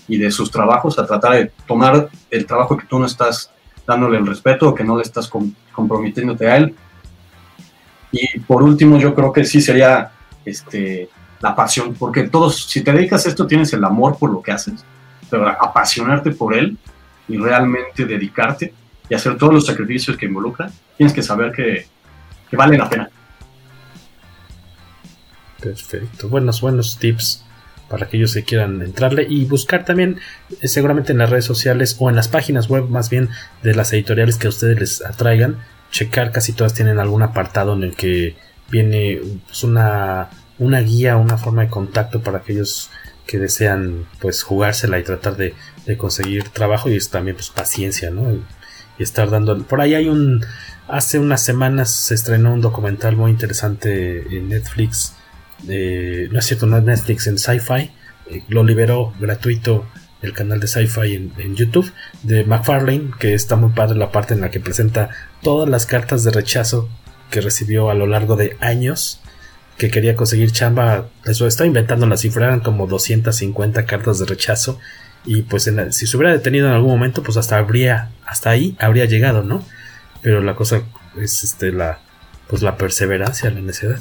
y 0.08 0.18
de 0.18 0.32
sus 0.32 0.50
trabajos 0.50 0.98
a 0.98 1.06
tratar 1.06 1.34
de 1.34 1.52
tomar 1.68 2.10
el 2.32 2.45
trabajo 2.48 2.76
que 2.76 2.88
tú 2.88 2.98
no 2.98 3.06
estás 3.06 3.52
dándole 3.86 4.18
el 4.18 4.26
respeto 4.26 4.70
o 4.70 4.74
que 4.74 4.84
no 4.84 4.98
le 4.98 5.04
estás 5.04 5.30
comprometiéndote 5.72 6.48
a 6.48 6.58
él. 6.58 6.74
Y 8.12 8.40
por 8.40 8.64
último, 8.64 8.98
yo 8.98 9.14
creo 9.14 9.32
que 9.32 9.45
sí 9.45 9.62
sería 9.62 10.12
este, 10.44 11.08
la 11.44 11.53
pasión, 11.53 11.94
porque 11.94 12.24
todos, 12.24 12.64
si 12.64 12.82
te 12.82 12.94
dedicas 12.94 13.26
a 13.26 13.30
esto, 13.30 13.45
tienes 13.45 13.74
el 13.74 13.84
amor 13.84 14.18
por 14.18 14.32
lo 14.32 14.41
que 14.41 14.53
haces, 14.53 14.86
pero 15.30 15.45
apasionarte 15.45 16.32
por 16.32 16.56
él 16.56 16.78
y 17.28 17.38
realmente 17.38 18.06
dedicarte 18.06 18.74
y 19.10 19.14
hacer 19.14 19.38
todos 19.38 19.53
los 19.53 19.65
sacrificios 19.65 20.15
que 20.15 20.26
involucra, 20.26 20.72
tienes 20.95 21.14
que 21.14 21.22
saber 21.22 21.52
que, 21.52 21.86
vale 22.53 22.78
la 22.78 22.90
pena. 22.90 23.10
Perfecto, 25.60 26.30
buenos, 26.30 26.61
buenos 26.61 26.98
tips 26.98 27.44
para 27.90 28.06
aquellos 28.06 28.34
que 28.34 28.44
quieran 28.44 28.82
entrarle 28.82 29.28
y 29.30 29.44
buscar 29.44 29.84
también 29.84 30.20
eh, 30.61 30.70
seguramente 30.70 31.11
en 31.11 31.18
las 31.18 31.30
redes 31.30 31.45
sociales 31.45 31.98
o 31.99 32.10
en 32.10 32.15
las 32.15 32.30
páginas 32.30 32.70
web 32.70 32.88
más 32.88 33.10
bien 33.10 33.30
de 33.64 33.76
las 33.76 33.91
editoriales 33.91 34.38
que 34.38 34.48
a 34.48 34.49
ustedes 34.49 34.80
les 34.80 35.06
atraigan, 35.06 35.57
checar 35.91 36.32
casi 36.32 36.53
todas 36.53 36.74
tienen 36.74 36.99
algún 36.99 37.22
apartado 37.22 37.74
en 37.74 37.84
el 37.84 37.95
que 37.95 38.38
viene 38.70 39.20
pues, 39.45 39.64
una, 39.65 40.30
una 40.59 40.80
guía, 40.81 41.17
una 41.17 41.38
forma 41.38 41.63
de 41.63 41.69
contacto 41.69 42.21
para 42.21 42.39
aquellos 42.39 42.89
que 43.25 43.39
desean 43.39 44.05
pues 44.19 44.43
jugársela 44.43 44.99
y 44.99 45.03
tratar 45.03 45.38
de, 45.38 45.53
conseguir 45.97 46.49
trabajo 46.49 46.89
y 46.89 46.95
es 46.95 47.09
también 47.09 47.35
pues 47.35 47.49
paciencia, 47.49 48.09
¿no? 48.09 48.34
Y, 48.34 48.43
estar 48.99 49.30
dando... 49.30 49.57
Por 49.63 49.81
ahí 49.81 49.95
hay 49.95 50.07
un... 50.07 50.45
Hace 50.88 51.17
unas 51.17 51.43
semanas 51.43 51.89
se 51.89 52.13
estrenó 52.13 52.53
un 52.53 52.61
documental 52.61 53.15
muy 53.15 53.31
interesante 53.31 54.38
en 54.38 54.49
Netflix. 54.49 55.15
no 55.63 56.39
es 56.39 56.45
cierto, 56.45 56.67
no 56.67 56.77
es 56.77 56.84
Netflix, 56.84 57.25
en 57.27 57.38
Sci-Fi. 57.39 57.91
Eh, 58.27 58.43
lo 58.49 58.63
liberó 58.63 59.13
gratuito 59.19 59.85
el 60.21 60.34
canal 60.34 60.59
de 60.59 60.67
Sci-Fi 60.67 61.15
en, 61.15 61.34
en, 61.38 61.55
YouTube 61.55 61.91
de 62.21 62.43
McFarlane, 62.45 63.11
que 63.19 63.34
está 63.34 63.55
muy 63.55 63.71
padre 63.71 63.97
la 63.97 64.11
parte 64.11 64.35
en 64.35 64.41
la 64.41 64.51
que 64.51 64.59
presenta 64.59 65.09
todas 65.41 65.67
las 65.67 65.85
cartas 65.85 66.23
de 66.23 66.31
rechazo 66.31 66.88
que 67.30 67.41
recibió 67.41 67.89
a 67.89 67.95
lo 67.95 68.05
largo 68.05 68.35
de 68.35 68.55
años 68.59 69.21
que 69.78 69.90
quería 69.90 70.16
conseguir 70.16 70.52
chamba, 70.52 71.08
eso 71.26 71.48
está 71.48 71.66
inventando 71.66 72.06
la 72.06 72.18
cifra, 72.18 72.45
eran 72.48 72.60
como 72.60 72.88
250 72.88 73.86
cartas 73.86 74.20
de 74.20 74.26
rechazo 74.26 74.80
y 75.26 75.44
pues 75.44 75.72
si 75.91 76.08
se 76.08 76.18
hubiera 76.18 76.34
detenido 76.34 76.68
en 76.68 76.74
algún 76.74 76.91
momento 76.91 77.24
pues 77.24 77.38
hasta 77.38 77.58
habría 77.58 78.10
hasta 78.26 78.50
ahí 78.50 78.76
habría 78.80 79.06
llegado, 79.06 79.44
¿no? 79.44 79.66
Pero 80.22 80.41
la 80.41 80.56
cosa 80.56 80.84
es 81.18 81.44
este 81.44 81.72
la 81.72 82.00
pues 82.48 82.62
la 82.62 82.78
perseverancia, 82.78 83.50
la 83.50 83.62
necedad. 83.62 84.00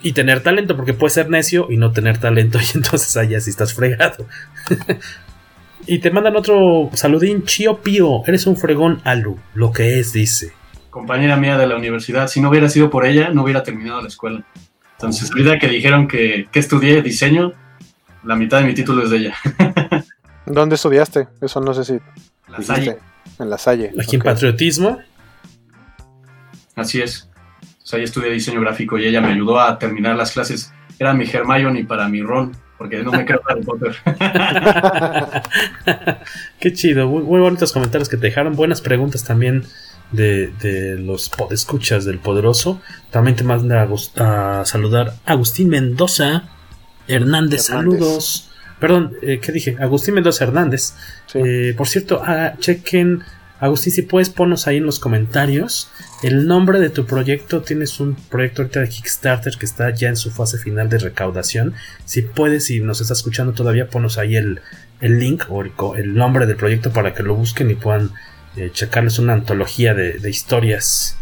Y 0.00 0.12
tener 0.12 0.42
talento, 0.42 0.76
porque 0.76 0.94
puede 0.94 1.10
ser 1.10 1.30
necio 1.30 1.66
y 1.70 1.76
no 1.76 1.92
tener 1.92 2.18
talento, 2.18 2.58
y 2.74 2.76
entonces 2.76 3.16
allá 3.16 3.40
si 3.40 3.50
estás 3.50 3.74
fregado. 3.74 4.26
y 5.86 5.98
te 5.98 6.10
mandan 6.10 6.36
otro 6.36 6.90
saludín, 6.94 7.44
Chio 7.44 7.82
Pío, 7.82 8.22
eres 8.26 8.46
un 8.46 8.56
fregón 8.56 9.00
Alu, 9.04 9.38
lo 9.54 9.72
que 9.72 9.98
es, 9.98 10.12
dice. 10.12 10.52
Compañera 10.90 11.36
mía 11.36 11.58
de 11.58 11.66
la 11.66 11.76
universidad, 11.76 12.28
si 12.28 12.40
no 12.40 12.50
hubiera 12.50 12.68
sido 12.68 12.88
por 12.90 13.04
ella, 13.04 13.30
no 13.30 13.42
hubiera 13.42 13.62
terminado 13.62 14.00
la 14.00 14.08
escuela. 14.08 14.44
Entonces, 15.04 15.30
ahorita 15.30 15.58
que 15.58 15.68
dijeron 15.68 16.08
que, 16.08 16.48
que 16.50 16.58
estudié 16.58 17.02
diseño, 17.02 17.52
la 18.22 18.36
mitad 18.36 18.60
de 18.60 18.64
mi 18.64 18.72
título 18.72 19.04
es 19.04 19.10
de 19.10 19.18
ella. 19.18 19.34
¿Dónde 20.46 20.76
estudiaste? 20.76 21.28
Eso 21.42 21.60
no 21.60 21.74
sé 21.74 21.84
si. 21.84 21.98
La 22.48 22.62
Salle. 22.62 22.96
En 23.38 23.50
la 23.50 23.58
Salle. 23.58 23.92
Aquí 24.00 24.16
en 24.16 24.22
Patriotismo. 24.22 24.98
Así 26.74 27.02
es. 27.02 27.28
O 27.82 27.86
sea, 27.86 27.98
ahí 27.98 28.04
estudié 28.04 28.30
diseño 28.30 28.62
gráfico 28.62 28.98
y 28.98 29.06
ella 29.06 29.20
me 29.20 29.28
ayudó 29.28 29.60
a 29.60 29.78
terminar 29.78 30.16
las 30.16 30.32
clases. 30.32 30.72
Era 30.98 31.12
mi 31.12 31.28
Hermione 31.30 31.84
para 31.84 32.08
mi 32.08 32.22
Ron, 32.22 32.56
porque 32.78 33.02
no 33.02 33.12
me 33.12 33.26
creo 33.26 33.42
Harry 33.46 33.62
Potter. 33.62 33.94
Qué 36.60 36.72
chido, 36.72 37.08
muy, 37.08 37.24
muy, 37.24 37.40
bonitos 37.40 37.74
comentarios 37.74 38.08
que 38.08 38.16
te 38.16 38.28
dejaron, 38.28 38.54
buenas 38.54 38.80
preguntas 38.80 39.22
también 39.22 39.66
de, 40.14 40.48
de 40.60 40.98
los 40.98 41.30
escuchas 41.50 42.04
del 42.04 42.18
poderoso. 42.18 42.80
También 43.10 43.36
te 43.36 43.44
manda 43.44 43.88
a, 44.16 44.64
saludar 44.64 45.14
Agustín 45.24 45.68
Mendoza 45.68 46.48
Hernández, 47.06 47.62
saludos. 47.62 48.50
Perdón, 48.80 49.14
eh, 49.22 49.40
¿qué 49.40 49.52
dije? 49.52 49.76
Agustín 49.80 50.14
Mendoza 50.14 50.44
Hernández. 50.44 50.94
Eh, 51.34 51.74
por 51.76 51.88
cierto, 51.88 52.22
ah, 52.24 52.54
chequen 52.58 53.22
Agustín, 53.60 53.92
si 53.92 54.02
puedes 54.02 54.30
ponos 54.30 54.66
ahí 54.66 54.78
en 54.78 54.84
los 54.84 54.98
comentarios 54.98 55.88
el 56.22 56.46
nombre 56.46 56.80
de 56.80 56.90
tu 56.90 57.06
proyecto. 57.06 57.62
Tienes 57.62 58.00
un 58.00 58.14
proyecto 58.14 58.62
ahorita 58.62 58.80
de 58.80 58.88
Kickstarter 58.88 59.54
que 59.56 59.64
está 59.64 59.90
ya 59.90 60.08
en 60.08 60.16
su 60.16 60.30
fase 60.30 60.58
final 60.58 60.88
de 60.88 60.98
recaudación. 60.98 61.74
Si 62.04 62.22
puedes, 62.22 62.66
si 62.66 62.80
nos 62.80 63.00
estás 63.00 63.18
escuchando 63.18 63.52
todavía, 63.52 63.88
ponos 63.88 64.18
ahí 64.18 64.36
el, 64.36 64.60
link 65.00 65.44
o 65.48 65.94
el, 65.94 66.14
nombre 66.14 66.46
del 66.46 66.56
proyecto 66.56 66.90
para 66.92 67.14
que 67.14 67.22
lo 67.22 67.34
busquen 67.34 67.70
y 67.70 67.74
puedan 67.74 68.10
eh, 68.56 68.70
checarles 68.72 69.18
una 69.18 69.32
antología 69.32 69.94
de, 69.94 70.30
historias 70.30 71.18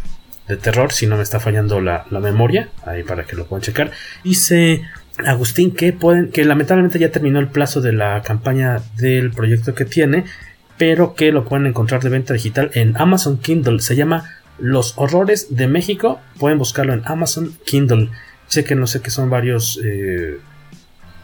de 0.48 0.56
terror, 0.56 0.92
si 0.92 1.06
no 1.06 1.16
me 1.16 1.22
está 1.22 1.40
fallando 1.40 1.80
la, 1.80 2.06
memoria, 2.10 2.68
ahí 2.84 3.02
para 3.02 3.24
que 3.24 3.36
lo 3.36 3.46
puedan 3.46 3.62
checar. 3.62 3.90
Dice 4.22 4.82
Agustín 5.24 5.72
que 5.72 5.92
pueden, 5.92 6.30
que 6.30 6.44
lamentablemente 6.44 6.98
ya 6.98 7.10
terminó 7.10 7.38
el 7.38 7.48
plazo 7.48 7.80
de 7.80 7.92
la 7.92 8.22
campaña 8.22 8.82
del 8.96 9.30
proyecto 9.30 9.74
que 9.74 9.84
tiene, 9.84 10.24
pero 10.78 11.14
que 11.14 11.32
lo 11.32 11.44
pueden 11.44 11.66
encontrar 11.66 12.02
de 12.02 12.10
venta 12.10 12.34
digital 12.34 12.70
en 12.74 12.96
Amazon 12.96 13.38
Kindle. 13.38 13.80
Se 13.80 13.96
llama 13.96 14.28
Los 14.58 14.94
Horrores 14.96 15.54
de 15.54 15.68
México. 15.68 16.20
Pueden 16.38 16.58
buscarlo 16.58 16.92
en 16.92 17.02
Amazon 17.04 17.56
Kindle. 17.64 18.10
que 18.66 18.74
no 18.74 18.86
sé 18.86 19.00
que 19.00 19.10
son 19.10 19.30
varios 19.30 19.80
eh, 19.84 20.38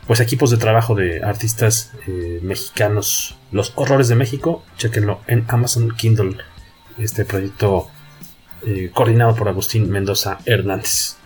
pues 0.09 0.19
equipos 0.21 0.51
de 0.51 0.57
trabajo 0.57 0.97
de 0.97 1.23
artistas 1.23 1.93
eh, 2.09 2.41
mexicanos. 2.43 3.37
Los 3.53 3.73
Horrores 3.77 4.09
de 4.09 4.17
México. 4.17 4.65
Chequenlo 4.77 5.21
en 5.29 5.45
Amazon 5.49 5.95
Kindle. 5.97 6.39
Este 6.99 7.25
proyecto 7.25 7.89
eh, 8.67 8.91
coordinado 8.93 9.37
por 9.37 9.49
Agustín 9.49 9.89
Mendoza 9.89 10.39
Hernández. 10.47 11.17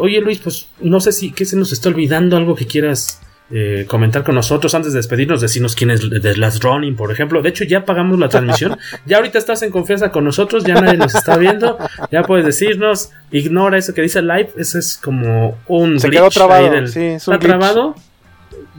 oye 0.00 0.20
Luis, 0.20 0.38
pues 0.38 0.66
no 0.80 0.98
sé 1.00 1.12
si 1.12 1.30
que 1.30 1.44
se 1.44 1.56
nos 1.56 1.72
está 1.72 1.90
olvidando 1.90 2.36
algo 2.36 2.56
que 2.56 2.66
quieras 2.66 3.20
eh, 3.52 3.84
comentar 3.88 4.22
con 4.22 4.36
nosotros 4.36 4.74
antes 4.76 4.92
de 4.92 4.98
despedirnos, 4.98 5.40
decirnos 5.40 5.74
quién 5.74 5.90
es 5.90 6.08
de 6.08 6.36
Last 6.36 6.62
Running, 6.62 6.94
por 6.94 7.10
ejemplo. 7.10 7.42
De 7.42 7.48
hecho, 7.48 7.64
ya 7.64 7.84
pagamos 7.84 8.18
la 8.18 8.28
transmisión. 8.28 8.78
Ya 9.06 9.16
ahorita 9.16 9.38
estás 9.38 9.62
en 9.62 9.70
confianza 9.70 10.12
con 10.12 10.24
nosotros, 10.24 10.64
ya 10.64 10.74
nadie 10.74 10.96
nos 10.96 11.14
está 11.14 11.36
viendo. 11.36 11.78
Ya 12.12 12.22
puedes 12.22 12.44
decirnos, 12.44 13.10
ignora 13.32 13.78
eso 13.78 13.92
que 13.92 14.02
dice 14.02 14.22
live. 14.22 14.50
Eso 14.56 14.78
es 14.78 14.96
como 14.96 15.58
un. 15.66 15.98
Se 15.98 16.10
quedó 16.10 16.28
trabado. 16.30 16.72
¿Está 16.74 17.38
trabado? 17.38 17.94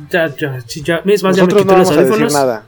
Ya, 0.09 0.33
ya, 0.35 0.59
ya. 0.67 1.01
Es 1.05 1.23
más, 1.23 1.35
ya 1.35 1.45
me 1.45 1.53
no 1.53 1.77
los 1.77 1.91
audífonos. 1.91 2.33
nada. 2.33 2.63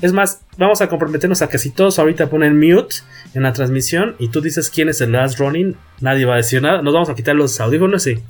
Es, 0.00 0.12
más, 0.12 0.40
vamos 0.56 0.80
a 0.80 0.88
comprometernos 0.88 1.42
a 1.42 1.48
que 1.48 1.58
si 1.58 1.70
todos 1.70 1.98
ahorita 1.98 2.28
ponen 2.28 2.58
mute 2.58 2.96
en 3.34 3.42
la 3.42 3.52
transmisión 3.52 4.14
y 4.18 4.28
tú 4.28 4.40
dices 4.40 4.70
quién 4.70 4.88
es 4.88 5.00
el 5.00 5.12
Last 5.12 5.38
Running, 5.38 5.76
nadie 6.00 6.24
va 6.24 6.34
a 6.34 6.36
decir 6.38 6.62
nada. 6.62 6.80
Nos 6.82 6.94
vamos 6.94 7.08
a 7.08 7.14
quitar 7.14 7.34
los 7.34 7.60
audífonos 7.60 8.06
y. 8.06 8.22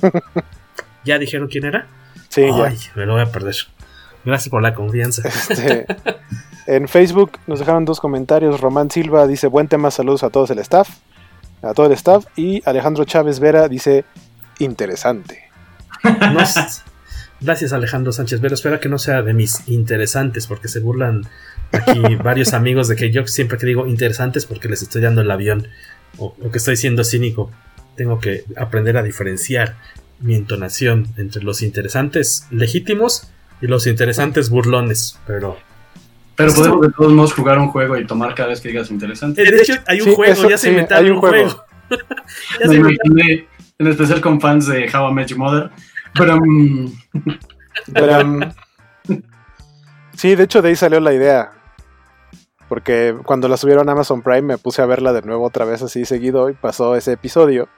¿Ya 1.04 1.18
dijeron 1.18 1.48
quién 1.48 1.64
era? 1.64 1.86
Sí, 2.28 2.42
Ay, 2.42 2.78
me 2.94 3.06
lo 3.06 3.12
voy 3.14 3.22
a 3.22 3.26
perder. 3.26 3.54
Gracias 4.24 4.48
por 4.48 4.62
la 4.62 4.74
confianza. 4.74 5.22
Este, 5.28 5.86
en 6.66 6.88
Facebook 6.88 7.38
nos 7.46 7.58
dejaron 7.58 7.84
dos 7.84 8.00
comentarios. 8.00 8.60
Román 8.60 8.90
Silva 8.90 9.26
dice: 9.26 9.46
Buen 9.46 9.68
tema, 9.68 9.90
saludos 9.90 10.22
a 10.24 10.30
todos 10.30 10.50
el 10.50 10.58
staff. 10.60 10.88
A 11.62 11.74
todo 11.74 11.86
el 11.86 11.92
staff. 11.92 12.24
Y 12.36 12.62
Alejandro 12.64 13.04
Chávez 13.04 13.38
Vera 13.38 13.68
dice: 13.68 14.04
Interesante. 14.58 15.50
gracias, 17.40 17.72
Alejandro 17.72 18.12
Sánchez 18.12 18.40
Vera. 18.40 18.54
Espera 18.54 18.80
que 18.80 18.88
no 18.88 18.98
sea 18.98 19.22
de 19.22 19.34
mis 19.34 19.68
interesantes, 19.68 20.46
porque 20.46 20.68
se 20.68 20.80
burlan 20.80 21.22
aquí 21.72 22.16
varios 22.16 22.54
amigos 22.54 22.88
de 22.88 22.96
que 22.96 23.10
yo 23.10 23.26
siempre 23.26 23.58
que 23.58 23.66
digo 23.66 23.86
interesantes, 23.86 24.46
porque 24.46 24.68
les 24.68 24.82
estoy 24.82 25.02
dando 25.02 25.20
el 25.20 25.30
avión 25.30 25.68
o 26.16 26.34
que 26.50 26.58
estoy 26.58 26.76
siendo 26.76 27.04
cínico 27.04 27.50
tengo 27.96 28.20
que 28.20 28.44
aprender 28.56 28.96
a 28.96 29.02
diferenciar 29.02 29.76
mi 30.20 30.34
entonación 30.34 31.08
entre 31.16 31.42
los 31.42 31.62
interesantes 31.62 32.46
legítimos 32.50 33.28
y 33.60 33.66
los 33.66 33.86
interesantes 33.86 34.50
burlones, 34.50 35.18
pero... 35.26 35.56
Pero 36.36 36.52
podemos 36.52 36.80
de 36.80 36.92
todos 36.92 37.12
modos 37.12 37.32
jugar 37.32 37.58
un 37.58 37.68
juego 37.68 37.96
y 37.96 38.06
tomar 38.06 38.34
cada 38.34 38.48
vez 38.48 38.60
que 38.60 38.68
digas 38.68 38.90
interesante. 38.90 39.44
De 39.44 39.56
hecho, 39.56 39.74
hay 39.86 40.00
un 40.00 40.14
juego, 40.14 40.48
ya 40.48 40.58
se 40.58 40.70
inventaron 40.70 41.12
un 41.12 41.20
juego. 41.20 41.64
en 43.78 43.86
especial 43.86 44.20
con 44.20 44.40
fans 44.40 44.66
de 44.66 44.90
How 44.92 45.10
I 45.10 45.14
Met 45.14 45.28
Your 45.28 45.38
Mother. 45.38 45.70
Pero... 46.14 46.40
pero 47.92 48.40
sí, 50.16 50.34
de 50.34 50.44
hecho 50.44 50.62
de 50.62 50.70
ahí 50.70 50.76
salió 50.76 51.00
la 51.00 51.12
idea. 51.12 51.52
Porque 52.74 53.14
cuando 53.24 53.46
la 53.46 53.56
subieron 53.56 53.88
a 53.88 53.92
Amazon 53.92 54.20
Prime 54.20 54.42
me 54.42 54.58
puse 54.58 54.82
a 54.82 54.86
verla 54.86 55.12
de 55.12 55.22
nuevo 55.22 55.46
otra 55.46 55.64
vez 55.64 55.80
así 55.80 56.04
seguido 56.04 56.50
y 56.50 56.54
pasó 56.54 56.96
ese 56.96 57.12
episodio. 57.12 57.68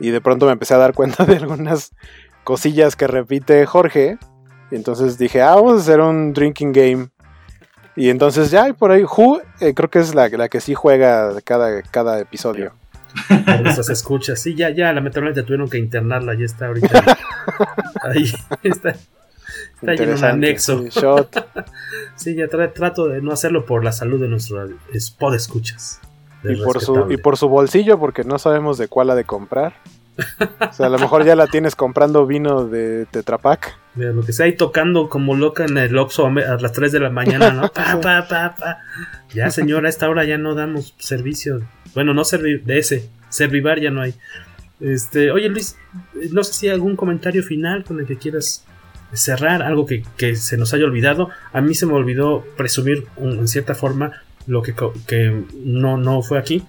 Y 0.00 0.10
de 0.10 0.20
pronto 0.20 0.46
me 0.46 0.52
empecé 0.52 0.74
a 0.74 0.78
dar 0.78 0.94
cuenta 0.94 1.24
de 1.24 1.36
algunas 1.36 1.92
cosillas 2.42 2.96
que 2.96 3.06
repite 3.06 3.64
Jorge. 3.66 4.18
Y 4.72 4.74
entonces 4.74 5.16
dije, 5.16 5.42
ah, 5.42 5.54
vamos 5.54 5.74
a 5.74 5.82
hacer 5.82 6.00
un 6.00 6.32
drinking 6.32 6.72
game. 6.72 7.10
Y 7.94 8.10
entonces 8.10 8.50
ya, 8.50 8.68
y 8.68 8.72
por 8.72 8.90
ahí, 8.90 9.04
Who, 9.04 9.42
eh, 9.60 9.74
creo 9.74 9.90
que 9.90 10.00
es 10.00 10.12
la, 10.12 10.28
la, 10.28 10.48
que 10.48 10.60
sí 10.60 10.74
juega 10.74 11.40
cada, 11.42 11.82
cada 11.82 12.18
episodio. 12.18 12.72
Se 13.80 13.92
escucha, 13.92 14.34
sí, 14.34 14.56
ya, 14.56 14.70
ya, 14.70 14.92
lamentablemente 14.92 15.44
tuvieron 15.44 15.70
que 15.70 15.78
internarla, 15.78 16.34
ya 16.34 16.46
está 16.46 16.66
ahorita. 16.66 17.16
ahí 18.02 18.24
está. 18.64 18.96
Está 19.76 19.94
lleno 19.94 20.16
un 20.16 20.24
anexo. 20.24 20.84
Sí, 22.16 22.34
ya 22.36 22.48
trato 22.48 23.08
de 23.08 23.20
no 23.20 23.32
hacerlo 23.32 23.66
por 23.66 23.84
la 23.84 23.92
salud 23.92 24.20
de 24.20 24.28
nuestro 24.28 24.66
spot 24.94 25.34
escuchas. 25.34 26.00
Y 26.44 26.56
por, 26.62 26.80
su, 26.80 27.10
y 27.10 27.16
por 27.16 27.36
su 27.36 27.48
bolsillo, 27.48 27.98
porque 27.98 28.24
no 28.24 28.38
sabemos 28.38 28.78
de 28.78 28.88
cuál 28.88 29.10
ha 29.10 29.14
de 29.14 29.24
comprar. 29.24 29.74
O 30.18 30.72
sea, 30.72 30.86
a 30.86 30.88
lo 30.88 30.98
mejor 30.98 31.24
ya 31.24 31.36
la 31.36 31.46
tienes 31.46 31.76
comprando 31.76 32.26
vino 32.26 32.66
de 32.66 33.06
Tetrapac. 33.06 33.76
De 33.94 34.12
lo 34.12 34.24
que 34.24 34.32
sea, 34.32 34.46
ahí 34.46 34.56
tocando 34.56 35.08
como 35.08 35.34
loca 35.34 35.64
en 35.64 35.76
el 35.76 35.96
Oxxo 35.98 36.26
a 36.26 36.30
las 36.30 36.72
3 36.72 36.92
de 36.92 37.00
la 37.00 37.10
mañana, 37.10 37.50
¿no? 37.50 37.68
Pa, 37.68 38.00
pa, 38.00 38.54
pa, 38.58 38.78
ya, 39.34 39.50
señora, 39.50 39.88
a 39.88 39.90
esta 39.90 40.08
hora 40.08 40.24
ya 40.24 40.38
no 40.38 40.54
damos 40.54 40.94
servicio. 40.98 41.62
Bueno, 41.94 42.14
no 42.14 42.24
servir 42.24 42.64
de 42.64 42.78
ese. 42.78 43.10
Servivar 43.28 43.80
ya 43.80 43.90
no 43.90 44.00
hay. 44.00 44.14
Este, 44.80 45.30
oye 45.30 45.48
Luis, 45.48 45.76
no 46.32 46.44
sé 46.44 46.52
si 46.52 46.68
hay 46.68 46.74
algún 46.74 46.96
comentario 46.96 47.42
final 47.42 47.82
con 47.84 47.98
el 47.98 48.06
que 48.06 48.18
quieras 48.18 48.65
cerrar, 49.12 49.62
algo 49.62 49.86
que, 49.86 50.36
se 50.36 50.56
nos 50.56 50.74
haya 50.74 50.84
olvidado. 50.84 51.30
A 51.52 51.60
mí 51.60 51.74
se 51.74 51.86
me 51.86 51.92
olvidó 51.92 52.44
presumir 52.56 53.06
en 53.18 53.48
cierta 53.48 53.74
forma 53.74 54.22
lo 54.46 54.62
que, 54.62 54.74
que 55.06 55.44
no, 55.64 55.96
no 55.96 56.22
fue 56.22 56.38
aquí. 56.38 56.62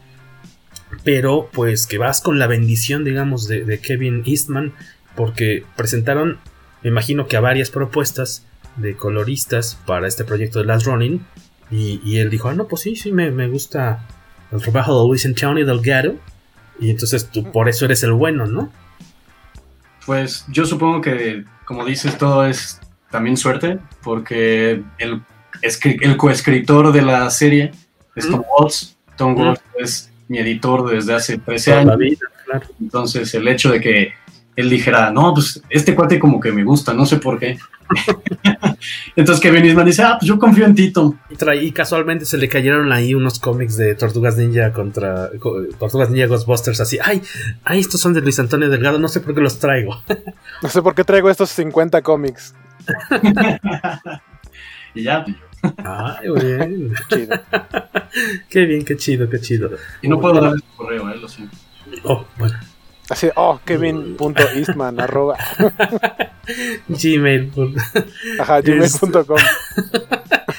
Pero 1.03 1.49
pues 1.51 1.85
que 1.87 1.97
vas 1.97 2.21
con 2.21 2.39
la 2.39 2.47
bendición, 2.47 3.03
digamos, 3.03 3.47
de, 3.47 3.79
Kevin 3.79 4.23
Eastman. 4.25 4.73
Porque 5.15 5.63
presentaron, 5.75 6.37
me 6.83 6.89
imagino 6.89 7.27
que 7.27 7.37
a 7.37 7.41
varias 7.41 7.69
propuestas 7.71 8.45
de 8.75 8.95
coloristas 8.95 9.79
para 9.85 10.07
este 10.07 10.23
proyecto 10.23 10.59
de 10.59 10.65
Last 10.65 10.85
Running. 10.85 11.25
Y, 11.69 12.17
él 12.17 12.29
dijo, 12.29 12.47
ah, 12.47 12.53
no, 12.53 12.67
pues 12.67 12.83
sí, 12.83 12.95
sí, 12.95 13.11
me, 13.11 13.29
me 13.31 13.49
gusta 13.49 14.07
el 14.51 14.61
trabajo 14.61 15.01
de 15.01 15.07
Luis 15.07 15.25
Antonio 15.25 15.65
Delgado. 15.65 16.15
Y 16.79 16.91
entonces 16.91 17.29
tú 17.29 17.51
por 17.51 17.67
eso 17.67 17.85
eres 17.85 18.03
el 18.03 18.13
bueno, 18.13 18.45
¿no? 18.45 18.71
Pues 20.07 20.45
yo 20.47 20.65
supongo 20.65 21.01
que, 21.01 21.43
como 21.65 21.83
dices, 21.83 22.17
todo 22.17 22.45
es 22.45 22.79
también 23.11 23.35
suerte, 23.35 23.77
porque 24.01 24.81
el, 24.99 25.21
el 25.61 26.15
coescritor 26.15 26.93
de 26.93 27.01
la 27.01 27.29
serie 27.29 27.71
es 28.15 28.29
Tom 28.29 28.41
Waltz. 28.57 28.95
Tom 29.17 29.37
Waltz 29.37 29.61
es 29.77 30.09
mi 30.29 30.39
editor 30.39 30.89
desde 30.89 31.13
hace 31.13 31.37
13 31.37 31.73
años. 31.73 31.97
Entonces, 32.79 33.33
el 33.33 33.49
hecho 33.49 33.69
de 33.69 33.81
que 33.81 34.13
él 34.57 34.71
dijera, 34.71 35.11
no, 35.11 35.35
pues 35.35 35.61
este 35.69 35.93
cuate 35.93 36.17
como 36.17 36.39
que 36.39 36.51
me 36.51 36.63
gusta, 36.63 36.91
no 36.91 37.05
sé 37.05 37.17
por 37.17 37.37
qué. 37.37 37.59
Entonces 39.15 39.39
Kevin 39.39 39.65
Eastman 39.65 39.85
dice, 39.85 40.01
ah, 40.01 40.17
pues 40.19 40.27
yo 40.27 40.39
confío 40.39 40.65
en 40.65 40.73
Tito. 40.73 41.15
Y, 41.61 41.71
casualmente 41.71 42.25
se 42.25 42.39
le 42.39 42.49
cayeron 42.49 42.91
ahí 42.91 43.13
unos 43.13 43.37
cómics 43.37 43.77
de 43.77 43.93
Tortugas 43.93 44.35
Ninja 44.35 44.73
contra 44.73 45.29
Tortugas 45.77 46.09
Ninja 46.09 46.25
Ghostbusters, 46.25 46.81
así, 46.81 46.97
ay, 47.03 47.21
ay, 47.63 47.79
estos 47.79 48.01
son 48.01 48.13
de 48.13 48.21
Luis 48.21 48.39
Antonio 48.39 48.67
Delgado, 48.67 48.97
no 48.97 49.07
sé 49.07 49.19
por 49.19 49.35
qué 49.35 49.41
los 49.41 49.59
traigo. 49.59 50.01
no 50.63 50.69
sé 50.69 50.81
por 50.81 50.95
qué 50.95 51.03
traigo 51.03 51.29
estos 51.29 51.51
50 51.51 52.01
cómics. 52.01 52.55
y 54.95 55.03
ya. 55.03 55.23
Ay, 55.85 56.29
bien. 56.33 56.93
qué 58.49 58.65
bien, 58.65 58.83
qué 58.83 58.97
chido, 58.97 59.29
qué 59.29 59.39
chido. 59.39 59.69
Y 60.01 60.07
no 60.07 60.19
puedo 60.19 60.41
dar 60.41 60.53
el 60.53 60.63
correo, 60.75 61.11
eh, 61.11 61.17
lo 61.17 61.27
siento. 61.27 61.55
Oh, 62.05 62.25
bueno. 62.39 62.57
Así, 63.09 63.29
oh, 63.35 63.59
kevin.eastman, 63.63 64.99
arroba. 64.99 65.37
Gmail. 66.87 67.51
Ajá, 68.39 68.61
gmail.com. 68.61 69.37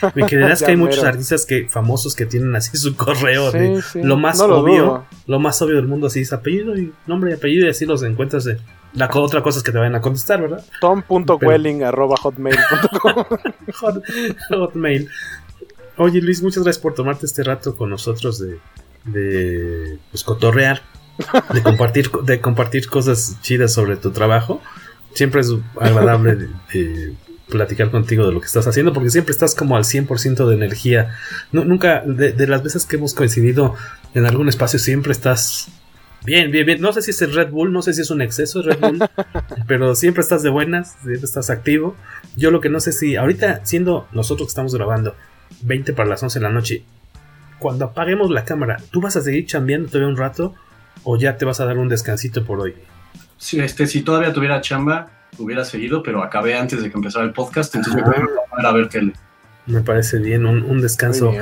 Me 0.15 0.27
creerás 0.27 0.63
que 0.63 0.71
hay 0.71 0.77
muchos 0.77 1.05
artistas 1.05 1.45
que, 1.45 1.69
famosos 1.69 2.15
que 2.15 2.25
tienen 2.27 2.55
así 2.57 2.77
su 2.77 2.97
correo. 2.97 3.53
Lo 3.95 4.17
más 4.17 4.41
obvio, 4.41 5.05
lo, 5.27 5.39
más 5.41 5.61
obvio 5.61 5.77
del 5.77 5.87
mundo, 5.87 6.07
así 6.07 6.21
es 6.21 6.33
apellido 6.33 6.77
y 6.77 6.93
nombre 7.07 7.33
y 7.33 7.35
apellido, 7.35 7.67
y 7.67 7.71
así 7.71 7.85
los 7.85 8.03
encuentras. 8.03 8.45
De, 8.45 8.59
la 8.95 9.11
otra 9.13 9.43
cosa 9.43 9.59
es 9.59 9.65
que 9.65 9.73
te 9.73 9.79
vayan 9.79 9.97
a 9.97 10.01
contestar, 10.01 10.41
¿verdad? 10.41 10.65
Tom.welling 10.81 11.83
arroba 11.83 12.17
hotmail.com. 12.17 13.25
hotmail. 14.51 15.11
Oye 15.97 16.21
Luis, 16.23 16.43
muchas 16.43 16.63
gracias 16.63 16.81
por 16.81 16.95
tomarte 16.95 17.27
este 17.27 17.43
rato 17.43 17.77
con 17.77 17.91
nosotros 17.91 18.39
de, 18.39 18.59
de 19.05 19.99
pues, 20.11 20.23
cotorrear 20.23 20.81
de 21.53 21.63
compartir, 21.63 22.11
de 22.11 22.41
compartir 22.41 22.89
cosas 22.89 23.37
chidas 23.43 23.73
sobre 23.73 23.97
tu 23.97 24.11
trabajo. 24.11 24.61
Siempre 25.15 25.41
es 25.41 25.53
agradable 25.81 26.49
platicar 27.49 27.91
contigo 27.91 28.27
de 28.27 28.33
lo 28.33 28.41
que 28.41 28.47
estás 28.47 28.67
haciendo, 28.67 28.93
porque 28.93 29.11
siempre 29.11 29.33
estás 29.33 29.55
como 29.55 29.77
al 29.77 29.85
100% 29.85 30.47
de 30.47 30.55
energía. 30.55 31.15
nunca, 31.53 32.03
de, 32.07 32.47
las 32.47 32.63
veces 32.63 32.87
que 32.87 32.97
hemos 32.97 33.15
coincidido 33.15 33.75
en 34.15 34.27
algún 34.27 34.49
espacio, 34.49 34.79
siempre 34.79 35.13
estás 35.13 35.69
bien, 36.25 36.51
bien, 36.51 36.67
bien. 36.67 36.81
No 36.81 36.93
sé 36.93 37.03
si 37.03 37.11
es 37.11 37.23
el 37.23 37.35
Red 37.35 37.51
Bull, 37.51 37.73
no 37.73 37.83
sé 37.83 37.95
si 37.95 38.03
es 38.03 38.11
un 38.11 38.23
exceso 38.23 38.63
de 38.63 38.73
Red 38.73 38.81
Bull, 38.81 38.99
pero 39.67 39.95
siempre 39.95 40.23
estás 40.23 40.43
de 40.43 40.51
buenas, 40.51 40.97
siempre 41.03 41.25
estás 41.25 41.51
activo. 41.51 41.97
Yo 42.37 42.51
lo 42.51 42.61
que 42.61 42.69
no 42.69 42.81
sé 42.81 42.93
si, 42.93 43.17
ahorita 43.17 43.65
siendo 43.65 44.07
nosotros 44.13 44.49
que 44.49 44.51
estamos 44.51 44.75
grabando 44.75 45.17
20 45.63 45.93
para 45.95 46.09
las 46.09 46.23
11 46.23 46.39
de 46.39 46.43
la 46.43 46.53
noche, 46.53 46.85
cuando 47.59 47.87
apaguemos 47.87 48.31
la 48.31 48.45
cámara, 48.45 48.77
¿tú 48.91 49.01
vas 49.01 49.17
a 49.17 49.23
seguir 49.23 49.47
chambeando 49.47 49.89
todavía 49.89 50.09
un 50.09 50.17
rato 50.17 50.55
o 51.05 51.17
ya 51.17 51.37
te 51.37 51.45
vas 51.45 51.61
a 51.61 51.65
dar 51.65 51.79
un 51.79 51.89
descansito 51.89 52.45
por 52.45 52.61
hoy? 52.61 52.75
Sí, 53.37 53.61
este, 53.61 53.87
si 53.87 54.03
todavía 54.03 54.33
tuviera 54.33 54.61
chamba, 54.61 55.11
hubiera 55.39 55.65
seguido, 55.65 56.03
pero 56.03 56.23
acabé 56.23 56.57
antes 56.57 56.83
de 56.83 56.91
que 56.91 56.97
empezara 56.97 57.25
el 57.25 57.33
podcast, 57.33 57.75
entonces 57.75 58.03
me 58.03 58.09
voy 58.09 58.15
a, 58.65 58.69
a 58.69 58.73
ver 58.73 58.89
tele. 58.89 59.13
Me 59.67 59.81
parece 59.83 60.19
bien, 60.19 60.47
un, 60.47 60.81
descanso 60.81 61.33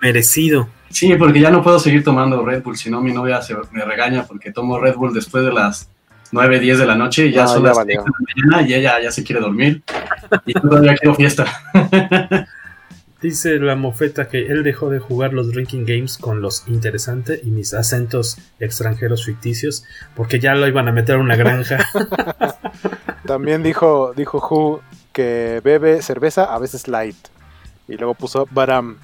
merecido. 0.00 0.68
Sí, 0.90 1.14
porque 1.14 1.40
ya 1.40 1.50
no 1.50 1.62
puedo 1.62 1.78
seguir 1.78 2.04
tomando 2.04 2.44
Red 2.44 2.62
Bull, 2.62 2.76
si 2.76 2.90
no 2.90 3.00
mi 3.00 3.12
novia 3.12 3.40
se, 3.40 3.56
me 3.70 3.84
regaña 3.84 4.24
porque 4.24 4.52
tomo 4.52 4.78
Red 4.78 4.96
Bull 4.96 5.14
después 5.14 5.44
de 5.44 5.52
las 5.52 5.88
9, 6.32 6.60
10 6.60 6.78
de 6.78 6.86
la 6.86 6.96
noche 6.96 7.26
y 7.26 7.32
ya 7.32 7.46
son 7.46 7.62
las 7.62 7.84
de 7.86 7.94
la 7.94 8.04
mañana 8.04 8.68
y 8.68 8.74
ella 8.74 9.00
ya 9.00 9.10
se 9.10 9.22
quiere 9.22 9.40
dormir 9.40 9.82
y 10.44 10.52
todavía 10.54 10.96
quiero 10.96 11.14
fiesta. 11.14 11.46
Dice 13.22 13.60
la 13.60 13.76
mofeta 13.76 14.28
que 14.28 14.46
él 14.48 14.64
dejó 14.64 14.90
de 14.90 14.98
jugar 14.98 15.32
los 15.32 15.52
drinking 15.52 15.86
games 15.86 16.18
con 16.18 16.42
los 16.42 16.66
interesantes 16.66 17.40
y 17.44 17.50
mis 17.50 17.72
acentos 17.72 18.36
extranjeros 18.58 19.24
ficticios 19.24 19.84
porque 20.16 20.40
ya 20.40 20.56
lo 20.56 20.66
iban 20.66 20.88
a 20.88 20.92
meter 20.92 21.14
a 21.14 21.18
una 21.18 21.36
granja. 21.36 21.88
También 23.26 23.62
dijo, 23.62 24.12
dijo 24.16 24.38
Who 24.38 24.82
que 25.12 25.60
bebe 25.62 26.02
cerveza, 26.02 26.52
a 26.52 26.58
veces 26.58 26.88
light. 26.88 27.16
Y 27.86 27.96
luego 27.96 28.14
puso 28.14 28.48
Baram. 28.50 28.98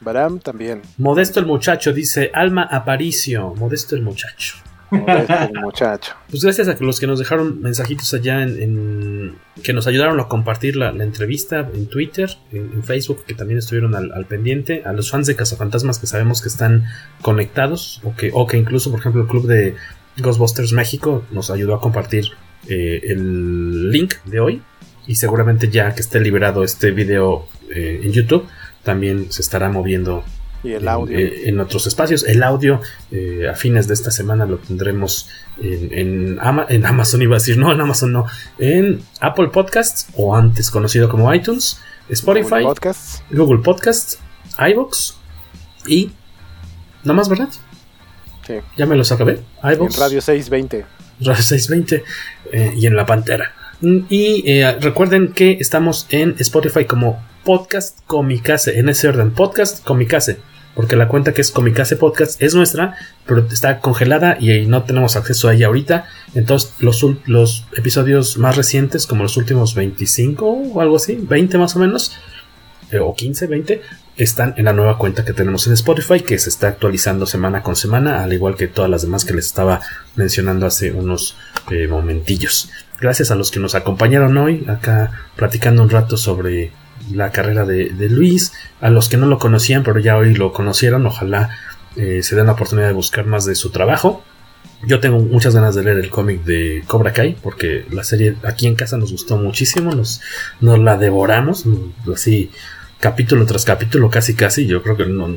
Baram 0.00 0.38
también. 0.38 0.82
Modesto 0.96 1.40
el 1.40 1.46
muchacho, 1.46 1.92
dice 1.92 2.30
Alma 2.32 2.62
Aparicio. 2.62 3.54
Modesto 3.56 3.96
el 3.96 4.02
muchacho. 4.02 4.54
Muchacho. 4.90 6.14
Pues 6.30 6.42
gracias 6.42 6.68
a 6.68 6.76
los 6.80 7.00
que 7.00 7.06
nos 7.06 7.18
dejaron 7.18 7.60
mensajitos 7.60 8.12
allá 8.14 8.42
en, 8.42 9.36
que 9.62 9.72
nos 9.72 9.86
ayudaron 9.86 10.18
a 10.20 10.28
compartir 10.28 10.76
la, 10.76 10.90
entrevista 10.90 11.68
en 11.72 11.86
Twitter, 11.86 12.30
en, 12.52 12.82
Facebook, 12.82 13.24
que 13.26 13.34
también 13.34 13.58
estuvieron 13.58 13.94
al, 13.94 14.26
pendiente, 14.26 14.82
a 14.84 14.92
los 14.92 15.10
fans 15.10 15.26
de 15.26 15.36
Cazafantasmas 15.36 15.98
que 15.98 16.06
sabemos 16.06 16.40
que 16.42 16.48
están 16.48 16.84
conectados, 17.22 18.00
o 18.04 18.14
que, 18.14 18.30
o 18.32 18.46
que 18.46 18.56
incluso, 18.56 18.90
por 18.90 19.00
ejemplo, 19.00 19.22
el 19.22 19.28
club 19.28 19.46
de 19.46 19.74
Ghostbusters 20.18 20.72
México 20.72 21.24
nos 21.30 21.50
ayudó 21.50 21.74
a 21.74 21.80
compartir 21.80 22.26
eh, 22.68 23.00
el 23.04 23.90
link 23.90 24.14
de 24.24 24.40
hoy. 24.40 24.62
Y 25.06 25.14
seguramente 25.14 25.68
ya 25.70 25.94
que 25.94 26.00
esté 26.02 26.20
liberado 26.20 26.62
este 26.64 26.90
video 26.90 27.48
eh, 27.70 28.00
en 28.02 28.12
YouTube, 28.12 28.46
también 28.82 29.32
se 29.32 29.42
estará 29.42 29.70
moviendo 29.70 30.24
y 30.68 30.74
el 30.74 30.86
audio. 30.86 31.18
Eh, 31.18 31.48
en, 31.48 31.58
otros 31.60 31.86
espacios. 31.86 32.24
El 32.24 32.42
audio 32.42 32.80
eh, 33.10 33.48
a 33.50 33.54
fines 33.54 33.88
de 33.88 33.94
esta 33.94 34.10
semana 34.10 34.44
lo 34.44 34.58
tendremos 34.58 35.28
en, 35.60 36.38
en, 36.38 36.86
Amazon, 36.86 37.22
iba 37.22 37.36
a 37.36 37.38
decir, 37.38 37.56
no, 37.56 37.72
en 37.72 37.80
Amazon 37.80 38.12
no, 38.12 38.26
en 38.58 39.00
Apple 39.20 39.48
Podcasts 39.48 40.08
o 40.16 40.36
antes 40.36 40.70
conocido 40.70 41.08
como 41.08 41.32
iTunes, 41.32 41.80
Spotify, 42.10 42.48
Google 42.50 42.64
Podcasts, 42.64 43.22
Google 43.30 43.62
Podcasts 43.62 44.18
iVoox 44.58 45.14
y 45.86 46.10
no 47.04 47.14
más, 47.14 47.28
¿verdad? 47.28 47.48
Sí. 48.46 48.54
Ya 48.76 48.86
me 48.86 48.96
los 48.96 49.10
acabé. 49.10 49.40
iVoox, 49.62 49.94
en 49.94 50.00
Radio 50.00 50.20
620. 50.20 50.86
Radio 51.20 51.42
620 51.42 52.04
eh, 52.52 52.74
y 52.76 52.86
en 52.86 52.94
La 52.94 53.06
Pantera. 53.06 53.54
Y 53.80 54.60
recuerden 54.80 55.32
que 55.32 55.52
estamos 55.60 56.08
en 56.10 56.34
Spotify 56.40 56.84
como 56.84 57.22
Podcast 57.44 58.00
Comicase, 58.06 58.78
en 58.78 58.88
ese 58.88 59.08
orden, 59.08 59.30
Podcast 59.30 59.84
Comicase, 59.84 60.38
porque 60.78 60.94
la 60.94 61.08
cuenta 61.08 61.34
que 61.34 61.40
es 61.40 61.50
Comicase 61.50 61.96
Podcast 61.96 62.40
es 62.40 62.54
nuestra, 62.54 62.94
pero 63.26 63.44
está 63.50 63.80
congelada 63.80 64.36
y 64.38 64.64
no 64.66 64.84
tenemos 64.84 65.16
acceso 65.16 65.48
a 65.48 65.54
ella 65.54 65.66
ahorita. 65.66 66.06
Entonces, 66.36 66.72
los, 66.78 67.04
los 67.26 67.66
episodios 67.76 68.38
más 68.38 68.56
recientes, 68.56 69.08
como 69.08 69.24
los 69.24 69.36
últimos 69.36 69.74
25 69.74 70.46
o 70.46 70.80
algo 70.80 70.94
así, 70.94 71.18
20 71.20 71.58
más 71.58 71.74
o 71.74 71.80
menos, 71.80 72.16
eh, 72.92 73.00
o 73.00 73.12
15, 73.12 73.48
20, 73.48 73.82
están 74.18 74.54
en 74.56 74.66
la 74.66 74.72
nueva 74.72 74.98
cuenta 74.98 75.24
que 75.24 75.32
tenemos 75.32 75.66
en 75.66 75.72
Spotify, 75.72 76.20
que 76.20 76.38
se 76.38 76.48
está 76.48 76.68
actualizando 76.68 77.26
semana 77.26 77.64
con 77.64 77.74
semana, 77.74 78.22
al 78.22 78.32
igual 78.32 78.54
que 78.54 78.68
todas 78.68 78.88
las 78.88 79.02
demás 79.02 79.24
que 79.24 79.34
les 79.34 79.46
estaba 79.46 79.80
mencionando 80.14 80.64
hace 80.64 80.92
unos 80.92 81.36
eh, 81.72 81.88
momentillos. 81.88 82.70
Gracias 83.00 83.32
a 83.32 83.34
los 83.34 83.50
que 83.50 83.58
nos 83.58 83.74
acompañaron 83.74 84.36
hoy, 84.36 84.64
acá 84.68 85.10
platicando 85.34 85.82
un 85.82 85.90
rato 85.90 86.16
sobre 86.16 86.70
la 87.12 87.30
carrera 87.30 87.64
de, 87.64 87.90
Luis. 88.10 88.52
A 88.80 88.90
los 88.90 89.08
que 89.08 89.16
no 89.16 89.26
lo 89.26 89.38
conocían, 89.38 89.82
pero 89.82 89.98
ya 89.98 90.16
hoy 90.16 90.34
lo 90.34 90.52
conocieron, 90.52 91.06
ojalá 91.06 91.50
eh, 91.96 92.22
se 92.22 92.36
den 92.36 92.46
la 92.46 92.52
oportunidad 92.52 92.88
de 92.88 92.92
buscar 92.92 93.26
más 93.26 93.44
de 93.44 93.54
su 93.54 93.70
trabajo. 93.70 94.22
Yo 94.86 95.00
tengo 95.00 95.18
muchas 95.18 95.54
ganas 95.54 95.74
de 95.74 95.82
leer 95.82 95.98
el 95.98 96.10
cómic 96.10 96.44
de 96.44 96.84
Cobra 96.86 97.12
Kai, 97.12 97.36
porque 97.42 97.84
la 97.90 98.04
serie 98.04 98.36
aquí 98.44 98.66
en 98.66 98.76
casa 98.76 98.96
nos 98.96 99.10
gustó 99.10 99.36
muchísimo, 99.36 99.92
nos, 99.92 100.20
nos 100.60 100.78
la 100.78 100.96
devoramos, 100.96 101.64
así 102.14 102.50
capítulo 103.00 103.46
tras 103.46 103.64
capítulo, 103.64 104.10
casi 104.10 104.34
casi. 104.34 104.66
Yo 104.66 104.82
creo 104.82 104.96
que 104.96 105.06
no, 105.06 105.28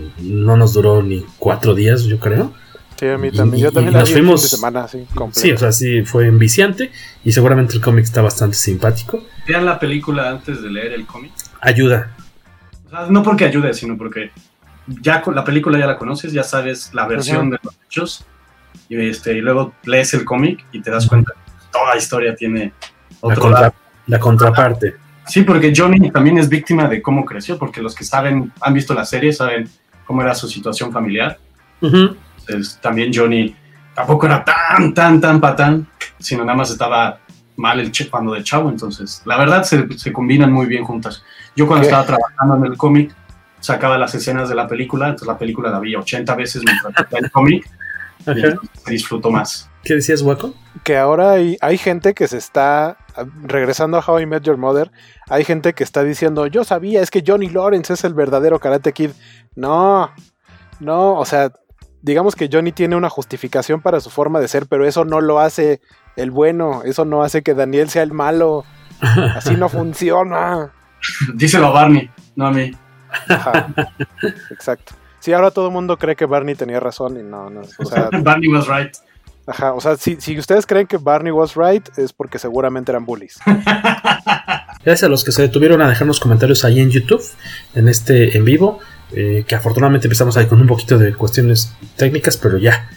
nos 0.57 0.73
duró 0.73 1.02
ni 1.02 1.26
cuatro 1.38 1.73
días, 1.73 2.03
yo 2.03 2.19
creo. 2.19 2.53
Sí, 3.02 3.07
a 3.07 3.18
mí 3.18 3.32
también. 3.32 3.64
yo 3.64 3.72
también 3.72 3.95
nos 3.95 4.11
fuimos. 4.11 4.48
semana, 4.48 4.88
sí, 5.32 5.52
o 5.52 5.57
sea, 5.57 5.72
sí, 5.72 6.03
fue 6.03 6.28
enviciante 6.28 6.91
y 7.23 7.32
seguramente 7.32 7.73
el 7.73 7.82
cómic 7.82 8.03
está 8.03 8.22
bastante 8.22 8.56
simpático. 8.56 9.23
Vean 9.48 9.65
la 9.65 9.80
película 9.80 10.30
antes 10.30 10.61
de 10.61 10.69
leer 10.69 10.94
el 10.94 11.07
cómic 11.07 11.32
ayuda. 11.61 12.15
no 13.10 13.23
porque 13.23 13.45
ayude, 13.45 13.73
sino 13.73 13.98
porque 13.98 14.30
ya 14.86 15.23
la 15.34 15.44
película 15.44 15.80
ya 15.80 15.88
la 15.88 15.98
conoces, 15.98 16.32
ya 16.32 16.44
sabes 16.44 16.94
la 16.94 17.07
versión 17.07 17.49
de 17.49 17.57
los 17.64 17.76
hechos, 17.88 18.23
y, 18.88 19.03
este, 19.03 19.36
y 19.36 19.41
luego 19.41 19.73
lees 19.84 20.14
el 20.14 20.23
cómic 20.23 20.64
y 20.72 20.80
te 20.80 20.91
das 20.91 21.07
cuenta 21.07 21.34
que 21.34 21.53
toda 21.72 21.95
la 21.95 21.98
historia 21.98 22.36
tiene 22.36 22.72
la, 23.23 23.73
la 24.06 24.19
contraparte. 24.19 24.94
Sí, 25.26 25.41
porque 25.41 25.73
Johnny 25.76 26.11
también 26.11 26.38
es 26.38 26.48
víctima 26.48 26.88
de 26.88 27.02
cómo 27.02 27.26
creció, 27.26 27.57
porque 27.57 27.82
los 27.82 27.95
que 27.95 28.03
saben, 28.03 28.53
han 28.61 28.76
visto 28.76 28.94
la 28.94 29.06
serie, 29.06 29.34
saben 29.34 29.68
cómo 30.06 30.22
era 30.22 30.36
su 30.36 30.48
situación 30.48 30.91
familiar. 30.91 31.40
También 32.82 33.11
Johnny 33.14 33.56
tampoco 33.94 34.26
era 34.26 34.44
tan, 34.44 34.94
tan, 34.94 35.19
tan 35.22 35.40
patán, 35.40 35.88
sino 36.19 36.44
nada 36.44 36.57
más 36.57 36.72
estaba 36.72 37.19
mal 37.57 37.80
el 37.80 37.91
cuando 38.10 38.34
de 38.34 38.44
chavo, 38.44 38.69
entonces 38.69 39.22
la 39.26 39.38
verdad 39.38 39.64
se, 39.64 39.88
se 39.98 40.11
combinan 40.11 40.52
muy 40.52 40.65
bien 40.65 40.84
juntas. 40.84 41.23
Yo 41.56 41.68
cuando 41.68 41.86
estaba 41.86 42.06
trabajando 42.06 42.57
en 42.57 42.72
el 42.72 42.78
cómic 42.78 43.14
sacaba 43.60 43.98
las 43.98 44.15
escenas 44.15 44.49
de 44.49 44.56
la 44.56 44.68
película, 44.68 45.06
entonces 45.06 45.28
la 45.28 45.38
película 45.38 45.69
la 45.69 45.80
vi 45.80 45.95
80 45.95 46.36
veces 46.36 46.64
mientras 46.65 46.94
el 47.11 47.32
cómic 47.32 47.69
disfruto 48.88 49.32
más. 49.32 49.69
¿Qué 49.84 49.95
decías, 49.95 50.22
Waco? 50.22 50.53
Que 50.84 50.98
ahora 50.98 51.32
hay, 51.32 51.57
hay 51.61 51.78
gente 51.78 52.14
que 52.14 52.28
se 52.28 52.38
está, 52.38 52.98
regresando 53.44 53.98
a 53.98 54.03
How 54.06 54.19
I 54.19 54.26
Met 54.26 54.44
Your 54.44 54.57
Mother, 54.57 54.91
hay 55.30 55.44
gente 55.44 55.73
que 55.73 55.84
está 55.84 56.03
diciendo, 56.03 56.48
yo 56.48 56.64
sabía, 56.64 57.02
es 57.02 57.10
que 57.10 57.23
Johnny 57.26 57.49
Lawrence 57.49 57.94
es 57.94 58.03
el 58.03 58.14
verdadero 58.14 58.60
Karate 58.60 58.94
Kid. 58.94 59.11
No, 59.56 60.11
no, 60.80 61.18
o 61.18 61.26
sea, 61.26 61.52
digamos 62.02 62.36
que 62.36 62.49
Johnny 62.52 62.72
tiene 62.72 62.95
una 62.95 63.10
justificación 63.10 63.82
para 63.82 63.99
su 63.99 64.10
forma 64.10 64.40
de 64.40 64.48
ser, 64.48 64.65
pero 64.68 64.86
eso 64.86 65.06
no 65.06 65.22
lo 65.22 65.40
hace 65.40 65.82
el 66.15 66.32
bueno, 66.32 66.82
eso 66.84 67.06
no 67.06 67.23
hace 67.23 67.41
que 67.41 67.53
Daniel 67.53 67.90
sea 67.90 68.03
el 68.03 68.14
malo. 68.14 68.65
Así 69.36 69.56
no 69.56 69.69
funciona. 69.69 70.72
Díselo 71.34 71.68
a 71.68 71.72
Barney, 71.72 72.10
no 72.36 72.48
a 72.48 72.52
mí. 72.52 72.72
Exacto. 74.52 74.94
Sí, 75.19 75.34
ahora 75.34 75.52
todo 75.52 75.68
el 75.68 75.73
mundo 75.73 75.98
cree 75.98 76.15
que 76.15 76.26
Barney 76.26 76.56
tenía 76.56 76.80
razón 76.80 77.19
y 77.19 77.23
no, 77.23 77.49
no. 77.49 77.61
O 77.78 77.86
sea, 77.86 78.10
Barney 78.22 78.49
was 78.49 78.68
right. 78.68 78.95
Ajá, 79.48 79.73
o 79.73 79.82
sea, 79.82 79.98
si, 79.98 80.18
si, 80.22 80.38
ustedes 80.38 80.65
creen 80.65 80.86
que 80.86 80.98
Barney 80.98 81.32
was 81.32 81.56
right, 81.56 81.88
es 81.98 82.14
porque 82.14 82.38
seguramente 82.38 82.91
eran 82.91 83.06
bullies. 83.06 83.40
Gracias 83.45 85.03
a 85.03 85.10
los 85.10 85.23
que 85.23 85.32
se 85.32 85.41
detuvieron 85.41 85.82
a 85.82 85.90
dejarnos 85.90 86.19
comentarios 86.19 86.64
ahí 86.64 86.80
en 86.80 86.91
YouTube, 86.91 87.23
en 87.73 87.88
este 87.88 88.38
en 88.38 88.45
vivo, 88.45 88.80
eh, 89.13 89.43
que 89.47 89.55
afortunadamente 89.55 90.07
empezamos 90.07 90.38
ahí 90.38 90.45
con 90.45 90.61
un 90.61 90.67
poquito 90.67 90.97
de 90.97 91.13
cuestiones 91.13 91.73
técnicas, 91.95 92.38
pero 92.38 92.57
ya 92.57 92.89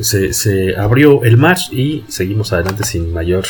se, 0.00 0.32
se 0.32 0.76
abrió 0.76 1.22
el 1.24 1.36
match 1.36 1.72
y 1.72 2.04
seguimos 2.08 2.52
adelante 2.52 2.84
sin 2.84 3.12
mayor 3.12 3.44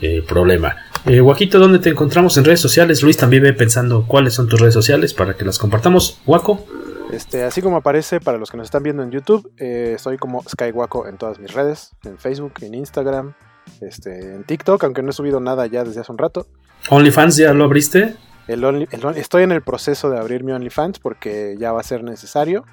eh, 0.00 0.22
problema. 0.26 0.76
Eh, 1.04 1.20
Guaquito, 1.20 1.58
¿dónde 1.58 1.78
te 1.78 1.90
encontramos 1.90 2.36
en 2.36 2.44
redes 2.44 2.60
sociales? 2.60 3.02
Luis 3.02 3.16
también 3.16 3.42
ve 3.42 3.52
pensando 3.52 4.06
cuáles 4.06 4.34
son 4.34 4.48
tus 4.48 4.60
redes 4.60 4.74
sociales 4.74 5.12
para 5.12 5.34
que 5.34 5.44
las 5.44 5.58
compartamos. 5.58 6.20
Guaco. 6.24 6.64
Este, 7.12 7.42
así 7.42 7.60
como 7.60 7.76
aparece 7.76 8.20
para 8.20 8.38
los 8.38 8.50
que 8.50 8.56
nos 8.56 8.66
están 8.66 8.82
viendo 8.82 9.02
en 9.02 9.10
YouTube, 9.10 9.52
eh, 9.58 9.92
estoy 9.96 10.16
como 10.16 10.42
Skywaco 10.48 11.06
en 11.08 11.18
todas 11.18 11.38
mis 11.38 11.52
redes, 11.52 11.90
en 12.04 12.16
Facebook, 12.16 12.54
en 12.62 12.74
Instagram, 12.74 13.34
este, 13.82 14.34
en 14.34 14.44
TikTok, 14.44 14.82
aunque 14.84 15.02
no 15.02 15.10
he 15.10 15.12
subido 15.12 15.38
nada 15.38 15.66
ya 15.66 15.84
desde 15.84 16.00
hace 16.00 16.10
un 16.10 16.18
rato. 16.18 16.46
¿OnlyFans 16.88 17.36
ya 17.36 17.52
lo 17.52 17.64
abriste? 17.64 18.16
Estoy 18.48 19.42
en 19.42 19.52
el 19.52 19.62
proceso 19.62 20.10
de 20.10 20.18
abrir 20.18 20.44
mi 20.44 20.52
OnlyFans 20.52 20.98
porque 20.98 21.56
ya 21.58 21.72
va 21.72 21.80
a 21.80 21.84
ser 21.84 22.02
necesario. 22.04 22.64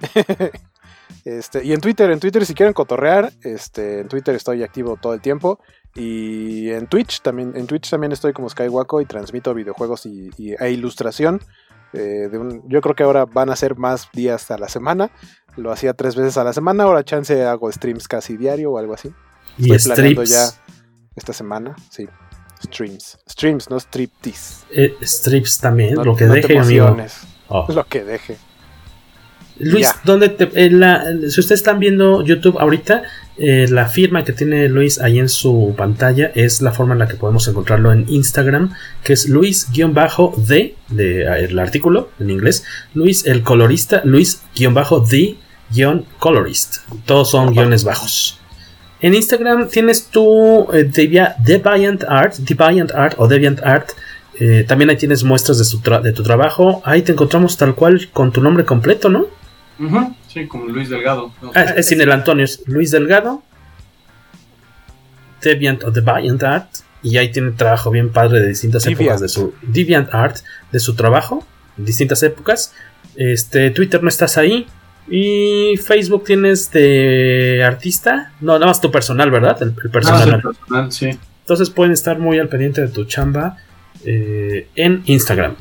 Este, 1.24 1.64
y 1.64 1.72
en 1.72 1.80
Twitter, 1.80 2.10
en 2.10 2.20
Twitter 2.20 2.44
si 2.44 2.54
quieren 2.54 2.74
cotorrear, 2.74 3.32
este, 3.42 4.00
en 4.00 4.08
Twitter 4.08 4.34
estoy 4.34 4.62
activo 4.62 4.98
todo 5.00 5.14
el 5.14 5.20
tiempo. 5.20 5.58
Y 5.94 6.70
en 6.70 6.86
Twitch 6.86 7.22
también, 7.22 7.52
en 7.56 7.66
Twitch 7.66 7.88
también 7.88 8.12
estoy 8.12 8.32
como 8.32 8.48
Skywaco 8.48 9.00
y 9.00 9.06
transmito 9.06 9.54
videojuegos 9.54 10.06
y, 10.06 10.30
e 10.36 10.70
ilustración. 10.70 11.40
Eh, 11.92 12.28
yo 12.66 12.80
creo 12.80 12.94
que 12.94 13.04
ahora 13.04 13.24
van 13.24 13.50
a 13.50 13.56
ser 13.56 13.76
más 13.76 14.10
días 14.12 14.50
a 14.50 14.58
la 14.58 14.68
semana. 14.68 15.10
Lo 15.56 15.70
hacía 15.70 15.94
tres 15.94 16.16
veces 16.16 16.36
a 16.36 16.44
la 16.44 16.52
semana, 16.52 16.84
ahora 16.84 17.04
chance 17.04 17.44
hago 17.44 17.70
streams 17.70 18.08
casi 18.08 18.36
diario 18.36 18.72
o 18.72 18.78
algo 18.78 18.94
así. 18.94 19.14
Estoy 19.56 19.76
¿Y 19.76 19.78
planeando 19.78 20.24
ya 20.24 20.48
esta 21.14 21.32
semana, 21.32 21.76
sí. 21.90 22.08
Streams. 22.64 23.18
Streams, 23.28 23.70
no 23.70 23.78
striptease. 23.78 24.64
Eh, 24.70 24.96
strips 25.02 25.58
también, 25.58 25.94
lo 25.94 26.16
que 26.16 26.26
deje, 26.26 26.58
amigo. 26.58 26.96
Oh. 27.48 27.66
Lo 27.72 27.86
que 27.86 28.04
deje. 28.04 28.36
Luis, 29.58 29.92
¿dónde 30.04 30.28
te, 30.30 30.50
si 31.30 31.40
ustedes 31.40 31.60
están 31.60 31.78
viendo 31.78 32.24
YouTube 32.24 32.58
ahorita, 32.58 33.04
eh, 33.36 33.66
la 33.68 33.88
firma 33.88 34.24
que 34.24 34.32
tiene 34.32 34.68
Luis 34.68 35.00
ahí 35.00 35.20
en 35.20 35.28
su 35.28 35.74
pantalla 35.76 36.32
es 36.34 36.60
la 36.60 36.72
forma 36.72 36.94
en 36.94 36.98
la 36.98 37.06
que 37.06 37.14
podemos 37.14 37.46
encontrarlo 37.46 37.92
en 37.92 38.04
Instagram, 38.08 38.74
que 39.04 39.12
es 39.12 39.28
Luis-D, 39.28 40.74
de 40.88 41.44
el 41.44 41.56
artículo 41.60 42.10
en 42.18 42.30
inglés, 42.30 42.64
Luis 42.94 43.26
el 43.26 43.44
colorista, 43.44 44.02
Luis-D-colorist. 44.04 46.78
Todos 47.06 47.30
son 47.30 47.52
guiones 47.52 47.84
bajos. 47.84 48.40
En 49.04 49.12
Instagram 49.12 49.68
tienes 49.68 50.06
tu 50.06 50.66
eh, 50.72 50.84
Deviant 50.84 52.04
Art, 52.08 52.36
Deviant 52.36 52.90
Art 52.92 53.14
o 53.18 53.28
Deviant 53.28 53.60
Art. 53.62 53.90
Eh, 54.40 54.64
también 54.66 54.88
ahí 54.88 54.96
tienes 54.96 55.22
muestras 55.24 55.58
de, 55.58 55.98
de 56.00 56.12
tu 56.14 56.22
trabajo. 56.22 56.80
Ahí 56.86 57.02
te 57.02 57.12
encontramos 57.12 57.58
tal 57.58 57.74
cual 57.74 58.08
con 58.14 58.32
tu 58.32 58.40
nombre 58.40 58.64
completo, 58.64 59.10
¿no? 59.10 59.26
Sí, 60.26 60.46
como 60.46 60.64
Luis 60.68 60.88
Delgado. 60.88 61.30
Ah, 61.54 61.74
es 61.76 61.86
sin 61.88 62.00
el 62.00 62.10
Antonio, 62.12 62.46
es 62.46 62.62
Luis 62.64 62.92
Delgado, 62.92 63.42
Deviant 65.42 65.84
o 65.84 65.90
Deviant 65.90 66.42
Art, 66.42 66.70
y 67.02 67.18
ahí 67.18 67.30
tiene 67.30 67.50
trabajo 67.50 67.90
bien 67.90 68.10
padre 68.10 68.40
de 68.40 68.48
distintas 68.48 68.86
épocas 68.86 69.20
de 69.20 69.28
su 69.28 69.52
Deviant 69.60 70.14
Art, 70.14 70.38
de 70.72 70.80
su 70.80 70.94
trabajo, 70.94 71.44
en 71.76 71.84
distintas 71.84 72.22
épocas. 72.22 72.72
Este, 73.16 73.70
Twitter 73.70 74.02
no 74.02 74.08
estás 74.08 74.38
ahí. 74.38 74.66
Y 75.08 75.76
Facebook 75.76 76.24
tienes 76.24 76.70
de 76.70 77.62
artista. 77.64 78.32
No, 78.40 78.54
nada 78.54 78.66
más 78.66 78.80
tu 78.80 78.90
personal, 78.90 79.30
¿verdad? 79.30 79.62
El, 79.62 79.72
personal. 79.90 80.42
sí. 80.90 81.10
Entonces 81.40 81.68
pueden 81.68 81.92
estar 81.92 82.18
muy 82.18 82.38
al 82.38 82.48
pendiente 82.48 82.80
de 82.80 82.88
tu 82.88 83.04
chamba 83.04 83.58
eh, 84.04 84.68
en 84.74 85.02
Instagram. 85.04 85.56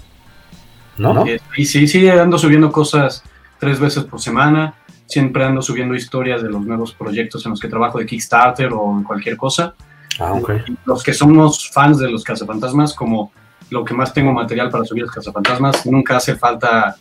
¿No? 0.98 1.26
Y 1.58 1.66
sí, 1.66 1.88
sigue 1.88 2.12
ando 2.12 2.38
subiendo 2.38 2.72
cosas 2.72 3.24
tres 3.60 3.80
veces 3.80 4.04
por 4.06 4.22
semana. 4.22 4.76
Siempre 5.08 5.44
ando 5.44 5.62
subiendo 5.62 5.94
historias 5.94 6.42
de 6.42 6.50
los 6.50 6.62
nuevos 6.62 6.94
proyectos 6.94 7.46
en 7.46 7.52
los 7.52 7.60
que 7.60 7.68
trabajo 7.68 8.00
de 8.00 8.06
Kickstarter 8.06 8.72
o 8.72 8.98
en 8.98 9.04
cualquier 9.04 9.36
cosa. 9.36 9.76
Ah, 10.20 10.40
Los 10.86 11.04
que 11.04 11.14
somos 11.14 11.70
fans 11.72 11.98
de 11.98 12.10
los 12.10 12.24
cazafantasmas, 12.24 12.94
como 12.94 13.32
lo 13.70 13.84
que 13.84 13.94
más 13.94 14.14
tengo 14.14 14.32
material 14.32 14.70
para 14.70 14.86
subir 14.86 15.04
es 15.04 15.12
cazafantasmas, 15.12 15.86
nunca 15.86 16.18
hace 16.18 16.36
falta 16.36 16.96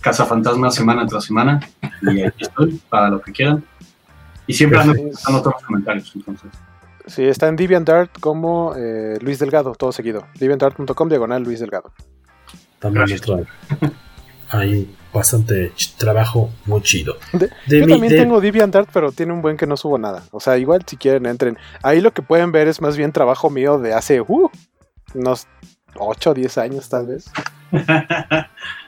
cazafantasmas 0.00 0.74
semana 0.74 1.06
tras 1.06 1.24
semana. 1.24 1.60
Y 2.02 2.22
aquí 2.22 2.44
estoy 2.44 2.80
para 2.88 3.08
lo 3.08 3.20
que 3.20 3.32
quieran. 3.32 3.64
Y 4.46 4.54
siempre 4.54 4.78
ando 4.78 4.94
contestando 4.94 5.42
todos 5.42 5.54
los 5.56 5.64
comentarios. 5.64 6.12
Entonces. 6.14 6.50
Sí, 7.06 7.24
está 7.24 7.48
en 7.48 7.56
DeviantArt 7.56 8.18
como 8.20 8.74
eh, 8.76 9.18
Luis 9.20 9.38
Delgado, 9.38 9.74
todo 9.74 9.92
seguido. 9.92 10.26
DeviantArt.com 10.38 11.08
diagonal 11.08 11.42
Luis 11.42 11.60
Delgado. 11.60 11.92
También 12.78 13.06
Ahí 14.50 14.94
bastante 15.12 15.72
trabajo 15.98 16.50
muy 16.64 16.80
chido. 16.82 17.18
yo 17.66 17.86
también 17.86 18.16
tengo 18.16 18.40
DeviantArt, 18.40 18.88
pero 18.92 19.12
tiene 19.12 19.32
un 19.32 19.42
buen 19.42 19.56
que 19.56 19.66
no 19.66 19.76
subo 19.76 19.98
nada. 19.98 20.22
O 20.30 20.40
sea, 20.40 20.56
igual 20.56 20.84
si 20.86 20.96
quieren 20.96 21.26
entren. 21.26 21.58
Ahí 21.82 22.00
lo 22.00 22.12
que 22.12 22.22
pueden 22.22 22.52
ver 22.52 22.68
es 22.68 22.80
más 22.80 22.96
bien 22.96 23.12
trabajo 23.12 23.50
mío 23.50 23.78
de 23.78 23.92
hace 23.92 24.20
uh, 24.20 24.50
unos 25.14 25.46
8 25.96 26.30
o 26.30 26.34
10 26.34 26.58
años 26.58 26.88
tal 26.88 27.06
vez. 27.06 27.30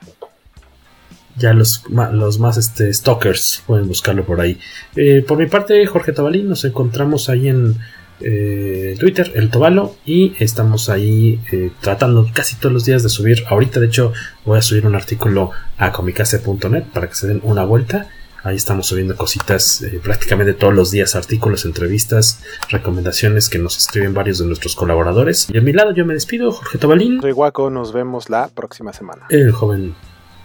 ya 1.40 1.52
los, 1.52 1.82
los 2.12 2.38
más 2.38 2.56
este, 2.56 2.92
stalkers 2.92 3.64
pueden 3.66 3.88
buscarlo 3.88 4.24
por 4.24 4.40
ahí. 4.40 4.58
Eh, 4.94 5.24
por 5.26 5.38
mi 5.38 5.46
parte, 5.46 5.84
Jorge 5.86 6.12
Tabalín, 6.12 6.48
nos 6.48 6.64
encontramos 6.64 7.28
ahí 7.28 7.48
en 7.48 7.76
eh, 8.20 8.96
Twitter, 8.98 9.32
el 9.34 9.50
Tobalo, 9.50 9.96
y 10.04 10.34
estamos 10.38 10.90
ahí 10.90 11.40
eh, 11.52 11.70
tratando 11.80 12.28
casi 12.32 12.56
todos 12.56 12.72
los 12.72 12.84
días 12.84 13.02
de 13.02 13.08
subir. 13.08 13.44
Ahorita, 13.48 13.80
de 13.80 13.86
hecho, 13.86 14.12
voy 14.44 14.58
a 14.58 14.62
subir 14.62 14.86
un 14.86 14.94
artículo 14.94 15.50
a 15.78 15.90
comicase.net 15.90 16.84
para 16.92 17.08
que 17.08 17.14
se 17.14 17.26
den 17.26 17.40
una 17.42 17.64
vuelta. 17.64 18.08
Ahí 18.42 18.56
estamos 18.56 18.86
subiendo 18.86 19.16
cositas 19.16 19.82
eh, 19.82 20.00
prácticamente 20.02 20.54
todos 20.54 20.74
los 20.74 20.90
días, 20.90 21.14
artículos, 21.14 21.66
entrevistas, 21.66 22.42
recomendaciones 22.70 23.50
que 23.50 23.58
nos 23.58 23.76
escriben 23.76 24.14
varios 24.14 24.38
de 24.38 24.46
nuestros 24.46 24.74
colaboradores. 24.76 25.48
Y 25.52 25.58
a 25.58 25.60
mi 25.60 25.72
lado 25.72 25.92
yo 25.94 26.06
me 26.06 26.14
despido, 26.14 26.50
Jorge 26.52 26.78
Tobalín. 26.78 27.20
Soy 27.20 27.32
Guaco, 27.32 27.68
nos 27.68 27.92
vemos 27.92 28.30
la 28.30 28.48
próxima 28.48 28.92
semana. 28.94 29.26
El 29.28 29.52
joven 29.52 29.94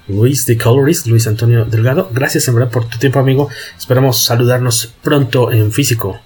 Luis 0.08 0.46
de 0.46 0.58
Colorist, 0.58 1.08
Luis 1.08 1.28
Antonio 1.28 1.66
Delgado. 1.66 2.10
Gracias 2.14 2.48
en 2.48 2.56
verdad 2.56 2.72
por 2.72 2.88
tu 2.88 2.98
tiempo, 2.98 3.20
amigo. 3.20 3.50
Esperamos 3.78 4.24
saludarnos 4.24 4.94
pronto 5.02 5.52
en 5.52 5.72
físico 5.72 6.20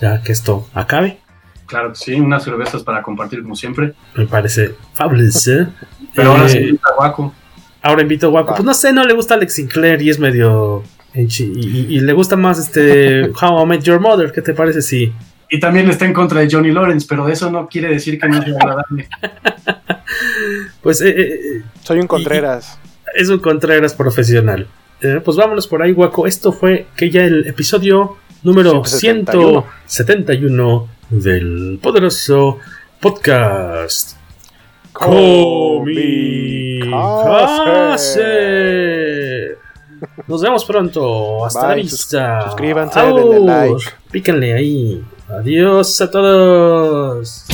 ya 0.00 0.22
que 0.22 0.32
esto 0.32 0.68
acabe. 0.74 1.18
Claro 1.66 1.94
sí, 1.94 2.14
unas 2.14 2.42
cervezas 2.42 2.82
para 2.82 3.02
compartir 3.02 3.42
como 3.42 3.54
siempre. 3.54 3.94
Me 4.16 4.26
parece 4.26 4.74
fabuloso. 4.94 5.52
¿eh? 5.52 5.66
Pero 6.14 6.32
ahora 6.32 6.48
sí 6.48 6.58
eh, 6.58 6.62
invita 6.62 6.88
a 6.88 6.94
Guaco. 6.96 7.34
Ahora 7.82 8.02
invito 8.02 8.26
a 8.26 8.30
Guaco. 8.30 8.54
Pues 8.54 8.64
no 8.64 8.74
sé, 8.74 8.92
no 8.92 9.04
le 9.04 9.14
gusta 9.14 9.34
Alex 9.34 9.54
Sinclair 9.54 10.02
y 10.02 10.10
es 10.10 10.18
medio. 10.18 10.82
Y, 11.12 11.24
y, 11.24 12.00
le 12.00 12.12
gusta 12.12 12.36
más 12.36 12.58
este 12.58 13.30
How 13.42 13.62
I 13.62 13.66
Met 13.66 13.82
Your 13.82 14.00
Mother. 14.00 14.32
¿Qué 14.32 14.42
te 14.42 14.54
parece 14.54 14.80
si.? 14.80 15.12
Y 15.48 15.58
también 15.58 15.88
está 15.90 16.04
en 16.04 16.12
contra 16.12 16.40
de 16.40 16.48
Johnny 16.48 16.70
Lawrence, 16.70 17.06
pero 17.08 17.28
eso 17.28 17.50
no 17.50 17.66
quiere 17.68 17.88
decir 17.88 18.20
que 18.20 18.28
no 18.28 18.40
sea 18.40 18.54
agradable. 18.54 19.08
pues. 20.82 21.00
Eh, 21.00 21.62
Soy 21.82 21.98
un 21.98 22.06
Contreras. 22.06 22.78
Es 23.14 23.28
un 23.28 23.38
Contreras 23.38 23.94
profesional. 23.94 24.66
pues 25.24 25.36
vámonos 25.36 25.66
por 25.66 25.82
ahí, 25.82 25.92
Guaco. 25.92 26.26
Esto 26.26 26.52
fue 26.52 26.86
que 26.96 27.10
ya 27.10 27.24
el 27.24 27.46
episodio 27.46 28.16
número 28.42 28.84
171, 28.84 30.88
del 31.10 31.78
poderoso 31.82 32.58
podcast 33.00 34.16
Comicase. 34.92 36.90
Nos 40.26 40.42
vemos 40.42 40.64
pronto. 40.64 41.44
Hasta 41.44 41.68
la 41.68 41.74
vista. 41.74 42.42
Suscríbanse, 42.42 43.00
denle 43.00 43.40
like. 43.40 43.84
Píquenle 44.10 44.54
ahí. 44.54 45.04
Adiós 45.28 46.00
a 46.00 46.10
todos. 46.10 47.44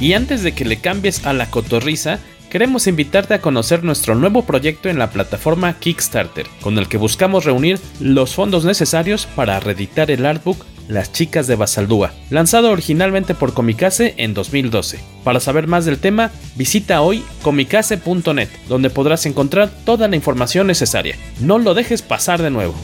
Y 0.00 0.12
antes 0.12 0.42
de 0.42 0.52
que 0.52 0.64
le 0.64 0.78
cambies 0.78 1.24
a 1.24 1.32
la 1.32 1.50
cotorriza, 1.50 2.18
queremos 2.50 2.86
invitarte 2.86 3.34
a 3.34 3.40
conocer 3.40 3.82
nuestro 3.82 4.14
nuevo 4.14 4.44
proyecto 4.44 4.88
en 4.88 4.98
la 4.98 5.10
plataforma 5.10 5.78
Kickstarter, 5.78 6.46
con 6.60 6.78
el 6.78 6.88
que 6.88 6.98
buscamos 6.98 7.44
reunir 7.44 7.78
los 8.00 8.34
fondos 8.34 8.64
necesarios 8.64 9.26
para 9.34 9.58
reeditar 9.60 10.10
el 10.10 10.26
artbook 10.26 10.64
Las 10.88 11.12
chicas 11.12 11.46
de 11.46 11.56
Basaldúa, 11.56 12.12
lanzado 12.30 12.70
originalmente 12.70 13.34
por 13.34 13.54
Comicase 13.54 14.14
en 14.18 14.34
2012. 14.34 15.00
Para 15.24 15.40
saber 15.40 15.66
más 15.66 15.84
del 15.84 15.98
tema, 15.98 16.30
visita 16.54 17.00
hoy 17.00 17.24
comicase.net, 17.42 18.48
donde 18.68 18.90
podrás 18.90 19.26
encontrar 19.26 19.70
toda 19.84 20.08
la 20.08 20.16
información 20.16 20.66
necesaria. 20.66 21.16
No 21.40 21.58
lo 21.58 21.74
dejes 21.74 22.02
pasar 22.02 22.40
de 22.42 22.50
nuevo. 22.50 22.74